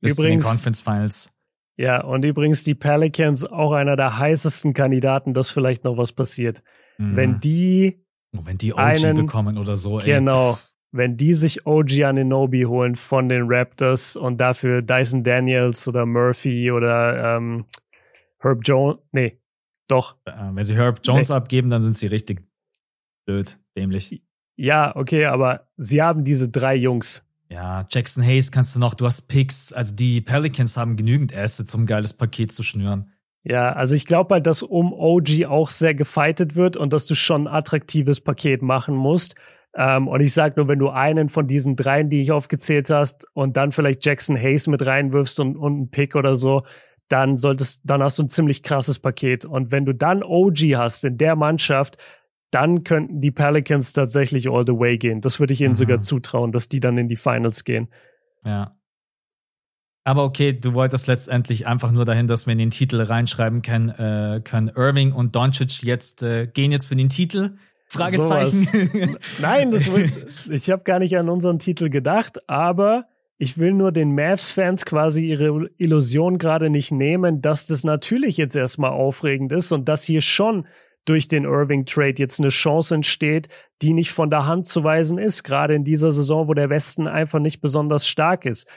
Bis 0.00 0.16
zu 0.16 0.22
Übrigens- 0.22 0.44
den 0.44 0.48
Conference 0.50 0.80
Finals. 0.80 1.32
Ja, 1.78 2.02
und 2.02 2.24
übrigens 2.24 2.64
die 2.64 2.74
Pelicans 2.74 3.44
auch 3.44 3.72
einer 3.72 3.96
der 3.96 4.18
heißesten 4.18 4.72
Kandidaten, 4.72 5.34
dass 5.34 5.50
vielleicht 5.50 5.84
noch 5.84 5.96
was 5.98 6.12
passiert. 6.12 6.62
Mhm. 6.98 7.16
Wenn 7.16 7.40
die 7.40 8.02
Oh, 8.34 8.40
wenn 8.44 8.58
die 8.58 8.72
OG 8.72 8.78
einen- 8.78 9.16
bekommen 9.26 9.58
oder 9.58 9.76
so, 9.76 10.00
ey. 10.00 10.06
Genau. 10.06 10.58
Wenn 10.92 11.16
die 11.18 11.34
sich 11.34 11.66
OG 11.66 12.04
Ananobi 12.04 12.62
holen 12.62 12.96
von 12.96 13.28
den 13.28 13.44
Raptors 13.46 14.16
und 14.16 14.38
dafür 14.38 14.80
Dyson 14.82 15.22
Daniels 15.24 15.86
oder 15.88 16.06
Murphy 16.06 16.70
oder 16.70 17.36
ähm, 17.36 17.66
Herb 18.38 18.60
Jones, 18.62 18.98
nee, 19.12 19.38
doch. 19.88 20.16
Äh, 20.24 20.32
wenn 20.52 20.64
sie 20.64 20.76
Herb 20.76 21.00
Jones 21.02 21.30
abgeben, 21.30 21.68
dann 21.68 21.82
sind 21.82 21.96
sie 21.96 22.06
richtig 22.06 22.42
blöd, 23.26 23.58
dämlich. 23.76 24.22
Ja, 24.56 24.94
okay, 24.96 25.26
aber 25.26 25.68
sie 25.76 26.00
haben 26.00 26.24
diese 26.24 26.48
drei 26.48 26.74
Jungs. 26.76 27.25
Ja, 27.48 27.86
Jackson 27.90 28.24
Hayes 28.24 28.50
kannst 28.50 28.74
du 28.74 28.80
noch, 28.80 28.94
du 28.94 29.06
hast 29.06 29.28
Picks, 29.28 29.72
also 29.72 29.94
die 29.94 30.20
Pelicans 30.20 30.76
haben 30.76 30.96
genügend 30.96 31.36
Assets, 31.36 31.74
um 31.74 31.82
ein 31.82 31.86
geiles 31.86 32.12
Paket 32.12 32.52
zu 32.52 32.62
schnüren. 32.62 33.12
Ja, 33.44 33.72
also 33.72 33.94
ich 33.94 34.06
glaube 34.06 34.34
halt, 34.34 34.46
dass 34.46 34.62
um 34.62 34.92
OG 34.92 35.44
auch 35.46 35.70
sehr 35.70 35.94
gefightet 35.94 36.56
wird 36.56 36.76
und 36.76 36.92
dass 36.92 37.06
du 37.06 37.14
schon 37.14 37.46
ein 37.46 37.54
attraktives 37.54 38.20
Paket 38.20 38.60
machen 38.60 38.96
musst. 38.96 39.36
Ähm, 39.76 40.08
und 40.08 40.20
ich 40.20 40.32
sag 40.32 40.56
nur, 40.56 40.66
wenn 40.66 40.80
du 40.80 40.88
einen 40.88 41.28
von 41.28 41.46
diesen 41.46 41.76
dreien, 41.76 42.10
die 42.10 42.20
ich 42.20 42.32
aufgezählt 42.32 42.90
hast, 42.90 43.24
und 43.34 43.56
dann 43.56 43.70
vielleicht 43.70 44.04
Jackson 44.04 44.36
Hayes 44.36 44.66
mit 44.66 44.84
reinwirfst 44.84 45.38
und, 45.38 45.56
und 45.56 45.72
einen 45.74 45.90
Pick 45.90 46.16
oder 46.16 46.34
so, 46.34 46.64
dann 47.08 47.36
solltest, 47.36 47.82
dann 47.84 48.02
hast 48.02 48.18
du 48.18 48.24
ein 48.24 48.28
ziemlich 48.28 48.64
krasses 48.64 48.98
Paket. 48.98 49.44
Und 49.44 49.70
wenn 49.70 49.84
du 49.84 49.92
dann 49.92 50.24
OG 50.24 50.74
hast 50.74 51.04
in 51.04 51.16
der 51.16 51.36
Mannschaft, 51.36 51.98
dann 52.56 52.84
könnten 52.84 53.20
die 53.20 53.30
Pelicans 53.30 53.92
tatsächlich 53.92 54.48
all 54.50 54.64
the 54.66 54.72
way 54.72 54.96
gehen. 54.96 55.20
Das 55.20 55.38
würde 55.40 55.52
ich 55.52 55.60
ihnen 55.60 55.72
Mhm. 55.72 55.76
sogar 55.76 56.00
zutrauen, 56.00 56.52
dass 56.52 56.70
die 56.70 56.80
dann 56.80 56.96
in 56.96 57.06
die 57.06 57.16
Finals 57.16 57.64
gehen. 57.64 57.88
Ja. 58.46 58.74
Aber 60.04 60.24
okay, 60.24 60.54
du 60.54 60.72
wolltest 60.72 61.06
letztendlich 61.06 61.66
einfach 61.66 61.92
nur 61.92 62.06
dahin, 62.06 62.28
dass 62.28 62.46
wir 62.46 62.52
in 62.52 62.58
den 62.58 62.70
Titel 62.70 63.02
reinschreiben 63.02 63.60
können, 63.60 63.90
äh, 63.90 64.40
können 64.42 64.70
Irving 64.74 65.12
und 65.12 65.36
Doncic 65.36 65.82
jetzt 65.82 66.22
äh, 66.22 66.46
gehen 66.46 66.72
jetzt 66.72 66.86
für 66.86 66.96
den 66.96 67.10
Titel? 67.10 67.58
Fragezeichen. 67.88 69.18
Nein, 69.42 69.70
das 69.70 69.86
wird, 69.92 70.10
ich 70.50 70.70
habe 70.70 70.82
gar 70.84 70.98
nicht 70.98 71.16
an 71.18 71.28
unseren 71.28 71.58
Titel 71.58 71.90
gedacht, 71.90 72.48
aber 72.48 73.04
ich 73.36 73.58
will 73.58 73.74
nur 73.74 73.92
den 73.92 74.14
Mavs-Fans 74.14 74.86
quasi 74.86 75.26
ihre 75.26 75.68
Illusion 75.76 76.38
gerade 76.38 76.70
nicht 76.70 76.90
nehmen, 76.90 77.42
dass 77.42 77.66
das 77.66 77.84
natürlich 77.84 78.38
jetzt 78.38 78.56
erstmal 78.56 78.92
aufregend 78.92 79.52
ist 79.52 79.72
und 79.72 79.88
dass 79.88 80.04
hier 80.04 80.22
schon 80.22 80.66
durch 81.06 81.28
den 81.28 81.44
Irving-Trade 81.44 82.16
jetzt 82.18 82.40
eine 82.40 82.50
Chance 82.50 82.94
entsteht, 82.94 83.48
die 83.80 83.94
nicht 83.94 84.12
von 84.12 84.28
der 84.28 84.46
Hand 84.46 84.66
zu 84.66 84.84
weisen 84.84 85.18
ist, 85.18 85.42
gerade 85.42 85.74
in 85.74 85.84
dieser 85.84 86.12
Saison, 86.12 86.48
wo 86.48 86.54
der 86.54 86.68
Westen 86.68 87.08
einfach 87.08 87.38
nicht 87.38 87.60
besonders 87.60 88.06
stark 88.06 88.44
ist. 88.44 88.68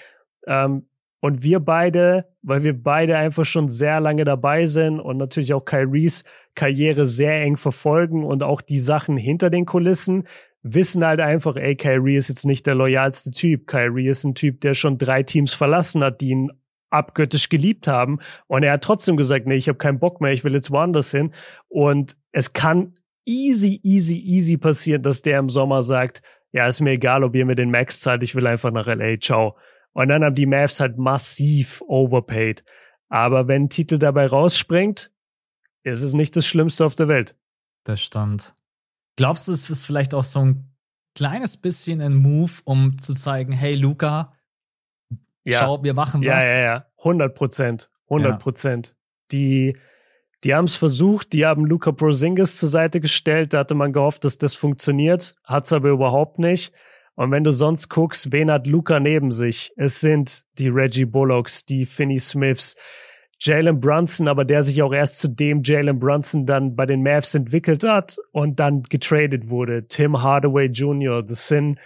Ähm, 0.48 0.88
und 1.22 1.44
wir 1.44 1.60
beide, 1.60 2.30
weil 2.42 2.64
wir 2.64 2.82
beide 2.82 3.18
einfach 3.18 3.44
schon 3.44 3.70
sehr 3.70 4.00
lange 4.00 4.24
dabei 4.24 4.66
sind 4.66 5.02
und 5.02 5.18
natürlich 5.18 5.54
auch 5.54 5.66
Kyries 5.66 6.24
Karriere 6.56 7.08
sehr 7.08 7.42
eng 7.42 7.58
verfolgen 7.58 8.24
und 8.24 8.42
auch 8.42 8.62
die 8.62 8.80
Sachen 8.80 9.18
hinter 9.18 9.50
den 9.50 9.66
Kulissen, 9.66 10.28
wissen 10.62 11.06
halt 11.06 11.20
einfach, 11.20 11.56
ey, 11.56 11.76
Kyrie 11.76 12.16
ist 12.16 12.30
jetzt 12.30 12.46
nicht 12.46 12.66
der 12.66 12.76
loyalste 12.76 13.32
Typ. 13.32 13.68
Kyrie 13.68 14.08
ist 14.08 14.24
ein 14.24 14.36
Typ, 14.36 14.62
der 14.62 14.74
schon 14.74 14.98
drei 14.98 15.24
Teams 15.24 15.54
verlassen 15.54 16.04
hat, 16.04 16.22
die 16.22 16.30
ihn 16.30 16.52
abgöttisch 16.90 17.50
geliebt 17.50 17.88
haben. 17.88 18.20
Und 18.48 18.64
er 18.64 18.74
hat 18.74 18.84
trotzdem 18.84 19.18
gesagt, 19.18 19.48
nee, 19.48 19.56
ich 19.56 19.68
habe 19.68 19.78
keinen 19.78 20.00
Bock 20.00 20.22
mehr, 20.22 20.32
ich 20.32 20.44
will 20.44 20.54
jetzt 20.54 20.72
woanders 20.72 21.12
hin. 21.12 21.34
Und 21.68 22.18
es 22.32 22.54
kann 22.54 22.96
easy, 23.26 23.80
easy, 23.84 24.18
easy 24.18 24.58
passieren, 24.58 25.04
dass 25.04 25.22
der 25.22 25.40
im 25.40 25.50
Sommer 25.50 25.84
sagt, 25.84 26.22
ja, 26.52 26.68
ist 26.68 26.82
mir 26.82 26.92
egal, 26.92 27.24
ob 27.24 27.36
ihr 27.36 27.46
mir 27.46 27.56
den 27.56 27.72
Max 27.72 28.02
zahlt, 28.02 28.24
ich 28.24 28.34
will 28.36 28.48
einfach 28.48 28.72
nach 28.72 28.88
LA, 28.88 29.20
ciao. 29.20 29.56
Und 29.94 30.08
dann 30.10 30.24
haben 30.24 30.36
die 30.36 30.46
Mavs 30.46 30.80
halt 30.80 30.98
massiv 30.98 31.82
overpaid. 31.88 32.64
Aber 33.10 33.48
wenn 33.48 33.64
ein 33.64 33.70
Titel 33.70 33.98
dabei 33.98 34.28
rausspringt, 34.28 35.12
ist 35.84 36.02
es 36.02 36.14
nicht 36.14 36.36
das 36.36 36.46
Schlimmste 36.46 36.86
auf 36.86 36.96
der 36.96 37.08
Welt. 37.08 37.36
Das 37.84 38.02
stimmt. 38.02 38.54
Glaubst 39.16 39.48
du, 39.48 39.52
es 39.52 39.70
ist 39.70 39.86
vielleicht 39.86 40.14
auch 40.14 40.24
so 40.24 40.46
ein 40.46 40.76
kleines 41.16 41.58
bisschen 41.58 42.02
ein 42.02 42.16
Move, 42.16 42.52
um 42.66 42.98
zu 42.98 43.14
zeigen, 43.14 43.52
hey 43.52 43.76
Luca, 43.76 44.34
ja. 45.44 45.60
schau, 45.60 45.84
wir 45.84 45.94
machen 45.94 46.22
was? 46.22 46.44
Ja, 46.44 46.58
ja, 46.58 46.62
ja. 46.62 46.86
100 47.00 47.36
Prozent. 47.36 47.90
100 48.10 48.40
Prozent. 48.40 48.88
Ja. 48.88 48.94
Die, 49.32 49.78
die 50.44 50.56
haben 50.56 50.66
es 50.66 50.76
versucht, 50.76 51.34
die 51.34 51.46
haben 51.46 51.66
Luca 51.66 51.92
Prozingis 51.92 52.58
zur 52.58 52.70
Seite 52.70 53.00
gestellt, 53.00 53.54
da 53.54 53.60
hatte 53.60 53.76
man 53.76 53.94
gehofft, 53.94 54.24
dass 54.24 54.38
das 54.38 54.56
funktioniert, 54.56 55.36
hat 55.44 55.66
es 55.66 55.74
aber 55.74 55.90
überhaupt 55.90 56.40
nicht. 56.40 56.74
Und 57.16 57.32
wenn 57.32 57.44
du 57.44 57.52
sonst 57.52 57.90
guckst, 57.90 58.32
wen 58.32 58.50
hat 58.50 58.66
Luca 58.66 59.00
neben 59.02 59.32
sich? 59.32 59.74
Es 59.76 60.00
sind 60.00 60.44
die 60.58 60.70
Reggie 60.70 61.04
Bullocks, 61.04 61.66
die 61.66 61.86
Finney 61.86 62.18
Smiths, 62.18 62.78
Jalen 63.42 63.80
Brunson, 63.82 64.28
aber 64.28 64.46
der 64.46 64.64
sich 64.64 64.82
auch 64.82 64.94
erst 64.94 65.20
zu 65.20 65.30
dem 65.30 65.62
Jalen 65.64 66.00
Brunson 66.00 66.46
dann 66.46 66.76
bei 66.76 66.86
den 66.86 67.04
Mavs 67.04 67.36
entwickelt 67.36 67.84
hat 67.84 68.18
und 68.32 68.60
dann 68.60 68.84
getradet 68.84 69.50
wurde. 69.50 69.88
Tim 69.88 70.22
Hardaway 70.22 70.68
Jr. 70.68 71.22
Das 71.22 71.48
sind, 71.50 71.78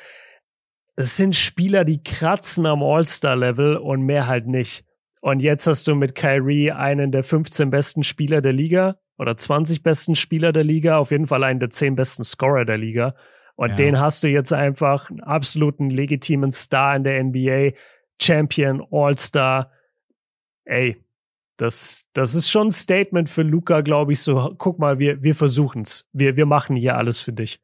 das 0.95 1.17
sind 1.17 1.35
Spieler, 1.35 1.85
die 1.85 2.03
kratzen 2.03 2.65
am 2.65 2.83
All-Star-Level 2.83 3.77
und 3.77 4.03
mehr 4.03 4.27
halt 4.27 4.47
nicht. 4.47 4.85
Und 5.21 5.39
jetzt 5.41 5.65
hast 5.67 5.87
du 5.87 5.95
mit 5.95 6.15
Kyrie 6.15 6.71
einen 6.71 7.11
der 7.11 7.23
15 7.23 7.69
besten 7.69 8.03
Spieler 8.03 8.41
der 8.41 8.53
Liga 8.53 8.97
oder 9.17 9.37
20 9.37 9.81
besten 9.81 10.15
Spieler 10.15 10.51
der 10.51 10.63
Liga, 10.63 10.97
auf 10.97 11.11
jeden 11.11 11.27
Fall 11.27 11.43
einen 11.43 11.59
der 11.59 11.69
10 11.69 11.95
besten 11.95 12.23
Scorer 12.23 12.65
der 12.65 12.77
Liga. 12.77 13.15
Und 13.55 13.69
ja. 13.69 13.75
den 13.75 13.99
hast 13.99 14.23
du 14.23 14.27
jetzt 14.27 14.51
einfach 14.51 15.09
einen 15.09 15.21
absoluten 15.21 15.89
legitimen 15.89 16.51
Star 16.51 16.95
in 16.95 17.03
der 17.03 17.23
NBA, 17.23 17.71
Champion, 18.21 18.85
All-Star. 18.91 19.71
Ey, 20.65 21.03
das, 21.57 22.03
das 22.13 22.35
ist 22.35 22.49
schon 22.49 22.67
ein 22.67 22.71
Statement 22.71 23.29
für 23.29 23.43
Luca, 23.43 23.81
glaube 23.81 24.11
ich, 24.11 24.19
so, 24.19 24.55
guck 24.57 24.79
mal, 24.79 24.99
wir, 24.99 25.21
wir 25.23 25.35
versuchen's. 25.35 26.05
Wir, 26.11 26.35
wir 26.35 26.45
machen 26.45 26.75
hier 26.75 26.97
alles 26.97 27.21
für 27.21 27.33
dich. 27.33 27.61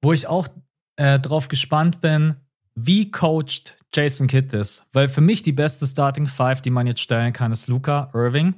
Wo 0.00 0.12
ich 0.12 0.26
auch 0.26 0.48
äh, 0.96 1.18
drauf 1.18 1.48
gespannt 1.48 2.00
bin, 2.00 2.36
wie 2.74 3.10
coacht 3.10 3.76
Jason 3.94 4.26
Kidd 4.26 4.52
das? 4.52 4.86
Weil 4.92 5.08
für 5.08 5.20
mich 5.20 5.42
die 5.42 5.52
beste 5.52 5.86
Starting 5.86 6.26
Five, 6.26 6.62
die 6.62 6.70
man 6.70 6.86
jetzt 6.86 7.00
stellen 7.00 7.32
kann, 7.32 7.52
ist 7.52 7.68
Luca 7.68 8.08
Irving, 8.14 8.54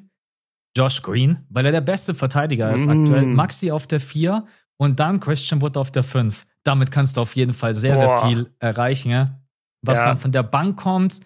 Josh 0.76 1.02
Green, 1.02 1.38
weil 1.48 1.66
er 1.66 1.72
der 1.72 1.80
beste 1.80 2.14
Verteidiger 2.14 2.72
ist 2.72 2.86
mm. 2.86 2.90
aktuell, 2.90 3.26
Maxi 3.26 3.70
auf 3.70 3.86
der 3.86 4.00
4 4.00 4.44
und 4.76 5.00
dann 5.00 5.20
Christian 5.20 5.62
Wood 5.62 5.76
auf 5.76 5.90
der 5.90 6.02
5 6.02 6.46
damit 6.64 6.90
kannst 6.90 7.16
du 7.16 7.20
auf 7.20 7.36
jeden 7.36 7.52
Fall 7.52 7.74
sehr, 7.74 7.94
Boah. 7.94 8.20
sehr 8.20 8.28
viel 8.28 8.50
erreichen. 8.58 9.10
Ja? 9.10 9.38
Was 9.82 10.00
ja. 10.00 10.06
dann 10.06 10.18
von 10.18 10.32
der 10.32 10.42
Bank 10.42 10.76
kommt, 10.80 11.20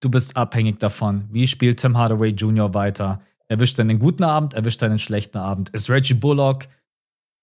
du 0.00 0.10
bist 0.10 0.36
abhängig 0.36 0.80
davon. 0.80 1.28
Wie 1.30 1.46
spielt 1.46 1.78
Tim 1.78 1.96
Hardaway 1.96 2.30
Jr. 2.30 2.74
weiter? 2.74 3.20
Erwischt 3.46 3.78
er 3.78 3.82
einen 3.82 3.98
guten 3.98 4.24
Abend, 4.24 4.54
erwischt 4.54 4.82
er 4.82 4.88
einen 4.88 4.98
schlechten 4.98 5.38
Abend? 5.38 5.68
Ist 5.70 5.88
Reggie 5.88 6.14
Bullock 6.14 6.66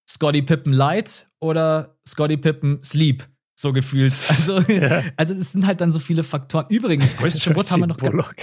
Scotty 0.08 0.42
Pippen 0.42 0.72
Light 0.72 1.26
oder 1.40 1.96
Scotty 2.06 2.36
Pippen 2.36 2.82
Sleep? 2.82 3.24
So 3.58 3.72
gefühlt. 3.72 4.12
Also, 4.28 4.60
ja. 4.60 5.02
also 5.16 5.34
es 5.34 5.52
sind 5.52 5.66
halt 5.66 5.80
dann 5.80 5.90
so 5.90 5.98
viele 5.98 6.22
Faktoren. 6.22 6.66
Übrigens, 6.68 7.16
Christian 7.16 7.56
Wood 7.56 7.70
haben 7.70 7.80
wir 7.80 7.86
noch 7.86 7.96
Bullock. 7.96 8.36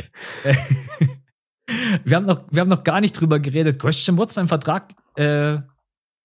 wir 2.04 2.16
haben 2.16 2.26
noch, 2.26 2.44
wir 2.52 2.62
haben 2.62 2.70
noch 2.70 2.84
gar 2.84 3.00
nicht 3.00 3.14
drüber 3.14 3.40
geredet. 3.40 3.80
Christian 3.80 4.18
Wood, 4.18 4.32
sein 4.32 4.48
Vertrag, 4.48 4.96
äh, 5.16 5.60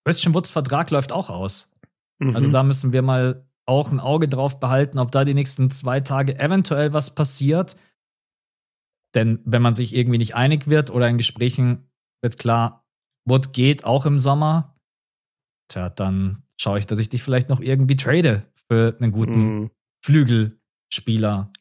Christian 0.04 0.34
Woods 0.34 0.50
Vertrag 0.50 0.90
läuft 0.90 1.12
auch 1.12 1.28
aus. 1.28 1.72
Also 2.18 2.30
mhm. 2.30 2.36
Also 2.36 2.48
da 2.50 2.62
müssen 2.62 2.92
wir 2.92 3.02
mal 3.02 3.46
auch 3.66 3.92
ein 3.92 4.00
Auge 4.00 4.28
drauf 4.28 4.58
behalten, 4.58 4.98
ob 4.98 5.12
da 5.12 5.26
die 5.26 5.34
nächsten 5.34 5.70
zwei 5.70 6.00
Tage 6.00 6.38
eventuell 6.38 6.94
was 6.94 7.14
passiert. 7.14 7.76
Denn 9.14 9.40
wenn 9.44 9.60
man 9.60 9.74
sich 9.74 9.94
irgendwie 9.94 10.18
nicht 10.18 10.34
einig 10.34 10.68
wird 10.68 10.90
oder 10.90 11.08
in 11.08 11.18
Gesprächen 11.18 11.90
wird 12.22 12.38
klar, 12.38 12.86
Wood 13.26 13.52
geht 13.52 13.84
auch 13.84 14.06
im 14.06 14.18
Sommer, 14.18 14.74
tja, 15.70 15.90
dann 15.90 16.42
schaue 16.58 16.78
ich, 16.78 16.86
dass 16.86 16.98
ich 16.98 17.10
dich 17.10 17.22
vielleicht 17.22 17.50
noch 17.50 17.60
irgendwie 17.60 17.96
trade 17.96 18.42
für 18.70 18.96
einen 19.00 19.12
guten 19.12 19.60
mhm. 19.60 19.70
Flügelspieler. 20.04 21.52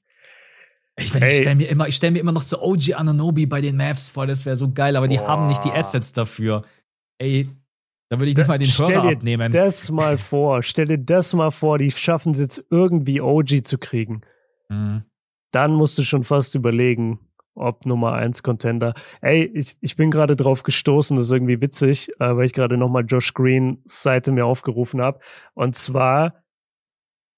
Ich, 1.00 1.14
hey. 1.14 1.28
ich 1.28 1.38
stelle 1.38 1.56
mir 1.56 1.70
immer, 1.70 1.88
ich 1.88 1.96
stelle 1.96 2.14
mir 2.14 2.20
immer 2.20 2.32
noch 2.32 2.42
so 2.42 2.62
OG 2.62 2.96
Ananobi 2.96 3.46
bei 3.46 3.62
den 3.62 3.78
Mavs 3.78 4.10
vor, 4.10 4.26
das 4.26 4.46
wäre 4.46 4.56
so 4.56 4.72
geil, 4.72 4.96
aber 4.96 5.08
die 5.08 5.18
Boah. 5.18 5.28
haben 5.28 5.48
nicht 5.48 5.64
die 5.64 5.72
Assets 5.72 6.12
dafür. 6.12 6.64
Ey, 7.20 7.50
da 8.10 8.20
würde 8.20 8.32
ich 8.32 8.38
nicht 8.38 8.48
mal 8.48 8.58
den 8.58 8.70
Hörer 8.70 9.02
dir 9.02 9.18
abnehmen. 9.18 9.52
das 9.52 9.92
mal 9.92 10.18
vor. 10.18 10.64
Stell 10.64 10.88
dir 10.88 10.98
das 10.98 11.34
mal 11.34 11.52
vor, 11.52 11.78
die 11.78 11.92
schaffen 11.92 12.34
es 12.34 12.40
jetzt 12.40 12.66
irgendwie 12.70 13.22
OG 13.22 13.64
zu 13.64 13.78
kriegen. 13.78 14.22
Mhm. 14.70 15.04
Dann 15.52 15.74
musst 15.74 15.98
du 15.98 16.04
schon 16.04 16.24
fast 16.24 16.56
überlegen, 16.56 17.20
ob 17.54 17.86
Nummer 17.86 18.14
1 18.14 18.44
Contender. 18.44 18.94
Ey, 19.22 19.46
ich, 19.54 19.78
ich 19.82 19.96
bin 19.96 20.12
gerade 20.12 20.36
drauf 20.36 20.64
gestoßen, 20.64 21.18
das 21.18 21.28
ist 21.28 21.32
irgendwie 21.32 21.62
witzig, 21.62 22.10
äh, 22.20 22.36
weil 22.36 22.46
ich 22.46 22.54
gerade 22.54 22.78
nochmal 22.78 23.06
Josh 23.06 23.34
Green 23.34 23.82
Seite 23.86 24.32
mir 24.32 24.46
aufgerufen 24.46 25.02
habe. 25.02 25.20
Und 25.54 25.76
zwar, 25.76 26.44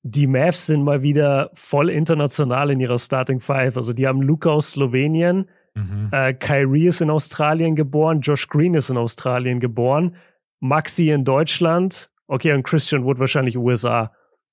die 0.03 0.27
Mavs 0.27 0.65
sind 0.65 0.83
mal 0.83 1.01
wieder 1.01 1.51
voll 1.53 1.89
international 1.89 2.71
in 2.71 2.79
ihrer 2.79 2.99
Starting 2.99 3.39
Five. 3.39 3.75
Also 3.75 3.93
die 3.93 4.07
haben 4.07 4.21
Luca 4.21 4.51
aus 4.51 4.71
Slowenien, 4.71 5.49
mhm. 5.75 6.09
äh, 6.11 6.33
Kyrie 6.33 6.87
ist 6.87 7.01
in 7.01 7.09
Australien 7.09 7.75
geboren, 7.75 8.21
Josh 8.21 8.47
Green 8.47 8.73
ist 8.73 8.89
in 8.89 8.97
Australien 8.97 9.59
geboren. 9.59 10.15
Maxi 10.61 11.09
in 11.09 11.23
Deutschland, 11.23 12.09
okay, 12.27 12.53
und 12.53 12.63
Christian 12.63 13.03
Wood 13.05 13.19
wahrscheinlich 13.19 13.57
USA. 13.57 14.11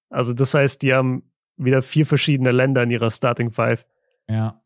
Also 0.09 0.33
das 0.33 0.55
heißt, 0.55 0.83
die 0.83 0.95
haben 0.95 1.25
wieder 1.57 1.83
vier 1.83 2.07
verschiedene 2.07 2.53
Länder 2.53 2.83
in 2.83 2.91
ihrer 2.91 3.11
Starting 3.11 3.51
Five. 3.51 3.87
Ja. 4.29 4.61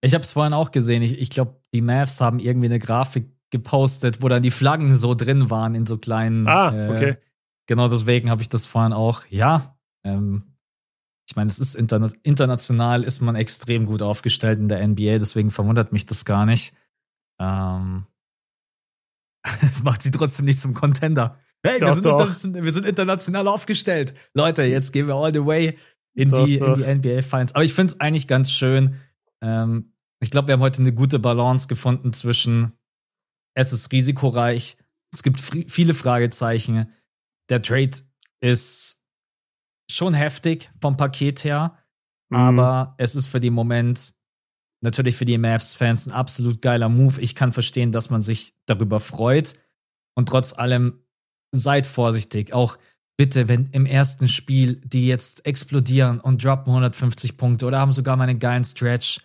Ich 0.00 0.14
habe 0.14 0.22
es 0.22 0.32
vorhin 0.32 0.54
auch 0.54 0.70
gesehen. 0.70 1.02
Ich, 1.02 1.20
ich 1.20 1.30
glaube, 1.30 1.60
die 1.74 1.82
Mavs 1.82 2.20
haben 2.20 2.38
irgendwie 2.38 2.66
eine 2.66 2.78
Grafik 2.78 3.28
gepostet, 3.50 4.22
wo 4.22 4.28
dann 4.28 4.42
die 4.42 4.50
Flaggen 4.50 4.96
so 4.96 5.14
drin 5.14 5.50
waren 5.50 5.74
in 5.74 5.84
so 5.84 5.98
kleinen. 5.98 6.48
Ah, 6.48 6.72
äh, 6.74 6.88
okay. 6.88 7.16
Genau 7.66 7.88
deswegen 7.88 8.30
habe 8.30 8.42
ich 8.42 8.48
das 8.48 8.66
vorhin 8.66 8.92
auch. 8.92 9.22
Ja, 9.28 9.76
ähm, 10.04 10.56
ich 11.28 11.36
meine, 11.36 11.50
es 11.50 11.60
ist 11.60 11.76
interna 11.76 12.10
international, 12.24 13.04
ist 13.04 13.20
man 13.20 13.36
extrem 13.36 13.86
gut 13.86 14.02
aufgestellt 14.02 14.58
in 14.58 14.68
der 14.68 14.86
NBA, 14.86 15.18
deswegen 15.18 15.50
verwundert 15.50 15.92
mich 15.92 16.06
das 16.06 16.24
gar 16.24 16.44
nicht. 16.44 16.74
Ähm, 17.38 18.06
das 19.60 19.82
macht 19.82 20.02
sie 20.02 20.10
trotzdem 20.10 20.46
nicht 20.46 20.58
zum 20.58 20.74
Contender. 20.74 21.38
Hey, 21.62 21.78
doch, 21.78 22.02
wir, 22.02 22.26
sind 22.32 22.54
wir, 22.62 22.72
sind 22.72 22.86
international 22.86 23.46
aufgestellt. 23.46 24.14
Leute, 24.34 24.64
jetzt 24.64 24.92
gehen 24.92 25.06
wir 25.06 25.14
all 25.14 25.32
the 25.32 25.44
way 25.44 25.76
in, 26.14 26.30
doch, 26.30 26.44
die, 26.46 26.56
doch. 26.56 26.78
in 26.78 27.02
die 27.02 27.10
NBA 27.10 27.22
Finals. 27.22 27.54
Aber 27.54 27.64
ich 27.64 27.74
finde 27.74 27.92
es 27.92 28.00
eigentlich 28.00 28.26
ganz 28.26 28.50
schön. 28.50 28.96
Ähm, 29.42 29.92
ich 30.20 30.30
glaube, 30.30 30.48
wir 30.48 30.54
haben 30.54 30.60
heute 30.60 30.80
eine 30.80 30.92
gute 30.92 31.18
Balance 31.18 31.68
gefunden 31.68 32.12
zwischen 32.12 32.72
es 33.54 33.72
ist 33.72 33.92
risikoreich, 33.92 34.78
es 35.12 35.22
gibt 35.22 35.40
viele 35.40 35.94
Fragezeichen. 35.94 36.92
Der 37.48 37.62
Trade 37.62 37.90
ist 38.40 38.99
schon 39.94 40.14
heftig 40.14 40.70
vom 40.80 40.96
Paket 40.96 41.44
her, 41.44 41.76
mhm. 42.28 42.38
aber 42.38 42.94
es 42.98 43.14
ist 43.14 43.26
für 43.26 43.40
den 43.40 43.54
Moment 43.54 44.14
natürlich 44.80 45.16
für 45.16 45.24
die 45.24 45.38
Mavs-Fans 45.38 46.06
ein 46.06 46.12
absolut 46.12 46.62
geiler 46.62 46.88
Move. 46.88 47.20
Ich 47.20 47.34
kann 47.34 47.52
verstehen, 47.52 47.92
dass 47.92 48.10
man 48.10 48.22
sich 48.22 48.54
darüber 48.66 49.00
freut. 49.00 49.54
Und 50.14 50.28
trotz 50.28 50.52
allem 50.52 51.04
seid 51.52 51.86
vorsichtig. 51.86 52.52
Auch 52.52 52.78
bitte, 53.16 53.48
wenn 53.48 53.66
im 53.72 53.86
ersten 53.86 54.28
Spiel 54.28 54.80
die 54.84 55.06
jetzt 55.06 55.44
explodieren 55.46 56.20
und 56.20 56.42
droppen 56.42 56.70
150 56.70 57.36
Punkte 57.36 57.66
oder 57.66 57.78
haben 57.78 57.92
sogar 57.92 58.16
mal 58.16 58.28
einen 58.28 58.38
geilen 58.38 58.64
Stretch, 58.64 59.20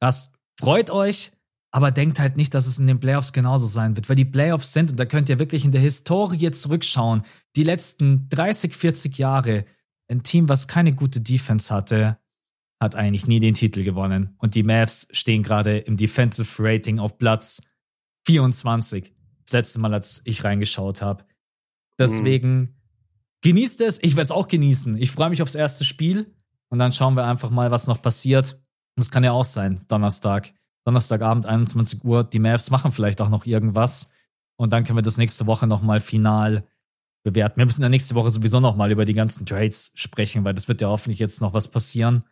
das 0.00 0.32
freut 0.60 0.90
euch, 0.90 1.32
aber 1.70 1.90
denkt 1.90 2.20
halt 2.20 2.36
nicht, 2.36 2.52
dass 2.52 2.66
es 2.66 2.78
in 2.78 2.86
den 2.86 3.00
Playoffs 3.00 3.32
genauso 3.32 3.66
sein 3.66 3.96
wird, 3.96 4.08
weil 4.08 4.16
die 4.16 4.26
Playoffs 4.26 4.72
sind, 4.72 4.90
und 4.90 5.00
da 5.00 5.06
könnt 5.06 5.30
ihr 5.30 5.38
wirklich 5.38 5.64
in 5.64 5.72
der 5.72 5.80
Historie 5.80 6.50
zurückschauen, 6.50 7.22
die 7.56 7.64
letzten 7.64 8.28
30, 8.28 8.74
40 8.74 9.16
Jahre, 9.16 9.64
ein 10.12 10.22
Team, 10.22 10.48
was 10.48 10.68
keine 10.68 10.94
gute 10.94 11.20
Defense 11.20 11.74
hatte, 11.74 12.18
hat 12.80 12.94
eigentlich 12.94 13.26
nie 13.26 13.40
den 13.40 13.54
Titel 13.54 13.82
gewonnen. 13.82 14.34
Und 14.38 14.54
die 14.54 14.62
Mavs 14.62 15.08
stehen 15.10 15.42
gerade 15.42 15.78
im 15.78 15.96
Defensive 15.96 16.62
Rating 16.62 16.98
auf 16.98 17.18
Platz 17.18 17.62
24. 18.26 19.12
Das 19.44 19.52
letzte 19.52 19.80
Mal, 19.80 19.94
als 19.94 20.22
ich 20.24 20.44
reingeschaut 20.44 21.02
habe. 21.02 21.24
Deswegen 21.98 22.58
mhm. 22.60 22.68
genießt 23.42 23.80
es. 23.82 23.98
Ich 24.02 24.12
werde 24.12 24.24
es 24.24 24.30
auch 24.30 24.48
genießen. 24.48 24.96
Ich 24.96 25.10
freue 25.10 25.30
mich 25.30 25.42
aufs 25.42 25.54
erste 25.54 25.84
Spiel. 25.84 26.34
Und 26.68 26.78
dann 26.78 26.92
schauen 26.92 27.14
wir 27.14 27.26
einfach 27.26 27.50
mal, 27.50 27.70
was 27.70 27.86
noch 27.86 28.00
passiert. 28.02 28.60
Das 28.96 29.10
kann 29.10 29.24
ja 29.24 29.32
auch 29.32 29.44
sein, 29.44 29.80
Donnerstag. 29.88 30.52
Donnerstagabend, 30.84 31.46
21 31.46 32.04
Uhr. 32.04 32.24
Die 32.24 32.38
Mavs 32.38 32.70
machen 32.70 32.92
vielleicht 32.92 33.20
auch 33.20 33.28
noch 33.28 33.46
irgendwas. 33.46 34.10
Und 34.56 34.72
dann 34.72 34.84
können 34.84 34.98
wir 34.98 35.02
das 35.02 35.18
nächste 35.18 35.46
Woche 35.46 35.66
nochmal 35.66 36.00
final 36.00 36.66
bewerten. 37.22 37.58
Wir 37.58 37.64
müssen 37.64 37.82
ja 37.82 37.88
nächste 37.88 38.14
Woche 38.14 38.30
sowieso 38.30 38.60
nochmal 38.60 38.90
über 38.90 39.04
die 39.04 39.14
ganzen 39.14 39.46
Trades 39.46 39.92
sprechen, 39.94 40.44
weil 40.44 40.54
das 40.54 40.68
wird 40.68 40.80
ja 40.80 40.88
hoffentlich 40.88 41.18
jetzt 41.18 41.40
noch 41.40 41.54
was 41.54 41.68
passieren. 41.68 42.24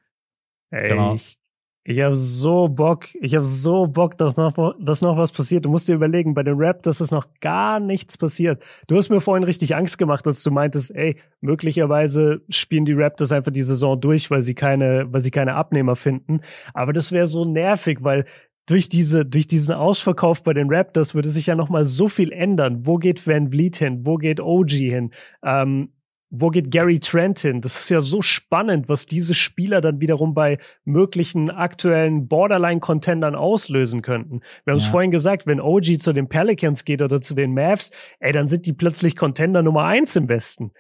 Ey, 0.70 0.88
genau. 0.88 1.14
ich, 1.14 1.38
ich 1.82 2.00
habe 2.00 2.14
so 2.14 2.68
Bock, 2.68 3.06
ich 3.20 3.34
habe 3.34 3.44
so 3.44 3.86
Bock, 3.86 4.18
dass 4.18 4.36
noch, 4.36 4.74
dass 4.78 5.00
noch 5.00 5.16
was 5.16 5.32
passiert. 5.32 5.64
Du 5.64 5.70
musst 5.70 5.88
dir 5.88 5.94
überlegen, 5.94 6.34
bei 6.34 6.42
den 6.42 6.54
Raptors 6.56 7.00
ist 7.00 7.10
noch 7.10 7.26
gar 7.40 7.80
nichts 7.80 8.18
passiert. 8.18 8.62
Du 8.86 8.96
hast 8.96 9.08
mir 9.08 9.20
vorhin 9.20 9.44
richtig 9.44 9.74
Angst 9.74 9.96
gemacht, 9.96 10.26
als 10.26 10.42
du 10.42 10.50
meintest, 10.50 10.94
ey, 10.94 11.16
möglicherweise 11.40 12.42
spielen 12.48 12.84
die 12.84 12.92
Raptors 12.92 13.32
einfach 13.32 13.50
die 13.50 13.62
Saison 13.62 14.00
durch, 14.00 14.30
weil 14.30 14.42
sie 14.42 14.54
keine, 14.54 15.06
weil 15.10 15.20
sie 15.20 15.30
keine 15.30 15.54
Abnehmer 15.54 15.96
finden. 15.96 16.42
Aber 16.74 16.92
das 16.92 17.12
wäre 17.12 17.26
so 17.26 17.44
nervig, 17.44 17.98
weil 18.02 18.26
durch 18.66 18.88
diese, 18.88 19.26
durch 19.26 19.46
diesen 19.46 19.74
Ausverkauf 19.74 20.42
bei 20.42 20.52
den 20.52 20.72
Raptors 20.72 21.14
würde 21.14 21.28
sich 21.28 21.46
ja 21.46 21.56
noch 21.56 21.68
mal 21.68 21.84
so 21.84 22.08
viel 22.08 22.32
ändern. 22.32 22.86
Wo 22.86 22.96
geht 22.96 23.26
Van 23.26 23.50
Vliet 23.50 23.76
hin? 23.76 24.04
Wo 24.04 24.16
geht 24.16 24.40
OG 24.40 24.70
hin? 24.70 25.10
Ähm, 25.42 25.90
wo 26.30 26.50
geht 26.50 26.70
Gary 26.70 27.00
Trent 27.00 27.40
hin? 27.40 27.60
Das 27.60 27.80
ist 27.80 27.90
ja 27.90 28.00
so 28.00 28.22
spannend, 28.22 28.88
was 28.88 29.04
diese 29.04 29.34
Spieler 29.34 29.80
dann 29.80 30.00
wiederum 30.00 30.32
bei 30.32 30.58
möglichen 30.84 31.50
aktuellen 31.50 32.28
Borderline-Contendern 32.28 33.34
auslösen 33.34 34.00
könnten. 34.00 34.40
Wir 34.64 34.72
haben 34.72 34.78
es 34.78 34.84
ja. 34.84 34.90
vorhin 34.92 35.10
gesagt, 35.10 35.46
wenn 35.46 35.60
OG 35.60 35.98
zu 35.98 36.12
den 36.12 36.28
Pelicans 36.28 36.84
geht 36.84 37.02
oder 37.02 37.20
zu 37.20 37.34
den 37.34 37.52
Mavs, 37.52 37.90
ey, 38.20 38.32
dann 38.32 38.46
sind 38.46 38.66
die 38.66 38.72
plötzlich 38.72 39.16
Contender 39.16 39.62
Nummer 39.62 39.84
eins 39.84 40.14
im 40.14 40.28
Westen. 40.28 40.70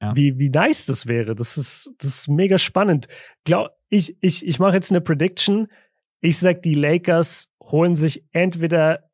Ja. 0.00 0.14
Wie, 0.14 0.38
wie 0.38 0.48
nice 0.48 0.86
das 0.86 1.06
wäre. 1.06 1.34
Das 1.34 1.58
ist, 1.58 1.92
das 1.98 2.20
ist 2.20 2.28
mega 2.28 2.56
spannend. 2.56 3.08
Glaub, 3.44 3.70
ich, 3.88 4.16
ich, 4.20 4.46
ich 4.46 4.58
mache 4.60 4.74
jetzt 4.74 4.92
eine 4.92 5.00
Prediction. 5.00 5.66
Ich 6.20 6.38
sag, 6.38 6.62
die 6.62 6.74
Lakers 6.74 7.48
holen 7.62 7.96
sich 7.96 8.24
entweder, 8.32 9.10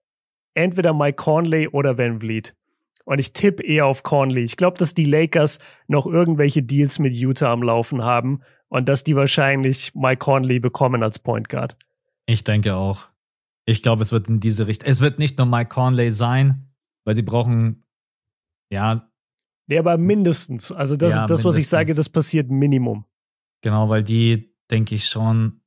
entweder 0.54 0.92
Mike 0.92 1.16
Conley 1.16 1.68
oder 1.68 1.98
Van 1.98 2.20
Vliet. 2.20 2.54
Und 3.04 3.20
ich 3.20 3.32
tippe 3.32 3.62
eher 3.62 3.86
auf 3.86 4.02
Conley. 4.02 4.42
Ich 4.42 4.56
glaube, 4.56 4.78
dass 4.78 4.92
die 4.92 5.04
Lakers 5.04 5.60
noch 5.86 6.06
irgendwelche 6.06 6.62
Deals 6.64 6.98
mit 6.98 7.14
Utah 7.14 7.52
am 7.52 7.62
Laufen 7.62 8.02
haben 8.02 8.40
und 8.68 8.88
dass 8.88 9.04
die 9.04 9.14
wahrscheinlich 9.14 9.94
Mike 9.94 10.18
Conley 10.18 10.58
bekommen 10.58 11.04
als 11.04 11.20
Point 11.20 11.48
Guard. 11.48 11.76
Ich 12.26 12.42
denke 12.42 12.74
auch. 12.74 13.08
Ich 13.64 13.82
glaube, 13.82 14.02
es 14.02 14.10
wird 14.10 14.28
in 14.28 14.40
diese 14.40 14.66
Richtung. 14.66 14.88
Es 14.88 15.00
wird 15.00 15.20
nicht 15.20 15.38
nur 15.38 15.46
Mike 15.46 15.68
Conley 15.68 16.10
sein, 16.10 16.72
weil 17.04 17.14
sie 17.14 17.22
brauchen, 17.22 17.84
ja. 18.70 19.00
Ja, 19.68 19.80
aber 19.80 19.98
mindestens. 19.98 20.72
Also 20.72 20.96
das 20.96 21.12
ja, 21.12 21.16
ist 21.16 21.22
das, 21.22 21.28
mindestens. 21.38 21.44
was 21.44 21.56
ich 21.56 21.68
sage, 21.68 21.94
das 21.94 22.08
passiert 22.08 22.50
Minimum. 22.50 23.04
Genau, 23.62 23.88
weil 23.88 24.02
die, 24.02 24.52
denke 24.70 24.96
ich 24.96 25.08
schon, 25.08 25.60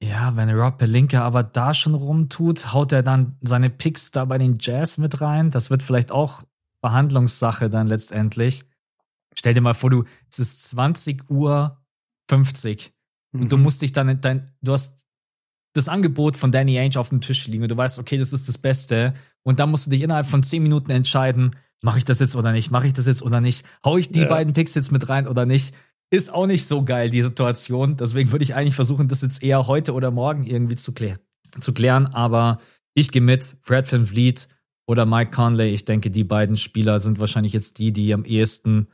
ja, 0.00 0.36
wenn 0.36 0.50
Rob 0.50 0.78
Pelinka 0.78 1.22
aber 1.22 1.42
da 1.42 1.74
schon 1.74 1.94
rumtut, 1.94 2.72
haut 2.72 2.92
er 2.92 3.02
dann 3.02 3.36
seine 3.40 3.68
Picks 3.68 4.12
da 4.12 4.24
bei 4.24 4.38
den 4.38 4.58
Jazz 4.60 4.98
mit 4.98 5.20
rein. 5.20 5.50
Das 5.50 5.70
wird 5.70 5.82
vielleicht 5.82 6.12
auch 6.12 6.44
Verhandlungssache 6.80 7.68
dann 7.68 7.88
letztendlich. 7.88 8.64
Stell 9.34 9.54
dir 9.54 9.60
mal 9.60 9.74
vor, 9.74 9.90
du, 9.90 10.04
es 10.30 10.38
ist 10.38 10.68
20 10.68 11.28
Uhr 11.30 11.78
50 12.30 12.92
mhm. 13.32 13.42
und 13.42 13.52
du 13.52 13.56
mhm. 13.56 13.64
musst 13.64 13.82
dich 13.82 13.92
dann, 13.92 14.20
dein, 14.20 14.52
du 14.62 14.72
hast 14.72 15.04
das 15.74 15.88
Angebot 15.88 16.36
von 16.36 16.52
Danny 16.52 16.78
Ainge 16.78 16.98
auf 16.98 17.08
dem 17.08 17.20
Tisch 17.20 17.46
liegen 17.48 17.62
und 17.62 17.70
du 17.70 17.76
weißt, 17.76 17.98
okay, 17.98 18.18
das 18.18 18.32
ist 18.32 18.48
das 18.48 18.58
Beste 18.58 19.14
und 19.42 19.58
dann 19.58 19.70
musst 19.70 19.86
du 19.86 19.90
dich 19.90 20.02
innerhalb 20.02 20.26
von 20.26 20.42
10 20.42 20.62
Minuten 20.62 20.90
entscheiden, 20.90 21.56
mache 21.82 21.98
ich 21.98 22.04
das 22.04 22.20
jetzt 22.20 22.36
oder 22.36 22.52
nicht, 22.52 22.70
mache 22.70 22.86
ich 22.86 22.92
das 22.92 23.06
jetzt 23.06 23.22
oder 23.22 23.40
nicht, 23.40 23.64
hau 23.84 23.96
ich 23.96 24.10
die 24.10 24.20
ja. 24.20 24.28
beiden 24.28 24.52
Picks 24.52 24.74
jetzt 24.74 24.92
mit 24.92 25.08
rein 25.08 25.26
oder 25.26 25.44
nicht 25.44 25.74
ist 26.10 26.32
auch 26.32 26.46
nicht 26.46 26.66
so 26.66 26.84
geil, 26.84 27.10
die 27.10 27.22
Situation. 27.22 27.96
Deswegen 27.96 28.32
würde 28.32 28.42
ich 28.42 28.54
eigentlich 28.54 28.74
versuchen, 28.74 29.08
das 29.08 29.22
jetzt 29.22 29.42
eher 29.42 29.66
heute 29.66 29.92
oder 29.92 30.10
morgen 30.10 30.44
irgendwie 30.44 30.76
zu, 30.76 30.92
klär 30.92 31.18
zu 31.60 31.72
klären. 31.72 32.06
Aber 32.06 32.58
ich 32.94 33.10
gehe 33.10 33.22
mit 33.22 33.62
Brad 33.62 33.90
Van 33.92 34.06
Vliet 34.06 34.48
oder 34.86 35.04
Mike 35.04 35.30
Conley. 35.30 35.72
Ich 35.72 35.84
denke, 35.84 36.10
die 36.10 36.24
beiden 36.24 36.56
Spieler 36.56 37.00
sind 37.00 37.20
wahrscheinlich 37.20 37.52
jetzt 37.52 37.78
die, 37.78 37.92
die 37.92 38.14
am 38.14 38.24
ehesten 38.24 38.88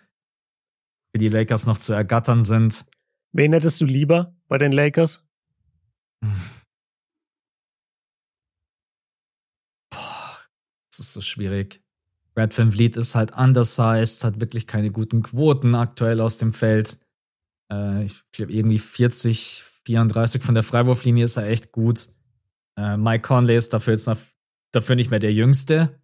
für 1.12 1.18
die 1.18 1.28
Lakers 1.28 1.66
noch 1.66 1.78
zu 1.78 1.92
ergattern 1.92 2.42
sind. 2.42 2.84
Wen 3.32 3.52
hättest 3.52 3.80
du 3.80 3.84
lieber 3.84 4.34
bei 4.48 4.58
den 4.58 4.72
Lakers? 4.72 5.24
Boah, 9.90 10.36
das 10.90 10.98
ist 10.98 11.12
so 11.12 11.20
schwierig. 11.20 11.80
Brad 12.34 12.56
Van 12.58 12.72
Vliet 12.72 12.96
ist 12.96 13.14
halt 13.14 13.36
undersized, 13.36 14.24
hat 14.24 14.40
wirklich 14.40 14.66
keine 14.66 14.90
guten 14.90 15.22
Quoten 15.22 15.76
aktuell 15.76 16.20
aus 16.20 16.38
dem 16.38 16.52
Feld. 16.52 16.98
Äh, 17.70 18.04
ich 18.04 18.22
glaube, 18.32 18.52
irgendwie 18.52 18.78
40, 18.78 19.64
34 19.84 20.42
von 20.42 20.54
der 20.54 20.64
Freiwurflinie 20.64 21.24
ist 21.24 21.36
er 21.36 21.48
echt 21.48 21.72
gut. 21.72 22.08
Äh, 22.76 22.96
Mike 22.96 23.26
Conley 23.26 23.56
ist 23.56 23.72
dafür 23.72 23.94
jetzt 23.94 24.06
noch, 24.06 24.18
dafür 24.72 24.96
nicht 24.96 25.10
mehr 25.10 25.20
der 25.20 25.32
Jüngste. 25.32 26.00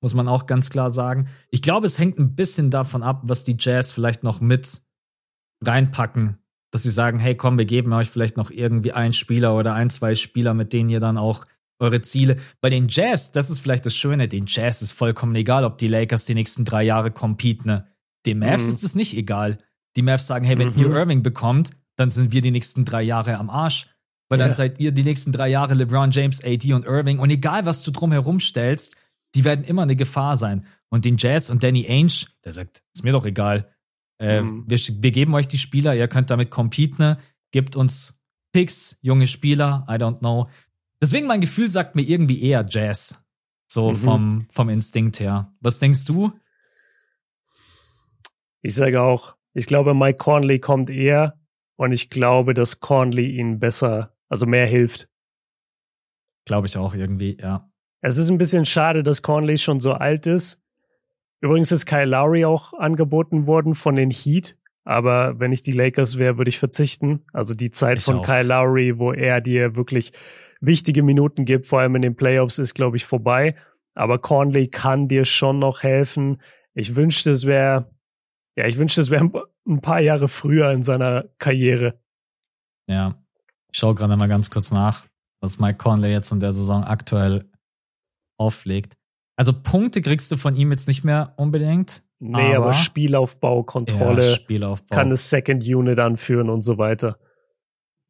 Muss 0.00 0.14
man 0.14 0.28
auch 0.28 0.46
ganz 0.46 0.68
klar 0.68 0.90
sagen. 0.90 1.28
Ich 1.50 1.62
glaube, 1.62 1.86
es 1.86 1.98
hängt 1.98 2.18
ein 2.18 2.34
bisschen 2.36 2.70
davon 2.70 3.02
ab, 3.02 3.22
was 3.24 3.44
die 3.44 3.56
Jazz 3.58 3.92
vielleicht 3.92 4.22
noch 4.22 4.40
mit 4.40 4.82
reinpacken. 5.62 6.38
Dass 6.70 6.82
sie 6.82 6.90
sagen, 6.90 7.18
hey, 7.20 7.36
komm, 7.36 7.56
wir 7.56 7.64
geben 7.64 7.92
euch 7.92 8.10
vielleicht 8.10 8.36
noch 8.36 8.50
irgendwie 8.50 8.92
einen 8.92 9.12
Spieler 9.12 9.56
oder 9.56 9.74
ein, 9.74 9.90
zwei 9.90 10.14
Spieler, 10.14 10.52
mit 10.52 10.72
denen 10.72 10.90
ihr 10.90 11.00
dann 11.00 11.16
auch 11.16 11.46
eure 11.78 12.02
Ziele. 12.02 12.36
Bei 12.60 12.68
den 12.68 12.88
Jazz, 12.88 13.32
das 13.32 13.48
ist 13.48 13.60
vielleicht 13.60 13.86
das 13.86 13.96
Schöne, 13.96 14.28
den 14.28 14.44
Jazz 14.46 14.82
ist 14.82 14.92
vollkommen 14.92 15.34
egal, 15.36 15.64
ob 15.64 15.78
die 15.78 15.88
Lakers 15.88 16.26
die 16.26 16.34
nächsten 16.34 16.64
drei 16.64 16.82
Jahre 16.82 17.10
competen. 17.10 17.68
Ne? 17.68 17.86
Den 18.26 18.40
Mavs 18.40 18.64
mhm. 18.64 18.68
ist 18.70 18.84
es 18.84 18.94
nicht 18.94 19.16
egal 19.16 19.58
die 19.96 20.02
Mavs 20.02 20.26
sagen, 20.26 20.44
hey, 20.44 20.58
wenn 20.58 20.70
mhm. 20.70 20.78
ihr 20.78 20.90
Irving 20.90 21.22
bekommt, 21.22 21.70
dann 21.96 22.10
sind 22.10 22.32
wir 22.32 22.42
die 22.42 22.50
nächsten 22.50 22.84
drei 22.84 23.02
Jahre 23.02 23.38
am 23.38 23.50
Arsch. 23.50 23.88
Weil 24.28 24.38
dann 24.38 24.48
ja. 24.48 24.54
seid 24.54 24.80
ihr 24.80 24.92
die 24.92 25.04
nächsten 25.04 25.32
drei 25.32 25.48
Jahre 25.48 25.74
LeBron 25.74 26.10
James, 26.10 26.42
AD 26.42 26.72
und 26.72 26.86
Irving. 26.86 27.18
Und 27.18 27.30
egal, 27.30 27.66
was 27.66 27.82
du 27.82 27.90
drumherum 27.90 28.40
stellst, 28.40 28.96
die 29.34 29.44
werden 29.44 29.64
immer 29.64 29.82
eine 29.82 29.96
Gefahr 29.96 30.36
sein. 30.36 30.66
Und 30.88 31.04
den 31.04 31.16
Jazz 31.18 31.50
und 31.50 31.62
Danny 31.62 31.86
Ainge, 31.88 32.26
der 32.44 32.52
sagt, 32.52 32.82
ist 32.94 33.04
mir 33.04 33.12
doch 33.12 33.26
egal. 33.26 33.70
Äh, 34.18 34.42
mhm. 34.42 34.64
wir, 34.66 34.78
wir, 34.78 35.10
geben 35.10 35.34
euch 35.34 35.48
die 35.48 35.58
Spieler, 35.58 35.94
ihr 35.94 36.08
könnt 36.08 36.30
damit 36.30 36.50
competen, 36.50 36.96
ne? 36.98 37.18
Gebt 37.50 37.76
uns 37.76 38.20
Picks, 38.52 38.98
junge 39.02 39.26
Spieler, 39.26 39.84
I 39.88 39.94
don't 39.94 40.20
know. 40.20 40.48
Deswegen 41.00 41.26
mein 41.26 41.40
Gefühl 41.40 41.70
sagt 41.70 41.96
mir 41.96 42.02
irgendwie 42.02 42.42
eher 42.42 42.64
Jazz. 42.68 43.20
So 43.66 43.90
mhm. 43.90 43.94
vom, 43.96 44.46
vom 44.50 44.68
Instinkt 44.68 45.20
her. 45.20 45.52
Was 45.60 45.78
denkst 45.78 46.04
du? 46.04 46.32
Ich 48.62 48.74
sage 48.74 49.02
auch 49.02 49.34
ich 49.54 49.66
glaube, 49.66 49.94
Mike 49.94 50.18
Cornley 50.18 50.58
kommt 50.58 50.90
eher 50.90 51.38
und 51.76 51.92
ich 51.92 52.10
glaube, 52.10 52.54
dass 52.54 52.80
Cornley 52.80 53.36
ihn 53.38 53.60
besser, 53.60 54.14
also 54.28 54.46
mehr 54.46 54.66
hilft. 54.66 55.08
Glaube 56.44 56.66
ich 56.66 56.76
auch 56.76 56.94
irgendwie, 56.94 57.38
ja. 57.40 57.70
Es 58.02 58.18
ist 58.18 58.30
ein 58.30 58.36
bisschen 58.36 58.66
schade, 58.66 59.02
dass 59.02 59.22
Cornley 59.22 59.56
schon 59.56 59.80
so 59.80 59.92
alt 59.92 60.26
ist. 60.26 60.60
Übrigens 61.40 61.72
ist 61.72 61.86
Kyle 61.86 62.04
Lowry 62.04 62.44
auch 62.44 62.74
angeboten 62.74 63.46
worden 63.46 63.74
von 63.74 63.96
den 63.96 64.10
Heat. 64.10 64.58
Aber 64.84 65.40
wenn 65.40 65.52
ich 65.52 65.62
die 65.62 65.72
Lakers 65.72 66.18
wäre, 66.18 66.36
würde 66.36 66.50
ich 66.50 66.58
verzichten. 66.58 67.24
Also 67.32 67.54
die 67.54 67.70
Zeit 67.70 67.98
ich 67.98 68.04
von 68.04 68.16
auch. 68.16 68.26
Kyle 68.26 68.42
Lowry, 68.42 68.98
wo 68.98 69.12
er 69.12 69.40
dir 69.40 69.76
wirklich 69.76 70.12
wichtige 70.60 71.02
Minuten 71.02 71.46
gibt, 71.46 71.64
vor 71.64 71.80
allem 71.80 71.96
in 71.96 72.02
den 72.02 72.16
Playoffs, 72.16 72.58
ist, 72.58 72.74
glaube 72.74 72.98
ich, 72.98 73.06
vorbei. 73.06 73.56
Aber 73.94 74.18
Cornley 74.18 74.68
kann 74.68 75.08
dir 75.08 75.24
schon 75.24 75.58
noch 75.58 75.82
helfen. 75.82 76.42
Ich 76.74 76.96
wünschte, 76.96 77.30
es 77.30 77.46
wäre 77.46 77.93
ja, 78.56 78.66
ich 78.66 78.78
wünschte, 78.78 79.00
es 79.00 79.10
wäre 79.10 79.30
ein 79.66 79.80
paar 79.80 80.00
Jahre 80.00 80.28
früher 80.28 80.70
in 80.70 80.82
seiner 80.82 81.24
Karriere. 81.38 81.98
Ja, 82.88 83.16
ich 83.72 83.78
schaue 83.78 83.94
gerade 83.94 84.16
mal 84.16 84.28
ganz 84.28 84.50
kurz 84.50 84.70
nach, 84.70 85.06
was 85.40 85.58
Mike 85.58 85.78
Conley 85.78 86.12
jetzt 86.12 86.30
in 86.30 86.40
der 86.40 86.52
Saison 86.52 86.84
aktuell 86.84 87.50
auflegt. 88.38 88.94
Also 89.36 89.52
Punkte 89.52 90.00
kriegst 90.00 90.30
du 90.30 90.36
von 90.36 90.54
ihm 90.54 90.70
jetzt 90.70 90.86
nicht 90.86 91.04
mehr 91.04 91.34
unbedingt. 91.36 92.04
Nee, 92.20 92.54
aber, 92.54 92.66
aber 92.66 92.72
Spielaufbau, 92.74 93.64
Kontrolle, 93.64 94.24
ja, 94.24 94.30
Spielaufbau. 94.34 94.94
kann 94.94 95.10
das 95.10 95.28
Second 95.28 95.64
Unit 95.64 95.98
anführen 95.98 96.48
und 96.48 96.62
so 96.62 96.78
weiter. 96.78 97.18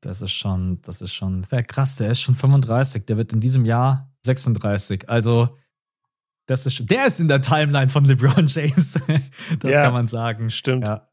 Das 0.03 0.21
ist 0.21 0.33
schon, 0.33 0.83
das 0.83 1.01
ist 1.01 1.15
schon, 1.15 1.51
wäre 1.51 1.65
krass, 1.65 1.97
der 1.97 2.11
ist 2.11 2.21
schon 2.21 2.35
35, 2.35 3.07
der 3.07 3.17
wird 3.17 3.33
in 3.33 3.41
diesem 3.41 3.65
Jahr 3.65 4.13
36. 4.25 5.09
Also 5.09 5.57
das 6.47 6.67
ist, 6.67 6.91
der 6.91 7.07
ist 7.07 7.21
in 7.21 7.29
der 7.29 7.41
Timeline 7.41 7.89
von 7.89 8.05
LeBron 8.05 8.47
James. 8.49 9.01
das 9.61 9.75
ja, 9.75 9.83
kann 9.83 9.93
man 9.93 10.07
sagen. 10.07 10.51
Stimmt. 10.51 10.87
Ja. 10.87 11.09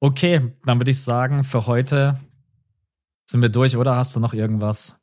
Okay, 0.00 0.52
dann 0.64 0.78
würde 0.78 0.90
ich 0.90 1.02
sagen, 1.02 1.42
für 1.42 1.66
heute 1.66 2.20
sind 3.28 3.42
wir 3.42 3.48
durch, 3.48 3.76
oder 3.76 3.96
hast 3.96 4.14
du 4.14 4.20
noch 4.20 4.34
irgendwas? 4.34 5.00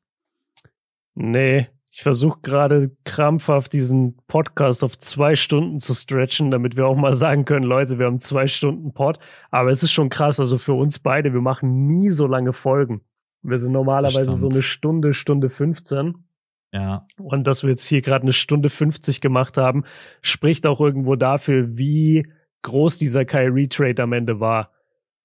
Nee, 1.15 1.67
Ich 1.91 2.01
versuche 2.01 2.39
gerade 2.41 2.95
krampfhaft 3.03 3.71
diesen 3.73 4.17
Podcast 4.27 4.83
auf 4.83 4.97
zwei 4.97 5.35
Stunden 5.35 5.79
zu 5.79 5.93
stretchen, 5.93 6.49
damit 6.49 6.75
wir 6.75 6.87
auch 6.87 6.95
mal 6.95 7.13
sagen 7.13 7.45
können, 7.45 7.65
Leute, 7.65 7.99
wir 7.99 8.07
haben 8.07 8.19
zwei 8.19 8.47
Stunden 8.47 8.93
Pod. 8.93 9.19
Aber 9.51 9.69
es 9.69 9.83
ist 9.83 9.91
schon 9.91 10.09
krass, 10.09 10.39
also 10.39 10.57
für 10.57 10.73
uns 10.73 10.97
beide, 10.99 11.33
wir 11.33 11.41
machen 11.41 11.85
nie 11.85 12.09
so 12.09 12.25
lange 12.25 12.53
Folgen. 12.53 13.01
Wir 13.43 13.59
sind 13.59 13.73
normalerweise 13.73 14.33
so 14.35 14.47
eine 14.49 14.63
Stunde, 14.63 15.13
Stunde 15.13 15.49
15. 15.49 16.15
Ja. 16.73 17.05
Und 17.17 17.45
dass 17.45 17.63
wir 17.63 17.69
jetzt 17.69 17.85
hier 17.85 18.01
gerade 18.01 18.23
eine 18.23 18.33
Stunde 18.33 18.69
50 18.69 19.21
gemacht 19.21 19.57
haben, 19.57 19.83
spricht 20.21 20.65
auch 20.65 20.81
irgendwo 20.81 21.15
dafür, 21.15 21.77
wie 21.77 22.27
groß 22.63 22.97
dieser 22.97 23.25
Kyrie 23.25 23.67
Trade 23.67 24.01
am 24.01 24.13
Ende 24.13 24.39
war. 24.39 24.71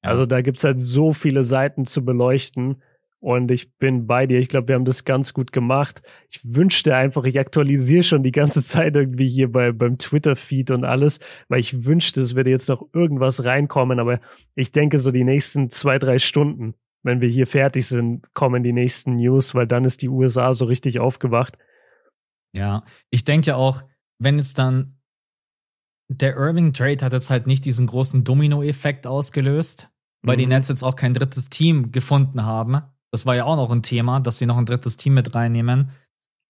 Ja. 0.04 0.10
Also 0.10 0.26
da 0.26 0.42
gibt's 0.42 0.62
halt 0.62 0.78
so 0.78 1.12
viele 1.12 1.44
Seiten 1.44 1.86
zu 1.86 2.04
beleuchten. 2.04 2.82
Und 3.20 3.50
ich 3.50 3.76
bin 3.78 4.06
bei 4.06 4.26
dir. 4.26 4.38
Ich 4.38 4.48
glaube, 4.48 4.68
wir 4.68 4.76
haben 4.76 4.84
das 4.84 5.04
ganz 5.04 5.34
gut 5.34 5.50
gemacht. 5.50 6.02
Ich 6.30 6.40
wünschte 6.44 6.94
einfach, 6.94 7.24
ich 7.24 7.40
aktualisiere 7.40 8.04
schon 8.04 8.22
die 8.22 8.30
ganze 8.30 8.62
Zeit 8.64 8.94
irgendwie 8.94 9.26
hier 9.26 9.50
bei, 9.50 9.72
beim 9.72 9.98
Twitter-Feed 9.98 10.70
und 10.70 10.84
alles, 10.84 11.18
weil 11.48 11.60
ich 11.60 11.84
wünschte, 11.84 12.20
es 12.20 12.36
würde 12.36 12.50
jetzt 12.50 12.68
noch 12.68 12.86
irgendwas 12.92 13.44
reinkommen. 13.44 13.98
Aber 13.98 14.20
ich 14.54 14.70
denke, 14.70 14.98
so 14.98 15.10
die 15.10 15.24
nächsten 15.24 15.70
zwei, 15.70 15.98
drei 15.98 16.18
Stunden, 16.18 16.74
wenn 17.08 17.20
wir 17.20 17.28
hier 17.28 17.46
fertig 17.46 17.86
sind, 17.86 18.22
kommen 18.34 18.62
die 18.62 18.72
nächsten 18.72 19.16
News, 19.16 19.54
weil 19.54 19.66
dann 19.66 19.84
ist 19.84 20.02
die 20.02 20.08
USA 20.08 20.52
so 20.52 20.66
richtig 20.66 21.00
aufgewacht. 21.00 21.58
Ja, 22.56 22.84
ich 23.10 23.24
denke 23.24 23.56
auch, 23.56 23.82
wenn 24.20 24.38
jetzt 24.38 24.58
dann 24.58 24.98
der 26.08 26.36
Irving 26.36 26.72
Trade 26.72 27.04
hat 27.04 27.12
jetzt 27.12 27.30
halt 27.30 27.46
nicht 27.46 27.64
diesen 27.64 27.86
großen 27.86 28.24
Domino-Effekt 28.24 29.06
ausgelöst, 29.06 29.90
weil 30.22 30.36
mhm. 30.36 30.40
die 30.40 30.46
Nets 30.46 30.68
jetzt 30.68 30.82
auch 30.82 30.96
kein 30.96 31.14
drittes 31.14 31.50
Team 31.50 31.92
gefunden 31.92 32.44
haben. 32.44 32.80
Das 33.10 33.26
war 33.26 33.36
ja 33.36 33.44
auch 33.44 33.56
noch 33.56 33.70
ein 33.70 33.82
Thema, 33.82 34.20
dass 34.20 34.38
sie 34.38 34.46
noch 34.46 34.56
ein 34.56 34.66
drittes 34.66 34.96
Team 34.96 35.14
mit 35.14 35.34
reinnehmen. 35.34 35.90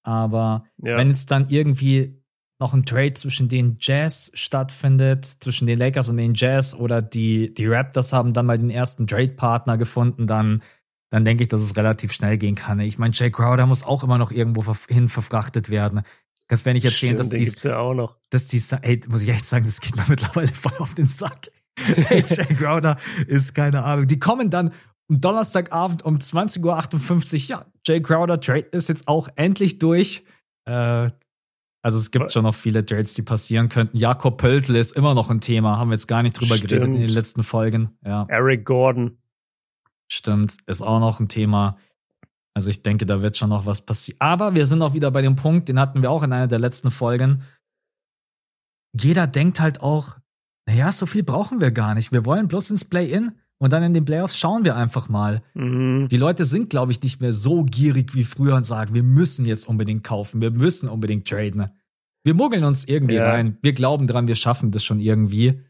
Aber 0.04 0.64
ja. 0.78 0.96
wenn 0.96 1.08
jetzt 1.08 1.30
dann 1.30 1.48
irgendwie 1.48 2.22
noch 2.58 2.74
ein 2.74 2.84
Trade 2.84 3.14
zwischen 3.14 3.48
den 3.48 3.76
Jazz 3.80 4.30
stattfindet, 4.34 5.24
zwischen 5.24 5.66
den 5.66 5.78
Lakers 5.78 6.08
und 6.08 6.16
den 6.16 6.34
Jazz 6.34 6.74
oder 6.74 7.02
die, 7.02 7.52
die 7.52 7.66
Raptors 7.66 8.12
haben 8.12 8.32
dann 8.32 8.46
mal 8.46 8.58
den 8.58 8.70
ersten 8.70 9.06
Trade-Partner 9.06 9.78
gefunden, 9.78 10.26
dann, 10.26 10.62
dann 11.10 11.24
denke 11.24 11.44
ich, 11.44 11.48
dass 11.48 11.60
es 11.60 11.76
relativ 11.76 12.12
schnell 12.12 12.36
gehen 12.36 12.56
kann. 12.56 12.80
Ich 12.80 12.98
meine, 12.98 13.14
Jay 13.14 13.30
Crowder 13.30 13.66
muss 13.66 13.84
auch 13.84 14.02
immer 14.02 14.18
noch 14.18 14.32
irgendwo 14.32 14.74
hin 14.88 15.08
verfrachtet 15.08 15.70
werden. 15.70 16.02
Das 16.48 16.64
werde 16.64 16.78
ich 16.78 16.84
erzählen, 16.84 17.16
Stimmt, 17.16 17.20
dass 17.20 17.28
die, 17.28 17.44
gibt's 17.44 17.62
ja 17.62 17.78
auch 17.78 17.94
noch. 17.94 18.16
dass 18.30 18.46
die, 18.46 18.60
ey, 18.82 19.00
muss 19.08 19.22
ich 19.22 19.28
echt 19.28 19.46
sagen, 19.46 19.64
das 19.64 19.80
geht 19.80 19.94
mir 19.96 20.04
mittlerweile 20.08 20.48
voll 20.48 20.76
auf 20.78 20.94
den 20.94 21.06
Sack. 21.06 21.50
hey, 21.78 22.24
Jay 22.26 22.54
Crowder 22.54 22.96
ist 23.28 23.54
keine 23.54 23.84
Ahnung. 23.84 24.08
Die 24.08 24.18
kommen 24.18 24.50
dann 24.50 24.72
am 25.08 25.20
Donnerstagabend 25.20 26.04
um 26.04 26.16
20.58 26.16 27.34
Uhr, 27.34 27.40
ja, 27.48 27.66
Jay 27.86 28.02
Crowder 28.02 28.40
Trade 28.40 28.66
ist 28.72 28.88
jetzt 28.88 29.06
auch 29.06 29.28
endlich 29.36 29.78
durch. 29.78 30.24
Äh, 30.64 31.10
also 31.88 31.98
es 31.98 32.10
gibt 32.10 32.30
schon 32.32 32.42
noch 32.42 32.54
viele 32.54 32.84
Trades, 32.84 33.14
die 33.14 33.22
passieren 33.22 33.70
könnten. 33.70 33.96
Jakob 33.96 34.36
Pöltl 34.36 34.76
ist 34.76 34.94
immer 34.94 35.14
noch 35.14 35.30
ein 35.30 35.40
Thema, 35.40 35.78
haben 35.78 35.88
wir 35.88 35.94
jetzt 35.94 36.06
gar 36.06 36.22
nicht 36.22 36.38
drüber 36.38 36.56
Stimmt. 36.56 36.70
geredet 36.70 36.88
in 36.88 37.00
den 37.00 37.08
letzten 37.08 37.42
Folgen. 37.42 37.96
Ja. 38.04 38.26
Eric 38.28 38.66
Gordon. 38.66 39.16
Stimmt, 40.06 40.58
ist 40.66 40.82
auch 40.82 41.00
noch 41.00 41.18
ein 41.18 41.28
Thema. 41.28 41.78
Also 42.52 42.68
ich 42.68 42.82
denke, 42.82 43.06
da 43.06 43.22
wird 43.22 43.38
schon 43.38 43.48
noch 43.48 43.64
was 43.64 43.80
passieren. 43.80 44.20
Aber 44.20 44.54
wir 44.54 44.66
sind 44.66 44.82
auch 44.82 44.92
wieder 44.92 45.10
bei 45.10 45.22
dem 45.22 45.34
Punkt, 45.36 45.70
den 45.70 45.80
hatten 45.80 46.02
wir 46.02 46.10
auch 46.10 46.22
in 46.22 46.32
einer 46.32 46.46
der 46.46 46.58
letzten 46.58 46.90
Folgen. 46.90 47.42
Jeder 48.92 49.26
denkt 49.26 49.60
halt 49.60 49.80
auch, 49.80 50.18
naja, 50.66 50.92
so 50.92 51.06
viel 51.06 51.22
brauchen 51.22 51.62
wir 51.62 51.70
gar 51.70 51.94
nicht. 51.94 52.12
Wir 52.12 52.26
wollen 52.26 52.48
bloß 52.48 52.68
ins 52.70 52.84
Play-In. 52.84 53.32
Und 53.60 53.72
dann 53.72 53.82
in 53.82 53.92
den 53.92 54.04
Playoffs 54.04 54.38
schauen 54.38 54.64
wir 54.64 54.76
einfach 54.76 55.08
mal. 55.08 55.42
Mhm. 55.54 56.06
Die 56.08 56.16
Leute 56.16 56.44
sind, 56.44 56.70
glaube 56.70 56.92
ich, 56.92 57.02
nicht 57.02 57.20
mehr 57.20 57.32
so 57.32 57.64
gierig 57.64 58.14
wie 58.14 58.22
früher 58.22 58.54
und 58.54 58.64
sagen, 58.64 58.94
wir 58.94 59.02
müssen 59.02 59.44
jetzt 59.46 59.68
unbedingt 59.68 60.04
kaufen, 60.04 60.40
wir 60.40 60.52
müssen 60.52 60.88
unbedingt 60.88 61.26
traden. 61.26 61.68
Wir 62.28 62.34
muggeln 62.34 62.64
uns 62.64 62.86
irgendwie 62.86 63.14
ja. 63.14 63.24
rein. 63.24 63.56
Wir 63.62 63.72
glauben 63.72 64.06
dran, 64.06 64.28
wir 64.28 64.34
schaffen 64.34 64.70
das 64.70 64.84
schon 64.84 64.98
irgendwie. 64.98 65.62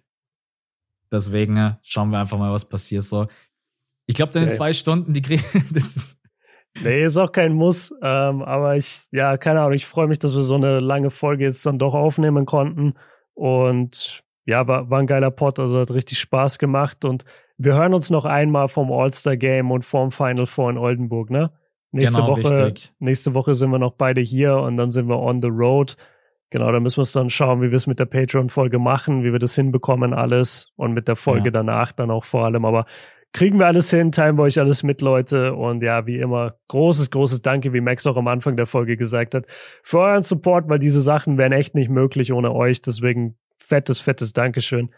Deswegen 1.09 1.57
äh, 1.57 1.75
schauen 1.83 2.11
wir 2.11 2.19
einfach 2.19 2.37
mal, 2.37 2.53
was 2.53 2.69
passiert. 2.69 3.05
So, 3.05 3.29
ich 4.07 4.17
glaube, 4.17 4.33
dann 4.33 4.43
in 4.43 4.49
zwei 4.49 4.73
Stunden, 4.73 5.13
die 5.13 5.23
kriegen. 5.23 5.45
das 5.73 5.95
ist 5.95 6.19
nee, 6.83 7.05
ist 7.05 7.17
auch 7.17 7.31
kein 7.31 7.53
Muss. 7.53 7.95
Ähm, 8.03 8.43
aber 8.43 8.77
ich, 8.77 9.03
ja, 9.13 9.37
keine 9.37 9.61
Ahnung. 9.61 9.75
Ich 9.75 9.87
freue 9.87 10.09
mich, 10.09 10.19
dass 10.19 10.35
wir 10.35 10.43
so 10.43 10.57
eine 10.57 10.81
lange 10.81 11.13
Folge 11.13 11.45
jetzt 11.45 11.65
dann 11.65 11.79
doch 11.79 11.95
aufnehmen 11.95 12.45
konnten. 12.45 12.95
Und 13.35 14.25
ja, 14.45 14.67
war, 14.67 14.91
war 14.91 14.99
ein 14.99 15.07
geiler 15.07 15.31
Pod. 15.31 15.61
Also 15.61 15.79
hat 15.79 15.93
richtig 15.93 16.19
Spaß 16.19 16.59
gemacht. 16.59 17.05
Und 17.05 17.25
wir 17.57 17.75
hören 17.75 17.95
uns 17.95 18.11
noch 18.11 18.25
einmal 18.25 18.67
vom 18.67 18.91
All-Star-Game 18.91 19.71
und 19.71 19.85
vom 19.85 20.11
Final 20.11 20.47
Four 20.47 20.71
in 20.71 20.79
Oldenburg, 20.79 21.31
ne? 21.31 21.53
Nächste 21.93 22.21
genau, 22.21 22.33
Woche, 22.33 22.65
richtig. 22.65 22.95
nächste 22.99 23.33
Woche 23.35 23.55
sind 23.55 23.71
wir 23.71 23.79
noch 23.79 23.93
beide 23.93 24.21
hier 24.21 24.57
und 24.57 24.77
dann 24.77 24.91
sind 24.91 25.07
wir 25.07 25.21
on 25.21 25.41
the 25.41 25.49
road. 25.49 25.97
Genau, 26.51 26.73
da 26.73 26.81
müssen 26.81 26.97
wir 26.97 27.03
uns 27.03 27.13
dann 27.13 27.29
schauen, 27.29 27.61
wie 27.61 27.71
wir 27.71 27.77
es 27.77 27.87
mit 27.87 27.99
der 27.99 28.07
Patreon-Folge 28.07 28.79
machen, 28.79 29.23
wie 29.23 29.33
wir 29.33 29.39
das 29.39 29.55
hinbekommen, 29.55 30.15
alles 30.15 30.73
und 30.77 30.93
mit 30.95 31.07
der 31.07 31.17
Folge 31.17 31.47
ja. 31.47 31.51
danach 31.51 31.93
dann 31.93 32.11
auch 32.11 32.25
vor 32.25 32.47
allem. 32.47 32.65
Aber 32.65 32.87
kriegen 33.33 33.59
wir 33.59 33.67
alles 33.67 33.91
hin, 33.91 34.13
teilen 34.13 34.37
wir 34.37 34.45
euch 34.45 34.59
alles 34.59 34.83
mit, 34.83 35.03
Leute. 35.03 35.55
Und 35.55 35.83
ja, 35.83 36.07
wie 36.07 36.19
immer, 36.19 36.57
großes, 36.69 37.11
großes 37.11 37.43
Danke, 37.43 37.73
wie 37.75 37.83
Max 37.83 38.07
auch 38.07 38.17
am 38.17 38.29
Anfang 38.29 38.57
der 38.57 38.67
Folge 38.67 38.97
gesagt 38.97 39.35
hat, 39.35 39.45
für 39.83 39.99
euren 39.99 40.23
Support, 40.23 40.69
weil 40.69 40.79
diese 40.79 41.03
Sachen 41.03 41.37
wären 41.37 41.53
echt 41.53 41.75
nicht 41.75 41.91
möglich 41.91 42.33
ohne 42.33 42.55
euch. 42.55 42.81
Deswegen 42.81 43.37
fettes, 43.55 44.01
fettes 44.01 44.33
Dankeschön. 44.33 44.91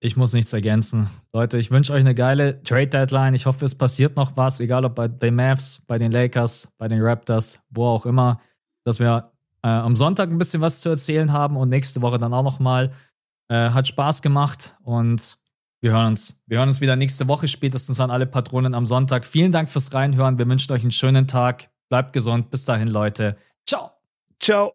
Ich 0.00 0.16
muss 0.16 0.34
nichts 0.34 0.52
ergänzen. 0.52 1.08
Leute, 1.32 1.58
ich 1.58 1.70
wünsche 1.70 1.92
euch 1.92 2.00
eine 2.00 2.14
geile 2.14 2.62
Trade 2.62 2.88
Deadline. 2.88 3.34
Ich 3.34 3.46
hoffe, 3.46 3.64
es 3.64 3.76
passiert 3.76 4.16
noch 4.16 4.36
was, 4.36 4.60
egal 4.60 4.84
ob 4.84 4.94
bei 4.94 5.08
den 5.08 5.34
Mavs, 5.34 5.82
bei 5.86 5.98
den 5.98 6.12
Lakers, 6.12 6.74
bei 6.76 6.88
den 6.88 7.00
Raptors, 7.00 7.60
wo 7.70 7.86
auch 7.86 8.04
immer, 8.04 8.40
dass 8.84 9.00
wir 9.00 9.32
äh, 9.66 9.68
am 9.68 9.96
Sonntag 9.96 10.30
ein 10.30 10.38
bisschen 10.38 10.62
was 10.62 10.80
zu 10.80 10.88
erzählen 10.90 11.32
haben 11.32 11.56
und 11.56 11.70
nächste 11.70 12.00
Woche 12.00 12.18
dann 12.18 12.32
auch 12.32 12.44
noch 12.44 12.60
mal. 12.60 12.92
Äh, 13.48 13.70
hat 13.70 13.88
Spaß 13.88 14.22
gemacht 14.22 14.76
und 14.82 15.38
wir 15.80 15.92
hören 15.92 16.06
uns. 16.08 16.40
Wir 16.46 16.58
hören 16.58 16.68
uns 16.68 16.80
wieder 16.80 16.94
nächste 16.94 17.26
Woche 17.26 17.48
spätestens 17.48 18.00
an 18.00 18.10
alle 18.10 18.26
Patronen 18.26 18.74
am 18.74 18.86
Sonntag. 18.86 19.26
Vielen 19.26 19.50
Dank 19.50 19.68
fürs 19.68 19.92
Reinhören. 19.92 20.38
Wir 20.38 20.48
wünschen 20.48 20.72
euch 20.72 20.82
einen 20.82 20.92
schönen 20.92 21.26
Tag. 21.26 21.68
Bleibt 21.88 22.12
gesund. 22.12 22.50
Bis 22.50 22.64
dahin, 22.64 22.88
Leute. 22.88 23.34
Ciao. 23.66 23.90
Ciao. 24.40 24.64